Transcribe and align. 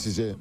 Size 0.00 0.36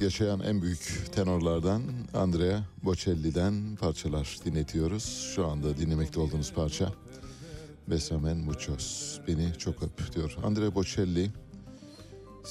yaşayan 0.00 0.40
en 0.40 0.62
büyük 0.62 1.06
tenorlardan 1.12 1.82
Andrea 2.14 2.64
Bocelli'den 2.82 3.76
parçalar 3.76 4.38
dinletiyoruz. 4.44 5.32
Şu 5.34 5.46
anda 5.46 5.76
dinlemekte 5.76 6.20
olduğunuz 6.20 6.52
parça 6.52 6.92
Besamen 7.88 8.36
Muchos. 8.36 9.18
Beni 9.28 9.52
çok 9.58 9.82
öp 9.82 10.14
diyor. 10.14 10.36
Andrea 10.44 10.74
Bocelli 10.74 11.30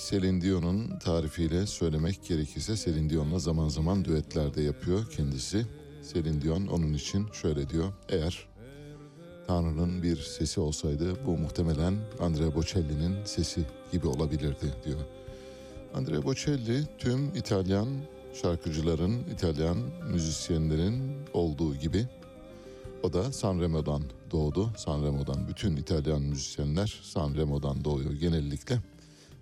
Celine 0.10 0.42
Dion'un 0.42 1.00
tarifiyle 1.00 1.68
söylemek 1.68 2.24
gerekirse 2.28 2.76
Celine 2.76 3.10
Dion'la 3.10 3.40
zaman 3.40 3.70
zaman 3.70 4.06
düetler 4.06 4.54
de 4.54 4.62
yapıyor 4.62 5.12
kendisi. 5.12 5.66
Celine 6.14 6.42
Dion 6.42 6.68
onun 6.68 6.94
için 6.94 7.28
şöyle 7.32 7.70
diyor. 7.70 7.94
Eğer 8.10 8.48
Tanrı'nın 9.48 10.04
bir 10.04 10.18
sesi 10.18 10.60
olsaydı 10.60 11.26
bu 11.26 11.38
muhtemelen 11.38 11.94
Andrea 12.20 12.56
Bocelli'nin 12.56 13.26
sesi 13.26 13.62
gibi 13.92 14.08
olabilirdi 14.08 14.74
diyor. 14.86 15.00
Andrea 15.94 16.24
Bocelli 16.24 16.84
tüm 16.98 17.36
İtalyan 17.36 17.88
şarkıcıların, 18.42 19.24
İtalyan 19.34 19.78
müzisyenlerin 20.12 21.14
olduğu 21.34 21.76
gibi 21.76 22.08
o 23.04 23.14
da 23.14 23.32
Sanremo'dan 23.32 24.04
doğdu. 24.32 24.74
Sanremo'dan 24.78 25.48
bütün 25.48 25.76
İtalyan 25.76 26.22
müzisyenler 26.22 27.02
Sanremo'dan 27.04 27.84
doğuyor 27.84 28.12
genellikle. 28.12 28.80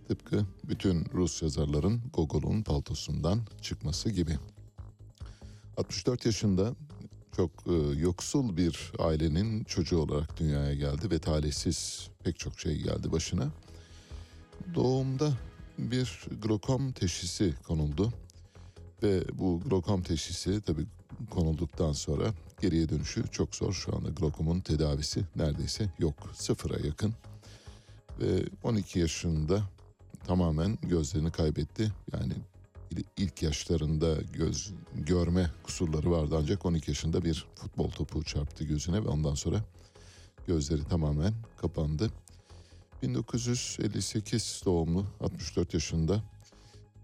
Tıpkı 0.08 0.46
bütün 0.64 1.06
Rus 1.14 1.42
yazarların 1.42 2.02
Gogol'un 2.14 2.64
paltosundan 2.64 3.40
çıkması 3.62 4.10
gibi. 4.10 4.38
64 5.78 6.26
yaşında 6.26 6.76
çok 7.36 7.52
e, 7.68 8.00
yoksul 8.00 8.58
bir 8.58 8.92
ailenin 9.00 9.64
çocuğu 9.64 9.98
olarak 9.98 10.40
dünyaya 10.40 10.74
geldi 10.74 11.12
ve 11.12 11.20
talihsiz 11.20 12.10
pek 12.24 12.40
çok 12.40 12.60
şey 12.60 12.78
geldi 12.78 13.12
başına. 13.12 13.48
Doğumda 14.76 15.34
bir 15.78 16.26
glokom 16.42 16.92
teşhisi 16.92 17.54
konuldu 17.68 18.14
ve 19.04 19.24
bu 19.34 19.60
glokom 19.66 20.02
teşhisi 20.04 20.62
tabii 20.62 20.86
konulduktan 21.30 21.92
sonra 21.92 22.34
geriye 22.62 22.90
dönüşü 22.90 23.24
çok 23.32 23.56
zor. 23.56 23.74
Şu 23.74 23.96
anda 23.96 24.10
glokomun 24.10 24.60
tedavisi 24.60 25.22
neredeyse 25.36 25.90
yok, 26.00 26.16
sıfıra 26.34 26.88
yakın. 26.88 27.14
Ve 28.20 28.46
12 28.64 29.00
yaşında 29.00 29.64
tamamen 30.28 30.78
gözlerini 30.82 31.32
kaybetti. 31.32 31.92
Yani 32.14 32.34
il- 32.92 33.04
ilk 33.18 33.44
yaşlarında 33.44 34.16
göz 34.34 34.74
görme 34.96 35.52
kusurları 35.64 36.12
vardı 36.12 36.36
ancak 36.40 36.66
12 36.66 36.92
yaşında 36.92 37.24
bir 37.24 37.46
futbol 37.56 37.90
topu 37.90 38.24
çarptı 38.24 38.64
gözüne 38.64 39.04
ve 39.04 39.08
ondan 39.08 39.36
sonra 39.36 39.64
gözleri 40.48 40.84
tamamen 40.84 41.34
kapandı. 41.58 42.10
1958 43.02 44.62
doğumlu 44.66 45.06
64 45.20 45.74
yaşında 45.74 46.24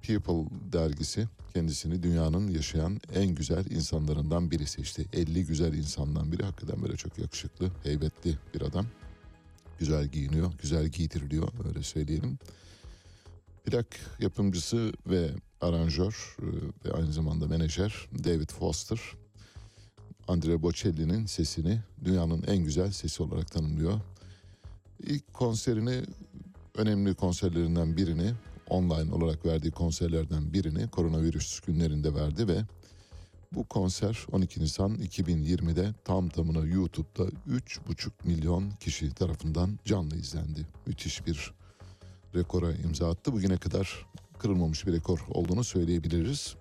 People 0.02 0.72
dergisi 0.74 1.28
kendisini 1.54 2.04
dünyanın 2.04 2.48
yaşayan 2.48 3.00
en 3.14 3.36
güzel 3.36 3.66
insanlarından 3.66 4.52
biri 4.52 4.68
seçti. 4.68 5.06
50 5.14 5.46
güzel 5.46 5.74
insandan 5.74 6.32
biri 6.32 6.44
hakikaten 6.44 6.84
böyle 6.84 6.96
çok 6.96 7.18
yakışıklı, 7.18 7.72
heybetli 7.84 8.38
bir 8.54 8.62
adam. 8.62 8.86
Güzel 9.80 10.08
giyiniyor, 10.08 10.54
güzel 10.62 10.88
giydiriliyor 10.88 11.48
öyle 11.68 11.84
söyleyelim. 11.84 12.40
Plak 13.66 13.88
yapımcısı 14.20 14.94
ve 15.08 15.32
aranjör 15.62 16.38
e, 16.40 16.46
ve 16.86 16.94
aynı 16.94 17.14
zamanda 17.14 17.48
menajer 17.48 18.08
David 18.24 18.50
Foster 18.50 19.00
Andrea 20.28 20.62
Bocelli'nin 20.62 21.26
sesini 21.26 21.80
dünyanın 22.04 22.44
en 22.44 22.58
güzel 22.58 22.92
sesi 22.92 23.24
olarak 23.24 23.52
tanımlıyor. 23.52 24.02
İlk 25.00 25.34
konserini 25.34 26.04
önemli 26.76 27.16
konserlerinden 27.16 27.98
birini 27.98 28.34
online 28.70 29.14
olarak 29.14 29.46
verdiği 29.46 29.72
konserlerden 29.72 30.54
birini 30.54 30.90
koronavirüs 30.90 31.60
günlerinde 31.60 32.16
verdi 32.16 32.48
ve 32.48 32.62
bu 33.52 33.64
konser 33.64 34.26
12 34.32 34.60
Nisan 34.60 34.96
2020'de 34.96 35.94
tam 36.06 36.30
tamına 36.30 36.66
YouTube'da 36.66 37.24
3,5 37.24 38.10
milyon 38.24 38.70
kişi 38.70 39.14
tarafından 39.14 39.80
canlı 39.86 40.16
izlendi. 40.16 40.68
Müthiş 40.86 41.28
bir 41.28 41.54
rekora 42.36 42.72
imza 42.72 43.10
attı. 43.10 43.34
Bugüne 43.34 43.58
kadar 43.58 44.06
kırılmamış 44.40 44.88
bir 44.88 44.94
rekor 44.94 45.20
olduğunu 45.30 45.64
söyleyebiliriz. 45.64 46.56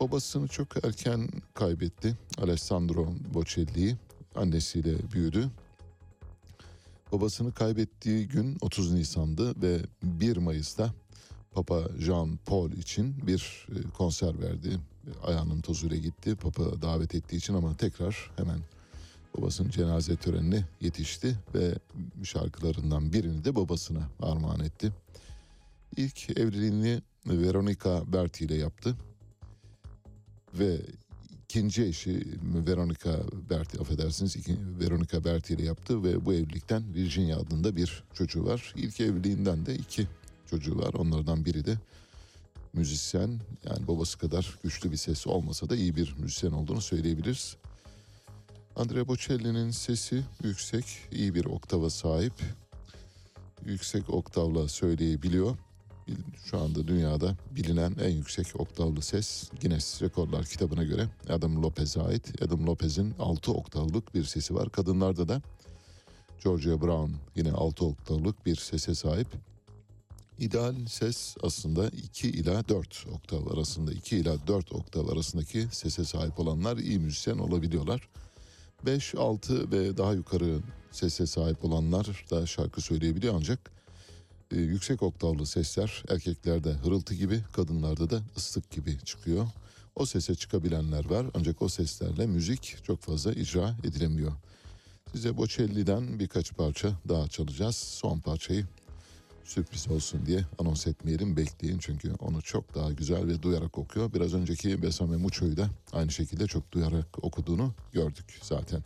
Babasını 0.00 0.48
çok 0.48 0.84
erken 0.84 1.28
kaybetti. 1.54 2.16
Alessandro 2.38 3.08
Bocelli'yi 3.34 3.96
annesiyle 4.34 5.12
büyüdü. 5.12 5.50
Babasını 7.12 7.52
kaybettiği 7.52 8.28
gün 8.28 8.56
30 8.60 8.92
Nisan'dı 8.92 9.62
ve 9.62 9.80
1 10.02 10.36
Mayıs'ta 10.36 10.94
Papa 11.52 11.88
Jean 11.98 12.38
Paul 12.46 12.72
için 12.72 13.26
bir 13.26 13.66
e, 13.76 13.90
konser 13.90 14.40
verdi. 14.40 14.78
Ayağının 15.22 15.60
tozuyla 15.60 15.96
gitti. 15.96 16.36
Papa 16.36 16.82
davet 16.82 17.14
ettiği 17.14 17.36
için 17.36 17.54
ama 17.54 17.76
tekrar 17.76 18.30
hemen 18.36 18.58
babasının 19.38 19.70
cenaze 19.70 20.16
törenine 20.16 20.64
yetişti 20.80 21.38
ve 21.54 21.74
şarkılarından 22.24 23.12
birini 23.12 23.44
de 23.44 23.56
babasına 23.56 24.08
armağan 24.22 24.60
etti. 24.60 24.92
İlk 25.96 26.38
evliliğini 26.38 27.02
Veronica 27.26 28.12
Berti 28.12 28.44
ile 28.44 28.54
yaptı 28.54 28.96
ve 30.54 30.80
ikinci 31.54 31.84
eşi 31.84 32.26
Veronica 32.66 33.20
Berti 33.50 33.80
affedersiniz 33.80 34.36
Veronica 34.80 35.24
Berti 35.24 35.54
ile 35.54 35.64
yaptı 35.64 36.02
ve 36.02 36.24
bu 36.24 36.34
evlilikten 36.34 36.94
Virginia 36.94 37.38
adında 37.38 37.76
bir 37.76 38.04
çocuğu 38.14 38.44
var. 38.44 38.74
İlk 38.76 39.00
evliliğinden 39.00 39.66
de 39.66 39.74
iki 39.74 40.06
çocuğu 40.50 40.78
var. 40.78 40.94
Onlardan 40.94 41.44
biri 41.44 41.64
de 41.64 41.78
müzisyen 42.72 43.40
yani 43.64 43.88
babası 43.88 44.18
kadar 44.18 44.58
güçlü 44.62 44.92
bir 44.92 44.96
sesi 44.96 45.28
olmasa 45.28 45.68
da 45.68 45.76
iyi 45.76 45.96
bir 45.96 46.14
müzisyen 46.18 46.52
olduğunu 46.52 46.80
söyleyebiliriz. 46.80 47.56
Andrea 48.76 49.08
Bocelli'nin 49.08 49.70
sesi 49.70 50.22
yüksek, 50.44 50.84
iyi 51.12 51.34
bir 51.34 51.44
oktava 51.44 51.90
sahip. 51.90 52.34
Yüksek 53.66 54.10
oktavla 54.10 54.68
söyleyebiliyor. 54.68 55.56
Şu 56.44 56.60
anda 56.60 56.88
dünyada 56.88 57.36
bilinen 57.50 57.96
en 58.02 58.10
yüksek 58.10 58.60
oktavlı 58.60 59.02
ses 59.02 59.50
Guinness 59.62 60.02
Rekorlar 60.02 60.44
kitabına 60.44 60.84
göre 60.84 61.08
Adam 61.28 61.62
Lopez'e 61.62 62.02
ait. 62.02 62.42
Adam 62.42 62.66
Lopez'in 62.66 63.14
6 63.18 63.52
oktavlık 63.52 64.14
bir 64.14 64.24
sesi 64.24 64.54
var. 64.54 64.70
Kadınlarda 64.70 65.28
da 65.28 65.42
Georgia 66.44 66.82
Brown 66.82 67.12
yine 67.36 67.52
6 67.52 67.84
oktavlık 67.84 68.46
bir 68.46 68.56
sese 68.56 68.94
sahip. 68.94 69.28
İdeal 70.38 70.74
ses 70.88 71.36
aslında 71.42 71.88
2 71.88 72.28
ila 72.28 72.68
4 72.68 73.06
oktav 73.14 73.46
arasında 73.46 73.92
2 73.92 74.16
ila 74.16 74.46
4 74.46 74.72
oktav 74.72 75.08
arasındaki 75.08 75.68
sese 75.72 76.04
sahip 76.04 76.40
olanlar 76.40 76.76
iyi 76.76 76.98
müzisyen 76.98 77.38
olabiliyorlar. 77.38 78.08
5, 78.86 79.14
6 79.14 79.72
ve 79.72 79.96
daha 79.96 80.12
yukarı 80.12 80.58
sese 80.90 81.26
sahip 81.26 81.64
olanlar 81.64 82.24
da 82.30 82.46
şarkı 82.46 82.80
söyleyebiliyor 82.80 83.34
ancak 83.36 83.73
e, 84.54 84.60
yüksek 84.60 85.02
oktavlı 85.02 85.46
sesler 85.46 86.02
erkeklerde 86.08 86.72
hırıltı 86.72 87.14
gibi 87.14 87.40
kadınlarda 87.52 88.10
da 88.10 88.20
ıslık 88.36 88.70
gibi 88.70 88.98
çıkıyor. 89.04 89.46
O 89.96 90.06
sese 90.06 90.34
çıkabilenler 90.34 91.10
var 91.10 91.26
ancak 91.34 91.62
o 91.62 91.68
seslerle 91.68 92.26
müzik 92.26 92.76
çok 92.84 93.00
fazla 93.00 93.32
icra 93.32 93.76
edilemiyor. 93.84 94.32
Size 95.12 95.36
Bocelli'den 95.36 96.18
birkaç 96.18 96.52
parça 96.52 96.92
daha 97.08 97.28
çalacağız. 97.28 97.76
Son 97.76 98.18
parçayı 98.18 98.66
sürpriz 99.44 99.88
olsun 99.88 100.26
diye 100.26 100.44
anons 100.58 100.86
etmeyelim 100.86 101.36
bekleyin 101.36 101.78
çünkü 101.78 102.14
onu 102.14 102.42
çok 102.42 102.74
daha 102.74 102.92
güzel 102.92 103.26
ve 103.26 103.42
duyarak 103.42 103.78
okuyor. 103.78 104.12
Biraz 104.12 104.34
önceki 104.34 104.82
Besame 104.82 105.16
Mucho'yu 105.16 105.56
da 105.56 105.68
aynı 105.92 106.10
şekilde 106.10 106.46
çok 106.46 106.72
duyarak 106.72 107.24
okuduğunu 107.24 107.74
gördük 107.92 108.38
zaten. 108.42 108.82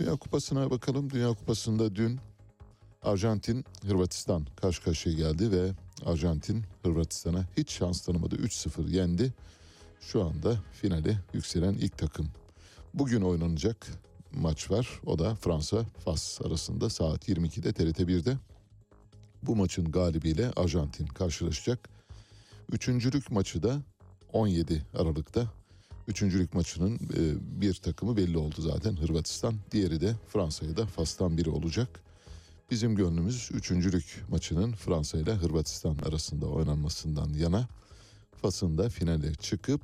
Dünya 0.00 0.16
Kupası'na 0.16 0.70
bakalım. 0.70 1.10
Dünya 1.10 1.28
Kupası'nda 1.28 1.94
dün 1.96 2.20
Arjantin 3.02 3.64
Hırvatistan 3.86 4.46
karşı 4.56 4.82
karşıya 4.82 5.14
geldi 5.14 5.50
ve 5.50 5.70
Arjantin 6.06 6.64
Hırvatistan'a 6.82 7.44
hiç 7.56 7.70
şans 7.70 8.00
tanımadı. 8.00 8.36
3-0 8.36 8.90
yendi. 8.90 9.34
Şu 10.00 10.24
anda 10.24 10.56
finale 10.72 11.18
yükselen 11.32 11.74
ilk 11.74 11.98
takım. 11.98 12.28
Bugün 12.94 13.22
oynanacak 13.22 13.86
maç 14.32 14.70
var. 14.70 15.00
O 15.06 15.18
da 15.18 15.34
Fransa 15.34 15.84
Fas 16.04 16.40
arasında 16.40 16.90
saat 16.90 17.28
22'de 17.28 17.72
TRT 17.72 18.00
1'de. 18.00 18.36
Bu 19.42 19.56
maçın 19.56 19.92
galibiyle 19.92 20.50
Arjantin 20.56 21.06
karşılaşacak. 21.06 21.88
Üçüncülük 22.72 23.30
maçı 23.30 23.62
da 23.62 23.82
17 24.32 24.86
Aralık'ta. 24.94 25.52
Üçüncülük 26.08 26.54
maçının 26.54 26.94
e, 26.94 27.20
bir 27.60 27.74
takımı 27.74 28.16
belli 28.16 28.38
oldu 28.38 28.54
zaten 28.58 28.96
Hırvatistan. 28.96 29.54
Diğeri 29.72 30.00
de 30.00 30.14
Fransa'ya 30.28 30.76
da 30.76 30.86
Fas'tan 30.86 31.36
biri 31.36 31.50
olacak. 31.50 32.09
Bizim 32.70 32.96
gönlümüz 32.96 33.50
üçüncülük 33.52 34.24
maçının 34.28 34.72
Fransa 34.72 35.18
ile 35.18 35.34
Hırvatistan 35.34 35.96
arasında 36.08 36.46
oynanmasından 36.46 37.28
yana. 37.28 37.68
Fas'ın 38.42 38.78
da 38.78 38.88
finale 38.88 39.34
çıkıp 39.34 39.80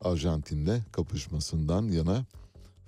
Arjantin'le 0.00 0.80
kapışmasından 0.92 1.88
yana. 1.88 2.24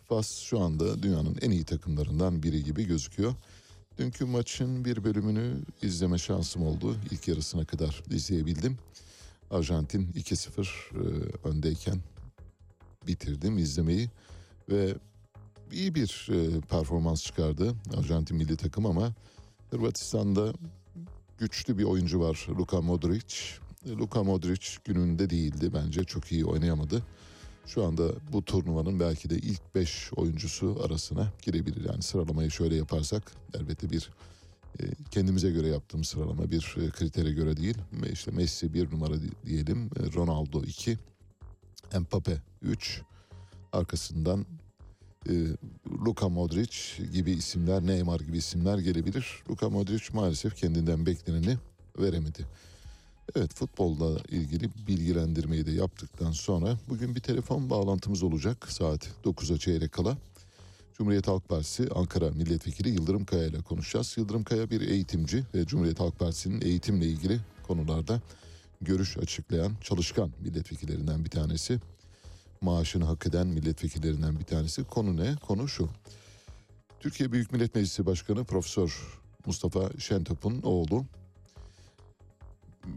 Fas 0.08 0.38
şu 0.38 0.60
anda 0.60 1.02
dünyanın 1.02 1.38
en 1.42 1.50
iyi 1.50 1.64
takımlarından 1.64 2.42
biri 2.42 2.64
gibi 2.64 2.86
gözüküyor. 2.86 3.34
Dünkü 3.98 4.24
maçın 4.24 4.84
bir 4.84 5.04
bölümünü 5.04 5.54
izleme 5.82 6.18
şansım 6.18 6.62
oldu. 6.62 6.96
İlk 7.10 7.28
yarısına 7.28 7.64
kadar 7.64 8.02
izleyebildim. 8.10 8.78
Arjantin 9.50 10.12
2-0 10.12 10.62
e, 10.64 11.48
öndeyken 11.48 12.00
bitirdim 13.06 13.58
izlemeyi 13.58 14.10
ve 14.68 14.94
iyi 15.72 15.94
bir 15.94 16.28
e, 16.30 16.60
performans 16.60 17.22
çıkardı 17.22 17.74
Arjantin 17.98 18.36
milli 18.36 18.56
takım 18.56 18.86
ama 18.86 19.12
Hırvatistan'da 19.70 20.52
güçlü 21.38 21.78
bir 21.78 21.84
oyuncu 21.84 22.20
var 22.20 22.46
Luka 22.48 22.80
Modric. 22.80 23.36
E, 23.86 23.90
Luka 23.90 24.22
Modric 24.22 24.68
gününde 24.84 25.30
değildi 25.30 25.70
bence 25.74 26.04
çok 26.04 26.32
iyi 26.32 26.44
oynayamadı. 26.44 27.02
Şu 27.66 27.84
anda 27.84 28.12
bu 28.32 28.44
turnuvanın 28.44 29.00
belki 29.00 29.30
de 29.30 29.36
ilk 29.36 29.74
5 29.74 30.10
oyuncusu 30.16 30.80
arasına 30.84 31.32
girebilir. 31.42 31.84
Yani 31.84 32.02
sıralamayı 32.02 32.50
şöyle 32.50 32.74
yaparsak 32.74 33.32
elbette 33.54 33.90
bir 33.90 34.10
e, 34.80 34.84
kendimize 35.10 35.50
göre 35.50 35.68
yaptığım 35.68 36.04
sıralama 36.04 36.50
bir 36.50 36.76
e, 36.80 36.90
kritere 36.90 37.32
göre 37.32 37.56
değil. 37.56 37.78
İşte 38.12 38.30
Messi 38.30 38.74
bir 38.74 38.90
numara 38.90 39.14
diyelim, 39.46 39.90
Ronaldo 40.14 40.62
2, 40.62 40.98
Mbappe 41.94 42.42
3, 42.62 43.02
arkasından 43.72 44.46
Luka 46.06 46.28
Modric 46.28 46.76
gibi 47.12 47.30
isimler, 47.30 47.86
Neymar 47.86 48.20
gibi 48.20 48.36
isimler 48.36 48.78
gelebilir. 48.78 49.42
Luka 49.50 49.70
Modric 49.70 50.04
maalesef 50.12 50.56
kendinden 50.56 51.06
bekleneni 51.06 51.56
veremedi. 51.98 52.46
Evet 53.36 53.54
futbolla 53.54 54.18
ilgili 54.28 54.70
bilgilendirmeyi 54.88 55.66
de 55.66 55.70
yaptıktan 55.70 56.32
sonra 56.32 56.78
bugün 56.88 57.14
bir 57.14 57.20
telefon 57.20 57.70
bağlantımız 57.70 58.22
olacak 58.22 58.72
saat 58.72 59.08
9'a 59.24 59.58
çeyrek 59.58 59.92
kala. 59.92 60.16
Cumhuriyet 60.98 61.28
Halk 61.28 61.48
Partisi 61.48 61.88
Ankara 61.94 62.30
Milletvekili 62.30 62.88
Yıldırım 62.88 63.24
Kaya 63.24 63.46
ile 63.46 63.62
konuşacağız. 63.62 64.14
Yıldırım 64.16 64.44
Kaya 64.44 64.70
bir 64.70 64.80
eğitimci 64.80 65.44
ve 65.54 65.66
Cumhuriyet 65.66 66.00
Halk 66.00 66.18
Partisi'nin 66.18 66.60
eğitimle 66.60 67.06
ilgili 67.06 67.40
konularda 67.66 68.20
görüş 68.80 69.18
açıklayan 69.18 69.72
çalışkan 69.80 70.30
milletvekillerinden 70.40 71.24
bir 71.24 71.30
tanesi. 71.30 71.80
Maaşını 72.60 73.04
hak 73.04 73.26
eden 73.26 73.46
milletvekillerinden 73.46 74.38
bir 74.38 74.44
tanesi. 74.44 74.84
Konu 74.84 75.16
ne? 75.16 75.36
Konu 75.36 75.68
şu. 75.68 75.88
Türkiye 77.00 77.32
Büyük 77.32 77.52
Millet 77.52 77.74
Meclisi 77.74 78.06
Başkanı 78.06 78.44
Profesör 78.44 79.20
Mustafa 79.46 79.90
Şentop'un 79.98 80.62
oğlu 80.62 81.04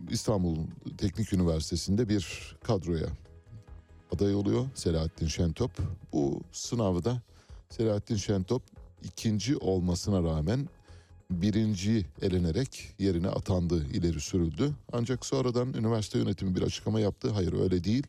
İstanbul 0.09 0.57
Teknik 0.97 1.33
Üniversitesi'nde 1.33 2.09
bir 2.09 2.55
kadroya 2.63 3.07
aday 4.15 4.35
oluyor 4.35 4.65
Selahattin 4.75 5.27
Şentop. 5.27 5.71
Bu 6.13 6.41
sınavda 6.51 7.21
Selahattin 7.69 8.15
Şentop 8.15 8.63
ikinci 9.03 9.57
olmasına 9.57 10.23
rağmen 10.23 10.69
birinci 11.31 12.05
elenerek 12.21 12.93
yerine 12.99 13.29
atandı, 13.29 13.85
ileri 13.85 14.19
sürüldü. 14.19 14.71
Ancak 14.93 15.25
sonradan 15.25 15.73
üniversite 15.73 16.19
yönetimi 16.19 16.55
bir 16.55 16.61
açıklama 16.61 16.99
yaptı. 16.99 17.29
Hayır 17.29 17.53
öyle 17.53 17.83
değil. 17.83 18.07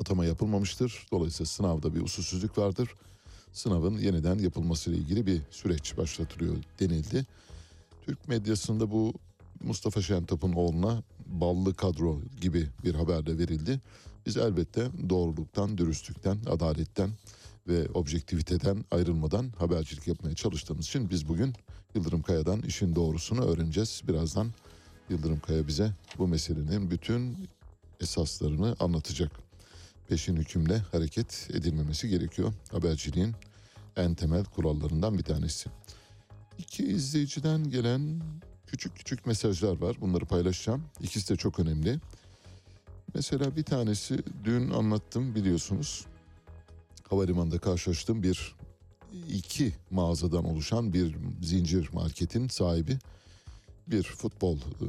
Atama 0.00 0.24
yapılmamıştır. 0.24 1.06
Dolayısıyla 1.12 1.46
sınavda 1.46 1.94
bir 1.94 2.00
usulsüzlük 2.00 2.58
vardır. 2.58 2.88
Sınavın 3.52 3.98
yeniden 3.98 4.38
yapılmasıyla 4.38 4.98
ilgili 4.98 5.26
bir 5.26 5.40
süreç 5.50 5.96
başlatılıyor 5.96 6.56
denildi. 6.80 7.26
Türk 8.06 8.28
medyasında 8.28 8.90
bu 8.90 9.14
Mustafa 9.62 10.02
Şentop'un 10.02 10.52
oğluna 10.52 11.02
ballı 11.26 11.74
kadro 11.74 12.20
gibi 12.40 12.68
bir 12.84 12.94
haber 12.94 13.26
de 13.26 13.38
verildi. 13.38 13.80
Biz 14.26 14.36
elbette 14.36 14.88
doğruluktan, 15.08 15.78
dürüstlükten, 15.78 16.38
adaletten 16.46 17.10
ve 17.68 17.88
objektiviteden 17.94 18.84
ayrılmadan 18.90 19.52
habercilik 19.58 20.06
yapmaya 20.06 20.34
çalıştığımız 20.34 20.86
için 20.86 21.10
biz 21.10 21.28
bugün 21.28 21.54
Yıldırım 21.94 22.22
Kaya'dan 22.22 22.62
işin 22.62 22.94
doğrusunu 22.94 23.44
öğreneceğiz. 23.44 24.02
Birazdan 24.08 24.52
Yıldırım 25.10 25.40
Kaya 25.40 25.66
bize 25.66 25.92
bu 26.18 26.28
meselenin 26.28 26.90
bütün 26.90 27.48
esaslarını 28.00 28.76
anlatacak. 28.80 29.43
Peşin 30.08 30.36
hükümle 30.36 30.78
hareket 30.78 31.48
edilmemesi 31.52 32.08
gerekiyor. 32.08 32.52
Haberciliğin 32.70 33.34
en 33.96 34.14
temel 34.14 34.44
kurallarından 34.44 35.18
bir 35.18 35.22
tanesi. 35.22 35.70
İki 36.58 36.86
izleyiciden 36.86 37.70
gelen 37.70 38.20
küçük 38.66 38.96
küçük 38.96 39.26
mesajlar 39.26 39.80
var. 39.80 39.96
Bunları 40.00 40.24
paylaşacağım. 40.24 40.84
İkisi 41.00 41.28
de 41.28 41.36
çok 41.36 41.60
önemli. 41.60 42.00
Mesela 43.14 43.56
bir 43.56 43.62
tanesi 43.62 44.18
dün 44.44 44.70
anlattım 44.70 45.34
biliyorsunuz. 45.34 46.06
Havalimanında 47.08 47.58
karşılaştığım 47.58 48.22
bir 48.22 48.54
iki 49.28 49.72
mağazadan 49.90 50.44
oluşan 50.44 50.92
bir 50.92 51.16
zincir 51.42 51.88
marketin 51.92 52.48
sahibi 52.48 52.98
bir 53.86 54.02
futbol 54.02 54.56
e, 54.56 54.86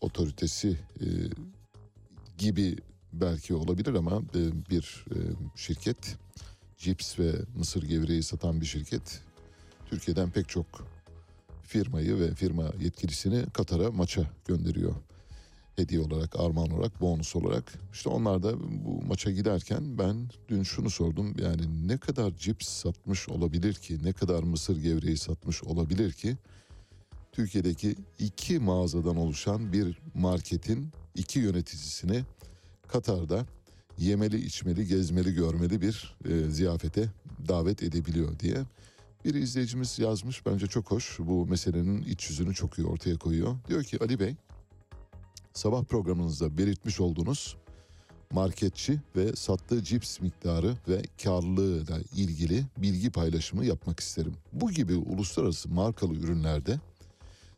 otoritesi 0.00 0.78
e, 1.00 1.06
gibi 2.38 2.76
belki 3.12 3.54
olabilir 3.54 3.94
ama 3.94 4.22
e, 4.34 4.70
bir 4.70 5.04
e, 5.10 5.16
şirket 5.56 6.16
cips 6.76 7.18
ve 7.18 7.32
mısır 7.56 7.82
gevreği 7.82 8.22
satan 8.22 8.60
bir 8.60 8.66
şirket 8.66 9.20
Türkiye'den 9.86 10.30
pek 10.30 10.48
çok 10.48 10.66
firmayı 11.62 12.18
ve 12.20 12.34
firma 12.34 12.72
yetkilisini 12.80 13.50
Katar'a 13.50 13.90
maça 13.90 14.22
gönderiyor. 14.46 14.94
Hediye 15.76 16.00
olarak, 16.00 16.40
armağan 16.40 16.70
olarak, 16.70 17.00
bonus 17.00 17.36
olarak. 17.36 17.72
İşte 17.92 18.08
onlar 18.08 18.42
da 18.42 18.60
bu 18.60 19.02
maça 19.02 19.30
giderken 19.30 19.98
ben 19.98 20.30
dün 20.48 20.62
şunu 20.62 20.90
sordum. 20.90 21.34
Yani 21.38 21.88
ne 21.88 21.98
kadar 21.98 22.36
cips 22.36 22.68
satmış 22.68 23.28
olabilir 23.28 23.74
ki, 23.74 23.98
ne 24.04 24.12
kadar 24.12 24.42
mısır 24.42 24.82
gevreği 24.82 25.16
satmış 25.16 25.64
olabilir 25.64 26.12
ki? 26.12 26.36
Türkiye'deki 27.32 27.96
iki 28.18 28.58
mağazadan 28.58 29.16
oluşan 29.16 29.72
bir 29.72 29.98
marketin 30.14 30.92
iki 31.14 31.38
yöneticisini 31.38 32.24
Katar'da 32.88 33.46
yemeli, 33.98 34.44
içmeli, 34.44 34.86
gezmeli, 34.86 35.34
görmeli 35.34 35.80
bir 35.80 36.16
e, 36.24 36.50
ziyafete 36.50 37.08
davet 37.48 37.82
edebiliyor 37.82 38.38
diye. 38.38 38.56
Bir 39.24 39.34
izleyicimiz 39.34 39.98
yazmış 39.98 40.46
bence 40.46 40.66
çok 40.66 40.90
hoş. 40.90 41.18
Bu 41.18 41.46
meselenin 41.46 42.02
iç 42.02 42.30
yüzünü 42.30 42.54
çok 42.54 42.78
iyi 42.78 42.86
ortaya 42.86 43.16
koyuyor. 43.16 43.56
Diyor 43.68 43.84
ki 43.84 43.98
Ali 44.00 44.20
Bey 44.20 44.34
sabah 45.52 45.84
programınızda 45.84 46.58
belirtmiş 46.58 47.00
olduğunuz 47.00 47.56
marketçi 48.32 49.00
ve 49.16 49.36
sattığı 49.36 49.84
cips 49.84 50.20
miktarı 50.20 50.74
ve 50.88 51.02
karlılığıyla 51.24 51.98
ilgili 52.16 52.64
bilgi 52.76 53.10
paylaşımı 53.10 53.64
yapmak 53.64 54.00
isterim. 54.00 54.34
Bu 54.52 54.70
gibi 54.70 54.94
uluslararası 54.94 55.68
markalı 55.68 56.14
ürünlerde 56.14 56.80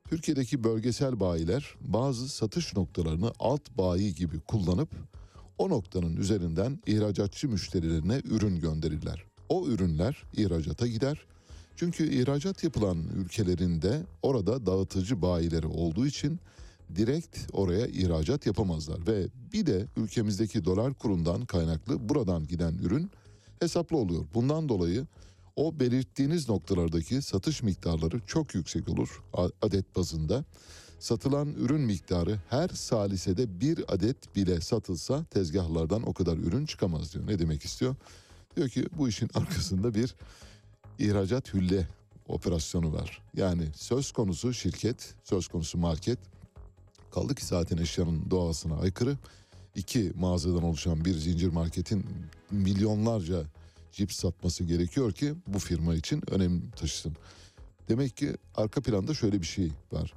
Türkiye'deki 0.08 0.64
bölgesel 0.64 1.20
bayiler 1.20 1.74
bazı 1.80 2.28
satış 2.28 2.76
noktalarını 2.76 3.32
alt 3.38 3.70
bayi 3.78 4.14
gibi 4.14 4.40
kullanıp 4.40 4.88
o 5.60 5.68
noktanın 5.68 6.16
üzerinden 6.16 6.78
ihracatçı 6.86 7.48
müşterilerine 7.48 8.22
ürün 8.24 8.60
gönderirler. 8.60 9.24
O 9.48 9.66
ürünler 9.66 10.22
ihracata 10.36 10.86
gider. 10.86 11.20
Çünkü 11.76 12.14
ihracat 12.14 12.64
yapılan 12.64 12.98
ülkelerinde 13.16 14.02
orada 14.22 14.66
dağıtıcı 14.66 15.22
bayileri 15.22 15.66
olduğu 15.66 16.06
için 16.06 16.40
direkt 16.96 17.38
oraya 17.52 17.86
ihracat 17.86 18.46
yapamazlar 18.46 19.06
ve 19.06 19.26
bir 19.52 19.66
de 19.66 19.86
ülkemizdeki 19.96 20.64
dolar 20.64 20.94
kurundan 20.94 21.44
kaynaklı 21.44 22.08
buradan 22.08 22.46
giden 22.46 22.74
ürün 22.74 23.10
hesaplı 23.58 23.96
oluyor. 23.96 24.24
Bundan 24.34 24.68
dolayı 24.68 25.06
o 25.56 25.80
belirttiğiniz 25.80 26.48
noktalardaki 26.48 27.22
satış 27.22 27.62
miktarları 27.62 28.20
çok 28.26 28.54
yüksek 28.54 28.88
olur 28.88 29.22
adet 29.62 29.96
bazında. 29.96 30.44
Satılan 31.00 31.48
ürün 31.48 31.80
miktarı 31.80 32.38
her 32.50 32.68
salisede 32.68 33.60
bir 33.60 33.94
adet 33.94 34.36
bile 34.36 34.60
satılsa 34.60 35.24
tezgahlardan 35.24 36.08
o 36.08 36.12
kadar 36.12 36.36
ürün 36.36 36.66
çıkamaz 36.66 37.14
diyor. 37.14 37.26
Ne 37.26 37.38
demek 37.38 37.64
istiyor? 37.64 37.96
Diyor 38.56 38.68
ki 38.68 38.86
bu 38.98 39.08
işin 39.08 39.30
arkasında 39.34 39.94
bir 39.94 40.14
ihracat 40.98 41.54
hülle 41.54 41.88
operasyonu 42.28 42.92
var. 42.92 43.22
Yani 43.36 43.62
söz 43.74 44.12
konusu 44.12 44.54
şirket, 44.54 45.14
söz 45.24 45.48
konusu 45.48 45.78
market 45.78 46.18
kaldı 47.10 47.34
ki 47.34 47.46
zaten 47.46 47.76
eşyanın 47.76 48.30
doğasına 48.30 48.76
aykırı. 48.76 49.16
iki 49.74 50.12
mağazadan 50.16 50.62
oluşan 50.62 51.04
bir 51.04 51.14
zincir 51.14 51.48
marketin 51.48 52.06
milyonlarca 52.50 53.42
cips 53.92 54.16
satması 54.16 54.64
gerekiyor 54.64 55.12
ki 55.12 55.34
bu 55.46 55.58
firma 55.58 55.94
için 55.94 56.22
önem 56.30 56.70
taşısın. 56.70 57.16
Demek 57.88 58.16
ki 58.16 58.36
arka 58.54 58.80
planda 58.80 59.14
şöyle 59.14 59.40
bir 59.40 59.46
şey 59.46 59.72
var. 59.92 60.14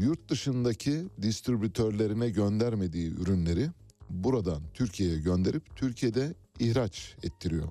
Yurt 0.00 0.28
dışındaki 0.28 1.04
distribütörlerine 1.22 2.30
göndermediği 2.30 3.10
ürünleri 3.10 3.68
buradan 4.10 4.62
Türkiye'ye 4.74 5.18
gönderip 5.18 5.76
Türkiye'de 5.76 6.34
ihraç 6.58 7.16
ettiriyor. 7.22 7.68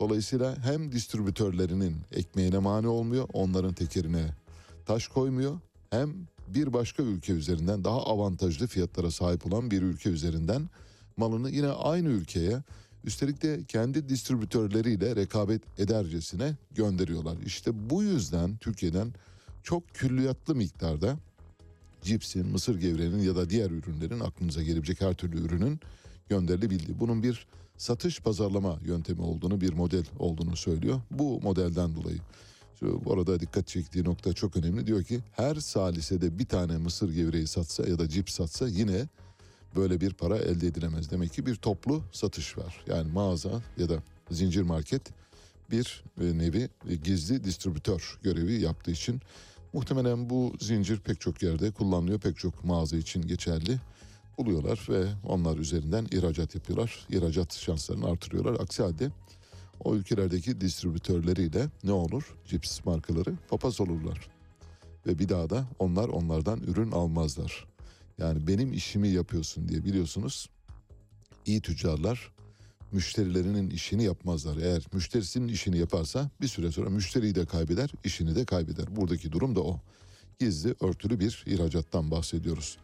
Dolayısıyla 0.00 0.64
hem 0.64 0.92
distribütörlerinin 0.92 1.96
ekmeğine 2.12 2.58
mani 2.58 2.88
olmuyor, 2.88 3.28
onların 3.32 3.74
tekerine 3.74 4.34
taş 4.86 5.08
koymuyor. 5.08 5.60
Hem 5.90 6.14
bir 6.48 6.72
başka 6.72 7.02
ülke 7.02 7.32
üzerinden 7.32 7.84
daha 7.84 8.02
avantajlı 8.02 8.66
fiyatlara 8.66 9.10
sahip 9.10 9.46
olan 9.46 9.70
bir 9.70 9.82
ülke 9.82 10.10
üzerinden 10.10 10.68
malını 11.16 11.50
yine 11.50 11.68
aynı 11.68 12.08
ülkeye 12.08 12.62
üstelik 13.04 13.42
de 13.42 13.60
kendi 13.68 14.08
distribütörleriyle 14.08 15.16
rekabet 15.16 15.80
edercesine 15.80 16.56
gönderiyorlar. 16.70 17.36
İşte 17.46 17.90
bu 17.90 18.02
yüzden 18.02 18.56
Türkiye'den 18.56 19.12
çok 19.62 19.88
külliyatlı 19.88 20.54
miktarda 20.54 21.18
cipsin, 22.02 22.46
mısır 22.46 22.80
gevreğinin 22.80 23.22
ya 23.22 23.36
da 23.36 23.50
diğer 23.50 23.70
ürünlerin 23.70 24.20
aklınıza 24.20 24.62
gelebilecek 24.62 25.00
her 25.00 25.14
türlü 25.14 25.44
ürünün 25.44 25.80
gönderilebildiği. 26.28 27.00
Bunun 27.00 27.22
bir 27.22 27.46
satış 27.76 28.20
pazarlama 28.20 28.78
yöntemi 28.84 29.22
olduğunu, 29.22 29.60
bir 29.60 29.72
model 29.72 30.04
olduğunu 30.18 30.56
söylüyor. 30.56 31.00
Bu 31.10 31.40
modelden 31.40 31.96
dolayı. 31.96 32.18
Bu 32.82 33.12
arada 33.12 33.40
dikkat 33.40 33.66
çektiği 33.66 34.04
nokta 34.04 34.32
çok 34.32 34.56
önemli. 34.56 34.86
Diyor 34.86 35.02
ki 35.04 35.20
her 35.32 35.54
salisede 35.54 36.38
bir 36.38 36.46
tane 36.46 36.76
mısır 36.76 37.14
gevreği 37.14 37.46
satsa 37.46 37.88
ya 37.88 37.98
da 37.98 38.08
cips 38.08 38.34
satsa 38.34 38.68
yine 38.68 39.08
böyle 39.76 40.00
bir 40.00 40.12
para 40.12 40.36
elde 40.36 40.66
edilemez. 40.66 41.10
Demek 41.10 41.32
ki 41.32 41.46
bir 41.46 41.54
toplu 41.54 42.02
satış 42.12 42.58
var. 42.58 42.84
Yani 42.86 43.12
mağaza 43.12 43.62
ya 43.78 43.88
da 43.88 44.02
zincir 44.30 44.62
market 44.62 45.02
bir 45.70 46.04
e, 46.20 46.38
nevi 46.38 46.68
gizli 47.04 47.44
distribütör 47.44 48.18
görevi 48.22 48.60
yaptığı 48.60 48.90
için 48.90 49.20
muhtemelen 49.72 50.30
bu 50.30 50.52
zincir 50.60 50.98
pek 50.98 51.20
çok 51.20 51.42
yerde 51.42 51.70
kullanılıyor. 51.70 52.20
Pek 52.20 52.36
çok 52.36 52.64
mağaza 52.64 52.96
için 52.96 53.22
geçerli 53.22 53.78
buluyorlar 54.38 54.86
ve 54.88 55.04
onlar 55.24 55.58
üzerinden 55.58 56.06
ihracat 56.10 56.54
yapıyorlar. 56.54 57.06
İhracat 57.10 57.54
şanslarını 57.54 58.06
artırıyorlar. 58.06 58.60
Aksi 58.60 58.82
halde 58.82 59.10
o 59.84 59.94
ülkelerdeki 59.94 60.60
distribütörleriyle 60.60 61.66
ne 61.84 61.92
olur? 61.92 62.36
Cips 62.46 62.84
markaları 62.84 63.34
papaz 63.50 63.80
olurlar. 63.80 64.28
Ve 65.06 65.18
bir 65.18 65.28
daha 65.28 65.50
da 65.50 65.64
onlar 65.78 66.08
onlardan 66.08 66.60
ürün 66.60 66.90
almazlar. 66.90 67.66
Yani 68.18 68.46
benim 68.46 68.72
işimi 68.72 69.08
yapıyorsun 69.08 69.68
diye 69.68 69.84
biliyorsunuz. 69.84 70.48
İyi 71.46 71.60
tüccarlar 71.60 72.32
müşterilerinin 72.92 73.70
işini 73.70 74.04
yapmazlar. 74.04 74.56
Eğer 74.56 74.82
müşterisinin 74.92 75.48
işini 75.48 75.78
yaparsa 75.78 76.30
bir 76.40 76.48
süre 76.48 76.72
sonra 76.72 76.90
müşteriyi 76.90 77.34
de 77.34 77.46
kaybeder, 77.46 77.90
işini 78.04 78.36
de 78.36 78.44
kaybeder. 78.44 78.96
Buradaki 78.96 79.32
durum 79.32 79.56
da 79.56 79.60
o. 79.60 79.80
Gizli, 80.38 80.74
örtülü 80.80 81.20
bir 81.20 81.44
ihracattan 81.46 82.10
bahsediyoruz. 82.10 82.78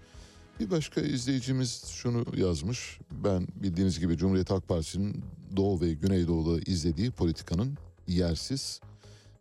Bir 0.61 0.71
başka 0.71 1.01
izleyicimiz 1.01 1.85
şunu 1.85 2.25
yazmış. 2.37 2.99
Ben 3.25 3.49
bildiğiniz 3.57 4.01
gibi 4.01 4.17
Cumhuriyet 4.17 4.51
Halk 4.51 4.69
Partisi'nin 4.69 5.25
Doğu 5.57 5.81
ve 5.81 5.93
Güneydoğu'da 5.93 6.61
izlediği 6.67 7.11
politikanın 7.11 7.79
yersiz 8.09 8.81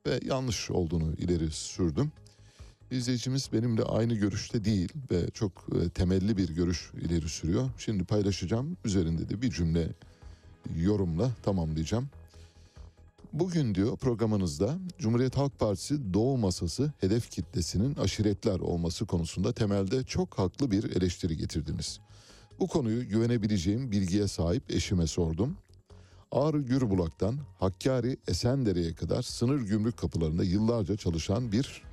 ve 0.06 0.20
yanlış 0.26 0.72
olduğunu 0.72 1.14
ileri 1.14 1.52
sürdüm. 1.52 2.12
İzleyicimiz 2.92 3.50
benimle 3.54 3.84
aynı 3.84 4.14
görüşte 4.14 4.66
değil 4.66 4.90
ve 5.12 5.30
çok 5.34 5.52
e, 5.52 5.90
temelli 5.90 6.38
bir 6.38 6.50
görüş 6.50 6.92
ileri 7.02 7.30
sürüyor. 7.30 7.70
Şimdi 7.78 8.04
paylaşacağım. 8.04 8.78
Üzerinde 8.86 9.30
de 9.30 9.42
bir 9.42 9.52
cümle 9.52 9.88
yorumla 10.76 11.32
tamamlayacağım. 11.44 12.10
Bugün 13.34 13.76
diyor 13.76 13.98
programınızda 13.98 14.78
Cumhuriyet 15.00 15.38
Halk 15.38 15.60
Partisi 15.60 16.14
Doğu 16.14 16.38
Masası 16.38 16.94
hedef 17.00 17.32
kitlesinin 17.32 17.96
aşiretler 17.96 18.60
olması 18.60 19.06
konusunda 19.06 19.54
temelde 19.54 20.04
çok 20.04 20.40
haklı 20.40 20.72
bir 20.72 20.96
eleştiri 20.96 21.38
getirdiniz. 21.38 22.00
Bu 22.60 22.68
konuyu 22.68 23.10
güvenebileceğim 23.10 23.92
bilgiye 23.92 24.28
sahip 24.28 24.72
eşime 24.72 25.08
sordum. 25.08 25.58
Ağrı 26.32 26.62
Gürbulak'tan 26.62 27.38
Hakkari 27.60 28.18
Esendere'ye 28.28 28.94
kadar 28.94 29.22
sınır 29.22 29.62
gümrük 29.62 29.98
kapılarında 29.98 30.44
yıllarca 30.44 30.98
çalışan 30.98 31.52
bir 31.52 31.84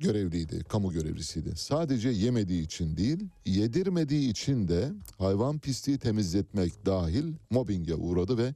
görevliydi, 0.00 0.64
kamu 0.64 0.92
görevlisiydi. 0.92 1.56
Sadece 1.56 2.08
yemediği 2.08 2.62
için 2.62 2.96
değil, 2.96 3.28
yedirmediği 3.46 4.30
için 4.30 4.68
de 4.68 4.92
hayvan 5.18 5.58
pisliği 5.58 5.98
temizletmek 5.98 6.86
dahil 6.86 7.34
mobbinge 7.50 7.94
uğradı 7.94 8.38
ve 8.38 8.54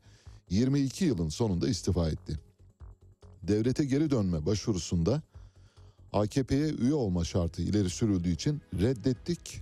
22 0.51 1.05
yılın 1.05 1.29
sonunda 1.29 1.69
istifa 1.69 2.09
etti. 2.09 2.39
Devlete 3.43 3.85
geri 3.85 4.11
dönme 4.11 4.47
başvurusunda 4.47 5.23
AKP'ye 6.13 6.69
üye 6.69 6.95
olma 6.95 7.25
şartı 7.25 7.63
ileri 7.63 7.91
sürüldüğü 7.91 8.31
için 8.31 8.61
reddettik. 8.81 9.61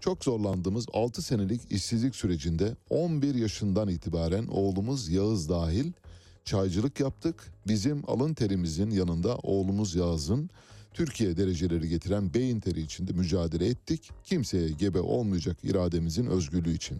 Çok 0.00 0.24
zorlandığımız 0.24 0.86
6 0.92 1.22
senelik 1.22 1.72
işsizlik 1.72 2.16
sürecinde 2.16 2.76
11 2.90 3.34
yaşından 3.34 3.88
itibaren 3.88 4.46
oğlumuz 4.46 5.08
Yağız 5.08 5.48
dahil 5.48 5.92
çaycılık 6.44 7.00
yaptık. 7.00 7.52
Bizim 7.66 8.10
alın 8.10 8.34
terimizin 8.34 8.90
yanında 8.90 9.36
oğlumuz 9.36 9.94
Yağız'ın 9.94 10.50
Türkiye 10.94 11.36
dereceleri 11.36 11.88
getiren 11.88 12.34
beyin 12.34 12.60
teri 12.60 12.80
içinde 12.80 13.12
mücadele 13.12 13.66
ettik. 13.66 14.10
Kimseye 14.24 14.68
gebe 14.68 15.00
olmayacak 15.00 15.56
irademizin 15.62 16.26
özgürlüğü 16.26 16.74
için. 16.74 16.98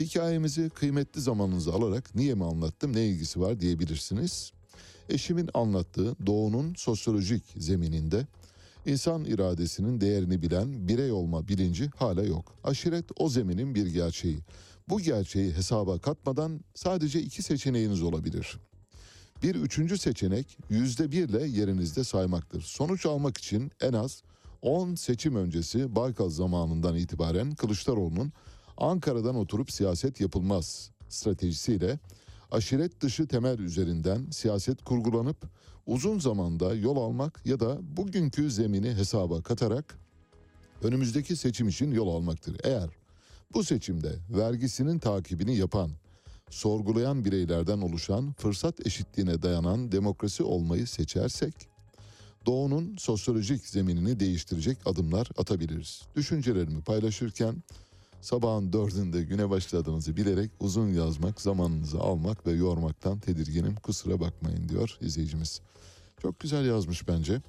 Hikayemizi 0.00 0.70
kıymetli 0.70 1.20
zamanınızı 1.20 1.72
alarak 1.72 2.14
niye 2.14 2.34
mi 2.34 2.44
anlattım 2.44 2.96
ne 2.96 3.06
ilgisi 3.06 3.40
var 3.40 3.60
diyebilirsiniz. 3.60 4.52
Eşimin 5.08 5.50
anlattığı 5.54 6.16
doğunun 6.26 6.74
sosyolojik 6.74 7.44
zemininde 7.56 8.26
insan 8.86 9.24
iradesinin 9.24 10.00
değerini 10.00 10.42
bilen 10.42 10.88
birey 10.88 11.12
olma 11.12 11.48
bilinci 11.48 11.90
hala 11.96 12.22
yok. 12.22 12.54
Aşiret 12.64 13.04
o 13.18 13.28
zeminin 13.28 13.74
bir 13.74 13.86
gerçeği. 13.86 14.38
Bu 14.88 15.00
gerçeği 15.00 15.52
hesaba 15.52 15.98
katmadan 15.98 16.60
sadece 16.74 17.20
iki 17.20 17.42
seçeneğiniz 17.42 18.02
olabilir. 18.02 18.58
Bir 19.42 19.54
üçüncü 19.54 19.98
seçenek 19.98 20.58
yüzde 20.70 21.12
birle 21.12 21.46
yerinizde 21.46 22.04
saymaktır. 22.04 22.62
Sonuç 22.62 23.06
almak 23.06 23.38
için 23.38 23.72
en 23.80 23.92
az 23.92 24.22
10 24.62 24.94
seçim 24.94 25.36
öncesi 25.36 25.96
Baykal 25.96 26.30
zamanından 26.30 26.96
itibaren 26.96 27.54
Kılıçdaroğlu'nun 27.54 28.32
Ankara'dan 28.76 29.36
oturup 29.36 29.72
siyaset 29.72 30.20
yapılmaz 30.20 30.90
stratejisiyle 31.08 31.98
aşiret 32.50 33.00
dışı 33.00 33.26
temel 33.26 33.58
üzerinden 33.58 34.30
siyaset 34.30 34.84
kurgulanıp 34.84 35.36
uzun 35.86 36.18
zamanda 36.18 36.74
yol 36.74 36.96
almak 36.96 37.46
ya 37.46 37.60
da 37.60 37.78
bugünkü 37.96 38.50
zemini 38.50 38.94
hesaba 38.94 39.42
katarak 39.42 39.98
önümüzdeki 40.82 41.36
seçim 41.36 41.68
için 41.68 41.90
yol 41.90 42.08
almaktır. 42.08 42.56
Eğer 42.64 42.90
bu 43.54 43.64
seçimde 43.64 44.12
vergisinin 44.30 44.98
takibini 44.98 45.56
yapan, 45.56 45.90
sorgulayan 46.50 47.24
bireylerden 47.24 47.80
oluşan 47.80 48.32
fırsat 48.32 48.86
eşitliğine 48.86 49.42
dayanan 49.42 49.92
demokrasi 49.92 50.42
olmayı 50.42 50.86
seçersek 50.86 51.54
doğunun 52.46 52.96
sosyolojik 52.96 53.66
zeminini 53.66 54.20
değiştirecek 54.20 54.78
adımlar 54.86 55.28
atabiliriz. 55.38 56.02
Düşüncelerimi 56.16 56.80
paylaşırken 56.80 57.62
sabahın 58.20 58.72
dördünde 58.72 59.22
güne 59.22 59.50
başladığınızı 59.50 60.16
bilerek 60.16 60.50
uzun 60.60 60.88
yazmak, 60.88 61.40
zamanınızı 61.40 62.00
almak 62.00 62.46
ve 62.46 62.52
yormaktan 62.52 63.18
tedirginim. 63.18 63.74
Kusura 63.74 64.20
bakmayın 64.20 64.68
diyor 64.68 64.98
izleyicimiz. 65.00 65.60
Çok 66.22 66.40
güzel 66.40 66.66
yazmış 66.66 67.08
bence. 67.08 67.40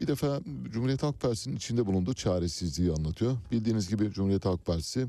Bir 0.00 0.06
defa 0.06 0.40
Cumhuriyet 0.72 1.02
Halk 1.02 1.20
Partisi'nin 1.20 1.56
içinde 1.56 1.86
bulunduğu 1.86 2.14
çaresizliği 2.14 2.92
anlatıyor. 2.92 3.36
Bildiğiniz 3.52 3.88
gibi 3.88 4.12
Cumhuriyet 4.12 4.44
Halk 4.44 4.66
Partisi 4.66 5.06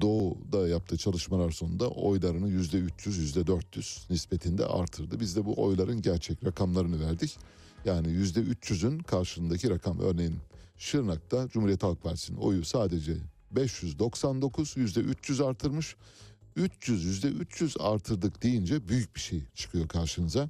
Doğu'da 0.00 0.68
yaptığı 0.68 0.96
çalışmalar 0.96 1.50
sonunda 1.50 1.88
oylarını 1.88 2.48
yüzde 2.48 2.78
300, 2.78 3.18
yüzde 3.18 3.46
400 3.46 4.06
nispetinde 4.10 4.66
artırdı. 4.66 5.20
Biz 5.20 5.36
de 5.36 5.44
bu 5.44 5.62
oyların 5.62 6.02
gerçek 6.02 6.44
rakamlarını 6.44 7.06
verdik. 7.06 7.36
Yani 7.84 8.10
yüzde 8.10 8.40
300'ün 8.40 8.98
karşılığındaki 8.98 9.70
rakam 9.70 9.98
örneğin 9.98 10.36
Şırnak'ta 10.78 11.48
Cumhuriyet 11.48 11.82
Halk 11.82 12.02
Partisi'nin 12.02 12.38
oyu 12.38 12.64
sadece 12.64 13.16
599 13.50 14.76
yüzde 14.76 15.00
300 15.00 15.40
artırmış. 15.40 15.96
300 16.56 17.04
yüzde 17.04 17.28
300 17.28 17.76
artırdık 17.80 18.42
deyince 18.42 18.88
büyük 18.88 19.16
bir 19.16 19.20
şey 19.20 19.42
çıkıyor 19.54 19.88
karşınıza. 19.88 20.48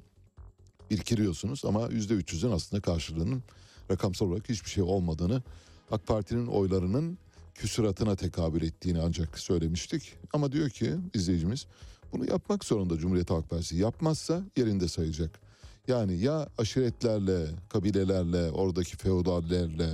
Birikiriyorsunuz 0.91 1.65
ama 1.65 1.87
yüzde 1.91 2.13
300'ün 2.13 2.51
aslında 2.51 2.81
karşılığının 2.81 3.43
rakamsal 3.91 4.27
olarak 4.27 4.49
hiçbir 4.49 4.69
şey 4.69 4.83
olmadığını 4.83 5.43
AK 5.91 6.07
Parti'nin 6.07 6.47
oylarının 6.47 7.17
küsuratına 7.55 8.15
tekabül 8.15 8.61
ettiğini 8.61 9.01
ancak 9.01 9.39
söylemiştik. 9.39 10.13
Ama 10.33 10.51
diyor 10.51 10.69
ki 10.69 10.93
izleyicimiz 11.13 11.65
bunu 12.13 12.29
yapmak 12.29 12.65
zorunda 12.65 12.97
Cumhuriyet 12.97 13.29
Halk 13.29 13.49
Partisi. 13.49 13.75
Yapmazsa 13.75 14.43
yerinde 14.57 14.87
sayacak. 14.87 15.39
Yani 15.87 16.17
ya 16.17 16.49
aşiretlerle, 16.57 17.45
kabilelerle, 17.69 18.51
oradaki 18.51 18.97
feodallerle, 18.97 19.89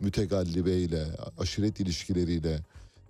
mütegallibeyle, 0.00 1.06
aşiret 1.38 1.80
ilişkileriyle, 1.80 2.60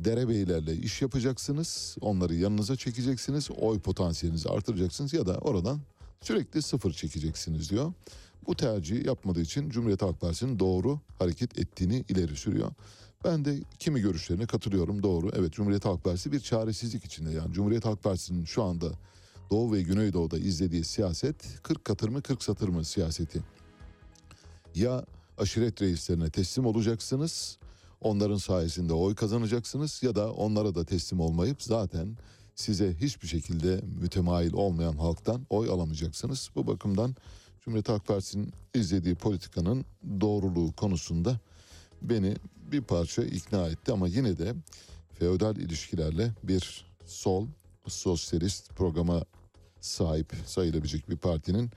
derebeylerle 0.01 0.77
iş 0.77 1.03
yapacaksınız. 1.03 1.97
Onları 2.01 2.35
yanınıza 2.35 2.77
çekeceksiniz. 2.77 3.51
Oy 3.51 3.79
potansiyelinizi 3.79 4.49
artıracaksınız 4.49 5.13
ya 5.13 5.27
da 5.27 5.39
oradan 5.39 5.81
sürekli 6.21 6.63
sıfır 6.63 6.93
çekeceksiniz 6.93 7.71
diyor. 7.71 7.93
Bu 8.47 8.57
tercihi 8.57 9.07
yapmadığı 9.07 9.41
için 9.41 9.71
Cumhuriyet 9.71 10.03
Halk 10.03 10.21
Partisi'nin 10.21 10.59
doğru 10.59 11.01
hareket 11.19 11.59
ettiğini 11.59 12.05
ileri 12.09 12.37
sürüyor. 12.37 12.71
Ben 13.25 13.45
de 13.45 13.59
kimi 13.79 14.01
görüşlerine 14.01 14.47
katılıyorum 14.47 15.03
doğru. 15.03 15.31
Evet 15.35 15.53
Cumhuriyet 15.53 15.85
Halk 15.85 16.05
Partisi 16.05 16.33
bir 16.33 16.41
çaresizlik 16.41 17.05
içinde 17.05 17.31
yani 17.31 17.53
Cumhuriyet 17.53 17.85
Halk 17.85 18.03
Partisi'nin 18.03 18.45
şu 18.45 18.63
anda 18.63 18.87
Doğu 19.51 19.73
ve 19.73 19.83
Güneydoğu'da 19.83 20.39
izlediği 20.39 20.85
siyaset 20.85 21.63
40 21.63 21.85
katır 21.85 22.09
mı 22.09 22.23
40 22.23 22.43
satır 22.43 22.69
mı 22.69 22.85
siyaseti. 22.85 23.41
Ya 24.75 25.05
aşiret 25.39 25.83
reislerine 25.83 26.31
teslim 26.31 26.67
olacaksınız, 26.67 27.59
onların 28.01 28.37
sayesinde 28.37 28.93
oy 28.93 29.15
kazanacaksınız 29.15 30.03
ya 30.03 30.15
da 30.15 30.33
onlara 30.33 30.75
da 30.75 30.85
teslim 30.85 31.21
olmayıp 31.21 31.63
zaten 31.63 32.17
size 32.55 32.95
hiçbir 32.95 33.29
şekilde 33.29 33.81
mütemail 34.01 34.53
olmayan 34.53 34.97
halktan 34.97 35.47
oy 35.51 35.69
alamayacaksınız. 35.69 36.51
Bu 36.55 36.67
bakımdan 36.67 37.17
Cumhuriyet 37.61 37.89
Halk 37.89 38.07
Partisi'nin 38.07 38.53
izlediği 38.75 39.15
politikanın 39.15 39.85
doğruluğu 40.21 40.73
konusunda 40.73 41.41
beni 42.03 42.37
bir 42.73 42.83
parça 42.83 43.23
ikna 43.23 43.69
etti 43.69 43.93
ama 43.93 44.09
yine 44.09 44.39
de 44.39 44.55
feodal 45.19 45.57
ilişkilerle 45.57 46.31
bir 46.43 46.85
sol 47.07 47.47
sosyalist 47.87 48.71
programa 48.71 49.25
sahip 49.81 50.33
sayılabilecek 50.47 51.11
bir 51.11 51.17
partinin 51.17 51.71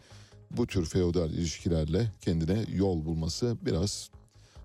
bu 0.51 0.67
tür 0.67 0.85
feodal 0.85 1.29
ilişkilerle 1.29 2.11
kendine 2.21 2.65
yol 2.73 3.05
bulması 3.05 3.57
biraz 3.61 4.09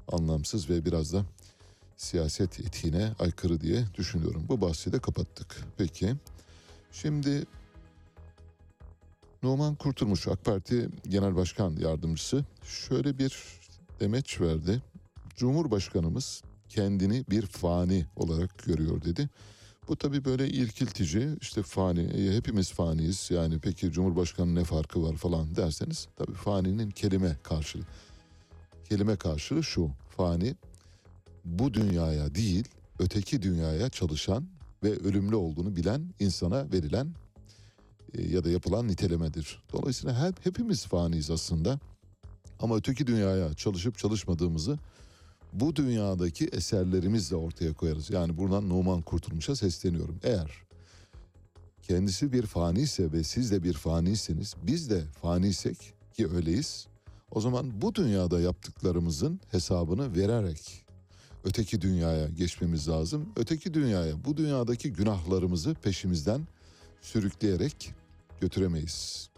anlamsız 0.08 0.70
ve 0.70 0.84
biraz 0.84 1.12
da 1.12 1.24
siyaset 1.96 2.60
etiğine 2.60 3.12
aykırı 3.18 3.60
diye 3.60 3.84
düşünüyorum. 3.94 4.44
Bu 4.48 4.60
bahsi 4.60 4.92
de 4.92 4.98
kapattık. 4.98 5.64
Peki 5.78 6.14
şimdi 6.92 7.46
Numan 9.42 9.74
Kurtulmuş 9.74 10.28
AK 10.28 10.44
Parti 10.44 10.88
Genel 11.08 11.36
Başkan 11.36 11.76
Yardımcısı 11.76 12.44
şöyle 12.64 13.18
bir 13.18 13.36
demeç 14.00 14.40
verdi. 14.40 14.82
Cumhurbaşkanımız 15.40 16.42
kendini 16.68 17.24
bir 17.30 17.46
fani 17.46 18.06
olarak 18.16 18.58
görüyor 18.64 19.02
dedi. 19.02 19.28
Bu 19.88 19.96
tabii 19.96 20.24
böyle 20.24 20.48
irkiltici 20.48 21.28
işte 21.40 21.62
fani 21.62 22.00
e, 22.00 22.36
hepimiz 22.36 22.72
faniyiz 22.72 23.30
yani 23.30 23.58
peki 23.58 23.92
Cumhurbaşkanı 23.92 24.54
ne 24.54 24.64
farkı 24.64 25.02
var 25.02 25.16
falan 25.16 25.56
derseniz 25.56 26.08
tabii 26.16 26.32
faninin 26.32 26.90
kelime 26.90 27.36
karşılığı. 27.42 27.84
Kelime 28.88 29.16
karşılığı 29.16 29.64
şu 29.64 29.90
fani 30.16 30.54
bu 31.44 31.74
dünyaya 31.74 32.34
değil 32.34 32.68
öteki 32.98 33.42
dünyaya 33.42 33.88
çalışan 33.88 34.48
ve 34.82 34.96
ölümlü 34.98 35.36
olduğunu 35.36 35.76
bilen 35.76 36.14
insana 36.18 36.72
verilen 36.72 37.14
e, 38.14 38.22
ya 38.22 38.44
da 38.44 38.50
yapılan 38.50 38.88
nitelemedir. 38.88 39.62
Dolayısıyla 39.72 40.28
hep 40.28 40.46
hepimiz 40.46 40.86
faniyiz 40.86 41.30
aslında. 41.30 41.80
Ama 42.58 42.76
öteki 42.76 43.06
dünyaya 43.06 43.54
çalışıp 43.54 43.98
çalışmadığımızı 43.98 44.78
bu 45.52 45.76
dünyadaki 45.76 46.44
eserlerimizle 46.44 47.36
ortaya 47.36 47.72
koyarız. 47.72 48.10
Yani 48.10 48.36
buradan 48.36 48.68
Numan 48.68 49.02
Kurtulmuş'a 49.02 49.56
sesleniyorum. 49.56 50.20
Eğer 50.22 50.50
kendisi 51.82 52.32
bir 52.32 52.46
fani 52.46 52.80
ise 52.80 53.12
ve 53.12 53.24
siz 53.24 53.50
de 53.50 53.62
bir 53.62 53.72
faniyseniz, 53.72 54.54
biz 54.62 54.90
de 54.90 55.04
faniysek 55.22 55.94
ki 56.12 56.28
öyleyiz. 56.28 56.86
O 57.30 57.40
zaman 57.40 57.80
bu 57.82 57.94
dünyada 57.94 58.40
yaptıklarımızın 58.40 59.40
hesabını 59.50 60.16
vererek 60.16 60.86
öteki 61.44 61.80
dünyaya 61.80 62.28
geçmemiz 62.28 62.88
lazım. 62.88 63.32
Öteki 63.36 63.74
dünyaya 63.74 64.24
bu 64.24 64.36
dünyadaki 64.36 64.92
günahlarımızı 64.92 65.74
peşimizden 65.74 66.46
sürükleyerek 67.02 67.94
götüremeyiz. 68.40 69.30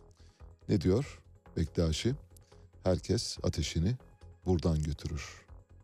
Ne 0.69 0.81
diyor 0.81 1.21
Bektaşi? 1.57 2.15
Herkes 2.85 3.39
ateşini 3.43 3.97
buradan 4.47 4.83
götürür. 4.83 5.42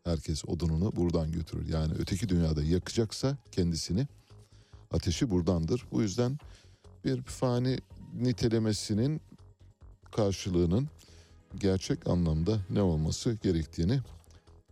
Herkes 0.08 0.44
odununu 0.44 0.96
buradan 0.96 1.32
götürür. 1.32 1.68
Yani 1.68 1.92
öteki 1.98 2.28
dünyada 2.28 2.62
yakacaksa 2.62 3.36
kendisini 3.52 4.06
ateşi 4.90 5.30
buradandır. 5.30 5.84
Bu 5.92 6.02
yüzden 6.02 6.38
bir 7.04 7.22
fani 7.22 7.78
nitelemesinin 8.14 9.20
karşılığının 10.12 10.88
gerçek 11.58 12.08
anlamda 12.08 12.60
ne 12.70 12.82
olması 12.82 13.38
gerektiğini 13.42 14.00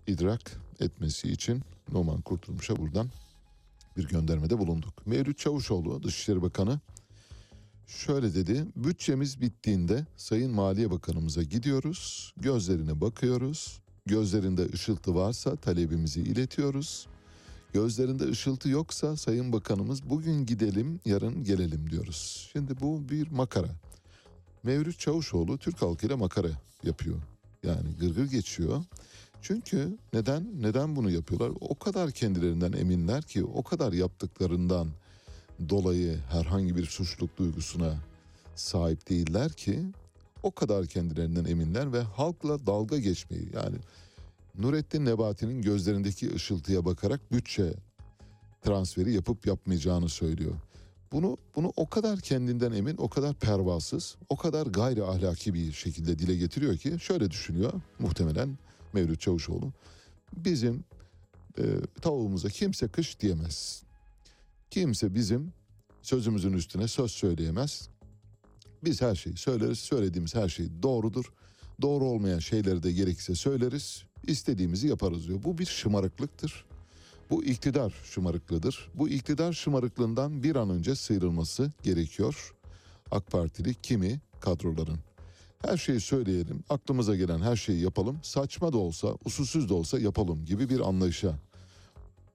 idrak 0.07 0.61
etmesi 0.81 1.29
için 1.29 1.63
Numan 1.93 2.21
Kurtulmuş'a 2.21 2.77
buradan 2.77 3.11
bir 3.97 4.09
göndermede 4.09 4.59
bulunduk. 4.59 5.07
Mevlüt 5.07 5.39
Çavuşoğlu 5.39 6.03
Dışişleri 6.03 6.43
Bakanı 6.43 6.81
şöyle 7.87 8.35
dedi. 8.35 8.67
Bütçemiz 8.77 9.41
bittiğinde 9.41 10.07
Sayın 10.17 10.53
Maliye 10.53 10.91
Bakanımıza 10.91 11.43
gidiyoruz. 11.43 12.33
Gözlerine 12.37 13.01
bakıyoruz. 13.01 13.81
Gözlerinde 14.07 14.69
ışıltı 14.73 15.15
varsa 15.15 15.57
talebimizi 15.57 16.21
iletiyoruz. 16.21 17.07
Gözlerinde 17.73 18.25
ışıltı 18.25 18.69
yoksa 18.69 19.17
Sayın 19.17 19.53
Bakanımız 19.53 20.11
bugün 20.11 20.47
gidelim 20.47 21.01
yarın 21.05 21.45
gelelim 21.45 21.91
diyoruz. 21.91 22.49
Şimdi 22.53 22.81
bu 22.81 23.09
bir 23.09 23.31
makara. 23.31 23.69
Mevlüt 24.63 24.99
Çavuşoğlu 24.99 25.59
Türk 25.59 25.83
halkıyla 25.83 26.17
makara 26.17 26.49
yapıyor. 26.83 27.17
Yani 27.63 27.97
gırgır 28.01 28.31
geçiyor. 28.31 28.85
Çünkü 29.43 29.99
neden 30.13 30.63
neden 30.63 30.97
bunu 30.97 31.11
yapıyorlar? 31.11 31.53
O 31.61 31.75
kadar 31.75 32.11
kendilerinden 32.11 32.73
eminler 32.73 33.23
ki 33.23 33.45
o 33.45 33.63
kadar 33.63 33.93
yaptıklarından 33.93 34.89
dolayı 35.69 36.19
herhangi 36.31 36.77
bir 36.77 36.87
suçluluk 36.87 37.37
duygusuna 37.37 37.97
sahip 38.55 39.09
değiller 39.11 39.53
ki 39.53 39.83
o 40.47 40.51
kadar 40.51 40.87
kendilerinden 40.87 41.45
eminler 41.45 41.93
ve 41.93 42.01
halkla 42.01 42.67
dalga 42.67 42.99
geçmeyi 42.99 43.49
yani 43.55 43.77
Nurettin 44.59 45.05
Nebati'nin 45.05 45.63
gözlerindeki 45.63 46.35
ışıltıya 46.35 46.85
bakarak 46.85 47.33
bütçe 47.33 47.75
transferi 48.63 49.13
yapıp 49.13 49.47
yapmayacağını 49.47 50.09
söylüyor. 50.09 50.55
Bunu 51.13 51.37
bunu 51.57 51.73
o 51.77 51.89
kadar 51.89 52.21
kendinden 52.21 52.73
emin, 52.73 52.97
o 52.97 53.09
kadar 53.09 53.35
pervasız, 53.35 54.17
o 54.29 54.37
kadar 54.37 54.67
gayri 54.67 55.05
ahlaki 55.05 55.55
bir 55.55 55.73
şekilde 55.73 56.19
dile 56.19 56.37
getiriyor 56.37 56.77
ki 56.77 56.97
şöyle 57.01 57.31
düşünüyor 57.31 57.73
muhtemelen 57.99 58.59
Mevlüt 58.93 59.21
Çavuşoğlu. 59.21 59.73
Bizim 60.37 60.85
e, 61.59 61.63
tavuğumuza 62.01 62.49
kimse 62.49 62.89
kış 62.89 63.21
diyemez. 63.21 63.83
Kimse 64.71 65.15
bizim 65.15 65.53
sözümüzün 66.03 66.53
üstüne 66.53 66.89
söz 66.89 67.11
söyleyemez. 67.11 67.89
Biz 68.85 69.03
her 69.03 69.15
şeyi 69.15 69.37
söyleriz, 69.37 69.79
söylediğimiz 69.79 70.35
her 70.35 70.49
şey 70.49 70.67
doğrudur. 70.83 71.33
Doğru 71.83 72.05
olmayan 72.05 72.39
şeyleri 72.39 72.83
de 72.83 72.93
gerekirse 72.93 73.35
söyleriz, 73.35 74.03
istediğimizi 74.27 74.89
yaparız 74.89 75.29
diyor. 75.29 75.43
Bu 75.45 75.59
bir 75.59 75.67
şımarıklıktır. 75.67 76.65
Bu 77.31 77.45
iktidar 77.45 77.95
şımarıklığıdır. 78.05 78.91
Bu 78.95 79.09
iktidar 79.09 79.53
şımarıklığından 79.53 80.43
bir 80.43 80.57
an 80.57 80.71
önce 80.71 80.95
sıyrılması 80.95 81.73
gerekiyor. 81.83 82.55
AK 83.11 83.31
Partili 83.31 83.75
kimi 83.75 84.21
kadroların. 84.41 84.99
Her 85.67 85.77
şeyi 85.77 86.01
söyleyelim, 86.01 86.65
aklımıza 86.71 87.17
gelen 87.17 87.39
her 87.39 87.57
şeyi 87.57 87.83
yapalım, 87.83 88.19
saçma 88.23 88.73
da 88.73 88.79
olsa, 88.79 89.09
usulsüz 89.25 89.69
de 89.69 89.75
olsa 89.75 89.99
yapalım 89.99 90.45
gibi 90.45 90.69
bir 90.69 90.81
anlayışa 90.81 91.39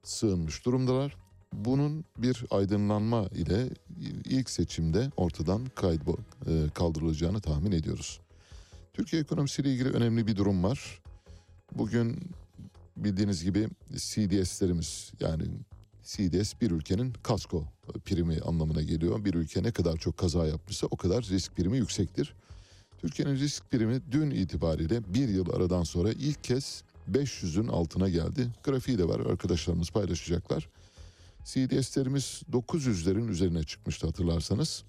sığınmış 0.03 0.65
durumdalar. 0.65 1.20
Bunun 1.53 2.05
bir 2.17 2.45
aydınlanma 2.51 3.27
ile 3.27 3.69
ilk 4.25 4.49
seçimde 4.49 5.11
ortadan 5.17 5.65
e, 5.65 6.69
kaldırılacağını 6.73 7.41
tahmin 7.41 7.71
ediyoruz. 7.71 8.19
Türkiye 8.93 9.21
ekonomisiyle 9.21 9.73
ilgili 9.73 9.89
önemli 9.89 10.27
bir 10.27 10.35
durum 10.35 10.63
var. 10.63 11.01
Bugün 11.77 12.19
bildiğiniz 12.97 13.43
gibi 13.43 13.69
CDS'lerimiz 13.95 15.11
yani 15.19 15.43
CDS 16.03 16.53
bir 16.61 16.71
ülkenin 16.71 17.13
kasko 17.23 17.63
primi 18.05 18.39
anlamına 18.39 18.81
geliyor. 18.81 19.25
Bir 19.25 19.33
ülke 19.33 19.63
ne 19.63 19.71
kadar 19.71 19.97
çok 19.97 20.17
kaza 20.17 20.47
yapmışsa 20.47 20.87
o 20.91 20.97
kadar 20.97 21.23
risk 21.23 21.55
primi 21.55 21.77
yüksektir. 21.77 22.33
Türkiye'nin 22.97 23.35
risk 23.35 23.71
primi 23.71 24.01
dün 24.11 24.31
itibariyle 24.31 25.13
bir 25.13 25.29
yıl 25.29 25.53
aradan 25.53 25.83
sonra 25.83 26.11
ilk 26.11 26.43
kez 26.43 26.83
500'ün 27.11 27.67
altına 27.67 28.09
geldi. 28.09 28.47
Grafiği 28.63 28.97
de 28.97 29.07
var 29.07 29.19
arkadaşlarımız 29.19 29.89
paylaşacaklar. 29.89 30.67
CDS'lerimiz 31.45 32.41
900'lerin 32.51 33.29
üzerine 33.29 33.63
çıkmıştı 33.63 34.07
hatırlarsanız. 34.07 34.83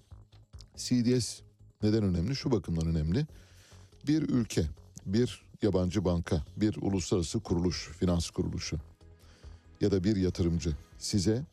CDS 0.77 1.39
neden 1.83 2.03
önemli? 2.03 2.35
Şu 2.35 2.51
bakımdan 2.51 2.87
önemli. 2.87 3.27
Bir 4.07 4.21
ülke, 4.21 4.65
bir 5.05 5.43
yabancı 5.61 6.05
banka, 6.05 6.45
bir 6.57 6.75
uluslararası 6.81 7.39
kuruluş, 7.39 7.89
finans 7.99 8.29
kuruluşu 8.29 8.77
ya 9.81 9.91
da 9.91 10.03
bir 10.03 10.15
yatırımcı 10.15 10.75
size 10.97 11.43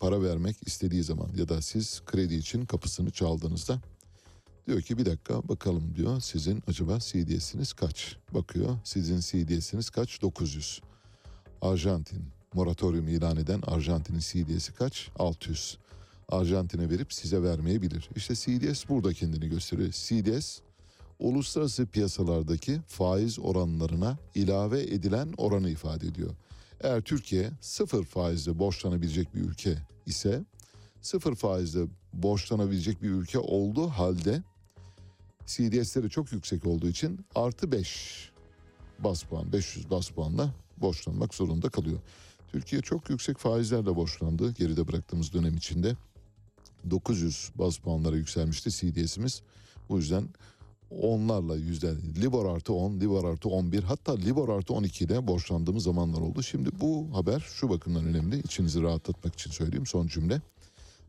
para 0.00 0.22
vermek 0.22 0.56
istediği 0.66 1.02
zaman 1.02 1.28
ya 1.36 1.48
da 1.48 1.62
siz 1.62 2.02
kredi 2.06 2.34
için 2.34 2.66
kapısını 2.66 3.10
çaldığınızda 3.10 3.80
diyor 4.66 4.82
ki 4.82 4.98
bir 4.98 5.06
dakika 5.06 5.48
bakalım 5.48 5.94
diyor 5.96 6.20
sizin 6.20 6.62
acaba 6.66 6.98
CDS'iniz 6.98 7.72
kaç? 7.72 8.16
Bakıyor 8.34 8.78
sizin 8.84 9.20
CDS'iniz 9.20 9.90
kaç? 9.90 10.22
900. 10.22 10.80
Arjantin 11.62 12.35
moratorium 12.56 13.08
ilan 13.08 13.36
eden 13.36 13.60
Arjantin'in 13.66 14.18
CDS'i 14.18 14.72
kaç? 14.72 15.08
600. 15.18 15.78
Arjantin'e 16.28 16.90
verip 16.90 17.12
size 17.12 17.42
vermeyebilir. 17.42 18.10
İşte 18.16 18.34
CDS 18.34 18.88
burada 18.88 19.12
kendini 19.12 19.48
gösteriyor. 19.48 19.92
CDS 19.92 20.58
uluslararası 21.18 21.86
piyasalardaki 21.86 22.80
faiz 22.86 23.38
oranlarına 23.38 24.18
ilave 24.34 24.82
edilen 24.82 25.34
oranı 25.36 25.70
ifade 25.70 26.06
ediyor. 26.06 26.34
Eğer 26.80 27.00
Türkiye 27.00 27.50
sıfır 27.60 28.04
faizle 28.04 28.58
borçlanabilecek 28.58 29.34
bir 29.34 29.40
ülke 29.40 29.78
ise 30.06 30.44
sıfır 31.02 31.34
faizle 31.34 31.80
borçlanabilecek 32.12 33.02
bir 33.02 33.10
ülke 33.10 33.38
olduğu 33.38 33.88
halde 33.88 34.42
CDS'leri 35.46 36.10
çok 36.10 36.32
yüksek 36.32 36.66
olduğu 36.66 36.88
için 36.88 37.26
artı 37.34 37.72
5 37.72 38.30
bas 38.98 39.22
puan 39.22 39.52
500 39.52 39.90
bas 39.90 40.08
puanla 40.08 40.54
borçlanmak 40.76 41.34
zorunda 41.34 41.68
kalıyor. 41.68 41.98
Türkiye 42.52 42.82
çok 42.82 43.10
yüksek 43.10 43.38
faizlerle 43.38 43.96
borçlandı 43.96 44.52
geride 44.52 44.88
bıraktığımız 44.88 45.32
dönem 45.32 45.56
içinde. 45.56 45.96
900 46.90 47.50
baz 47.54 47.78
puanlara 47.78 48.16
yükselmişti 48.16 48.70
CDS'imiz. 48.70 49.42
Bu 49.88 49.96
yüzden 49.96 50.28
onlarla 50.90 51.56
yüzde 51.56 51.94
Libor 52.22 52.46
artı 52.46 52.72
10, 52.72 53.00
Libor 53.00 53.24
artı 53.24 53.48
11 53.48 53.82
hatta 53.82 54.16
Libor 54.16 54.48
artı 54.48 54.74
12 54.74 55.04
ile 55.04 55.26
borçlandığımız 55.26 55.84
zamanlar 55.84 56.20
oldu. 56.20 56.42
Şimdi 56.42 56.70
bu 56.80 57.08
haber 57.12 57.40
şu 57.40 57.70
bakımdan 57.70 58.04
önemli. 58.04 58.38
İçinizi 58.38 58.82
rahatlatmak 58.82 59.34
için 59.34 59.50
söyleyeyim 59.50 59.86
son 59.86 60.06
cümle. 60.06 60.40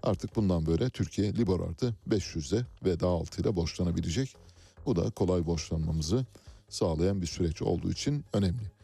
Artık 0.03 0.35
bundan 0.35 0.65
böyle 0.65 0.89
Türkiye 0.89 1.35
Libor 1.35 1.59
artı 1.59 1.95
500'de 2.09 2.65
ve 2.85 2.99
daha 2.99 3.11
altıyla 3.11 3.55
borçlanabilecek. 3.55 4.35
Bu 4.85 4.95
da 4.95 5.09
kolay 5.09 5.45
borçlanmamızı 5.45 6.25
sağlayan 6.69 7.21
bir 7.21 7.27
süreç 7.27 7.61
olduğu 7.61 7.91
için 7.91 8.25
önemli. 8.33 8.76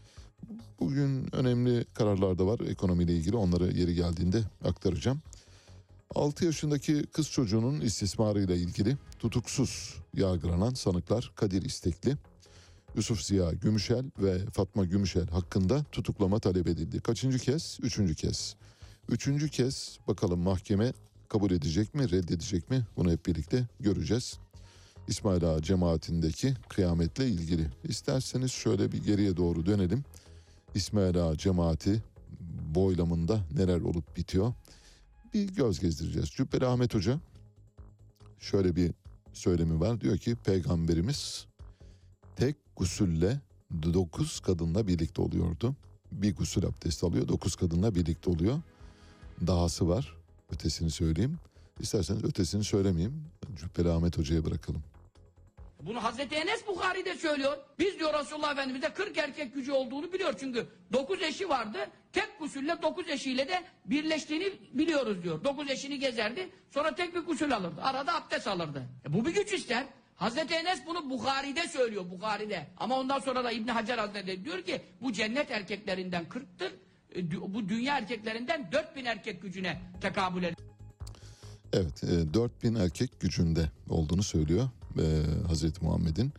Bugün 0.83 1.35
önemli 1.35 1.85
kararlar 1.93 2.37
da 2.37 2.45
var 2.45 2.59
ekonomiyle 2.59 3.13
ilgili 3.13 3.35
onları 3.35 3.77
yeri 3.77 3.95
geldiğinde 3.95 4.43
aktaracağım. 4.65 5.21
6 6.15 6.45
yaşındaki 6.45 7.03
kız 7.03 7.29
çocuğunun 7.29 7.81
istismarıyla 7.81 8.55
ilgili 8.55 8.97
tutuksuz 9.19 9.95
yargılanan 10.13 10.73
sanıklar 10.73 11.31
Kadir 11.35 11.61
İstekli, 11.61 12.17
Yusuf 12.95 13.21
Ziya 13.21 13.51
Gümüşel 13.51 14.05
ve 14.19 14.37
Fatma 14.45 14.85
Gümüşel 14.85 15.27
hakkında 15.27 15.83
tutuklama 15.91 16.39
talep 16.39 16.67
edildi. 16.67 16.99
Kaçıncı 16.99 17.39
kez? 17.39 17.79
Üçüncü 17.81 18.15
kez. 18.15 18.55
Üçüncü 19.09 19.49
kez 19.49 19.99
bakalım 20.07 20.39
mahkeme 20.39 20.93
kabul 21.29 21.51
edecek 21.51 21.95
mi, 21.95 22.11
reddedecek 22.11 22.69
mi? 22.69 22.85
Bunu 22.97 23.11
hep 23.11 23.25
birlikte 23.25 23.67
göreceğiz. 23.79 24.39
İsmail 25.07 25.43
Ağa 25.43 25.61
cemaatindeki 25.61 26.53
kıyametle 26.69 27.27
ilgili. 27.27 27.67
İsterseniz 27.83 28.51
şöyle 28.51 28.91
bir 28.91 29.03
geriye 29.03 29.37
doğru 29.37 29.65
dönelim. 29.65 30.03
İsmail 30.75 31.23
Ağa 31.23 31.37
cemaati 31.37 32.03
boylamında 32.75 33.43
neler 33.51 33.81
olup 33.81 34.17
bitiyor? 34.17 34.53
Bir 35.33 35.47
göz 35.47 35.79
gezdireceğiz. 35.79 36.29
Cübbeli 36.29 36.65
Ahmet 36.65 36.95
Hoca 36.95 37.19
şöyle 38.39 38.75
bir 38.75 38.91
söylemi 39.33 39.79
var. 39.79 40.01
Diyor 40.01 40.17
ki 40.17 40.35
peygamberimiz 40.35 41.47
tek 42.35 42.55
gusülle 42.75 43.39
dokuz 43.93 44.39
kadınla 44.39 44.87
birlikte 44.87 45.21
oluyordu. 45.21 45.75
Bir 46.11 46.35
gusül 46.35 46.65
abdesti 46.65 47.05
alıyor, 47.05 47.27
dokuz 47.27 47.55
kadınla 47.55 47.95
birlikte 47.95 48.29
oluyor. 48.29 48.61
Dahası 49.47 49.87
var. 49.87 50.17
Ötesini 50.51 50.91
söyleyeyim. 50.91 51.39
İsterseniz 51.79 52.23
ötesini 52.23 52.63
söylemeyeyim. 52.63 53.23
Cübbeli 53.55 53.89
Ahmet 53.89 54.17
Hoca'ya 54.17 54.45
bırakalım. 54.45 54.83
Bunu 55.85 56.03
Hazreti 56.03 56.35
Enes 56.35 56.67
Bukhari'de 56.67 57.15
söylüyor. 57.15 57.57
Biz 57.79 57.99
diyor 57.99 58.19
Resulullah 58.19 58.51
Efendimiz'de 58.51 58.93
40 58.93 59.17
erkek 59.17 59.53
gücü 59.53 59.71
olduğunu 59.71 60.13
biliyor 60.13 60.33
çünkü 60.39 60.67
9 60.93 61.21
eşi 61.21 61.49
vardı. 61.49 61.77
Tek 62.13 62.39
gusülle 62.39 62.81
9 62.81 63.09
eşiyle 63.09 63.47
de 63.47 63.63
birleştiğini 63.85 64.53
biliyoruz 64.73 65.23
diyor. 65.23 65.43
9 65.43 65.69
eşini 65.69 65.99
gezerdi 65.99 66.49
sonra 66.71 66.95
tek 66.95 67.15
bir 67.15 67.19
gusül 67.19 67.55
alırdı. 67.55 67.81
Arada 67.81 68.15
abdest 68.15 68.47
alırdı. 68.47 68.83
E 69.05 69.13
bu 69.13 69.25
bir 69.25 69.33
güç 69.33 69.53
ister. 69.53 69.85
Hazreti 70.15 70.53
Enes 70.53 70.79
bunu 70.87 71.09
Bukhari'de 71.09 71.67
söylüyor 71.67 72.05
Bukhari'de. 72.11 72.67
Ama 72.77 72.99
ondan 72.99 73.19
sonra 73.19 73.43
da 73.43 73.51
İbn 73.51 73.67
Hacer 73.67 73.97
Hazretleri 73.97 74.45
diyor 74.45 74.61
ki 74.61 74.81
bu 75.01 75.13
cennet 75.13 75.51
erkeklerinden 75.51 76.25
40'tır. 76.25 76.71
E, 77.15 77.53
bu 77.53 77.69
dünya 77.69 77.97
erkeklerinden 77.97 78.71
4000 78.71 79.05
erkek 79.05 79.41
gücüne 79.41 79.81
tekabül 80.01 80.43
eder. 80.43 80.55
Evet, 81.73 82.03
e, 82.03 82.33
4000 82.33 82.75
erkek 82.75 83.19
gücünde 83.19 83.71
olduğunu 83.89 84.23
söylüyor 84.23 84.69
e, 84.99 85.23
Hazreti 85.47 85.85
Muhammed'in. 85.85 86.33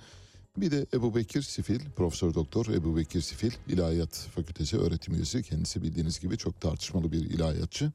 Bir 0.56 0.70
de 0.70 0.86
Ebu 0.94 1.14
Bekir 1.14 1.42
Sifil, 1.42 1.80
Profesör 1.96 2.34
Doktor 2.34 2.66
Ebu 2.66 2.96
Bekir 2.96 3.20
Sifil, 3.20 3.52
İlahiyat 3.68 4.28
Fakültesi 4.34 4.78
öğretim 4.78 5.14
üyesi. 5.14 5.42
Kendisi 5.42 5.82
bildiğiniz 5.82 6.20
gibi 6.20 6.38
çok 6.38 6.60
tartışmalı 6.60 7.12
bir 7.12 7.20
ilahiyatçı. 7.20 7.92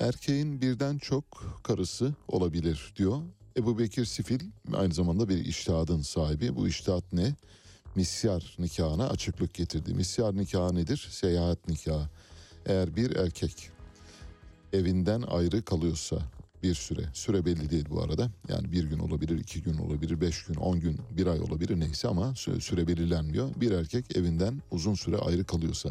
Erkeğin 0.00 0.60
birden 0.60 0.98
çok 0.98 1.24
karısı 1.62 2.14
olabilir 2.28 2.92
diyor. 2.96 3.22
Ebu 3.56 3.78
Bekir 3.78 4.04
Sifil 4.04 4.40
aynı 4.74 4.94
zamanda 4.94 5.28
bir 5.28 5.44
iştihadın 5.44 6.02
sahibi. 6.02 6.56
Bu 6.56 6.68
iştihat 6.68 7.12
ne? 7.12 7.34
Misyar 7.94 8.56
nikahına 8.58 9.08
açıklık 9.08 9.54
getirdi. 9.54 9.94
Misyar 9.94 10.36
nikahı 10.36 10.74
nedir? 10.74 11.08
Seyahat 11.10 11.68
nikahı. 11.68 12.08
Eğer 12.66 12.96
bir 12.96 13.16
erkek 13.16 13.70
evinden 14.72 15.22
ayrı 15.22 15.62
kalıyorsa 15.62 16.18
bir 16.62 16.74
süre, 16.74 17.02
süre 17.12 17.44
belli 17.44 17.70
değil 17.70 17.84
bu 17.90 18.02
arada. 18.02 18.30
Yani 18.48 18.72
bir 18.72 18.84
gün 18.84 18.98
olabilir, 18.98 19.38
iki 19.38 19.62
gün 19.62 19.78
olabilir, 19.78 20.20
beş 20.20 20.44
gün, 20.44 20.54
on 20.54 20.80
gün, 20.80 20.98
bir 21.16 21.26
ay 21.26 21.40
olabilir 21.40 21.80
neyse 21.80 22.08
ama 22.08 22.34
süre, 22.34 22.88
belirlenmiyor. 22.88 23.48
Bir 23.56 23.70
erkek 23.70 24.16
evinden 24.16 24.62
uzun 24.70 24.94
süre 24.94 25.16
ayrı 25.16 25.44
kalıyorsa 25.44 25.90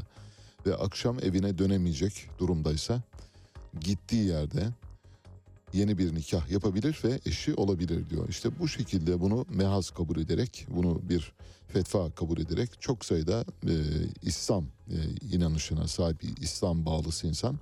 ve 0.66 0.76
akşam 0.76 1.20
evine 1.20 1.58
dönemeyecek 1.58 2.30
durumdaysa 2.40 3.02
gittiği 3.80 4.26
yerde 4.26 4.68
yeni 5.74 5.98
bir 5.98 6.16
nikah 6.16 6.50
yapabilir 6.50 7.00
ve 7.04 7.20
eşi 7.26 7.54
olabilir 7.54 8.10
diyor. 8.10 8.30
İşte 8.30 8.60
bu 8.60 8.68
şekilde 8.68 9.22
bunu 9.22 9.46
mehaz 9.50 9.90
kabul 9.90 10.18
ederek, 10.18 10.66
bunu 10.70 11.02
bir 11.10 11.34
fetva 11.68 12.12
kabul 12.12 12.38
ederek 12.38 12.70
çok 12.82 13.06
sayıda 13.06 13.46
e, 13.68 13.74
İslam 14.22 14.66
e, 14.90 14.96
inanışına 15.32 15.88
sahip 15.88 16.24
İslam 16.42 16.86
bağlısı 16.86 17.28
insan 17.28 17.60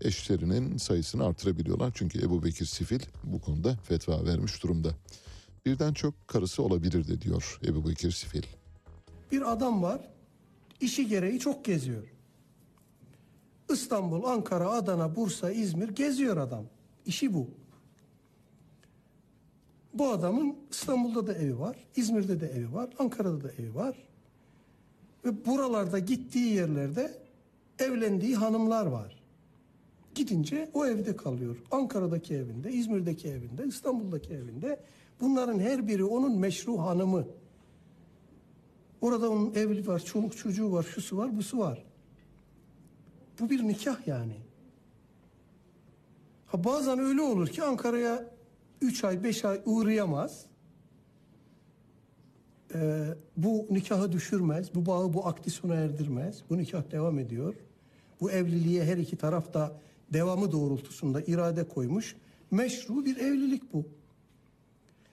eşlerinin 0.00 0.76
sayısını 0.76 1.24
artırabiliyorlar. 1.24 1.92
Çünkü 1.94 2.22
Ebu 2.22 2.44
Bekir 2.44 2.66
Sifil 2.66 3.00
bu 3.24 3.40
konuda 3.40 3.76
fetva 3.76 4.24
vermiş 4.24 4.62
durumda. 4.62 4.90
Birden 5.66 5.92
çok 5.92 6.28
karısı 6.28 6.62
olabilir 6.62 7.08
de 7.08 7.20
diyor 7.20 7.60
Ebu 7.66 7.88
Bekir 7.88 8.10
Sifil. 8.10 8.42
Bir 9.32 9.52
adam 9.52 9.82
var, 9.82 10.00
işi 10.80 11.08
gereği 11.08 11.38
çok 11.38 11.64
geziyor. 11.64 12.02
İstanbul, 13.70 14.24
Ankara, 14.24 14.70
Adana, 14.70 15.16
Bursa, 15.16 15.50
İzmir 15.50 15.88
geziyor 15.88 16.36
adam. 16.36 16.64
İşi 17.06 17.34
bu. 17.34 17.50
Bu 19.94 20.10
adamın 20.10 20.56
İstanbul'da 20.70 21.26
da 21.26 21.34
evi 21.34 21.58
var, 21.58 21.76
İzmir'de 21.96 22.40
de 22.40 22.46
evi 22.46 22.74
var, 22.74 22.90
Ankara'da 22.98 23.42
da 23.42 23.52
evi 23.52 23.74
var. 23.74 23.96
Ve 25.24 25.46
buralarda 25.46 25.98
gittiği 25.98 26.54
yerlerde 26.54 27.18
evlendiği 27.78 28.36
hanımlar 28.36 28.86
var. 28.86 29.15
Gidince 30.16 30.70
o 30.74 30.86
evde 30.86 31.16
kalıyor. 31.16 31.56
Ankara'daki 31.70 32.34
evinde, 32.34 32.72
İzmir'deki 32.72 33.28
evinde, 33.28 33.64
İstanbul'daki 33.66 34.34
evinde. 34.34 34.80
Bunların 35.20 35.58
her 35.58 35.88
biri 35.88 36.04
onun 36.04 36.38
meşru 36.38 36.78
hanımı. 36.78 37.26
Orada 39.00 39.30
onun 39.30 39.54
evli 39.54 39.86
var, 39.86 39.98
çoluk 39.98 40.36
çocuğu 40.36 40.72
var, 40.72 40.82
şusu 40.82 41.16
var, 41.16 41.36
busu 41.36 41.58
var. 41.58 41.84
Bu 43.40 43.50
bir 43.50 43.68
nikah 43.68 44.06
yani. 44.06 44.36
Ha 46.46 46.64
bazen 46.64 46.98
öyle 46.98 47.22
olur 47.22 47.48
ki 47.48 47.62
Ankara'ya 47.62 48.30
üç 48.80 49.04
ay, 49.04 49.24
beş 49.24 49.44
ay 49.44 49.60
uğrayamaz. 49.64 50.46
Ee, 52.74 53.08
bu 53.36 53.66
nikahı 53.70 54.12
düşürmez, 54.12 54.74
bu 54.74 54.86
bağı, 54.86 55.14
bu 55.14 55.26
akdi 55.26 55.50
sona 55.50 55.74
erdirmez. 55.74 56.42
Bu 56.50 56.58
nikah 56.58 56.90
devam 56.90 57.18
ediyor. 57.18 57.54
Bu 58.20 58.30
evliliğe 58.30 58.84
her 58.84 58.96
iki 58.96 59.16
taraf 59.16 59.54
da 59.54 59.80
devamı 60.12 60.52
doğrultusunda 60.52 61.22
irade 61.22 61.68
koymuş. 61.68 62.16
Meşru 62.50 63.04
bir 63.04 63.16
evlilik 63.16 63.72
bu. 63.72 63.84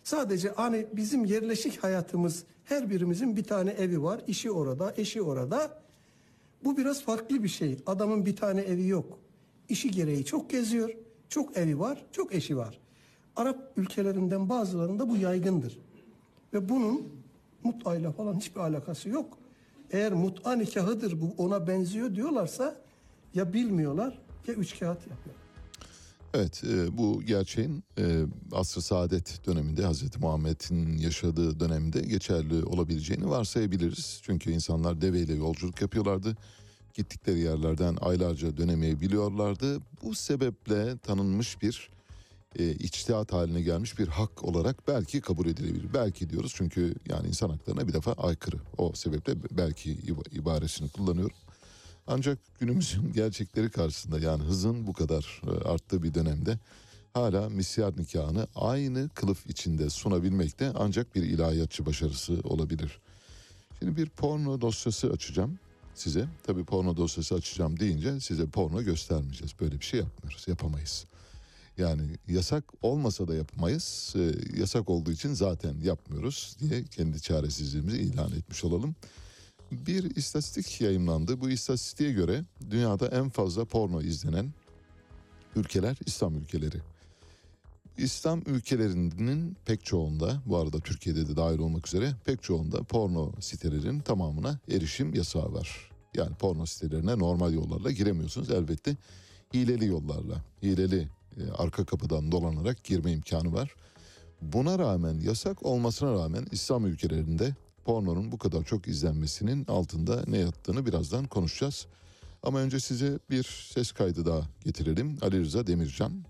Sadece 0.03 0.49
hani 0.49 0.85
bizim 0.93 1.25
yerleşik 1.25 1.83
hayatımız 1.83 2.43
her 2.65 2.89
birimizin 2.89 3.35
bir 3.35 3.43
tane 3.43 3.71
evi 3.71 4.03
var. 4.03 4.21
işi 4.27 4.51
orada, 4.51 4.93
eşi 4.97 5.21
orada. 5.21 5.81
Bu 6.63 6.77
biraz 6.77 7.03
farklı 7.03 7.43
bir 7.43 7.49
şey. 7.49 7.77
Adamın 7.85 8.25
bir 8.25 8.35
tane 8.35 8.61
evi 8.61 8.87
yok. 8.87 9.19
İşi 9.69 9.91
gereği 9.91 10.25
çok 10.25 10.49
geziyor. 10.49 10.89
Çok 11.29 11.57
evi 11.57 11.79
var, 11.79 12.05
çok 12.11 12.35
eşi 12.35 12.57
var. 12.57 12.79
Arap 13.35 13.71
ülkelerinden 13.77 14.49
bazılarında 14.49 15.09
bu 15.09 15.17
yaygındır. 15.17 15.79
Ve 16.53 16.69
bunun 16.69 17.07
mutayla 17.63 18.11
falan 18.11 18.35
hiçbir 18.35 18.59
alakası 18.59 19.09
yok. 19.09 19.37
Eğer 19.91 20.13
mut'a 20.13 20.55
nikahıdır 20.55 21.21
bu 21.21 21.33
ona 21.37 21.67
benziyor 21.67 22.15
diyorlarsa 22.15 22.75
ya 23.33 23.53
bilmiyorlar 23.53 24.22
ya 24.47 24.53
üç 24.53 24.79
kağıt 24.79 25.07
yapıyor. 25.07 25.35
Evet 26.33 26.63
e, 26.63 26.97
bu 26.97 27.21
gerçeğin 27.23 27.83
e, 27.97 28.25
asr-ı 28.51 28.81
saadet 28.81 29.45
döneminde 29.47 29.85
Hazreti 29.85 30.19
Muhammed'in 30.19 30.97
yaşadığı 30.97 31.59
dönemde 31.59 32.01
geçerli 32.01 32.63
olabileceğini 32.63 33.29
varsayabiliriz. 33.29 34.19
Çünkü 34.23 34.51
insanlar 34.51 35.01
deveyle 35.01 35.33
yolculuk 35.33 35.81
yapıyorlardı. 35.81 36.37
Gittikleri 36.93 37.39
yerlerden 37.39 37.97
aylarca 38.01 38.57
dönemeyebiliyorlardı. 38.57 39.79
Bu 40.03 40.15
sebeple 40.15 40.97
tanınmış 40.97 41.61
bir 41.61 41.89
e, 42.59 42.71
içtihat 42.71 43.33
haline 43.33 43.61
gelmiş 43.61 43.99
bir 43.99 44.07
hak 44.07 44.43
olarak 44.43 44.87
belki 44.87 45.21
kabul 45.21 45.47
edilebilir. 45.47 45.93
Belki 45.93 46.29
diyoruz 46.29 46.53
çünkü 46.55 46.95
yani 47.09 47.27
insan 47.27 47.49
haklarına 47.49 47.87
bir 47.87 47.93
defa 47.93 48.11
aykırı. 48.13 48.57
O 48.77 48.93
sebeple 48.93 49.33
belki 49.51 49.95
iba- 49.95 50.37
ibaresini 50.39 50.89
kullanıyorum. 50.89 51.35
Ancak 52.07 52.39
günümüzün 52.59 53.13
gerçekleri 53.13 53.69
karşısında 53.69 54.19
yani 54.19 54.43
hızın 54.43 54.87
bu 54.87 54.93
kadar 54.93 55.41
e, 55.47 55.69
arttığı 55.69 56.03
bir 56.03 56.13
dönemde 56.13 56.59
hala 57.13 57.49
misyar 57.49 57.97
nikahını 57.97 58.47
aynı 58.55 59.09
kılıf 59.09 59.45
içinde 59.47 59.89
sunabilmekte 59.89 60.71
ancak 60.75 61.15
bir 61.15 61.23
ilahiyatçı 61.23 61.85
başarısı 61.85 62.33
olabilir. 62.43 62.99
Şimdi 63.79 63.97
bir 63.97 64.09
porno 64.09 64.61
dosyası 64.61 65.07
açacağım 65.09 65.59
size. 65.95 66.25
Tabii 66.43 66.63
porno 66.63 66.97
dosyası 66.97 67.35
açacağım 67.35 67.79
deyince 67.79 68.19
size 68.19 68.45
porno 68.45 68.83
göstermeyeceğiz. 68.83 69.51
Böyle 69.61 69.79
bir 69.79 69.85
şey 69.85 69.99
yapmıyoruz, 69.99 70.47
yapamayız. 70.47 71.05
Yani 71.77 72.01
yasak 72.27 72.63
olmasa 72.81 73.27
da 73.27 73.35
yapamayız. 73.35 74.13
E, 74.15 74.33
yasak 74.59 74.89
olduğu 74.89 75.11
için 75.11 75.33
zaten 75.33 75.75
yapmıyoruz 75.83 76.55
diye 76.59 76.83
kendi 76.83 77.21
çaresizliğimizi 77.21 77.97
ilan 77.97 78.31
etmiş 78.31 78.63
olalım. 78.63 78.95
Bir 79.73 80.15
istatistik 80.15 80.81
yayınlandı. 80.81 81.41
Bu 81.41 81.49
istatistiğe 81.49 82.11
göre 82.11 82.43
dünyada 82.69 83.07
en 83.07 83.29
fazla 83.29 83.65
porno 83.65 84.01
izlenen 84.01 84.53
ülkeler 85.55 85.97
İslam 86.05 86.35
ülkeleri. 86.35 86.77
İslam 87.97 88.41
ülkelerinin 88.45 89.57
pek 89.65 89.85
çoğunda, 89.85 90.41
bu 90.45 90.57
arada 90.57 90.79
Türkiye'de 90.79 91.27
de 91.27 91.35
dahil 91.35 91.59
olmak 91.59 91.87
üzere 91.87 92.13
pek 92.25 92.43
çoğunda 92.43 92.83
porno 92.83 93.31
sitelerinin 93.39 93.99
tamamına 93.99 94.59
erişim 94.71 95.13
yasağı 95.13 95.53
var. 95.53 95.91
Yani 96.15 96.35
porno 96.35 96.65
sitelerine 96.65 97.19
normal 97.19 97.53
yollarla 97.53 97.91
giremiyorsunuz. 97.91 98.49
Elbette 98.49 98.97
hileli 99.53 99.85
yollarla, 99.85 100.43
hileli 100.63 101.07
e, 101.37 101.51
arka 101.57 101.85
kapıdan 101.85 102.31
dolanarak 102.31 102.83
girme 102.83 103.11
imkanı 103.11 103.53
var. 103.53 103.75
Buna 104.41 104.79
rağmen 104.79 105.19
yasak 105.19 105.65
olmasına 105.65 106.13
rağmen 106.13 106.47
İslam 106.51 106.85
ülkelerinde 106.85 107.55
pornonun 107.85 108.31
bu 108.31 108.37
kadar 108.37 108.63
çok 108.63 108.87
izlenmesinin 108.87 109.65
altında 109.67 110.23
ne 110.27 110.37
yattığını 110.37 110.85
birazdan 110.85 111.27
konuşacağız. 111.27 111.87
Ama 112.43 112.59
önce 112.59 112.79
size 112.79 113.19
bir 113.29 113.67
ses 113.73 113.91
kaydı 113.91 114.25
daha 114.25 114.41
getirelim. 114.63 115.17
Ali 115.21 115.39
Rıza 115.39 115.67
Demircan, 115.67 116.23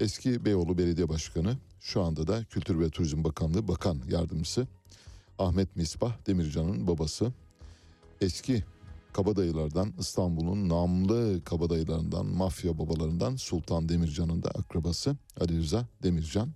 eski 0.00 0.44
Beyoğlu 0.44 0.78
Belediye 0.78 1.08
Başkanı, 1.08 1.56
şu 1.80 2.02
anda 2.02 2.26
da 2.26 2.44
Kültür 2.44 2.80
ve 2.80 2.90
Turizm 2.90 3.24
Bakanlığı 3.24 3.68
Bakan 3.68 4.00
Yardımcısı 4.08 4.66
Ahmet 5.38 5.76
Misbah 5.76 6.26
Demircan'ın 6.26 6.86
babası. 6.86 7.32
Eski 8.20 8.64
kabadayılardan 9.12 9.92
İstanbul'un 9.98 10.68
namlı 10.68 11.44
kabadayılarından, 11.44 12.26
mafya 12.26 12.78
babalarından 12.78 13.36
Sultan 13.36 13.88
Demircan'ın 13.88 14.42
da 14.42 14.48
akrabası 14.48 15.16
Ali 15.40 15.58
Rıza 15.58 15.86
Demircan 16.02 16.48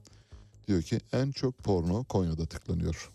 diyor 0.68 0.82
ki 0.82 1.00
en 1.12 1.30
çok 1.30 1.58
porno 1.58 2.04
Konya'da 2.04 2.46
tıklanıyor. 2.46 3.10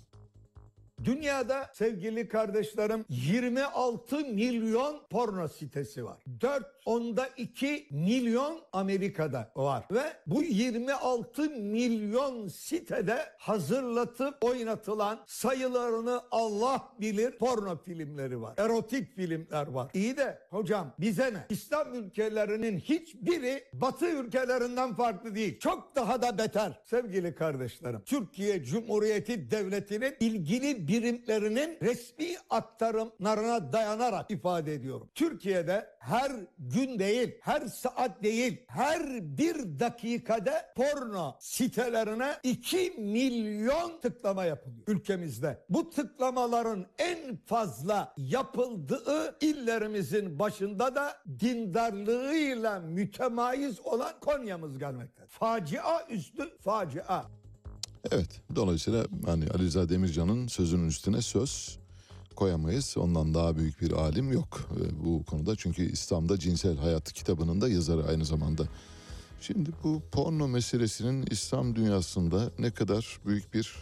Dünyada 1.06 1.70
sevgili 1.74 2.28
kardeşlerim 2.28 3.06
26 3.10 4.20
milyon 4.20 5.02
porno 5.10 5.48
sitesi 5.48 6.06
var. 6.06 6.18
4 6.42 6.79
onda 6.86 7.28
2 7.38 7.88
milyon 7.92 8.60
Amerika'da 8.74 9.52
var. 9.56 9.86
Ve 9.92 10.04
bu 10.28 10.44
26 10.44 11.50
milyon 11.50 12.48
sitede 12.48 13.18
hazırlatıp 13.38 14.44
oynatılan 14.44 15.20
sayılarını 15.26 16.22
Allah 16.32 16.94
bilir 17.02 17.32
porno 17.32 17.78
filmleri 17.78 18.42
var. 18.42 18.54
Erotik 18.58 19.16
filmler 19.16 19.68
var. 19.68 19.92
İyi 19.94 20.18
de 20.18 20.40
hocam 20.50 20.94
bize 21.00 21.34
ne? 21.34 21.46
İslam 21.50 21.94
ülkelerinin 21.94 22.80
hiçbiri 22.80 23.64
Batı 23.74 24.06
ülkelerinden 24.06 24.96
farklı 24.96 25.36
değil. 25.36 25.60
Çok 25.60 25.96
daha 25.96 26.22
da 26.22 26.38
beter. 26.38 26.82
Sevgili 26.86 27.36
kardeşlerim, 27.36 28.02
Türkiye 28.06 28.64
Cumhuriyeti 28.64 29.52
Devleti'nin 29.52 30.16
ilgili 30.20 30.88
birimlerinin 30.88 31.78
resmi 31.82 32.36
aktarımlarına 32.50 33.74
dayanarak 33.74 34.32
ifade 34.32 34.74
ediyorum. 34.74 35.10
Türkiye'de 35.16 35.88
her 36.00 36.32
gün 36.60 37.00
değil, 37.00 37.36
her 37.42 37.68
saat 37.68 38.24
değil, 38.24 38.62
her 38.68 39.38
bir 39.38 39.80
dakikada 39.80 40.74
porno 40.76 41.36
sitelerine 41.40 42.38
2 42.44 42.92
milyon 42.98 44.00
tıklama 44.02 44.46
yapılıyor 44.46 44.84
ülkemizde. 44.88 45.66
Bu 45.70 45.90
tıklamaların 45.90 46.86
en 46.98 47.38
fazla 47.46 48.14
yapıldığı 48.18 49.38
illerimizin 49.42 50.40
başında 50.40 50.96
da 50.96 51.18
dindarlığıyla 51.40 52.80
mütemayiz 52.80 53.80
olan 53.80 54.14
Konya'mız 54.22 54.80
gelmektedir. 54.80 55.30
Facia 55.30 56.08
üstü 56.10 56.58
facia. 56.60 57.24
Evet 58.12 58.42
dolayısıyla 58.56 59.06
hani 59.26 59.46
Ali 59.50 59.64
Rıza 59.64 59.90
Demircan'ın 59.90 60.48
sözünün 60.48 60.88
üstüne 60.88 61.22
söz 61.22 61.80
koyamayız. 62.40 62.98
Ondan 62.98 63.34
daha 63.34 63.58
büyük 63.58 63.82
bir 63.82 63.92
alim 63.92 64.32
yok 64.32 64.70
e, 64.78 65.06
bu 65.06 65.24
konuda. 65.24 65.56
Çünkü 65.56 65.92
İslam'da 65.92 66.40
Cinsel 66.40 66.78
Hayat 66.78 67.14
kitabının 67.14 67.62
da 67.62 67.70
yazarı 67.70 68.08
aynı 68.08 68.26
zamanda. 68.26 68.64
Şimdi 69.42 69.70
bu 69.84 70.02
porno 70.12 70.48
meselesinin 70.48 71.28
İslam 71.32 71.76
dünyasında 71.76 72.52
ne 72.60 72.72
kadar 72.72 73.20
büyük 73.26 73.54
bir 73.54 73.76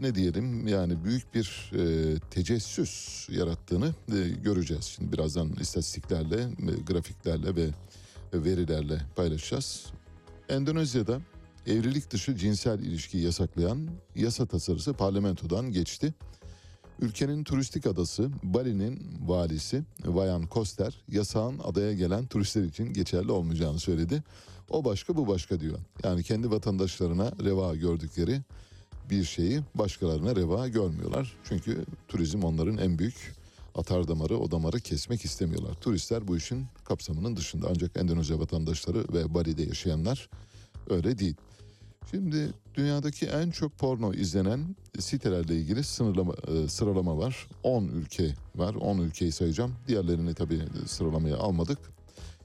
ne 0.00 0.14
diyelim 0.14 0.68
yani 0.68 1.04
büyük 1.04 1.34
bir 1.34 1.72
e, 1.74 2.18
tecessüs 2.30 3.28
yarattığını 3.28 3.94
e, 4.12 4.28
göreceğiz. 4.28 4.84
Şimdi 4.84 5.12
birazdan 5.12 5.48
istatistiklerle, 5.60 6.40
e, 6.42 6.82
grafiklerle 6.86 7.56
ve 7.56 7.68
verilerle 8.34 9.00
paylaşacağız. 9.16 9.86
Endonezya'da 10.48 11.20
evlilik 11.68 12.10
dışı 12.10 12.36
cinsel 12.36 12.80
ilişkiyi 12.80 13.24
yasaklayan 13.24 13.88
yasa 14.14 14.46
tasarısı 14.46 14.92
parlamentodan 14.92 15.72
geçti. 15.72 16.14
Ülkenin 17.00 17.44
turistik 17.44 17.86
adası 17.86 18.30
Bali'nin 18.42 19.18
valisi 19.26 19.82
Vayan 20.04 20.46
Koster 20.46 21.02
yasağın 21.08 21.58
adaya 21.58 21.92
gelen 21.92 22.26
turistler 22.26 22.62
için 22.62 22.92
geçerli 22.92 23.32
olmayacağını 23.32 23.78
söyledi. 23.78 24.22
O 24.70 24.84
başka 24.84 25.16
bu 25.16 25.28
başka 25.28 25.60
diyor. 25.60 25.78
Yani 26.04 26.22
kendi 26.22 26.50
vatandaşlarına 26.50 27.32
reva 27.44 27.74
gördükleri 27.74 28.40
bir 29.10 29.24
şeyi 29.24 29.60
başkalarına 29.74 30.36
reva 30.36 30.68
görmüyorlar. 30.68 31.36
Çünkü 31.44 31.84
turizm 32.08 32.42
onların 32.42 32.78
en 32.78 32.98
büyük 32.98 33.34
atar 33.74 34.08
damarı, 34.08 34.38
o 34.38 34.50
damarı 34.50 34.80
kesmek 34.80 35.24
istemiyorlar. 35.24 35.74
Turistler 35.74 36.28
bu 36.28 36.36
işin 36.36 36.66
kapsamının 36.84 37.36
dışında 37.36 37.66
ancak 37.70 37.96
Endonezya 37.96 38.38
vatandaşları 38.40 39.04
ve 39.12 39.34
Bali'de 39.34 39.62
yaşayanlar 39.62 40.28
öyle 40.90 41.18
değil. 41.18 41.36
Şimdi 42.10 42.52
dünyadaki 42.74 43.26
en 43.26 43.50
çok 43.50 43.78
porno 43.78 44.12
izlenen 44.12 44.76
sitelerle 44.98 45.56
ilgili 45.56 45.84
sınırlama, 45.84 46.34
e, 46.48 46.68
sıralama 46.68 47.18
var. 47.18 47.48
10 47.62 47.84
ülke 47.84 48.34
var. 48.54 48.74
10 48.74 48.98
ülkeyi 48.98 49.32
sayacağım. 49.32 49.74
Diğerlerini 49.88 50.34
tabii 50.34 50.62
sıralamaya 50.86 51.36
almadık. 51.36 51.78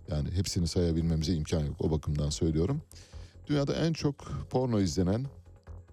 Yani 0.10 0.32
hepsini 0.32 0.68
sayabilmemize 0.68 1.34
imkan 1.34 1.66
yok. 1.66 1.76
O 1.80 1.92
bakımdan 1.92 2.30
söylüyorum. 2.30 2.82
Dünyada 3.48 3.74
en 3.74 3.94
çok 3.94 4.16
porno 4.50 4.80
izlenen 4.80 5.26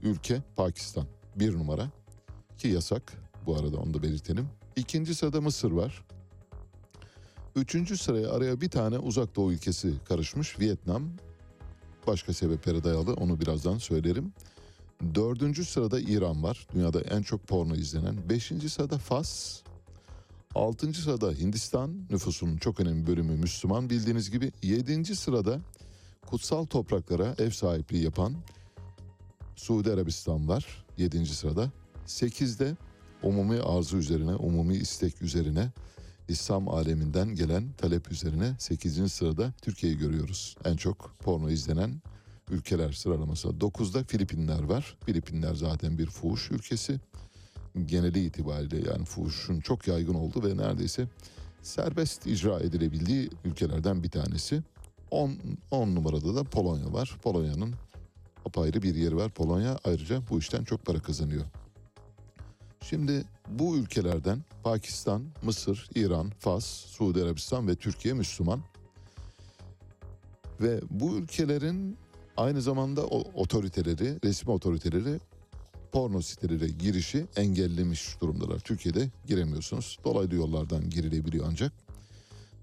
ülke 0.02 0.42
Pakistan. 0.56 1.06
Bir 1.36 1.54
numara. 1.54 1.90
Ki 2.58 2.68
yasak. 2.68 3.12
Bu 3.46 3.56
arada 3.56 3.76
onu 3.76 3.94
da 3.94 4.02
belirtelim. 4.02 4.48
İkinci 4.76 5.14
sırada 5.14 5.40
Mısır 5.40 5.70
var. 5.70 6.04
Üçüncü 7.56 7.96
sıraya 7.96 8.30
araya 8.30 8.60
bir 8.60 8.68
tane 8.68 8.98
uzak 8.98 9.36
doğu 9.36 9.52
ülkesi 9.52 9.92
karışmış. 10.08 10.60
Vietnam. 10.60 11.02
Başka 12.06 12.32
sebeplere 12.32 12.84
dayalı 12.84 13.14
onu 13.14 13.40
birazdan 13.40 13.78
söylerim. 13.78 14.32
Dördüncü 15.14 15.64
sırada 15.64 16.00
İran 16.00 16.42
var. 16.42 16.66
Dünyada 16.74 17.00
en 17.00 17.22
çok 17.22 17.46
porno 17.46 17.74
izlenen. 17.74 18.16
Beşinci 18.28 18.68
sırada 18.70 18.98
Fas. 18.98 19.60
Altıncı 20.54 21.02
sırada 21.02 21.32
Hindistan. 21.32 21.90
Nüfusunun 22.10 22.56
çok 22.56 22.80
önemli 22.80 23.06
bölümü 23.06 23.36
Müslüman 23.36 23.90
bildiğiniz 23.90 24.30
gibi. 24.30 24.52
Yedinci 24.62 25.16
sırada 25.16 25.60
kutsal 26.26 26.64
topraklara 26.64 27.34
ev 27.38 27.50
sahipliği 27.50 28.04
yapan 28.04 28.34
Suudi 29.56 29.92
Arabistan 29.92 30.48
var 30.48 30.84
7. 30.98 31.26
sırada. 31.26 31.70
8'de 32.06 32.76
umumi 33.22 33.60
arzu 33.60 33.96
üzerine, 33.96 34.34
umumi 34.34 34.74
istek 34.74 35.22
üzerine 35.22 35.70
İslam 36.30 36.68
aleminden 36.68 37.34
gelen 37.34 37.72
talep 37.72 38.12
üzerine 38.12 38.54
8. 38.58 39.12
sırada 39.12 39.52
Türkiye'yi 39.62 39.98
görüyoruz. 39.98 40.56
En 40.64 40.76
çok 40.76 41.14
porno 41.18 41.50
izlenen 41.50 42.02
ülkeler 42.50 42.92
sıralaması. 42.92 43.48
9'da 43.48 44.04
Filipinler 44.04 44.62
var. 44.62 44.96
Filipinler 45.06 45.54
zaten 45.54 45.98
bir 45.98 46.06
fuhuş 46.06 46.50
ülkesi. 46.50 47.00
Geneli 47.86 48.24
itibariyle 48.24 48.90
yani 48.90 49.04
fuhuşun 49.04 49.60
çok 49.60 49.88
yaygın 49.88 50.14
olduğu 50.14 50.44
ve 50.44 50.56
neredeyse 50.56 51.08
serbest 51.62 52.26
icra 52.26 52.60
edilebildiği 52.60 53.30
ülkelerden 53.44 54.02
bir 54.02 54.10
tanesi. 54.10 54.62
10, 55.10 55.36
10 55.70 55.94
numarada 55.94 56.34
da 56.34 56.44
Polonya 56.44 56.92
var. 56.92 57.18
Polonya'nın 57.22 57.74
apayrı 58.46 58.82
bir 58.82 58.94
yeri 58.94 59.16
var. 59.16 59.30
Polonya 59.30 59.78
ayrıca 59.84 60.22
bu 60.30 60.38
işten 60.38 60.64
çok 60.64 60.86
para 60.86 60.98
kazanıyor. 60.98 61.44
Şimdi 62.84 63.24
bu 63.48 63.76
ülkelerden 63.76 64.44
Pakistan, 64.62 65.22
Mısır, 65.42 65.88
İran, 65.94 66.30
Fas, 66.38 66.64
Suudi 66.64 67.22
Arabistan 67.22 67.68
ve 67.68 67.74
Türkiye 67.74 68.14
Müslüman. 68.14 68.60
Ve 70.60 70.80
bu 70.90 71.16
ülkelerin 71.16 71.96
aynı 72.36 72.62
zamanda 72.62 73.06
o 73.06 73.18
otoriteleri, 73.34 74.18
resmi 74.24 74.52
otoriteleri 74.52 75.20
porno 75.92 76.22
sitelere 76.22 76.68
girişi 76.68 77.26
engellemiş 77.36 78.20
durumdalar. 78.20 78.58
Türkiye'de 78.58 79.10
giremiyorsunuz. 79.26 79.98
Dolaylı 80.04 80.34
yollardan 80.34 80.90
girilebiliyor 80.90 81.46
ancak. 81.48 81.72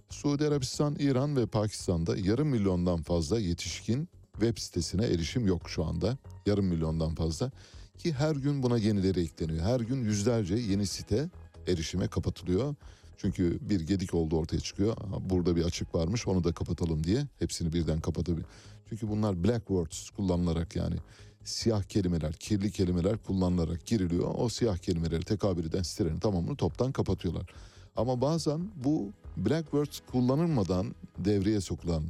Suudi 0.10 0.47
Arabistan, 0.47 0.95
İran 0.95 1.36
ve 1.36 1.45
Pakistan'da 1.45 2.17
yarım 2.17 2.47
milyondan 2.47 3.01
fazla 3.01 3.39
yetişkin 3.39 4.10
web 4.34 4.58
sitesine 4.58 5.06
erişim 5.06 5.47
yok 5.47 5.69
şu 5.69 5.86
anda. 5.86 6.17
Yarım 6.45 6.65
milyondan 6.65 7.15
fazla. 7.15 7.51
Ki 7.97 8.13
her 8.13 8.36
gün 8.36 8.63
buna 8.63 8.77
yenileri 8.77 9.21
ekleniyor. 9.21 9.65
Her 9.65 9.79
gün 9.79 10.03
yüzlerce 10.03 10.55
yeni 10.55 10.88
site 10.88 11.29
erişime 11.67 12.07
kapatılıyor. 12.07 12.75
Çünkü 13.17 13.60
bir 13.62 13.81
gedik 13.81 14.13
oldu 14.13 14.38
ortaya 14.38 14.60
çıkıyor. 14.60 14.97
Burada 15.29 15.55
bir 15.55 15.63
açık 15.63 15.95
varmış 15.95 16.27
onu 16.27 16.43
da 16.43 16.51
kapatalım 16.51 17.03
diye. 17.03 17.27
Hepsini 17.39 17.73
birden 17.73 17.99
kapatabilir. 17.99 18.45
Çünkü 18.89 19.10
bunlar 19.10 19.43
black 19.43 19.67
words 19.67 20.10
kullanılarak 20.10 20.75
yani 20.75 20.95
siyah 21.43 21.83
kelimeler, 21.83 22.33
kirli 22.33 22.71
kelimeler 22.71 23.17
kullanılarak 23.17 23.86
giriliyor. 23.86 24.33
O 24.38 24.49
siyah 24.49 24.77
kelimeleri 24.77 25.23
tekabül 25.23 25.65
eden 25.65 25.81
sitelerin 25.81 26.19
tamamını 26.19 26.55
toptan 26.55 26.91
kapatıyorlar. 26.91 27.45
Ama 27.95 28.21
bazen 28.21 28.71
bu 28.75 29.12
black 29.38 29.63
words 29.63 29.99
kullanılmadan 30.12 30.95
devreye 31.17 31.62
sokulan 31.62 32.03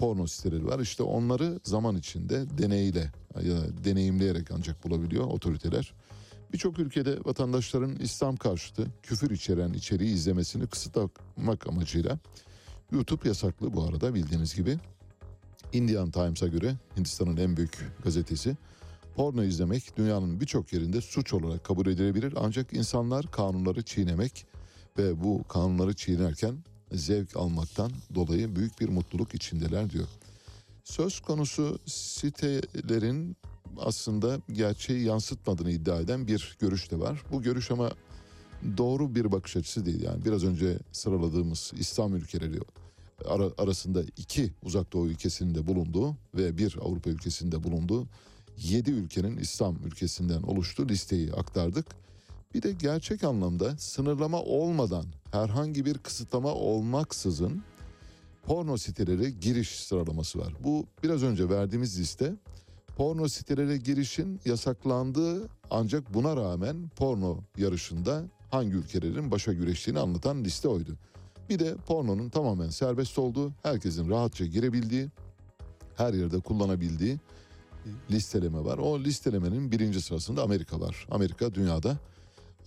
porno 0.00 0.26
siteleri 0.26 0.66
var. 0.66 0.80
İşte 0.80 1.02
onları 1.02 1.60
zaman 1.64 1.96
içinde 1.96 2.58
deneyle 2.58 3.12
ya 3.42 3.56
da 3.56 3.84
deneyimleyerek 3.84 4.50
ancak 4.50 4.84
bulabiliyor 4.84 5.24
otoriteler. 5.24 5.94
Birçok 6.52 6.78
ülkede 6.78 7.18
vatandaşların 7.24 7.96
İslam 7.96 8.36
karşıtı 8.36 8.86
küfür 9.02 9.30
içeren 9.30 9.72
içeriği 9.72 10.14
izlemesini 10.14 10.66
kısıtlamak 10.66 11.68
amacıyla 11.68 12.18
YouTube 12.92 13.28
yasaklı 13.28 13.74
bu 13.74 13.84
arada 13.84 14.14
bildiğiniz 14.14 14.54
gibi. 14.54 14.78
Indian 15.72 16.10
Times'a 16.10 16.46
göre 16.46 16.74
Hindistan'ın 16.96 17.36
en 17.36 17.56
büyük 17.56 17.78
gazetesi 18.04 18.56
porno 19.16 19.42
izlemek 19.42 19.96
dünyanın 19.96 20.40
birçok 20.40 20.72
yerinde 20.72 21.00
suç 21.00 21.32
olarak 21.34 21.64
kabul 21.64 21.86
edilebilir 21.86 22.34
ancak 22.36 22.72
insanlar 22.72 23.30
kanunları 23.30 23.82
çiğnemek 23.82 24.46
ve 24.98 25.22
bu 25.22 25.44
kanunları 25.48 25.94
çiğnerken 25.94 26.56
zevk 26.92 27.36
almaktan 27.36 27.92
dolayı 28.14 28.56
büyük 28.56 28.80
bir 28.80 28.88
mutluluk 28.88 29.34
içindeler 29.34 29.90
diyor. 29.90 30.08
Söz 30.84 31.20
konusu 31.20 31.78
sitelerin 31.86 33.36
aslında 33.78 34.40
gerçeği 34.52 35.04
yansıtmadığını 35.04 35.70
iddia 35.70 36.00
eden 36.00 36.26
bir 36.26 36.56
görüş 36.60 36.90
de 36.90 36.98
var. 36.98 37.22
Bu 37.32 37.42
görüş 37.42 37.70
ama 37.70 37.90
doğru 38.76 39.14
bir 39.14 39.32
bakış 39.32 39.56
açısı 39.56 39.86
değil. 39.86 40.02
Yani 40.02 40.24
biraz 40.24 40.44
önce 40.44 40.78
sıraladığımız 40.92 41.72
İslam 41.78 42.16
ülkeleri 42.16 42.58
ara- 43.24 43.52
arasında 43.58 44.02
iki 44.16 44.52
uzak 44.62 44.92
doğu 44.92 45.08
ülkesinin 45.08 45.54
de 45.54 45.66
bulunduğu 45.66 46.16
ve 46.34 46.58
bir 46.58 46.76
Avrupa 46.80 47.10
ülkesinde 47.10 47.62
bulunduğu 47.62 48.06
7 48.56 48.90
ülkenin 48.90 49.36
İslam 49.36 49.76
ülkesinden 49.86 50.42
oluştu 50.42 50.88
listeyi 50.88 51.32
aktardık. 51.32 51.86
Bir 52.54 52.62
de 52.62 52.72
gerçek 52.72 53.24
anlamda 53.24 53.76
sınırlama 53.76 54.42
olmadan 54.42 55.04
herhangi 55.32 55.86
bir 55.86 55.98
kısıtlama 55.98 56.54
olmaksızın 56.54 57.62
porno 58.42 58.76
sitelere 58.76 59.30
giriş 59.30 59.68
sıralaması 59.68 60.38
var. 60.38 60.54
Bu 60.64 60.86
biraz 61.02 61.22
önce 61.22 61.48
verdiğimiz 61.48 62.00
liste 62.00 62.34
porno 62.96 63.28
sitelere 63.28 63.76
girişin 63.76 64.40
yasaklandığı 64.44 65.48
ancak 65.70 66.14
buna 66.14 66.36
rağmen 66.36 66.90
porno 66.96 67.38
yarışında 67.56 68.24
hangi 68.50 68.72
ülkelerin 68.72 69.30
başa 69.30 69.52
güreştiğini 69.52 70.00
anlatan 70.00 70.44
liste 70.44 70.68
oydu. 70.68 70.96
Bir 71.48 71.58
de 71.58 71.76
pornonun 71.86 72.28
tamamen 72.28 72.70
serbest 72.70 73.18
olduğu, 73.18 73.52
herkesin 73.62 74.10
rahatça 74.10 74.46
girebildiği, 74.46 75.08
her 75.96 76.14
yerde 76.14 76.40
kullanabildiği 76.40 77.18
listeleme 78.10 78.64
var. 78.64 78.78
O 78.78 79.00
listelemenin 79.00 79.72
birinci 79.72 80.00
sırasında 80.00 80.42
Amerika 80.42 80.80
var. 80.80 81.06
Amerika 81.10 81.54
dünyada 81.54 81.98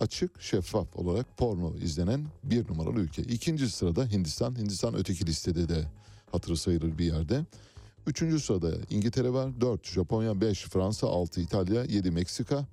açık, 0.00 0.42
şeffaf 0.42 0.96
olarak 0.96 1.36
porno 1.36 1.76
izlenen 1.76 2.26
bir 2.44 2.68
numaralı 2.68 3.00
ülke. 3.00 3.22
İkinci 3.22 3.70
sırada 3.70 4.06
Hindistan. 4.06 4.58
Hindistan 4.58 4.94
öteki 4.94 5.26
listede 5.26 5.68
de 5.68 5.84
hatırı 6.32 6.56
sayılır 6.56 6.98
bir 6.98 7.04
yerde. 7.04 7.44
Üçüncü 8.06 8.40
sırada 8.40 8.70
İngiltere 8.90 9.32
var. 9.32 9.60
Dört 9.60 9.86
Japonya, 9.86 10.40
beş 10.40 10.64
Fransa, 10.64 11.06
altı 11.06 11.40
İtalya, 11.40 11.84
yedi 11.84 12.10
Meksika, 12.10 12.66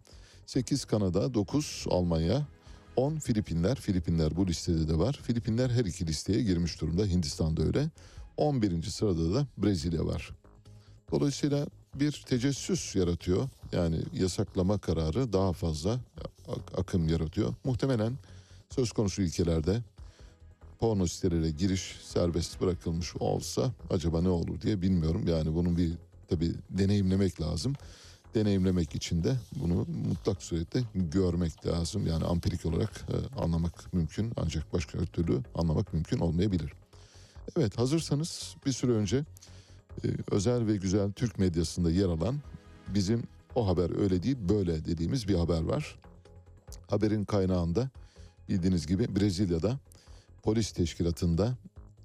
sekiz 0.46 0.86
Kanada, 0.86 1.34
dokuz 1.34 1.86
Almanya, 1.90 2.48
10 2.96 3.16
Filipinler. 3.16 3.76
Filipinler 3.76 4.36
bu 4.36 4.48
listede 4.48 4.90
de 4.90 4.98
var. 4.98 5.20
Filipinler 5.24 5.70
her 5.70 5.86
iki 5.86 6.08
listeye 6.08 6.44
girmiş 6.44 6.82
durumda. 6.82 7.06
Hindistan'da 7.06 7.64
öyle. 7.64 7.90
11. 8.38 8.84
sırada 8.84 9.34
da 9.34 9.48
Brezilya 9.58 10.06
var. 10.06 10.32
Dolayısıyla 11.12 11.68
bir 11.96 12.12
tecessüs 12.28 12.96
yaratıyor. 12.96 13.50
Yani 13.72 13.98
yasaklama 14.14 14.78
kararı 14.78 15.34
daha 15.34 15.54
fazla 15.54 16.00
ak- 16.48 16.80
akım 16.80 17.10
yaratıyor. 17.10 17.54
Muhtemelen 17.64 18.14
söz 18.70 18.92
konusu 18.92 19.22
ülkelerde 19.22 19.82
porno 20.80 21.08
sitelere 21.08 21.52
giriş 21.52 21.96
serbest 22.04 22.62
bırakılmış 22.62 23.16
olsa 23.16 23.72
acaba 23.90 24.22
ne 24.22 24.30
olur 24.30 24.62
diye 24.62 24.82
bilmiyorum. 24.82 25.28
Yani 25.28 25.56
bunun 25.56 25.78
bir 25.78 25.92
tabi 26.30 26.52
deneyimlemek 26.70 27.42
lazım. 27.42 27.74
Deneyimlemek 28.36 28.96
için 28.96 29.24
de 29.24 29.36
bunu 29.56 29.86
mutlak 30.10 30.44
surette 30.44 30.84
görmek 30.96 31.66
lazım. 31.68 32.08
Yani 32.08 32.26
ampirik 32.26 32.66
olarak 32.66 33.06
e, 33.10 33.40
anlamak 33.42 33.94
mümkün 33.94 34.32
ancak 34.38 34.74
başka 34.74 35.06
türlü 35.06 35.40
anlamak 35.56 35.94
mümkün 35.94 36.20
olmayabilir. 36.20 36.74
Evet 37.58 37.78
hazırsanız 37.78 38.56
bir 38.66 38.72
süre 38.72 38.92
önce 38.92 39.24
özel 40.32 40.68
ve 40.68 40.76
güzel 40.76 41.12
Türk 41.12 41.40
medyasında 41.40 41.92
yer 41.92 42.06
alan 42.06 42.36
bizim 42.88 43.24
o 43.56 43.68
haber 43.68 44.00
öyle 44.02 44.24
değil 44.24 44.38
böyle 44.50 44.86
dediğimiz 44.86 45.28
bir 45.28 45.36
haber 45.36 45.62
var. 45.62 46.00
Haberin 46.88 47.26
kaynağında 47.26 47.90
bildiğiniz 48.50 48.88
gibi 48.88 49.16
Brezilya'da 49.16 49.80
polis 50.44 50.72
teşkilatında 50.72 51.58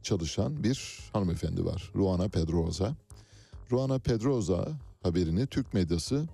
çalışan 0.02 0.64
bir 0.64 0.98
hanımefendi 1.12 1.64
var. 1.64 1.90
Ruana 1.94 2.28
Pedrosa. 2.28 2.96
Ruana 3.72 3.98
Pedrosa 3.98 4.68
haberini 5.02 5.46
Türk 5.46 5.74
medyası 5.74 6.28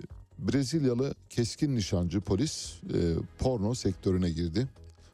e, 0.00 0.04
Brezilyalı 0.38 1.14
keskin 1.30 1.76
nişancı 1.76 2.20
polis 2.20 2.74
e, 2.94 2.98
porno 3.38 3.74
sektörüne 3.74 4.30
girdi. 4.30 4.68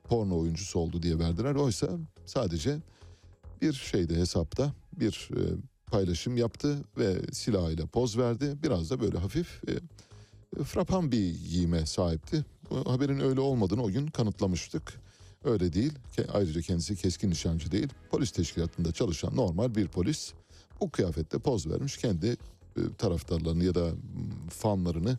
Porno 0.04 0.38
oyuncusu 0.38 0.78
oldu 0.78 1.02
diye 1.02 1.18
verdiler. 1.18 1.54
Oysa 1.54 1.88
sadece 2.26 2.78
bir 3.62 3.72
şeyde 3.72 4.16
hesapta 4.16 4.72
bir 5.00 5.30
e, 5.36 5.40
paylaşım 5.86 6.36
yaptı 6.36 6.78
ve 6.98 7.20
silahıyla 7.32 7.86
poz 7.86 8.18
verdi. 8.18 8.58
Biraz 8.62 8.90
da 8.90 9.00
böyle 9.00 9.18
hafif 9.18 9.62
e, 9.68 9.72
frapan 10.64 11.12
bir 11.12 11.34
giyime 11.50 11.86
sahipti. 11.86 12.44
Bu 12.70 12.92
haberin 12.92 13.20
öyle 13.20 13.40
olmadığını 13.40 13.82
o 13.82 13.90
gün 13.90 14.06
kanıtlamıştık. 14.06 14.94
Öyle 15.44 15.72
değil. 15.72 15.92
Ayrıca 16.32 16.60
kendisi 16.60 16.96
keskin 16.96 17.30
nişancı 17.30 17.72
değil. 17.72 17.88
Polis 18.10 18.30
teşkilatında 18.30 18.92
çalışan 18.92 19.36
normal 19.36 19.74
bir 19.74 19.88
polis. 19.88 20.32
Bu 20.80 20.90
kıyafette 20.90 21.38
poz 21.38 21.66
vermiş. 21.66 21.96
Kendi 21.96 22.26
e, 22.26 22.80
taraftarlarını 22.98 23.64
ya 23.64 23.74
da 23.74 23.90
fanlarını 24.50 25.18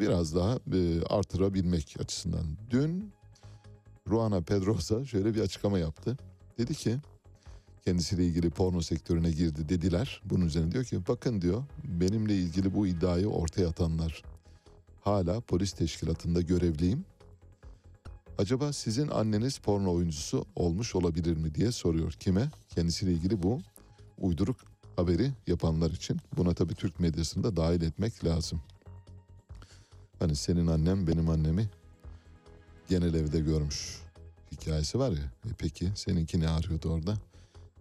biraz 0.00 0.34
daha 0.34 0.58
e, 0.72 1.02
artırabilmek 1.02 1.96
açısından. 2.00 2.44
Dün 2.70 3.12
Ruana 4.08 4.40
Pedrosa 4.40 5.04
şöyle 5.04 5.34
bir 5.34 5.40
açıklama 5.40 5.78
yaptı. 5.78 6.16
Dedi 6.58 6.74
ki 6.74 6.96
kendisiyle 7.84 8.26
ilgili 8.26 8.50
porno 8.50 8.82
sektörüne 8.82 9.30
girdi 9.30 9.68
dediler. 9.68 10.22
Bunun 10.24 10.46
üzerine 10.46 10.72
diyor 10.72 10.84
ki 10.84 11.06
bakın 11.08 11.40
diyor 11.42 11.64
benimle 11.84 12.36
ilgili 12.36 12.74
bu 12.74 12.86
iddiayı 12.86 13.28
ortaya 13.28 13.68
atanlar 13.68 14.22
hala 15.00 15.40
polis 15.40 15.72
teşkilatında 15.72 16.40
görevliyim. 16.40 17.04
Acaba 18.38 18.72
sizin 18.72 19.08
anneniz 19.08 19.58
porno 19.58 19.92
oyuncusu 19.92 20.44
olmuş 20.56 20.94
olabilir 20.94 21.36
mi 21.36 21.54
diye 21.54 21.72
soruyor. 21.72 22.12
Kime? 22.12 22.50
Kendisiyle 22.68 23.12
ilgili 23.12 23.42
bu 23.42 23.60
uyduruk 24.18 24.56
haberi 24.96 25.30
yapanlar 25.46 25.90
için. 25.90 26.20
Buna 26.36 26.54
tabii 26.54 26.74
Türk 26.74 27.00
medyasını 27.00 27.44
da 27.44 27.56
dahil 27.56 27.82
etmek 27.82 28.24
lazım. 28.24 28.62
Hani 30.18 30.36
senin 30.36 30.66
annem 30.66 31.06
benim 31.06 31.28
annemi 31.28 31.70
genel 32.88 33.14
evde 33.14 33.40
görmüş 33.40 33.98
hikayesi 34.52 34.98
var 34.98 35.10
ya. 35.10 35.32
E 35.50 35.54
peki 35.58 35.92
seninki 35.94 36.40
ne 36.40 36.48
arıyordu 36.48 36.90
orada? 36.90 37.18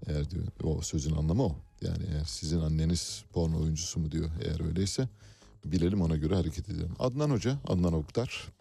Eğer 0.07 0.29
diyor 0.29 0.43
o 0.63 0.81
sözün 0.81 1.15
anlamı 1.15 1.43
o. 1.43 1.55
Yani 1.81 2.03
eğer 2.11 2.25
sizin 2.25 2.59
anneniz 2.59 3.23
porno 3.33 3.61
oyuncusu 3.61 3.99
mu 3.99 4.11
diyor 4.11 4.29
eğer 4.41 4.65
öyleyse 4.67 5.09
bilelim 5.65 6.01
ona 6.01 6.15
göre 6.15 6.35
hareket 6.35 6.69
edelim. 6.69 6.95
Adnan 6.99 7.29
Hoca, 7.29 7.57
Adnan 7.67 7.93
Oktar 7.93 8.51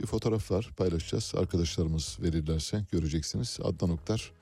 bir 0.00 0.06
fotoğraf 0.06 0.50
var 0.50 0.70
paylaşacağız. 0.76 1.32
Arkadaşlarımız 1.36 2.18
verirlerse 2.22 2.84
göreceksiniz. 2.92 3.58
Adnan 3.62 3.90
Oktar 3.90 4.32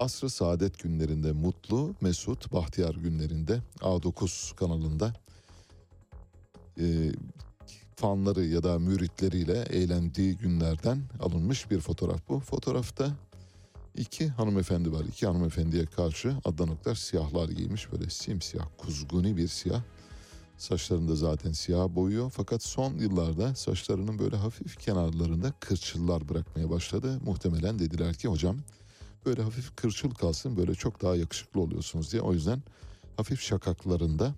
Asrı 0.00 0.30
Saadet 0.30 0.78
günlerinde 0.78 1.32
mutlu, 1.32 1.94
mesut, 2.00 2.52
bahtiyar 2.52 2.94
günlerinde 2.94 3.60
A9 3.80 4.56
kanalında 4.56 5.14
e, 6.80 7.12
fanları 7.96 8.44
ya 8.44 8.62
da 8.62 8.78
müritleriyle 8.78 9.62
eğlendiği 9.62 10.36
günlerden 10.36 11.02
alınmış 11.20 11.70
bir 11.70 11.80
fotoğraf 11.80 12.28
bu. 12.28 12.40
Fotoğrafta 12.40 13.16
iki 13.94 14.28
hanımefendi 14.28 14.92
var. 14.92 15.04
İki 15.04 15.26
hanımefendiye 15.26 15.86
karşı 15.86 16.34
Adnan 16.44 16.94
siyahlar 16.94 17.48
giymiş. 17.48 17.92
Böyle 17.92 18.10
simsiyah, 18.10 18.64
kuzguni 18.78 19.36
bir 19.36 19.48
siyah. 19.48 19.82
Saçlarını 20.58 21.08
da 21.08 21.16
zaten 21.16 21.52
siyah 21.52 21.88
boyuyor. 21.88 22.30
Fakat 22.30 22.62
son 22.62 22.94
yıllarda 22.94 23.54
saçlarının 23.54 24.18
böyle 24.18 24.36
hafif 24.36 24.78
kenarlarında 24.78 25.52
kırçıllar 25.60 26.28
bırakmaya 26.28 26.70
başladı. 26.70 27.20
Muhtemelen 27.24 27.78
dediler 27.78 28.14
ki 28.14 28.28
hocam 28.28 28.56
böyle 29.26 29.42
hafif 29.42 29.76
kırçıl 29.76 30.10
kalsın 30.10 30.56
böyle 30.56 30.74
çok 30.74 31.02
daha 31.02 31.16
yakışıklı 31.16 31.60
oluyorsunuz 31.60 32.12
diye. 32.12 32.22
O 32.22 32.32
yüzden 32.32 32.62
hafif 33.16 33.40
şakaklarında 33.40 34.34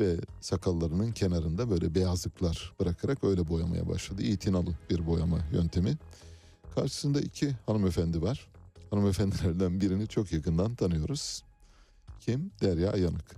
ve 0.00 0.16
sakallarının 0.40 1.12
kenarında 1.12 1.70
böyle 1.70 1.94
beyazlıklar 1.94 2.72
bırakarak 2.80 3.24
öyle 3.24 3.48
boyamaya 3.48 3.88
başladı. 3.88 4.22
İtinalı 4.22 4.70
bir 4.90 5.06
boyama 5.06 5.38
yöntemi. 5.52 5.98
Karşısında 6.74 7.20
iki 7.20 7.56
hanımefendi 7.66 8.22
var. 8.22 8.48
Hanımefendilerden 8.94 9.80
birini 9.80 10.08
çok 10.08 10.32
yakından 10.32 10.74
tanıyoruz. 10.74 11.42
Kim? 12.20 12.50
Derya 12.60 12.96
Yanık. 12.96 13.36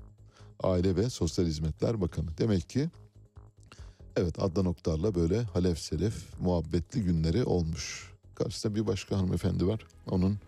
Aile 0.62 0.96
ve 0.96 1.10
Sosyal 1.10 1.46
Hizmetler 1.46 2.00
Bakanı. 2.00 2.38
Demek 2.38 2.70
ki 2.70 2.90
evet 4.16 4.42
Adnan 4.42 4.66
Oktar'la 4.66 5.14
böyle 5.14 5.42
halef 5.42 5.78
selef 5.78 6.40
muhabbetli 6.40 7.02
günleri 7.02 7.44
olmuş. 7.44 8.12
Karşısında 8.34 8.74
bir 8.74 8.86
başka 8.86 9.18
hanımefendi 9.18 9.66
var. 9.66 9.80
Onun 10.10 10.38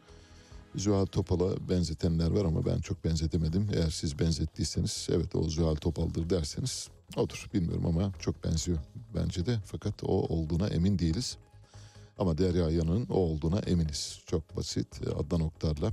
Zuhal 0.75 1.07
Topal'a 1.07 1.69
benzetenler 1.69 2.31
var 2.31 2.45
ama 2.45 2.67
ben 2.67 2.79
çok 2.79 3.05
benzetemedim. 3.05 3.69
Eğer 3.75 3.91
siz 3.91 4.19
benzettiyseniz 4.19 5.09
evet 5.13 5.37
o 5.37 5.43
Zuhal 5.43 5.75
Topal'dır 5.75 6.31
derseniz 6.31 6.89
odur. 7.17 7.51
Bilmiyorum 7.55 7.87
ama 7.87 8.13
çok 8.21 8.45
benziyor 8.45 8.79
bence 9.15 9.47
de. 9.47 9.59
Fakat 9.65 10.05
o 10.05 10.07
olduğuna 10.07 10.69
emin 10.69 10.99
değiliz. 10.99 11.39
Ama 12.19 12.39
Derya 12.39 12.71
Yanık'ın 12.71 13.07
o 13.11 13.15
olduğuna 13.15 13.59
eminiz. 13.59 14.21
Çok 14.27 14.57
basit 14.57 15.01
Adnan 15.19 15.41
Oktar'la. 15.41 15.93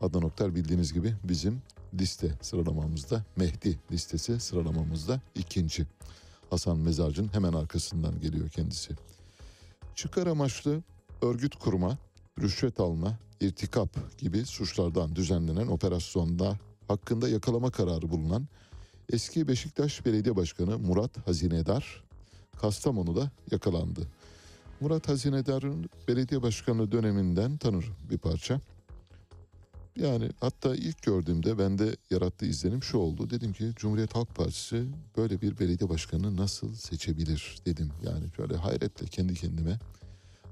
Adnan 0.00 0.22
Oktar 0.22 0.54
bildiğiniz 0.54 0.92
gibi 0.92 1.14
bizim 1.24 1.62
liste 1.94 2.32
sıralamamızda 2.42 3.24
Mehdi 3.36 3.78
listesi 3.92 4.40
sıralamamızda 4.40 5.20
ikinci. 5.34 5.86
Hasan 6.50 6.78
Mezarcı'nın 6.78 7.34
hemen 7.34 7.52
arkasından 7.52 8.20
geliyor 8.20 8.48
kendisi. 8.48 8.94
Çıkar 9.94 10.26
amaçlı 10.26 10.82
örgüt 11.22 11.56
kurma, 11.56 11.98
rüşvet 12.40 12.80
alma, 12.80 13.18
irtikap 13.40 14.18
gibi 14.18 14.46
suçlardan 14.46 15.16
düzenlenen 15.16 15.66
operasyonda 15.66 16.58
hakkında 16.88 17.28
yakalama 17.28 17.70
kararı 17.70 18.10
bulunan 18.10 18.48
eski 19.12 19.48
Beşiktaş 19.48 20.06
Belediye 20.06 20.36
Başkanı 20.36 20.78
Murat 20.78 21.26
Hazinedar 21.26 22.04
Kastamonu'da 22.60 23.30
yakalandı. 23.50 24.08
Murat 24.80 25.08
Hazinedar'ın 25.08 25.90
belediye 26.08 26.42
başkanı 26.42 26.92
döneminden 26.92 27.56
tanır 27.56 27.92
bir 28.10 28.18
parça. 28.18 28.60
Yani 29.96 30.30
hatta 30.40 30.74
ilk 30.74 31.02
gördüğümde 31.02 31.58
bende 31.58 31.96
yarattığı 32.10 32.46
izlenim 32.46 32.82
şu 32.82 32.98
oldu. 32.98 33.30
Dedim 33.30 33.52
ki 33.52 33.72
Cumhuriyet 33.76 34.14
Halk 34.16 34.34
Partisi 34.34 34.84
böyle 35.16 35.40
bir 35.40 35.58
belediye 35.58 35.90
başkanını 35.90 36.36
nasıl 36.36 36.74
seçebilir 36.74 37.58
dedim. 37.66 37.90
Yani 38.02 38.24
şöyle 38.36 38.56
hayretle 38.56 39.06
kendi 39.06 39.34
kendime. 39.34 39.78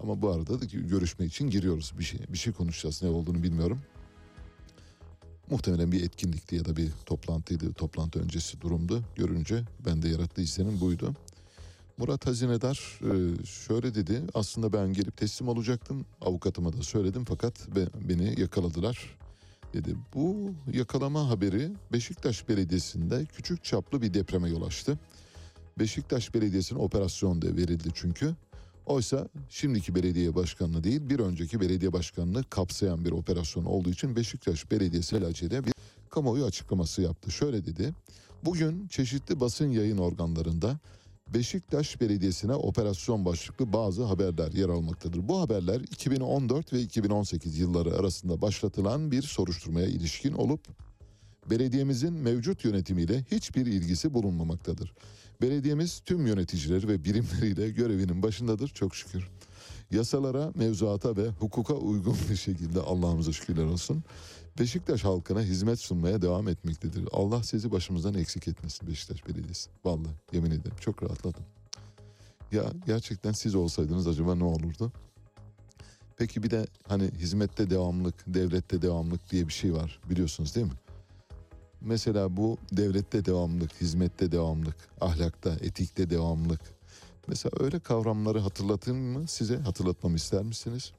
Ama 0.00 0.22
bu 0.22 0.30
arada 0.30 0.60
da 0.60 0.64
görüşme 0.64 1.26
için 1.26 1.50
giriyoruz 1.50 1.92
bir 1.98 2.04
şey. 2.04 2.20
Bir 2.28 2.38
şey 2.38 2.52
konuşacağız 2.52 3.02
ne 3.02 3.08
olduğunu 3.08 3.42
bilmiyorum. 3.42 3.80
Muhtemelen 5.50 5.92
bir 5.92 6.04
etkinlikti 6.04 6.56
ya 6.56 6.64
da 6.64 6.76
bir 6.76 6.90
toplantıydı. 7.06 7.72
Toplantı 7.72 8.20
öncesi 8.20 8.60
durumdu. 8.60 9.04
Görünce 9.16 9.64
bende 9.86 10.08
yarattığı 10.08 10.42
izlenim 10.42 10.80
buydu. 10.80 11.14
Murat 12.02 12.26
Hazinedar 12.26 13.00
e, 13.02 13.44
şöyle 13.46 13.94
dedi. 13.94 14.22
Aslında 14.34 14.72
ben 14.72 14.92
gelip 14.92 15.16
teslim 15.16 15.48
olacaktım. 15.48 16.06
Avukatıma 16.20 16.72
da 16.72 16.82
söyledim 16.82 17.24
fakat 17.24 17.76
be- 17.76 18.08
beni 18.08 18.40
yakaladılar. 18.40 19.18
Dedi 19.72 19.96
bu 20.14 20.50
yakalama 20.72 21.28
haberi 21.28 21.72
Beşiktaş 21.92 22.48
Belediyesi'nde 22.48 23.24
küçük 23.24 23.64
çaplı 23.64 24.02
bir 24.02 24.14
depreme 24.14 24.48
yol 24.48 24.62
açtı. 24.62 24.98
Beşiktaş 25.78 26.34
Belediyesi'ne 26.34 26.78
operasyon 26.78 27.42
da 27.42 27.46
verildi 27.56 27.88
çünkü. 27.94 28.34
Oysa 28.86 29.28
şimdiki 29.48 29.94
belediye 29.94 30.34
başkanlığı 30.34 30.84
değil 30.84 31.10
bir 31.10 31.18
önceki 31.18 31.60
belediye 31.60 31.92
başkanlığı 31.92 32.44
kapsayan 32.50 33.04
bir 33.04 33.10
operasyon 33.10 33.64
olduğu 33.64 33.90
için 33.90 34.16
Beşiktaş 34.16 34.70
Belediyesi 34.70 35.16
Elaçe'de 35.16 35.64
bir 35.64 35.72
kamuoyu 36.10 36.44
açıklaması 36.44 37.02
yaptı. 37.02 37.30
Şöyle 37.30 37.66
dedi. 37.66 37.94
Bugün 38.44 38.88
çeşitli 38.88 39.40
basın 39.40 39.70
yayın 39.70 39.98
organlarında 39.98 40.78
Beşiktaş 41.34 42.00
Belediyesi'ne 42.00 42.54
operasyon 42.54 43.24
başlıklı 43.24 43.72
bazı 43.72 44.04
haberler 44.04 44.52
yer 44.52 44.68
almaktadır. 44.68 45.28
Bu 45.28 45.40
haberler 45.40 45.80
2014 45.80 46.72
ve 46.72 46.80
2018 46.80 47.58
yılları 47.58 47.94
arasında 47.96 48.42
başlatılan 48.42 49.10
bir 49.10 49.22
soruşturmaya 49.22 49.86
ilişkin 49.86 50.32
olup 50.32 50.60
belediyemizin 51.50 52.12
mevcut 52.12 52.64
yönetimiyle 52.64 53.24
hiçbir 53.30 53.66
ilgisi 53.66 54.14
bulunmamaktadır. 54.14 54.92
Belediyemiz 55.42 56.00
tüm 56.06 56.26
yöneticileri 56.26 56.88
ve 56.88 57.04
birimleriyle 57.04 57.70
görevinin 57.70 58.22
başındadır 58.22 58.68
çok 58.68 58.94
şükür. 58.94 59.28
Yasalara, 59.90 60.52
mevzuata 60.54 61.16
ve 61.16 61.28
hukuka 61.28 61.74
uygun 61.74 62.16
bir 62.30 62.36
şekilde 62.36 62.80
Allah'ımıza 62.80 63.32
şükürler 63.32 63.64
olsun. 63.64 64.04
Beşiktaş 64.58 65.04
halkına 65.04 65.40
hizmet 65.40 65.80
sunmaya 65.80 66.22
devam 66.22 66.48
etmektedir. 66.48 67.08
Allah 67.12 67.42
sizi 67.42 67.72
başımızdan 67.72 68.14
eksik 68.14 68.48
etmesin 68.48 68.88
Beşiktaş 68.88 69.26
Belediyesi. 69.28 69.70
Vallahi 69.84 70.14
yemin 70.32 70.50
ederim 70.50 70.76
çok 70.80 71.02
rahatladım. 71.02 71.44
Ya 72.52 72.72
gerçekten 72.86 73.32
siz 73.32 73.54
olsaydınız 73.54 74.08
acaba 74.08 74.34
ne 74.34 74.44
olurdu? 74.44 74.92
Peki 76.16 76.42
bir 76.42 76.50
de 76.50 76.66
hani 76.88 77.10
hizmette 77.18 77.70
devamlık, 77.70 78.14
devlette 78.26 78.82
devamlık 78.82 79.30
diye 79.30 79.48
bir 79.48 79.52
şey 79.52 79.74
var 79.74 80.00
biliyorsunuz 80.10 80.54
değil 80.54 80.66
mi? 80.66 80.72
Mesela 81.80 82.36
bu 82.36 82.58
devlette 82.72 83.24
devamlık, 83.24 83.80
hizmette 83.80 84.32
devamlık, 84.32 84.76
ahlakta, 85.00 85.50
etikte 85.50 86.10
devamlık. 86.10 86.60
Mesela 87.26 87.52
öyle 87.64 87.80
kavramları 87.80 88.38
hatırlatayım 88.38 89.00
mı 89.00 89.28
size? 89.28 89.56
Hatırlatmamı 89.56 90.16
ister 90.16 90.42
misiniz? 90.42 90.92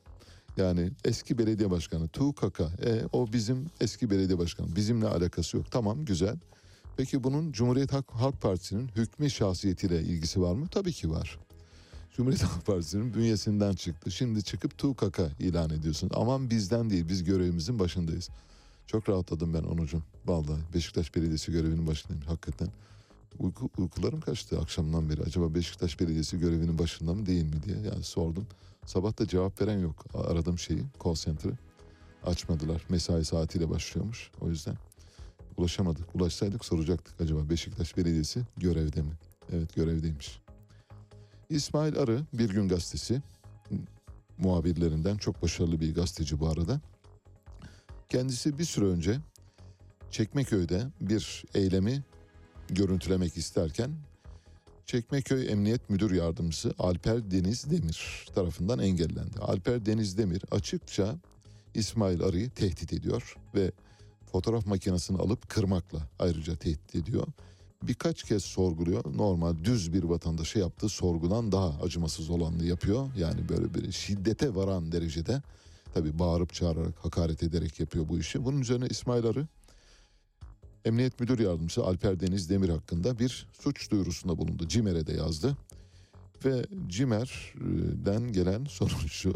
Yani 0.57 0.91
eski 1.05 1.37
belediye 1.37 1.71
başkanı 1.71 2.07
Tuğkaka, 2.07 2.63
e, 2.63 3.01
o 3.11 3.33
bizim 3.33 3.65
eski 3.81 4.09
belediye 4.09 4.37
başkanı. 4.37 4.75
Bizimle 4.75 5.07
alakası 5.07 5.57
yok. 5.57 5.71
Tamam 5.71 6.05
güzel. 6.05 6.35
Peki 6.97 7.23
bunun 7.23 7.51
Cumhuriyet 7.51 7.93
Halk, 7.93 8.41
Partisi'nin 8.41 8.87
hükmü 8.87 9.29
şahsiyetiyle 9.29 10.01
ilgisi 10.01 10.41
var 10.41 10.53
mı? 10.53 10.67
Tabii 10.71 10.91
ki 10.91 11.11
var. 11.11 11.39
Cumhuriyet 12.15 12.43
Halk 12.43 12.65
Partisi'nin 12.65 13.13
bünyesinden 13.13 13.73
çıktı. 13.73 14.11
Şimdi 14.11 14.43
çıkıp 14.43 14.77
Tuğkaka 14.77 15.29
ilan 15.39 15.69
ediyorsun. 15.69 16.11
Aman 16.13 16.49
bizden 16.49 16.89
değil 16.89 17.09
biz 17.09 17.23
görevimizin 17.23 17.79
başındayız. 17.79 18.29
Çok 18.87 19.09
rahatladım 19.09 19.53
ben 19.53 19.63
Onucuğum. 19.63 20.03
Vallahi 20.25 20.61
Beşiktaş 20.73 21.15
Belediyesi 21.15 21.51
görevinin 21.51 21.87
başındayım 21.87 22.23
hakikaten. 22.25 22.67
Uyku, 23.39 23.69
uykularım 23.77 24.21
kaçtı 24.21 24.59
akşamdan 24.59 25.09
beri. 25.09 25.21
Acaba 25.21 25.55
Beşiktaş 25.55 25.99
Belediyesi 25.99 26.39
görevinin 26.39 26.79
başında 26.79 27.13
mı 27.13 27.25
değil 27.25 27.43
mi 27.43 27.63
diye 27.63 27.77
yani 27.77 28.03
sordum. 28.03 28.47
Sabah 28.85 29.19
da 29.19 29.27
cevap 29.27 29.61
veren 29.61 29.79
yok. 29.79 30.05
Aradım 30.13 30.59
şeyi 30.59 30.83
call 31.03 31.15
center'ı. 31.15 31.53
Açmadılar. 32.25 32.85
Mesai 32.89 33.25
saatiyle 33.25 33.69
başlıyormuş. 33.69 34.31
O 34.41 34.49
yüzden 34.49 34.75
ulaşamadık. 35.57 36.15
Ulaşsaydık 36.15 36.65
soracaktık 36.65 37.21
acaba 37.21 37.49
Beşiktaş 37.49 37.97
Belediyesi 37.97 38.41
görevde 38.57 39.01
mi? 39.01 39.13
Evet 39.51 39.75
görevdeymiş. 39.75 40.41
İsmail 41.49 41.97
Arı 41.97 42.21
Bir 42.33 42.49
Gün 42.49 42.69
Gazetesi 42.69 43.21
muhabirlerinden 44.37 45.17
çok 45.17 45.41
başarılı 45.41 45.79
bir 45.79 45.95
gazeteci 45.95 46.39
bu 46.39 46.47
arada. 46.47 46.81
Kendisi 48.09 48.57
bir 48.57 48.65
süre 48.65 48.85
önce 48.85 49.19
Çekmeköy'de 50.11 50.87
bir 51.01 51.43
eylemi 51.53 52.03
görüntülemek 52.69 53.37
isterken 53.37 53.91
Çekmeköy 54.85 55.51
Emniyet 55.51 55.89
Müdür 55.89 56.11
Yardımcısı 56.11 56.73
Alper 56.79 57.31
Deniz 57.31 57.71
Demir 57.71 58.25
tarafından 58.35 58.79
engellendi. 58.79 59.39
Alper 59.39 59.85
Deniz 59.85 60.17
Demir 60.17 60.41
açıkça 60.51 61.15
İsmail 61.73 62.23
Arı'yı 62.23 62.49
tehdit 62.49 62.93
ediyor 62.93 63.35
ve 63.55 63.71
fotoğraf 64.31 64.65
makinesini 64.65 65.17
alıp 65.17 65.49
kırmakla 65.49 65.99
ayrıca 66.19 66.55
tehdit 66.55 66.95
ediyor. 66.95 67.27
Birkaç 67.83 68.23
kez 68.23 68.43
sorguluyor. 68.43 69.17
Normal 69.17 69.63
düz 69.63 69.93
bir 69.93 70.03
vatandaşa 70.03 70.59
yaptığı 70.59 70.89
sorgudan 70.89 71.51
daha 71.51 71.81
acımasız 71.83 72.29
olanını 72.29 72.65
yapıyor. 72.65 73.09
Yani 73.17 73.49
böyle 73.49 73.73
bir 73.73 73.91
şiddete 73.91 74.55
varan 74.55 74.91
derecede 74.91 75.41
tabii 75.93 76.19
bağırıp 76.19 76.53
çağırarak 76.53 77.05
hakaret 77.05 77.43
ederek 77.43 77.79
yapıyor 77.79 78.09
bu 78.09 78.19
işi. 78.19 78.45
Bunun 78.45 78.61
üzerine 78.61 78.87
İsmail 78.89 79.25
Arı 79.25 79.47
Emniyet 80.85 81.19
Müdür 81.19 81.39
Yardımcısı 81.39 81.83
Alper 81.83 82.19
Deniz 82.19 82.49
Demir 82.49 82.69
hakkında 82.69 83.19
bir 83.19 83.47
suç 83.53 83.91
duyurusunda 83.91 84.37
bulundu. 84.37 84.67
CİMER'e 84.67 85.07
de 85.07 85.13
yazdı. 85.13 85.57
Ve 86.45 86.65
CİMER'den 86.87 88.33
gelen 88.33 88.65
sonuç 88.65 89.11
şu. 89.11 89.33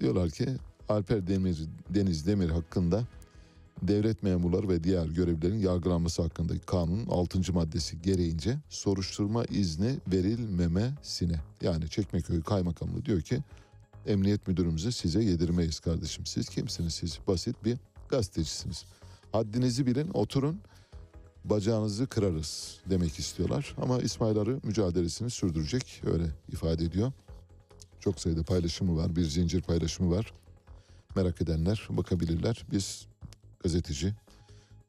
Diyorlar 0.00 0.30
ki 0.30 0.48
Alper 0.88 1.26
Demir, 1.26 1.58
Deniz 1.90 2.26
Demir 2.26 2.50
hakkında 2.50 3.04
devlet 3.82 4.22
memurları 4.22 4.68
ve 4.68 4.84
diğer 4.84 5.06
görevlilerin 5.06 5.58
yargılanması 5.58 6.22
hakkındaki 6.22 6.66
kanunun 6.66 7.06
6. 7.06 7.52
maddesi 7.52 8.02
gereğince 8.02 8.58
soruşturma 8.68 9.44
izni 9.44 9.96
verilmemesine 10.12 11.40
yani 11.62 11.88
Çekmeköy 11.88 12.42
Kaymakamlığı 12.42 13.04
diyor 13.04 13.20
ki 13.20 13.38
emniyet 14.06 14.48
müdürümüzü 14.48 14.92
size 14.92 15.22
yedirmeyiz 15.22 15.80
kardeşim. 15.80 16.26
Siz 16.26 16.48
kimsiniz 16.48 16.94
siz? 16.94 17.18
Basit 17.26 17.64
bir 17.64 17.76
gazetecisiniz. 18.08 18.84
Haddinizi 19.32 19.86
bilin 19.86 20.10
oturun 20.14 20.60
bacağınızı 21.44 22.06
kırarız 22.06 22.80
demek 22.90 23.18
istiyorlar. 23.18 23.74
Ama 23.82 23.98
İsmail 23.98 24.38
Arı 24.38 24.60
mücadelesini 24.62 25.30
sürdürecek 25.30 26.02
öyle 26.06 26.24
ifade 26.52 26.84
ediyor. 26.84 27.12
Çok 28.00 28.20
sayıda 28.20 28.42
paylaşımı 28.42 28.96
var 28.96 29.16
bir 29.16 29.24
zincir 29.24 29.62
paylaşımı 29.62 30.16
var. 30.16 30.32
Merak 31.16 31.42
edenler 31.42 31.88
bakabilirler. 31.90 32.64
Biz 32.72 33.06
gazeteci 33.60 34.14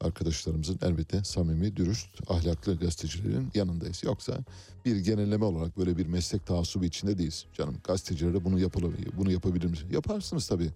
arkadaşlarımızın 0.01 0.79
elbette 0.81 1.23
samimi, 1.23 1.75
dürüst, 1.75 2.31
ahlaklı 2.31 2.79
gazetecilerin 2.79 3.51
yanındayız. 3.53 4.03
Yoksa 4.03 4.37
bir 4.85 4.97
genelleme 4.97 5.45
olarak 5.45 5.77
böyle 5.77 5.97
bir 5.97 6.05
meslek 6.05 6.45
taassubu 6.45 6.85
içinde 6.85 7.17
değiliz. 7.17 7.45
Canım 7.53 7.75
gazetecilere 7.83 8.45
bunu 8.45 8.59
yapılabilir, 8.59 9.09
bunu 9.17 9.31
yapabilir 9.31 9.65
misiniz? 9.65 9.93
Yaparsınız 9.93 10.47
tabii. 10.47 10.69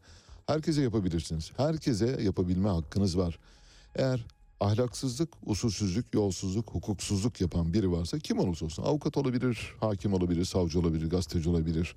Herkese 0.47 0.81
yapabilirsiniz. 0.81 1.51
Herkese 1.57 2.21
yapabilme 2.21 2.69
hakkınız 2.69 3.17
var. 3.17 3.39
Eğer 3.95 4.25
ahlaksızlık, 4.59 5.29
usulsüzlük, 5.45 6.13
yolsuzluk, 6.13 6.71
hukuksuzluk 6.71 7.41
yapan 7.41 7.73
biri 7.73 7.91
varsa 7.91 8.19
kim 8.19 8.39
olursa 8.39 8.65
olsun 8.65 8.83
avukat 8.83 9.17
olabilir, 9.17 9.75
hakim 9.79 10.13
olabilir, 10.13 10.45
savcı 10.45 10.79
olabilir, 10.79 11.09
gazeteci 11.09 11.49
olabilir. 11.49 11.95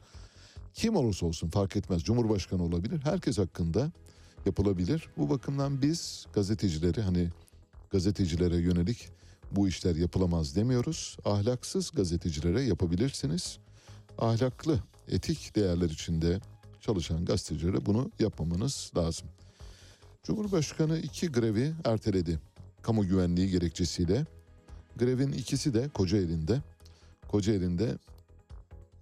Kim 0.74 0.96
olursa 0.96 1.26
olsun 1.26 1.48
fark 1.48 1.76
etmez. 1.76 2.02
Cumhurbaşkanı 2.02 2.62
olabilir. 2.62 3.00
Herkes 3.04 3.38
hakkında 3.38 3.92
yapılabilir. 4.46 5.08
Bu 5.16 5.30
bakımdan 5.30 5.82
biz 5.82 6.26
gazetecileri 6.32 7.02
hani 7.02 7.28
gazetecilere 7.90 8.56
yönelik 8.56 9.08
bu 9.50 9.68
işler 9.68 9.96
yapılamaz 9.96 10.56
demiyoruz. 10.56 11.16
Ahlaksız 11.24 11.90
gazetecilere 11.90 12.62
yapabilirsiniz. 12.62 13.58
Ahlaklı, 14.18 14.78
etik 15.08 15.56
değerler 15.56 15.90
içinde 15.90 16.40
çalışan 16.80 17.24
gazetecilere 17.24 17.86
bunu 17.86 18.10
yapmamanız 18.18 18.92
lazım. 18.96 19.28
Cumhurbaşkanı 20.22 20.98
iki 20.98 21.32
grevi 21.32 21.72
erteledi. 21.84 22.38
Kamu 22.82 23.06
güvenliği 23.06 23.50
gerekçesiyle. 23.50 24.26
Grevin 24.96 25.32
ikisi 25.32 25.74
de 25.74 25.88
Kocaeli'nde. 25.88 26.62
Kocaeli'nde 27.28 27.98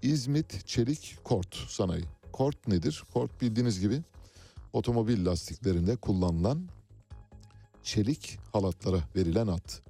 İzmit 0.02 0.66
Çelik 0.66 1.16
Kort 1.24 1.54
Sanayi. 1.54 2.04
Kort 2.32 2.68
nedir? 2.68 3.04
Kort 3.12 3.40
bildiğiniz 3.40 3.80
gibi 3.80 4.02
otomobil 4.72 5.26
lastiklerinde 5.26 5.96
kullanılan 5.96 6.68
çelik 7.82 8.38
halatlara 8.52 9.00
verilen 9.16 9.46
at. 9.46 9.82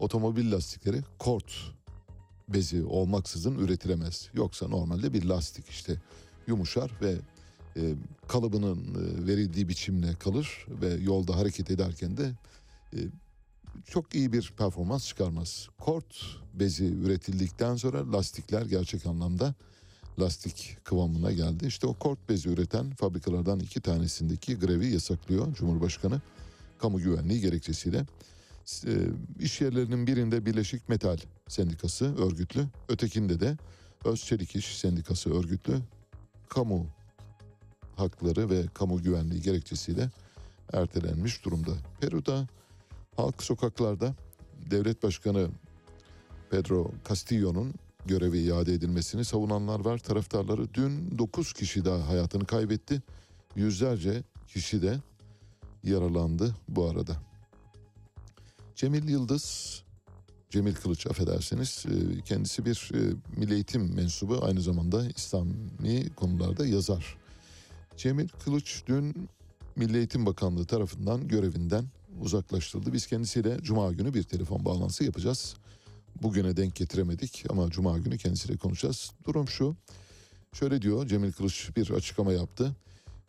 Otomobil 0.00 0.52
lastikleri 0.52 1.02
kort 1.18 1.52
bezi 2.48 2.84
olmaksızın 2.84 3.58
üretilemez. 3.58 4.28
Yoksa 4.34 4.68
normalde 4.68 5.12
bir 5.12 5.24
lastik 5.24 5.68
işte 5.68 6.00
yumuşar 6.46 6.90
ve 7.02 7.16
e, 7.76 7.94
kalıbının 8.28 8.94
e, 8.94 9.26
verildiği 9.26 9.68
biçimle 9.68 10.14
kalır 10.14 10.66
ve 10.68 10.94
yolda 10.94 11.36
hareket 11.36 11.70
ederken 11.70 12.16
de 12.16 12.32
e, 12.94 12.98
çok 13.86 14.14
iyi 14.14 14.32
bir 14.32 14.52
performans 14.58 15.06
çıkarmaz. 15.06 15.68
Kort 15.78 16.14
bezi 16.54 16.84
üretildikten 16.84 17.76
sonra 17.76 18.12
lastikler 18.12 18.62
gerçek 18.62 19.06
anlamda 19.06 19.54
lastik 20.20 20.76
kıvamına 20.84 21.32
geldi. 21.32 21.66
İşte 21.66 21.86
o 21.86 21.94
kort 21.94 22.28
bezi 22.28 22.48
üreten 22.48 22.90
fabrikalardan 22.90 23.60
iki 23.60 23.80
tanesindeki 23.80 24.58
grevi 24.58 24.86
yasaklıyor 24.86 25.54
Cumhurbaşkanı 25.54 26.20
kamu 26.78 26.98
güvenliği 26.98 27.40
gerekçesiyle. 27.40 28.06
E, 28.86 28.92
iş 29.40 29.60
yerlerinin 29.60 30.06
birinde 30.06 30.46
Birleşik 30.46 30.88
Metal 30.88 31.18
Sendikası 31.48 32.16
örgütlü, 32.16 32.66
ötekinde 32.88 33.40
de 33.40 33.56
Özçelik 34.04 34.56
İş 34.56 34.78
Sendikası 34.78 35.34
örgütlü 35.34 35.78
kamu 36.48 36.86
hakları 37.96 38.50
ve 38.50 38.66
kamu 38.74 39.02
güvenliği 39.02 39.42
gerekçesiyle 39.42 40.10
ertelenmiş 40.72 41.44
durumda. 41.44 41.70
Peru'da 42.00 42.46
halk 43.18 43.42
sokaklarda 43.42 44.14
devlet 44.70 45.02
başkanı 45.02 45.48
Pedro 46.50 46.90
Castillo'nun 47.08 47.74
görevi 48.06 48.38
iade 48.38 48.74
edilmesini 48.74 49.24
savunanlar 49.24 49.80
var. 49.80 49.98
Taraftarları 49.98 50.74
dün 50.74 51.18
9 51.18 51.52
kişi 51.52 51.84
daha 51.84 52.08
hayatını 52.08 52.46
kaybetti. 52.46 53.02
Yüzlerce 53.56 54.22
kişi 54.48 54.82
de 54.82 54.98
yaralandı 55.84 56.54
bu 56.68 56.88
arada. 56.88 57.16
Cemil 58.74 59.08
Yıldız, 59.08 59.78
Cemil 60.50 60.74
Kılıç 60.74 61.06
affedersiniz 61.06 61.86
e, 61.86 62.20
kendisi 62.20 62.64
bir 62.64 62.90
e, 62.94 62.98
milli 63.36 63.54
eğitim 63.54 63.94
mensubu 63.94 64.44
aynı 64.44 64.60
zamanda 64.60 65.08
İslami 65.16 66.14
konularda 66.16 66.66
yazar. 66.66 67.16
Cemil 67.96 68.28
Kılıç 68.28 68.82
dün 68.86 69.28
Milli 69.76 69.96
Eğitim 69.96 70.26
Bakanlığı 70.26 70.64
tarafından 70.64 71.28
görevinden 71.28 71.84
uzaklaştırıldı. 72.20 72.92
Biz 72.92 73.06
kendisiyle 73.06 73.58
Cuma 73.62 73.92
günü 73.92 74.14
bir 74.14 74.22
telefon 74.22 74.64
bağlantısı 74.64 75.04
yapacağız. 75.04 75.56
Bugüne 76.22 76.56
denk 76.56 76.74
getiremedik 76.74 77.44
ama 77.50 77.70
Cuma 77.70 77.98
günü 77.98 78.18
kendisiyle 78.18 78.56
konuşacağız. 78.56 79.10
Durum 79.26 79.48
şu. 79.48 79.76
Şöyle 80.52 80.82
diyor 80.82 81.06
Cemil 81.06 81.32
Kılıç 81.32 81.70
bir 81.76 81.90
açıklama 81.90 82.32
yaptı. 82.32 82.76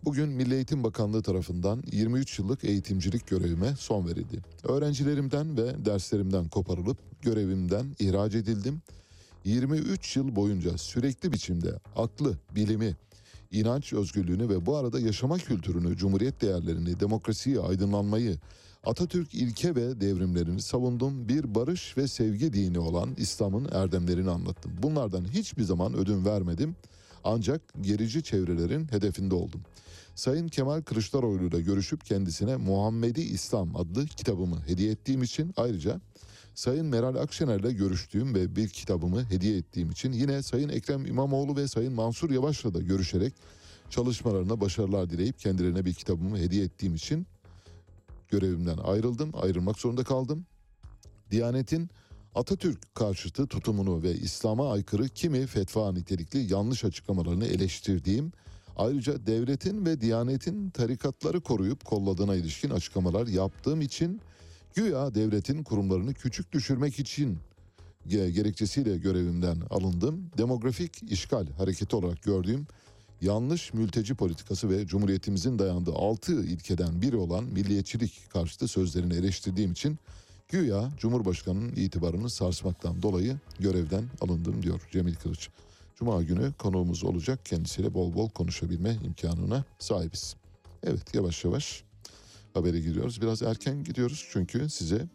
Bugün 0.03 0.29
Milli 0.29 0.55
Eğitim 0.55 0.83
Bakanlığı 0.83 1.23
tarafından 1.23 1.83
23 1.91 2.39
yıllık 2.39 2.63
eğitimcilik 2.63 3.27
görevime 3.27 3.75
son 3.75 4.07
verildi. 4.07 4.39
Öğrencilerimden 4.63 5.57
ve 5.57 5.85
derslerimden 5.85 6.47
koparılıp 6.47 6.97
görevimden 7.21 7.95
ihraç 7.99 8.35
edildim. 8.35 8.81
23 9.45 10.15
yıl 10.15 10.35
boyunca 10.35 10.77
sürekli 10.77 11.33
biçimde 11.33 11.79
aklı, 11.95 12.37
bilimi, 12.55 12.95
inanç 13.51 13.93
özgürlüğünü 13.93 14.49
ve 14.49 14.65
bu 14.65 14.75
arada 14.77 14.99
yaşama 14.99 15.37
kültürünü, 15.37 15.97
cumhuriyet 15.97 16.41
değerlerini, 16.41 16.99
demokrasiyi, 16.99 17.59
aydınlanmayı, 17.59 18.37
Atatürk 18.83 19.33
ilke 19.33 19.75
ve 19.75 20.01
devrimlerini 20.01 20.61
savundum. 20.61 21.29
Bir 21.29 21.55
barış 21.55 21.97
ve 21.97 22.07
sevgi 22.07 22.53
dini 22.53 22.79
olan 22.79 23.15
İslam'ın 23.17 23.69
erdemlerini 23.71 24.29
anlattım. 24.29 24.71
Bunlardan 24.83 25.25
hiçbir 25.25 25.63
zaman 25.63 25.93
ödün 25.93 26.25
vermedim. 26.25 26.75
Ancak 27.23 27.61
gerici 27.81 28.23
çevrelerin 28.23 28.91
hedefinde 28.91 29.35
oldum. 29.35 29.61
Sayın 30.15 30.47
Kemal 30.47 30.81
Kılıçdaroğlu 30.81 31.43
ile 31.43 31.61
görüşüp 31.61 32.05
kendisine 32.05 32.55
Muhammedi 32.55 33.21
İslam 33.21 33.75
adlı 33.75 34.05
kitabımı 34.05 34.67
hediye 34.67 34.91
ettiğim 34.91 35.23
için 35.23 35.53
ayrıca 35.57 36.01
Sayın 36.55 36.85
Meral 36.85 37.15
Akşener'le 37.15 37.71
görüştüğüm 37.77 38.35
ve 38.35 38.55
bir 38.55 38.67
kitabımı 38.67 39.23
hediye 39.29 39.57
ettiğim 39.57 39.89
için 39.91 40.11
yine 40.11 40.43
Sayın 40.43 40.69
Ekrem 40.69 41.05
İmamoğlu 41.05 41.55
ve 41.55 41.67
Sayın 41.67 41.93
Mansur 41.93 42.29
Yavaş'la 42.29 42.73
da 42.73 42.79
görüşerek 42.81 43.33
çalışmalarına 43.89 44.61
başarılar 44.61 45.09
dileyip 45.09 45.39
kendilerine 45.39 45.85
bir 45.85 45.93
kitabımı 45.93 46.37
hediye 46.37 46.65
ettiğim 46.65 46.95
için 46.95 47.27
görevimden 48.29 48.77
ayrıldım, 48.77 49.31
ayrılmak 49.33 49.79
zorunda 49.79 50.03
kaldım. 50.03 50.45
Diyanet'in 51.31 51.89
Atatürk 52.35 52.95
karşıtı 52.95 53.47
tutumunu 53.47 54.03
ve 54.03 54.13
İslam'a 54.13 54.71
aykırı 54.71 55.09
kimi 55.09 55.47
fetva 55.47 55.91
nitelikli 55.91 56.53
yanlış 56.53 56.85
açıklamalarını 56.85 57.45
eleştirdiğim, 57.45 58.31
ayrıca 58.77 59.25
devletin 59.25 59.85
ve 59.85 60.01
Diyanet'in 60.01 60.69
tarikatları 60.69 61.41
koruyup 61.41 61.85
kolladığına 61.85 62.35
ilişkin 62.35 62.69
açıklamalar 62.69 63.27
yaptığım 63.27 63.81
için 63.81 64.21
güya 64.73 65.15
devletin 65.15 65.63
kurumlarını 65.63 66.13
küçük 66.13 66.51
düşürmek 66.51 66.99
için 66.99 67.37
gerekçesiyle 68.05 68.97
görevimden 68.97 69.61
alındım. 69.69 70.31
Demografik 70.37 71.11
işgal 71.11 71.47
hareketi 71.51 71.95
olarak 71.95 72.23
gördüğüm 72.23 72.67
yanlış 73.21 73.73
mülteci 73.73 74.15
politikası 74.15 74.69
ve 74.69 74.87
Cumhuriyetimizin 74.87 75.59
dayandığı 75.59 75.93
altı 75.93 76.43
ilkeden 76.43 77.01
biri 77.01 77.15
olan 77.15 77.43
milliyetçilik 77.43 78.29
karşıtı 78.29 78.67
sözlerini 78.67 79.13
eleştirdiğim 79.13 79.71
için 79.71 79.97
güya 80.49 80.91
Cumhurbaşkanı'nın 80.97 81.75
itibarını 81.75 82.29
sarsmaktan 82.29 83.01
dolayı 83.01 83.37
görevden 83.59 84.03
alındım 84.21 84.63
diyor 84.63 84.81
Cemil 84.91 85.15
Kılıç. 85.15 85.49
Cuma 85.95 86.23
günü 86.23 86.53
konuğumuz 86.53 87.03
olacak 87.03 87.45
kendisiyle 87.45 87.93
bol 87.93 88.13
bol 88.13 88.29
konuşabilme 88.29 88.97
imkanına 89.05 89.63
sahibiz. 89.79 90.35
Evet 90.83 91.15
yavaş 91.15 91.45
yavaş 91.45 91.83
habere 92.53 92.79
giriyoruz. 92.79 93.21
Biraz 93.21 93.41
erken 93.41 93.83
gidiyoruz 93.83 94.27
çünkü 94.31 94.69
size 94.69 95.07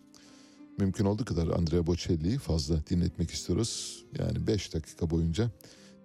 mümkün 0.78 1.04
olduğu 1.04 1.24
kadar 1.24 1.46
Andrea 1.46 1.86
Bocelli'yi 1.86 2.38
fazla 2.38 2.86
dinletmek 2.90 3.30
istiyoruz. 3.30 4.04
Yani 4.18 4.46
5 4.46 4.74
dakika 4.74 5.10
boyunca 5.10 5.50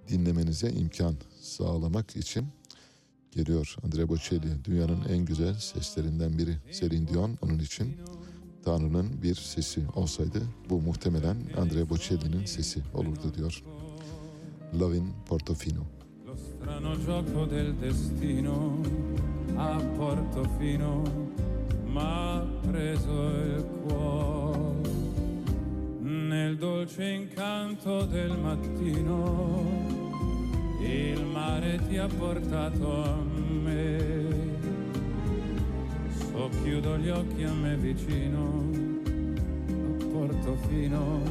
dinlemenize 0.09 0.71
imkan 0.71 1.15
sağlamak 1.41 2.15
için 2.15 2.45
geliyor 3.31 3.75
Andrea 3.85 4.09
Bocelli. 4.09 4.65
Dünyanın 4.65 5.03
en 5.09 5.25
güzel 5.25 5.53
seslerinden 5.53 6.37
biri 6.37 6.57
Celine 6.73 7.07
Dion. 7.07 7.37
Onun 7.41 7.59
için 7.59 7.95
Tanrı'nın 8.65 9.21
bir 9.23 9.35
sesi 9.35 9.81
olsaydı 9.95 10.41
bu 10.69 10.81
muhtemelen 10.81 11.37
Andrea 11.57 11.89
Bocelli'nin 11.89 12.45
sesi 12.45 12.81
olurdu 12.93 13.33
diyor. 13.37 13.63
Lovin 14.79 15.13
Portofino. 15.25 15.85
Lo 16.27 16.35
strano 16.35 16.95
gioco 16.95 17.49
del 17.49 17.73
destino 17.81 18.77
a 19.57 19.79
Portofino 19.97 21.03
m'ha 21.93 22.45
preso 22.61 23.31
il 23.55 23.63
cuore 23.83 24.89
nel 26.01 26.57
dolce 26.57 27.03
incanto 27.03 28.05
del 28.05 28.37
mattino 28.37 29.98
il 30.79 31.25
mare 31.25 31.79
ti 31.87 31.97
ha 31.97 32.07
portato 32.07 33.03
a 33.03 33.15
me 33.63 33.97
socchiudo 36.31 36.97
gli 36.97 37.09
occhi 37.09 37.43
a 37.43 37.53
me 37.53 37.75
vicino 37.77 38.69
a 39.67 40.05
Portofino 40.11 41.21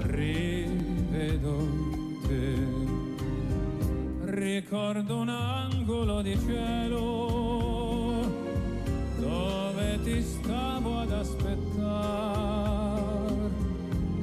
rivedo 0.00 1.56
te 2.26 3.00
ricordo 4.24 5.18
un 5.18 5.28
angolo 5.28 6.22
di 6.22 6.38
cielo 6.46 8.24
dove 9.18 10.00
ti 10.02 10.22
stavo 10.22 10.98
ad 10.98 11.12
aspettare. 11.12 12.60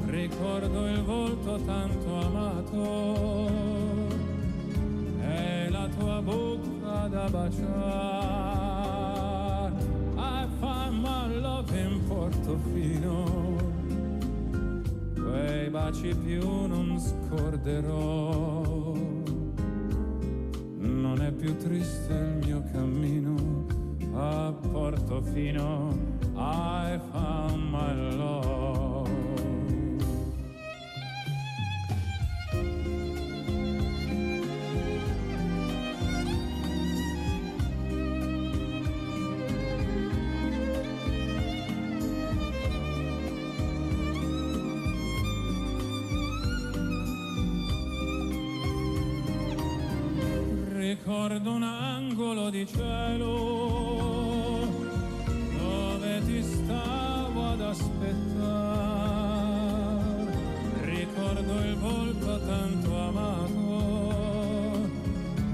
Ricordo 0.06 0.88
il 0.88 1.02
volto 1.04 1.60
tanto 1.64 2.16
amato 2.16 3.79
la 5.70 5.88
tua 5.98 6.22
bocca 6.22 7.08
da 7.08 7.30
baciare. 7.30 7.68
I 10.18 10.48
find 10.60 11.02
my 11.02 11.40
love 11.40 11.72
in 11.78 12.02
Portofino 12.08 13.60
quei 15.30 15.70
baci 15.70 16.16
più 16.16 16.42
non 16.66 17.00
scorderò. 17.00 18.94
Non 20.78 21.22
è 21.22 21.32
più 21.32 21.56
triste 21.58 22.14
il 22.14 22.48
mio 22.48 22.64
cammino 22.72 23.68
a 24.16 24.52
Portofino. 24.72 25.96
I 26.36 27.00
found 27.12 27.70
my 27.70 28.16
love. 28.16 28.79
Ricordo 51.10 51.50
un 51.54 51.64
angolo 51.64 52.52
di 52.52 52.68
cielo 52.68 53.34
dove 55.58 56.22
ti 56.24 56.44
stavo 56.44 57.46
ad 57.50 57.62
aspettare. 57.62 58.38
Ricordo 60.84 61.62
il 61.62 61.78
volto 61.78 62.46
tanto 62.46 62.96
amato 62.96 64.88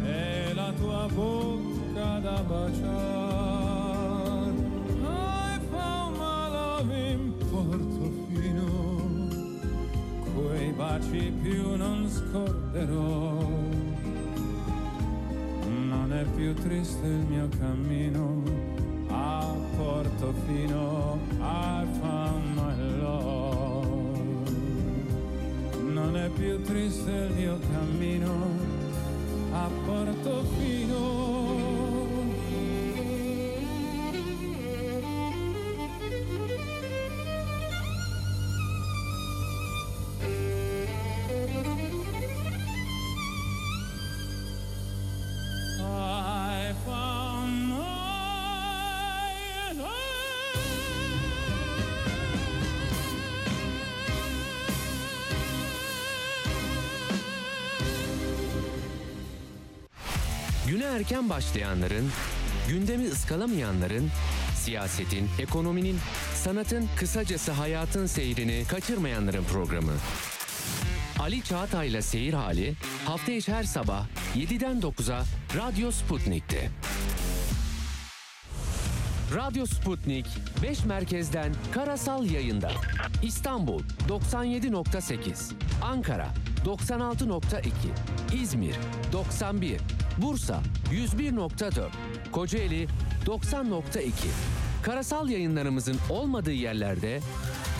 e 0.03 0.53
la 0.53 0.74
tua 0.74 1.08
voce 1.14 1.80
baciar 2.47 2.84
Hai 5.03 5.60
fa 5.70 6.12
una 6.14 6.49
love 6.49 7.12
in 7.12 7.34
Portofino 7.49 8.68
Quei 10.36 10.74
baci 10.74 11.32
più 11.41 11.78
non 11.78 12.10
scorderò 12.10 13.34
buio 16.46 16.54
triste 16.54 17.08
il 17.08 17.26
mio 17.28 17.50
cammino. 17.58 18.34
Erken 60.96 61.30
başlayanların, 61.30 62.12
gündemi 62.70 63.08
ıskalamayanların, 63.08 64.12
siyasetin, 64.56 65.30
ekonominin, 65.39 65.98
sanatın, 66.34 66.89
kısacası 66.96 67.52
hayatın 67.52 68.06
seyrini 68.06 68.64
kaçırmayanların 68.68 69.43
programı. 69.43 69.91
Ali 71.20 71.43
Çağatay'la 71.43 72.02
Seyir 72.02 72.34
Hali 72.34 72.74
hafta 73.06 73.32
içi 73.32 73.54
her 73.54 73.64
sabah 73.64 74.06
7'den 74.36 74.80
9'a 74.80 75.24
Radyo 75.58 75.91
Sputnik'te. 75.91 76.70
Radyo 79.36 79.66
Sputnik 79.66 80.26
5 80.64 80.86
merkezden 80.86 81.54
karasal 81.74 82.26
yayında. 82.26 82.72
İstanbul 83.24 83.82
97.8, 84.10 85.52
Ankara 85.82 86.28
96.2, 86.66 87.62
İzmir 88.41 88.76
91, 89.14 89.82
Bursa 90.18 90.61
101.4, 90.91 91.89
Kocaeli 92.32 92.88
90.2. 93.26 94.11
Karasal 94.84 95.30
yayınlarımızın 95.30 95.97
olmadığı 96.09 96.51
yerlerde 96.51 97.20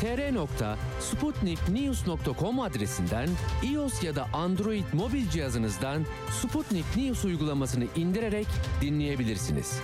tr.sputniknews.com 0.02 2.60
adresinden 2.60 3.30
iOS 3.64 4.04
ya 4.04 4.16
da 4.16 4.28
Android 4.34 4.84
mobil 4.94 5.30
cihazınızdan 5.30 6.06
Sputnik 6.42 6.98
News 6.98 7.26
uygulamasını 7.26 7.86
indirerek 7.96 8.48
dinleyebilirsiniz. 8.82 9.80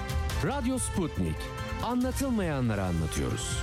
Radyo 0.46 0.78
Sputnik. 0.78 1.36
Anlatılmayanları 1.84 2.84
anlatıyoruz. 2.84 3.58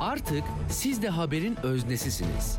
Artık 0.00 0.44
siz 0.68 1.02
de 1.02 1.08
haberin 1.08 1.56
öznesisiniz. 1.62 2.58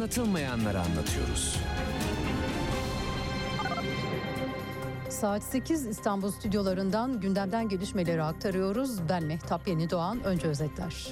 Anlatılmayanları 0.00 0.80
anlatıyoruz. 0.80 1.56
Saat 5.08 5.42
8 5.42 5.86
İstanbul 5.86 6.30
stüdyolarından 6.30 7.20
gündemden 7.20 7.68
gelişmeleri 7.68 8.22
aktarıyoruz. 8.22 9.08
Ben 9.08 9.24
Mehtap 9.24 9.68
Yeni 9.68 9.90
Doğan. 9.90 10.24
Önce 10.24 10.46
özetler. 10.46 11.08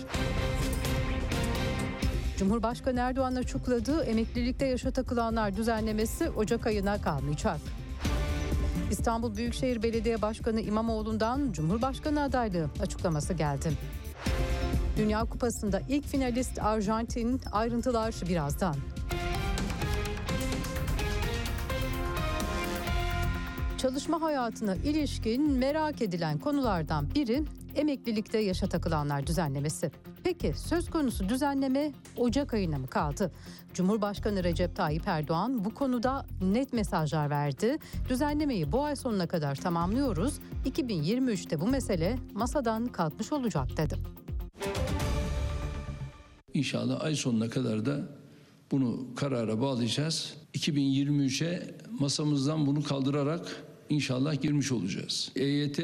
Cumhurbaşkanı 2.39 3.01
Erdoğan 3.01 3.35
açıkladığı 3.35 4.05
emeklilikte 4.05 4.67
yaşa 4.67 4.91
takılanlar 4.91 5.57
düzenlemesi 5.57 6.31
Ocak 6.31 6.67
ayına 6.67 7.01
kalmayacak. 7.01 7.61
İstanbul 8.91 9.37
Büyükşehir 9.37 9.83
Belediye 9.83 10.23
Başkanı 10.23 10.61
İmamoğlu'ndan 10.61 11.53
Cumhurbaşkanı 11.53 12.23
adaylığı 12.23 12.67
açıklaması 12.81 13.35
geldi. 13.35 13.73
Dünya 14.99 15.25
Kupası'nda 15.25 15.81
ilk 15.89 16.07
finalist 16.07 16.63
Arjantin 16.63 17.41
ayrıntılar 17.53 18.15
birazdan. 18.29 18.77
Çalışma 23.79 24.23
hayatına 24.23 24.75
ilişkin 24.75 25.53
merak 25.53 26.03
edilen 26.03 26.39
konulardan 26.39 27.15
biri 27.15 27.43
emeklilikte 27.77 28.39
yaşa 28.39 28.67
takılanlar 28.67 29.27
düzenlemesi. 29.27 29.91
Peki 30.25 30.53
söz 30.57 30.91
konusu 30.91 31.29
düzenleme 31.29 31.93
Ocak 32.17 32.55
ayına 32.55 32.79
mı 32.79 32.87
kaldı? 32.87 33.33
Cumhurbaşkanı 33.75 34.45
Recep 34.45 34.77
Tayyip 34.77 35.09
Erdoğan 35.09 35.65
bu 35.65 35.75
konuda 35.75 36.27
net 36.43 36.73
mesajlar 36.73 37.31
verdi. 37.31 37.79
Düzenlemeyi 38.09 38.73
bu 38.73 38.85
ay 38.85 38.97
sonuna 38.97 39.27
kadar 39.27 39.55
tamamlıyoruz. 39.55 40.39
2023'te 40.65 41.61
bu 41.61 41.67
mesele 41.67 42.17
masadan 42.35 42.87
kalkmış 42.87 43.33
olacak 43.33 43.77
dedi. 43.77 43.99
İnşallah 46.55 47.05
ay 47.05 47.15
sonuna 47.15 47.51
kadar 47.51 47.87
da 47.87 48.09
bunu 48.71 49.07
karara 49.17 49.61
bağlayacağız. 49.61 50.35
2023'e 50.55 51.75
masamızdan 52.01 52.67
bunu 52.67 52.83
kaldırarak 52.83 53.65
inşallah 53.89 54.43
girmiş 54.43 54.73
olacağız. 54.73 55.33
EYT 55.37 55.81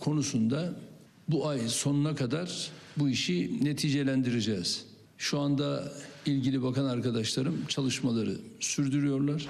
konusunda 0.00 0.74
bu 1.28 1.48
ay 1.48 1.68
sonuna 1.68 2.14
kadar 2.14 2.70
bu 2.96 3.08
işi 3.08 3.64
neticelendireceğiz. 3.64 4.84
Şu 5.18 5.40
anda 5.40 5.92
ilgili 6.26 6.62
bakan 6.62 6.84
arkadaşlarım 6.84 7.66
çalışmaları 7.68 8.36
sürdürüyorlar. 8.60 9.48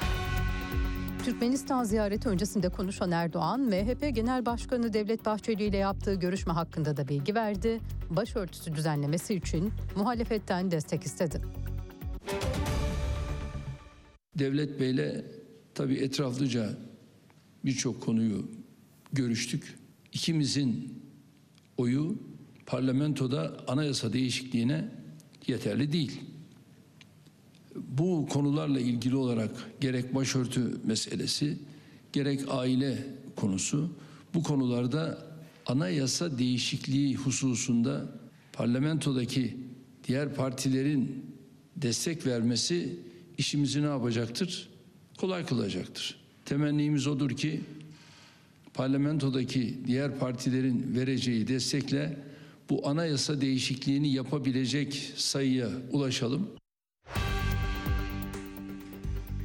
Türkmenistan 1.24 1.84
ziyareti 1.84 2.28
öncesinde 2.28 2.68
konuşan 2.68 3.10
Erdoğan, 3.10 3.60
MHP 3.60 4.14
Genel 4.14 4.46
Başkanı 4.46 4.92
Devlet 4.92 5.24
Bahçeli 5.24 5.64
ile 5.64 5.76
yaptığı 5.76 6.14
görüşme 6.14 6.52
hakkında 6.52 6.96
da 6.96 7.08
bilgi 7.08 7.34
verdi. 7.34 7.80
Başörtüsü 8.10 8.74
düzenlemesi 8.74 9.34
için 9.34 9.72
muhalefetten 9.96 10.70
destek 10.70 11.02
istedi. 11.02 11.40
Devlet 14.38 14.80
Bey'le 14.80 15.24
tabii 15.74 15.94
etraflıca 15.94 16.70
birçok 17.64 18.02
konuyu 18.02 18.50
görüştük. 19.12 19.78
İkimizin 20.12 21.02
oyu 21.76 22.18
parlamentoda 22.66 23.56
anayasa 23.66 24.12
değişikliğine 24.12 24.88
yeterli 25.46 25.92
değil. 25.92 26.20
Bu 27.76 28.26
konularla 28.26 28.80
ilgili 28.80 29.16
olarak 29.16 29.50
gerek 29.80 30.14
başörtü 30.14 30.80
meselesi, 30.84 31.58
gerek 32.12 32.40
aile 32.48 33.06
konusu 33.36 33.90
bu 34.34 34.42
konularda 34.42 35.18
anayasa 35.66 36.38
değişikliği 36.38 37.16
hususunda 37.16 38.08
parlamentodaki 38.52 39.56
diğer 40.08 40.34
partilerin 40.34 41.26
destek 41.76 42.26
vermesi 42.26 42.96
işimizi 43.38 43.82
ne 43.82 43.86
yapacaktır? 43.86 44.68
Kolay 45.18 45.46
kılacaktır. 45.46 46.16
Temennimiz 46.44 47.06
odur 47.06 47.30
ki 47.30 47.60
parlamentodaki 48.74 49.78
diğer 49.86 50.18
partilerin 50.18 50.94
vereceği 50.96 51.48
destekle 51.48 52.16
bu 52.70 52.88
anayasa 52.88 53.40
değişikliğini 53.40 54.12
yapabilecek 54.12 55.12
sayıya 55.16 55.68
ulaşalım. 55.90 56.61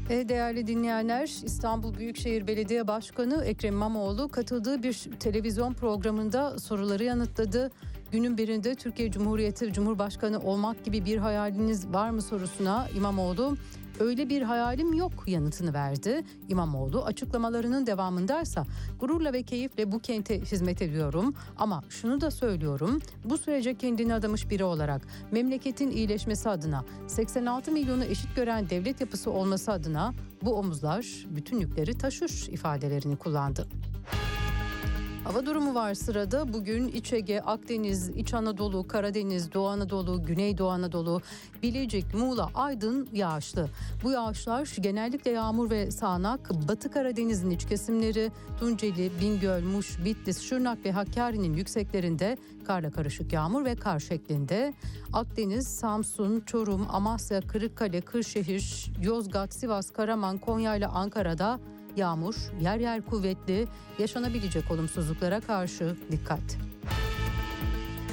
E, 0.09 0.29
değerli 0.29 0.67
dinleyenler 0.67 1.23
İstanbul 1.23 1.97
Büyükşehir 1.97 2.47
Belediye 2.47 2.87
Başkanı 2.87 3.45
Ekrem 3.45 3.73
İmamoğlu 3.73 4.29
katıldığı 4.29 4.83
bir 4.83 5.09
televizyon 5.19 5.73
programında 5.73 6.59
soruları 6.59 7.03
yanıtladı. 7.03 7.71
Günün 8.11 8.37
birinde 8.37 8.75
Türkiye 8.75 9.11
Cumhuriyeti 9.11 9.73
Cumhurbaşkanı 9.73 10.39
olmak 10.39 10.85
gibi 10.85 11.05
bir 11.05 11.17
hayaliniz 11.17 11.87
var 11.93 12.09
mı 12.09 12.21
sorusuna 12.21 12.87
İmamoğlu 12.97 13.57
öyle 13.99 14.29
bir 14.29 14.41
hayalim 14.41 14.93
yok 14.93 15.11
yanıtını 15.27 15.73
verdi. 15.73 16.23
İmamoğlu 16.49 17.03
açıklamalarının 17.05 17.87
devamındaysa 17.87 18.65
gururla 18.99 19.33
ve 19.33 19.43
keyifle 19.43 19.91
bu 19.91 19.99
kente 19.99 20.41
hizmet 20.41 20.81
ediyorum 20.81 21.33
ama 21.57 21.83
şunu 21.89 22.21
da 22.21 22.31
söylüyorum 22.31 22.99
bu 23.25 23.37
sürece 23.37 23.77
kendini 23.77 24.13
adamış 24.13 24.49
biri 24.49 24.63
olarak 24.63 25.01
memleketin 25.31 25.91
iyileşmesi 25.91 26.49
adına 26.49 26.85
86 27.07 27.71
milyonu 27.71 28.03
eşit 28.03 28.35
gören 28.35 28.69
devlet 28.69 29.01
yapısı 29.01 29.31
olması 29.31 29.71
adına 29.71 30.13
bu 30.41 30.55
omuzlar 30.55 31.05
bütün 31.29 31.59
yükleri 31.59 31.97
taşır 31.97 32.47
ifadelerini 32.51 33.15
kullandı. 33.15 33.67
Hava 35.27 35.45
durumu 35.45 35.75
var 35.75 35.93
sırada. 35.93 36.53
Bugün 36.53 36.87
İç 36.87 37.13
Ege, 37.13 37.39
Akdeniz, 37.39 38.09
İç 38.09 38.33
Anadolu, 38.33 38.87
Karadeniz, 38.87 39.53
Doğu 39.53 39.67
Anadolu, 39.67 40.23
Güneydoğu 40.25 40.69
Anadolu, 40.69 41.21
Bilecik, 41.63 42.13
Muğla, 42.13 42.49
Aydın 42.55 43.09
yağışlı. 43.13 43.69
Bu 44.03 44.11
yağışlar 44.11 44.75
genellikle 44.79 45.31
yağmur 45.31 45.69
ve 45.69 45.91
sağanak 45.91 46.49
Batı 46.67 46.91
Karadeniz'in 46.91 47.49
iç 47.49 47.65
kesimleri, 47.65 48.31
Tunceli, 48.59 49.11
Bingöl, 49.21 49.63
Muş, 49.63 49.97
Bitlis, 50.05 50.41
Şırnak 50.41 50.85
ve 50.85 50.91
Hakkari'nin 50.91 51.53
yükseklerinde 51.53 52.37
karla 52.67 52.91
karışık 52.91 53.33
yağmur 53.33 53.65
ve 53.65 53.75
kar 53.75 53.99
şeklinde. 53.99 54.73
Akdeniz, 55.13 55.67
Samsun, 55.67 56.39
Çorum, 56.39 56.87
Amasya, 56.89 57.41
Kırıkkale, 57.41 58.01
Kırşehir, 58.01 58.91
Yozgat, 59.01 59.53
Sivas, 59.53 59.91
Karaman, 59.91 60.37
Konya 60.37 60.75
ile 60.75 60.87
Ankara'da 60.87 61.59
yağmur, 61.97 62.35
yer 62.61 62.77
yer 62.77 63.01
kuvvetli, 63.01 63.67
yaşanabilecek 63.99 64.71
olumsuzluklara 64.71 65.39
karşı 65.39 65.95
dikkat. 66.11 66.57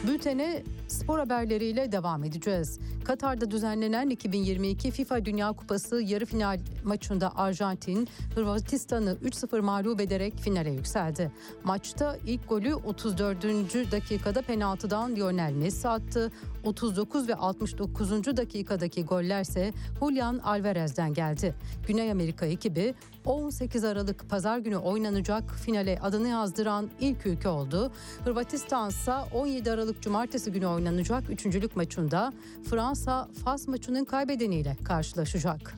Bültene 0.07 0.63
spor 0.89 1.19
haberleriyle 1.19 1.93
devam 1.93 2.25
edeceğiz. 2.25 2.81
Katar'da 3.05 3.51
düzenlenen 3.51 4.11
2022 4.11 4.91
FIFA 4.91 5.25
Dünya 5.25 5.53
Kupası 5.53 6.03
yarı 6.03 6.27
final 6.27 6.59
maçında 6.85 7.37
Arjantin 7.37 8.09
Hırvatistan'ı 8.35 9.17
3-0 9.25 9.61
mağlup 9.61 10.01
ederek 10.01 10.39
finale 10.39 10.71
yükseldi. 10.71 11.33
Maçta 11.65 12.19
ilk 12.27 12.49
golü 12.49 12.75
34. 12.75 13.45
dakikada 13.93 14.43
penaltıdan 14.43 15.17
Lionel 15.17 15.53
Messi 15.53 15.89
attı. 15.89 16.33
39 16.65 17.29
ve 17.29 17.35
69. 17.35 18.11
dakikadaki 18.37 19.05
gollerse 19.05 19.73
Julian 20.01 20.39
Alvarez'den 20.39 21.15
geldi. 21.15 21.55
Güney 21.87 22.11
Amerika 22.13 22.47
ekibi 22.47 22.95
18 23.25 23.85
Aralık 23.85 24.31
pazar 24.31 24.59
günü 24.59 24.77
oynanacak 24.77 25.55
finale 25.55 25.99
adını 26.03 26.29
yazdıran 26.29 26.91
ilk 27.01 27.27
ülke 27.27 27.49
oldu. 27.49 27.93
Hırvatistan 28.25 28.89
ise 28.89 29.13
17 29.33 29.71
Aralık 29.71 30.03
cumartesi 30.03 30.53
günü 30.53 30.67
oynanacak 30.67 31.31
üçüncülük 31.31 31.77
maçında 31.77 32.33
Fransa 32.71 33.29
Fas 33.45 33.69
maçının 33.69 34.05
kaybedeniyle 34.05 34.77
karşılaşacak. 34.85 35.75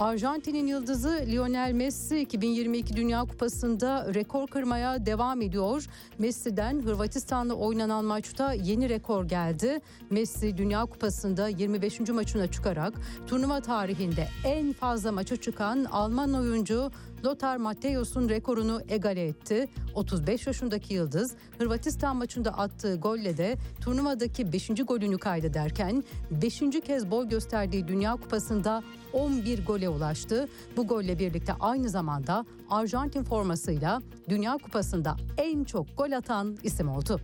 Arjantin'in 0.00 0.66
yıldızı 0.66 1.24
Lionel 1.26 1.72
Messi 1.72 2.20
2022 2.20 2.96
Dünya 2.96 3.20
Kupası'nda 3.24 4.14
rekor 4.14 4.46
kırmaya 4.46 5.06
devam 5.06 5.42
ediyor. 5.42 5.86
Messi'den 6.18 6.82
Hırvatistan'la 6.82 7.54
oynanan 7.54 8.04
maçta 8.04 8.52
yeni 8.52 8.88
rekor 8.88 9.24
geldi. 9.24 9.80
Messi 10.10 10.56
Dünya 10.56 10.84
Kupası'nda 10.84 11.48
25. 11.48 12.00
maçına 12.00 12.46
çıkarak 12.50 12.94
turnuva 13.26 13.60
tarihinde 13.60 14.28
en 14.44 14.72
fazla 14.72 15.12
maça 15.12 15.36
çıkan 15.36 15.84
Alman 15.84 16.34
oyuncu 16.34 16.90
Lothar 17.24 17.56
Matthäus'un 17.56 18.28
rekorunu 18.28 18.80
egale 18.88 19.26
etti. 19.26 19.68
35 19.94 20.46
yaşındaki 20.46 20.94
yıldız 20.94 21.34
Hırvatistan 21.58 22.16
maçında 22.16 22.50
attığı 22.50 22.96
golle 22.96 23.36
de 23.36 23.56
turnuvadaki 23.80 24.52
5. 24.52 24.68
golünü 24.68 25.18
kaydederken 25.18 26.04
5. 26.30 26.62
kez 26.86 27.10
boy 27.10 27.28
gösterdiği 27.28 27.88
Dünya 27.88 28.12
Kupası'nda 28.12 28.82
11 29.12 29.66
gole 29.66 29.88
ulaştı. 29.88 30.48
Bu 30.76 30.86
golle 30.86 31.18
birlikte 31.18 31.52
aynı 31.60 31.88
zamanda 31.88 32.46
Arjantin 32.70 33.24
formasıyla 33.24 34.02
Dünya 34.28 34.58
Kupası'nda 34.58 35.16
en 35.38 35.64
çok 35.64 35.96
gol 35.96 36.12
atan 36.12 36.56
isim 36.62 36.88
oldu. 36.88 37.20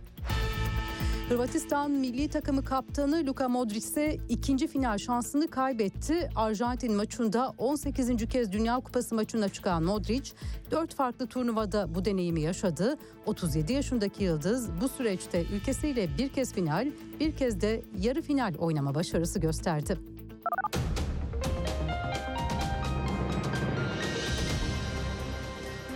Hırvatistan 1.33 1.91
milli 1.91 2.27
takımı 2.27 2.63
kaptanı 2.63 3.25
Luka 3.25 3.49
Modric 3.49 3.77
ise 3.77 4.17
ikinci 4.29 4.67
final 4.67 4.97
şansını 4.97 5.47
kaybetti. 5.47 6.29
Arjantin 6.35 6.93
maçında 6.93 7.53
18. 7.57 8.27
kez 8.27 8.51
Dünya 8.51 8.75
Kupası 8.79 9.15
maçına 9.15 9.49
çıkan 9.49 9.83
Modric 9.83 10.31
4 10.71 10.95
farklı 10.95 11.27
turnuvada 11.27 11.95
bu 11.95 12.05
deneyimi 12.05 12.41
yaşadı. 12.41 12.97
37 13.25 13.73
yaşındaki 13.73 14.23
yıldız 14.23 14.69
bu 14.81 14.89
süreçte 14.89 15.45
ülkesiyle 15.53 16.17
bir 16.17 16.29
kez 16.29 16.53
final, 16.53 16.91
bir 17.19 17.35
kez 17.35 17.61
de 17.61 17.81
yarı 18.01 18.21
final 18.21 18.53
oynama 18.59 18.95
başarısı 18.95 19.39
gösterdi. 19.39 19.97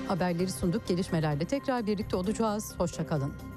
Haberleri 0.07 0.51
sunduk. 0.51 0.87
Gelişmelerle 0.87 1.45
tekrar 1.45 1.87
birlikte 1.87 2.15
olacağız. 2.15 2.73
Hoşçakalın. 2.77 3.56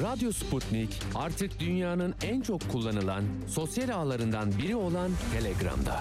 Radyo 0.00 0.32
Sputnik 0.32 1.02
artık 1.14 1.60
dünyanın 1.60 2.14
en 2.22 2.40
çok 2.40 2.72
kullanılan 2.72 3.24
sosyal 3.48 3.88
ağlarından 3.88 4.52
biri 4.58 4.76
olan 4.76 5.10
Telegram'da. 5.32 6.00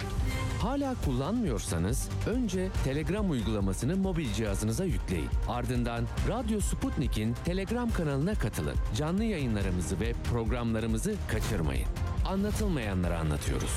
Hala 0.61 0.95
kullanmıyorsanız 1.05 2.09
önce 2.27 2.69
Telegram 2.83 3.31
uygulamasını 3.31 3.95
mobil 3.95 4.33
cihazınıza 4.33 4.85
yükleyin. 4.85 5.29
Ardından 5.47 6.07
Radyo 6.29 6.59
Sputnik'in 6.59 7.35
Telegram 7.45 7.91
kanalına 7.91 8.35
katılın. 8.35 8.75
Canlı 8.97 9.23
yayınlarımızı 9.23 9.99
ve 9.99 10.13
programlarımızı 10.31 11.15
kaçırmayın. 11.27 11.87
Anlatılmayanları 12.25 13.17
anlatıyoruz. 13.17 13.73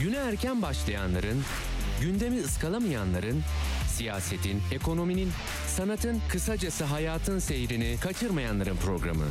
Güne 0.00 0.16
erken 0.16 0.62
başlayanların, 0.62 1.42
gündemi 2.00 2.40
ıskalamayanların, 2.40 3.42
siyasetin, 3.92 4.62
ekonominin, 4.72 5.28
sanatın, 5.66 6.20
kısacası 6.28 6.84
hayatın 6.84 7.38
seyrini 7.38 7.96
kaçırmayanların 8.00 8.76
programı. 8.76 9.24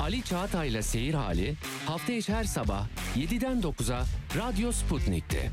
Ali 0.00 0.22
Çağatay'la 0.22 0.82
Seyir 0.82 1.14
Hali 1.14 1.56
hafta 1.86 2.12
içi 2.12 2.32
her 2.32 2.44
sabah 2.44 2.86
7'den 3.16 3.60
9'a 3.60 4.04
Radyo 4.36 4.72
Sputnik'te. 4.72 5.50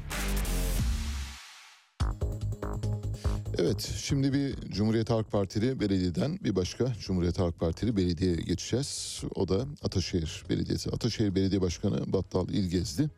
Evet, 3.60 3.94
şimdi 3.98 4.34
bir 4.34 4.56
Cumhuriyet 4.72 5.10
Halk 5.10 5.32
Partili 5.32 5.80
belediyeden 5.80 6.40
bir 6.44 6.56
başka 6.56 6.94
Cumhuriyet 7.00 7.40
Halk 7.40 7.60
Partili 7.60 7.98
belediyeye 7.98 8.36
geçeceğiz. 8.36 9.22
O 9.36 9.48
da 9.48 9.66
Ataşehir 9.84 10.44
Belediyesi. 10.50 10.90
Ataşehir 10.90 11.36
Belediye 11.36 11.62
Başkanı 11.62 12.14
Battal 12.14 12.50
İlgezdi. 12.50 13.10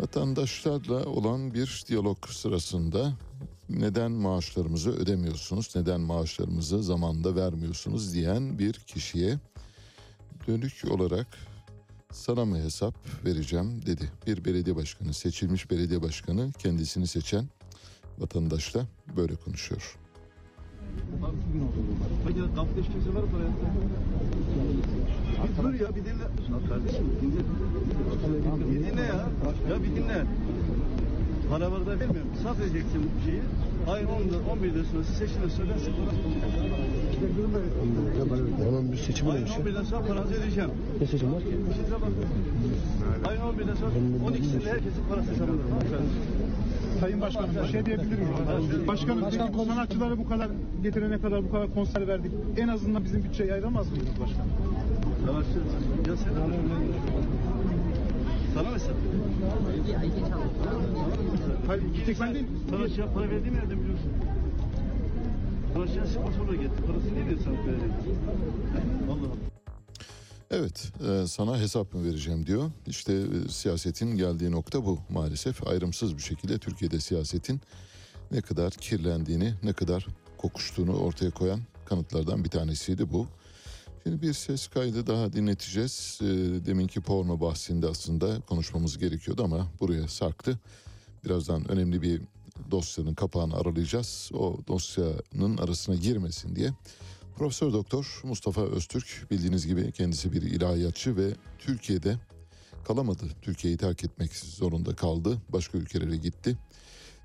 Vatandaşlarla 0.00 1.04
olan 1.04 1.54
bir 1.54 1.84
diyalog 1.88 2.26
sırasında 2.28 3.12
neden 3.68 4.12
maaşlarımızı 4.12 4.90
ödemiyorsunuz, 4.90 5.76
neden 5.76 6.00
maaşlarımızı 6.00 6.82
zamanında 6.82 7.36
vermiyorsunuz 7.36 8.14
diyen 8.14 8.58
bir 8.58 8.72
kişiye 8.72 9.38
dönük 10.46 10.82
olarak 10.90 11.26
sana 12.12 12.44
mı 12.44 12.58
hesap 12.58 12.94
vereceğim 13.24 13.86
dedi. 13.86 14.12
Bir 14.26 14.44
belediye 14.44 14.76
başkanı, 14.76 15.14
seçilmiş 15.14 15.70
belediye 15.70 16.02
başkanı 16.02 16.52
kendisini 16.58 17.06
seçen 17.06 17.48
vatandaşla 18.18 18.86
böyle 19.16 19.34
konuşuyor. 19.36 19.98
Bir 25.44 25.62
dur 25.62 25.74
ya 25.74 25.88
bir 25.96 26.04
dinle. 26.04 26.24
Kardeşim 26.68 27.06
dinle. 27.22 27.40
Bir 28.70 28.86
dinle 28.86 29.02
ya. 29.02 29.28
Ya 29.70 29.82
bir 29.82 29.96
dinle. 29.96 30.24
Para 31.50 31.72
var 31.72 31.86
da 31.86 31.90
vermiyorum. 32.00 32.30
Saf 32.42 32.60
edeceksin 32.60 33.10
şeyi. 33.24 33.40
Ayın 33.88 34.06
10'da 34.06 34.36
11'de 34.52 34.84
sonrası 34.92 35.12
seçilir 35.12 35.50
söylersin. 35.50 35.92
Hemen 38.64 38.92
bir 38.92 38.96
seçim 38.96 39.30
Ayın 39.30 39.42
olmuş. 39.42 39.56
11'den 39.56 39.82
sonra 39.82 40.06
paranızı 40.06 40.34
ödeyeceğim. 40.34 40.70
Ne 41.00 41.06
seçim 41.06 41.32
var? 41.32 41.40
İşinize 41.40 41.94
bakın. 41.94 42.14
Ayın 43.28 43.40
11'den 43.40 43.74
sonra 43.74 43.90
12'sinde 44.30 44.70
herkesin 44.70 45.04
parası 45.08 45.30
hesabında. 45.30 45.62
Sayın 47.00 47.20
Başkanım 47.20 47.50
bir 47.62 47.72
şey 47.72 47.86
diyebilir 47.86 48.18
miyim? 48.18 48.88
Başkanım 48.88 49.24
peki 49.30 49.44
bu 49.58 49.64
sanatçılara 49.64 50.18
bu 50.18 50.28
kadar 50.28 50.48
getirene 50.82 51.18
kadar 51.18 51.44
bu 51.44 51.50
kadar 51.50 51.74
konser 51.74 52.08
verdik. 52.08 52.32
En 52.56 52.68
azından 52.68 53.04
bizim 53.04 53.24
bütçeyi 53.24 53.52
ayıramaz 53.52 53.90
mıyız 53.90 54.06
başkanım? 54.20 54.50
Savaşçı. 55.26 55.58
Ya 56.10 56.16
sen 56.16 56.32
Sana 58.54 58.68
mı 58.68 58.74
hesap? 58.74 58.94
Hayır 61.66 61.82
bir 61.94 62.04
tek 62.06 62.20
ben 62.20 62.34
değil. 62.34 62.46
Savaşçıya 62.70 63.12
para 63.12 63.30
verdiğimi 63.30 63.58
nereden 63.58 63.80
biliyorsun? 63.80 64.12
Savaşçıya 65.74 66.06
sponsorla 66.06 66.54
gitti. 66.54 66.82
Parası 66.86 67.14
niye 67.14 67.24
veriyorsun 67.26 67.44
sana? 67.44 69.12
Allah 69.12 69.20
Allah. 69.20 69.36
Evet, 70.50 70.92
e, 71.08 71.26
sana 71.26 71.58
hesap 71.60 71.94
mı 71.94 72.04
vereceğim 72.04 72.46
diyor. 72.46 72.70
İşte 72.86 73.12
e, 73.12 73.48
siyasetin 73.48 74.16
geldiği 74.16 74.50
nokta 74.50 74.84
bu 74.84 74.98
maalesef. 75.10 75.66
Ayrımsız 75.66 76.16
bir 76.16 76.22
şekilde 76.22 76.58
Türkiye'de 76.58 77.00
siyasetin 77.00 77.60
ne 78.30 78.40
kadar 78.40 78.70
kirlendiğini, 78.70 79.54
ne 79.62 79.72
kadar 79.72 80.06
kokuştuğunu 80.38 80.96
ortaya 80.96 81.30
koyan 81.30 81.60
kanıtlardan 81.84 82.44
bir 82.44 82.50
tanesiydi 82.50 83.12
bu. 83.12 83.26
Şimdi 84.04 84.22
bir 84.22 84.32
ses 84.32 84.68
kaydı 84.68 85.06
daha 85.06 85.32
dinleteceğiz. 85.32 86.18
E, 86.22 86.26
deminki 86.66 87.00
porno 87.00 87.40
bahsinde 87.40 87.86
aslında 87.86 88.40
konuşmamız 88.40 88.98
gerekiyordu 88.98 89.44
ama 89.44 89.66
buraya 89.80 90.08
sarktı. 90.08 90.58
Birazdan 91.24 91.70
önemli 91.70 92.02
bir 92.02 92.22
dosyanın 92.70 93.14
kapağını 93.14 93.56
aralayacağız. 93.56 94.30
O 94.34 94.58
dosyanın 94.68 95.56
arasına 95.58 95.94
girmesin 95.94 96.56
diye. 96.56 96.72
Profesör 97.36 97.72
Doktor 97.72 98.20
Mustafa 98.24 98.62
Öztürk 98.62 99.26
bildiğiniz 99.30 99.66
gibi 99.66 99.92
kendisi 99.92 100.32
bir 100.32 100.42
ilahiyatçı 100.42 101.16
ve 101.16 101.34
Türkiye'de 101.58 102.16
kalamadı. 102.84 103.24
Türkiye'yi 103.42 103.78
terk 103.78 104.04
etmek 104.04 104.36
zorunda 104.36 104.96
kaldı. 104.96 105.38
Başka 105.48 105.78
ülkelere 105.78 106.16
gitti. 106.16 106.58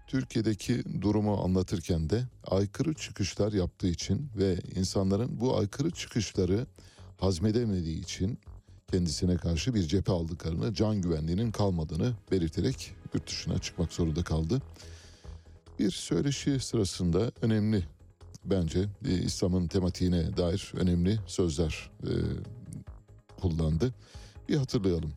Türkiye'deki 0.10 1.02
durumu 1.02 1.44
anlatırken 1.44 2.10
de 2.10 2.24
aykırı 2.48 2.94
çıkışlar 2.94 3.54
yaptığı 3.54 3.88
için 3.88 4.30
ve 4.38 4.58
insanların 4.76 5.40
bu 5.42 5.58
aykırı 5.58 5.92
çıkışları 5.92 6.66
hazmedemediği 7.18 8.02
için 8.02 8.40
kendisine 8.92 9.38
karşı 9.38 9.74
bir 9.74 9.84
cephe 9.84 10.12
aldıklarını, 10.12 10.74
can 10.74 11.02
güvenliğinin 11.02 11.52
kalmadığını 11.52 12.14
belirterek 12.32 12.92
yurt 13.14 13.28
dışına 13.28 13.60
çıkmak 13.60 13.94
zorunda 13.94 14.24
kaldı. 14.24 14.62
Bir 15.80 15.92
söyleşi 15.92 16.60
sırasında 16.60 17.32
önemli 17.42 17.84
bence 18.46 18.86
e, 19.06 19.14
İslam'ın 19.14 19.68
tematiğine 19.68 20.38
dair 20.38 20.72
önemli 20.76 21.20
sözler 21.28 21.92
e, 22.04 22.12
kullandı. 23.42 23.94
Bir 24.50 24.58
hatırlayalım. 24.58 25.14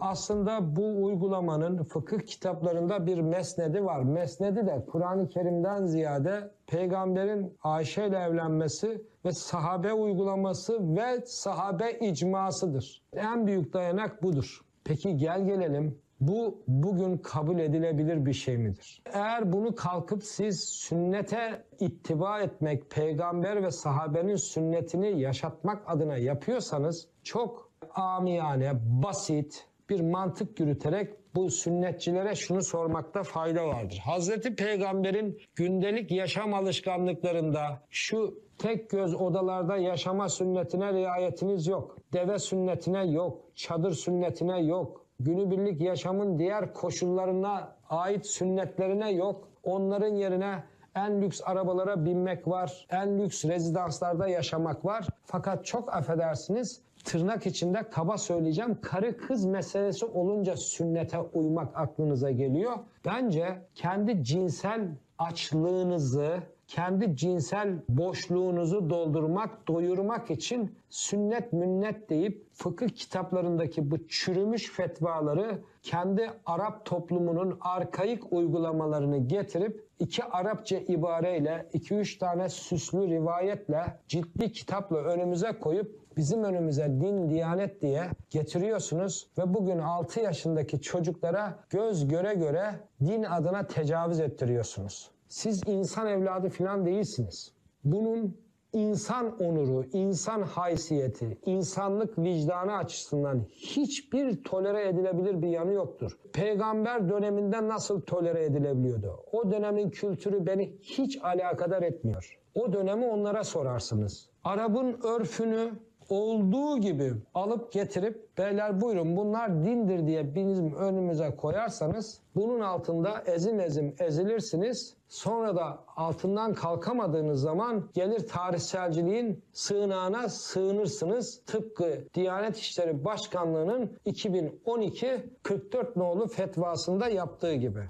Aslında 0.00 0.76
bu 0.76 1.04
uygulamanın 1.04 1.84
fıkıh 1.84 2.20
kitaplarında 2.20 3.06
bir 3.06 3.18
mesnedi 3.20 3.84
var. 3.84 4.02
Mesnedi 4.02 4.66
de 4.66 4.84
Kur'an-ı 4.90 5.28
Kerim'den 5.28 5.86
ziyade 5.86 6.50
peygamberin 6.66 7.56
Ayşe 7.62 8.06
ile 8.06 8.18
evlenmesi 8.18 9.02
ve 9.24 9.32
sahabe 9.32 9.92
uygulaması 9.92 10.96
ve 10.96 11.20
sahabe 11.26 11.92
icmasıdır. 11.92 13.02
En 13.12 13.46
büyük 13.46 13.72
dayanak 13.72 14.22
budur. 14.22 14.60
Peki 14.84 15.16
gel 15.16 15.44
gelelim 15.44 15.98
bu 16.20 16.62
bugün 16.68 17.18
kabul 17.18 17.58
edilebilir 17.58 18.26
bir 18.26 18.32
şey 18.32 18.58
midir? 18.58 19.02
Eğer 19.12 19.52
bunu 19.52 19.74
kalkıp 19.74 20.24
siz 20.24 20.60
sünnete 20.64 21.64
ittiba 21.80 22.40
etmek, 22.40 22.90
peygamber 22.90 23.62
ve 23.62 23.70
sahabenin 23.70 24.36
sünnetini 24.36 25.20
yaşatmak 25.20 25.82
adına 25.86 26.16
yapıyorsanız 26.16 27.08
çok 27.22 27.70
amiyane, 27.94 28.72
basit 29.02 29.66
bir 29.90 30.00
mantık 30.00 30.60
yürüterek 30.60 31.34
bu 31.34 31.50
sünnetçilere 31.50 32.34
şunu 32.34 32.62
sormakta 32.62 33.22
fayda 33.22 33.68
vardır. 33.68 34.02
Hazreti 34.04 34.54
Peygamber'in 34.54 35.38
gündelik 35.54 36.10
yaşam 36.10 36.54
alışkanlıklarında 36.54 37.82
şu 37.90 38.42
tek 38.58 38.90
göz 38.90 39.14
odalarda 39.14 39.76
yaşama 39.76 40.28
sünnetine 40.28 40.92
riayetiniz 40.92 41.66
yok. 41.66 41.96
Deve 42.12 42.38
sünnetine 42.38 43.06
yok. 43.06 43.40
Çadır 43.54 43.92
sünnetine 43.92 44.60
yok 44.60 45.02
günübirlik 45.24 45.80
yaşamın 45.80 46.38
diğer 46.38 46.74
koşullarına 46.74 47.76
ait 47.88 48.26
sünnetlerine 48.26 49.12
yok. 49.12 49.48
Onların 49.62 50.14
yerine 50.14 50.64
en 50.94 51.22
lüks 51.22 51.40
arabalara 51.44 52.04
binmek 52.04 52.48
var, 52.48 52.86
en 52.90 53.18
lüks 53.18 53.44
rezidanslarda 53.44 54.28
yaşamak 54.28 54.84
var. 54.84 55.06
Fakat 55.24 55.64
çok 55.64 55.94
affedersiniz 55.94 56.82
tırnak 57.04 57.46
içinde 57.46 57.82
kaba 57.90 58.18
söyleyeceğim 58.18 58.78
karı 58.82 59.16
kız 59.16 59.44
meselesi 59.44 60.06
olunca 60.06 60.56
sünnete 60.56 61.18
uymak 61.18 61.76
aklınıza 61.76 62.30
geliyor. 62.30 62.72
Bence 63.04 63.62
kendi 63.74 64.24
cinsel 64.24 64.88
açlığınızı, 65.18 66.38
kendi 66.68 67.16
cinsel 67.16 67.68
boşluğunuzu 67.88 68.90
doldurmak, 68.90 69.68
doyurmak 69.68 70.30
için 70.30 70.74
sünnet 70.88 71.52
münnet 71.52 72.10
deyip 72.10 72.46
fıkıh 72.54 72.88
kitaplarındaki 72.88 73.90
bu 73.90 74.08
çürümüş 74.08 74.72
fetvaları 74.72 75.58
kendi 75.82 76.30
Arap 76.46 76.84
toplumunun 76.84 77.58
arkaik 77.60 78.32
uygulamalarını 78.32 79.18
getirip 79.18 79.84
iki 79.98 80.24
Arapça 80.24 80.76
ibareyle, 80.76 81.66
iki 81.72 81.94
üç 81.94 82.18
tane 82.18 82.48
süslü 82.48 83.08
rivayetle, 83.08 83.98
ciddi 84.08 84.52
kitapla 84.52 84.96
önümüze 84.96 85.52
koyup 85.52 86.01
bizim 86.16 86.44
önümüze 86.44 87.00
din, 87.00 87.30
diyanet 87.30 87.82
diye 87.82 88.02
getiriyorsunuz 88.30 89.28
ve 89.38 89.54
bugün 89.54 89.78
6 89.78 90.20
yaşındaki 90.20 90.80
çocuklara 90.80 91.58
göz 91.70 92.08
göre 92.08 92.34
göre 92.34 92.80
din 93.00 93.22
adına 93.22 93.66
tecavüz 93.66 94.20
ettiriyorsunuz. 94.20 95.10
Siz 95.28 95.62
insan 95.66 96.06
evladı 96.06 96.48
falan 96.48 96.86
değilsiniz. 96.86 97.52
Bunun 97.84 98.36
insan 98.72 99.42
onuru, 99.42 99.84
insan 99.92 100.42
haysiyeti, 100.42 101.38
insanlık 101.46 102.18
vicdanı 102.18 102.76
açısından 102.76 103.44
hiçbir 103.48 104.44
tolere 104.44 104.88
edilebilir 104.88 105.42
bir 105.42 105.48
yanı 105.48 105.72
yoktur. 105.72 106.18
Peygamber 106.32 107.08
döneminde 107.08 107.68
nasıl 107.68 108.00
tolere 108.00 108.44
edilebiliyordu? 108.44 109.24
O 109.32 109.50
dönemin 109.50 109.90
kültürü 109.90 110.46
beni 110.46 110.76
hiç 110.82 111.18
alakadar 111.22 111.82
etmiyor. 111.82 112.38
O 112.54 112.72
dönemi 112.72 113.06
onlara 113.06 113.44
sorarsınız. 113.44 114.28
Arap'ın 114.44 115.00
örfünü 115.04 115.72
olduğu 116.12 116.78
gibi 116.78 117.12
alıp 117.34 117.72
getirip 117.72 118.38
beyler 118.38 118.80
buyurun 118.80 119.16
bunlar 119.16 119.64
dindir 119.64 120.06
diye 120.06 120.34
bizim 120.34 120.74
önümüze 120.74 121.36
koyarsanız 121.36 122.18
bunun 122.36 122.60
altında 122.60 123.22
ezim 123.26 123.60
ezim 123.60 123.94
ezilirsiniz. 123.98 124.94
Sonra 125.08 125.56
da 125.56 125.78
altından 125.96 126.54
kalkamadığınız 126.54 127.40
zaman 127.40 127.88
gelir 127.94 128.28
tarihselciliğin 128.28 129.42
sığınağına 129.52 130.28
sığınırsınız. 130.28 131.40
Tıpkı 131.46 132.04
Diyanet 132.14 132.56
İşleri 132.56 133.04
Başkanlığı'nın 133.04 133.90
2012 134.04 135.30
44 135.42 135.96
nolu 135.96 136.28
fetvasında 136.28 137.08
yaptığı 137.08 137.54
gibi. 137.54 137.80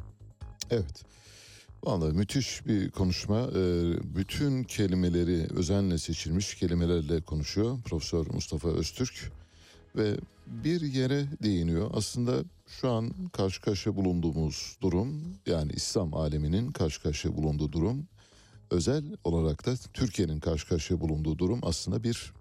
Evet. 0.70 1.04
Vallahi 1.84 2.12
müthiş 2.12 2.66
bir 2.66 2.90
konuşma. 2.90 3.40
Ee, 3.40 3.92
bütün 4.16 4.64
kelimeleri 4.64 5.46
özenle 5.56 5.98
seçilmiş 5.98 6.54
kelimelerle 6.54 7.20
konuşuyor 7.20 7.78
Profesör 7.84 8.26
Mustafa 8.26 8.68
Öztürk. 8.68 9.32
ve 9.96 10.16
bir 10.46 10.80
yere 10.80 11.26
değiniyor. 11.42 11.90
Aslında 11.94 12.44
şu 12.66 12.90
an 12.90 13.12
karşı 13.32 13.60
karşıya 13.62 13.96
bulunduğumuz 13.96 14.76
durum 14.82 15.22
yani 15.46 15.72
İslam 15.72 16.14
aleminin 16.14 16.72
karşı 16.72 17.02
karşıya 17.02 17.36
bulunduğu 17.36 17.72
durum 17.72 18.06
özel 18.70 19.04
olarak 19.24 19.66
da 19.66 19.74
Türkiye'nin 19.94 20.40
karşı 20.40 20.68
karşıya 20.68 21.00
bulunduğu 21.00 21.38
durum 21.38 21.60
aslında 21.62 22.04
bir 22.04 22.32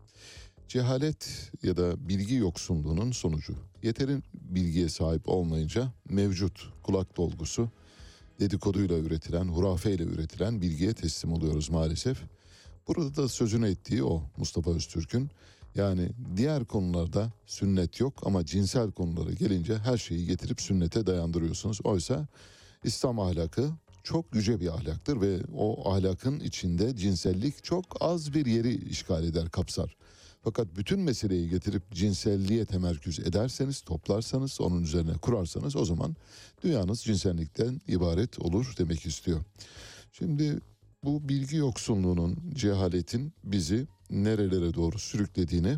cehalet 0.67 1.51
ya 1.63 1.77
da 1.77 2.09
bilgi 2.09 2.35
yoksunluğunun 2.35 3.11
sonucu. 3.11 3.53
Yeterin 3.83 4.23
bilgiye 4.33 4.89
sahip 4.89 5.29
olmayınca 5.29 5.93
mevcut 6.09 6.69
kulak 6.83 7.17
dolgusu 7.17 7.69
dedikoduyla 8.41 8.97
üretilen, 8.97 9.47
hurafeyle 9.47 10.03
üretilen 10.03 10.61
bilgiye 10.61 10.93
teslim 10.93 11.33
oluyoruz 11.33 11.69
maalesef. 11.69 12.17
Burada 12.87 13.15
da 13.15 13.27
sözünü 13.27 13.69
ettiği 13.69 14.03
o 14.03 14.23
Mustafa 14.37 14.71
Öztürk'ün. 14.71 15.29
Yani 15.75 16.09
diğer 16.35 16.65
konularda 16.65 17.33
sünnet 17.45 17.99
yok 17.99 18.13
ama 18.25 18.45
cinsel 18.45 18.91
konulara 18.91 19.31
gelince 19.31 19.77
her 19.77 19.97
şeyi 19.97 20.25
getirip 20.25 20.61
sünnete 20.61 21.07
dayandırıyorsunuz. 21.07 21.79
Oysa 21.83 22.27
İslam 22.83 23.19
ahlakı 23.19 23.69
çok 24.03 24.35
yüce 24.35 24.59
bir 24.59 24.67
ahlaktır 24.67 25.21
ve 25.21 25.39
o 25.57 25.91
ahlakın 25.91 26.39
içinde 26.39 26.95
cinsellik 26.95 27.63
çok 27.63 27.85
az 27.99 28.33
bir 28.33 28.45
yeri 28.45 28.89
işgal 28.89 29.23
eder, 29.23 29.49
kapsar. 29.49 29.95
Fakat 30.43 30.75
bütün 30.75 30.99
meseleyi 30.99 31.49
getirip 31.49 31.91
cinselliğe 31.91 32.65
temerküz 32.65 33.19
ederseniz, 33.19 33.81
toplarsanız, 33.81 34.61
onun 34.61 34.83
üzerine 34.83 35.13
kurarsanız 35.13 35.75
o 35.75 35.85
zaman 35.85 36.15
dünyanız 36.63 37.01
cinsellikten 37.01 37.81
ibaret 37.87 38.39
olur 38.39 38.73
demek 38.77 39.05
istiyor. 39.05 39.41
Şimdi 40.11 40.59
bu 41.03 41.29
bilgi 41.29 41.55
yoksunluğunun, 41.55 42.37
cehaletin 42.53 43.33
bizi 43.43 43.87
nerelere 44.09 44.73
doğru 44.73 44.99
sürüklediğini 44.99 45.77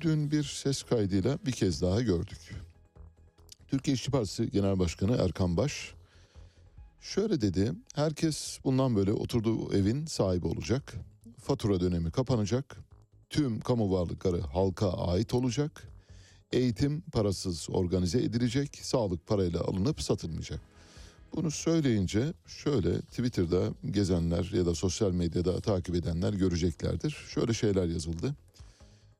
dün 0.00 0.30
bir 0.30 0.44
ses 0.44 0.82
kaydıyla 0.82 1.38
bir 1.46 1.52
kez 1.52 1.82
daha 1.82 2.00
gördük. 2.00 2.54
Türkiye 3.68 3.94
İşçi 3.94 4.10
Partisi 4.10 4.50
Genel 4.50 4.78
Başkanı 4.78 5.16
Erkan 5.16 5.56
Baş 5.56 5.94
şöyle 7.00 7.40
dedi. 7.40 7.72
Herkes 7.94 8.58
bundan 8.64 8.96
böyle 8.96 9.12
oturduğu 9.12 9.74
evin 9.74 10.06
sahibi 10.06 10.46
olacak. 10.46 10.94
Fatura 11.40 11.80
dönemi 11.80 12.10
kapanacak. 12.10 12.76
Tüm 13.34 13.60
kamu 13.60 13.92
varlıkları 13.92 14.40
halka 14.40 14.92
ait 14.92 15.34
olacak. 15.34 15.88
Eğitim 16.52 17.00
parasız 17.00 17.68
organize 17.70 18.18
edilecek. 18.18 18.78
Sağlık 18.82 19.26
parayla 19.26 19.60
alınıp 19.60 20.02
satılmayacak. 20.02 20.60
Bunu 21.36 21.50
söyleyince 21.50 22.32
şöyle 22.46 23.00
Twitter'da 23.00 23.62
gezenler 23.90 24.50
ya 24.52 24.66
da 24.66 24.74
sosyal 24.74 25.12
medyada 25.12 25.60
takip 25.60 25.94
edenler 25.94 26.32
göreceklerdir. 26.32 27.10
Şöyle 27.28 27.54
şeyler 27.54 27.86
yazıldı. 27.86 28.34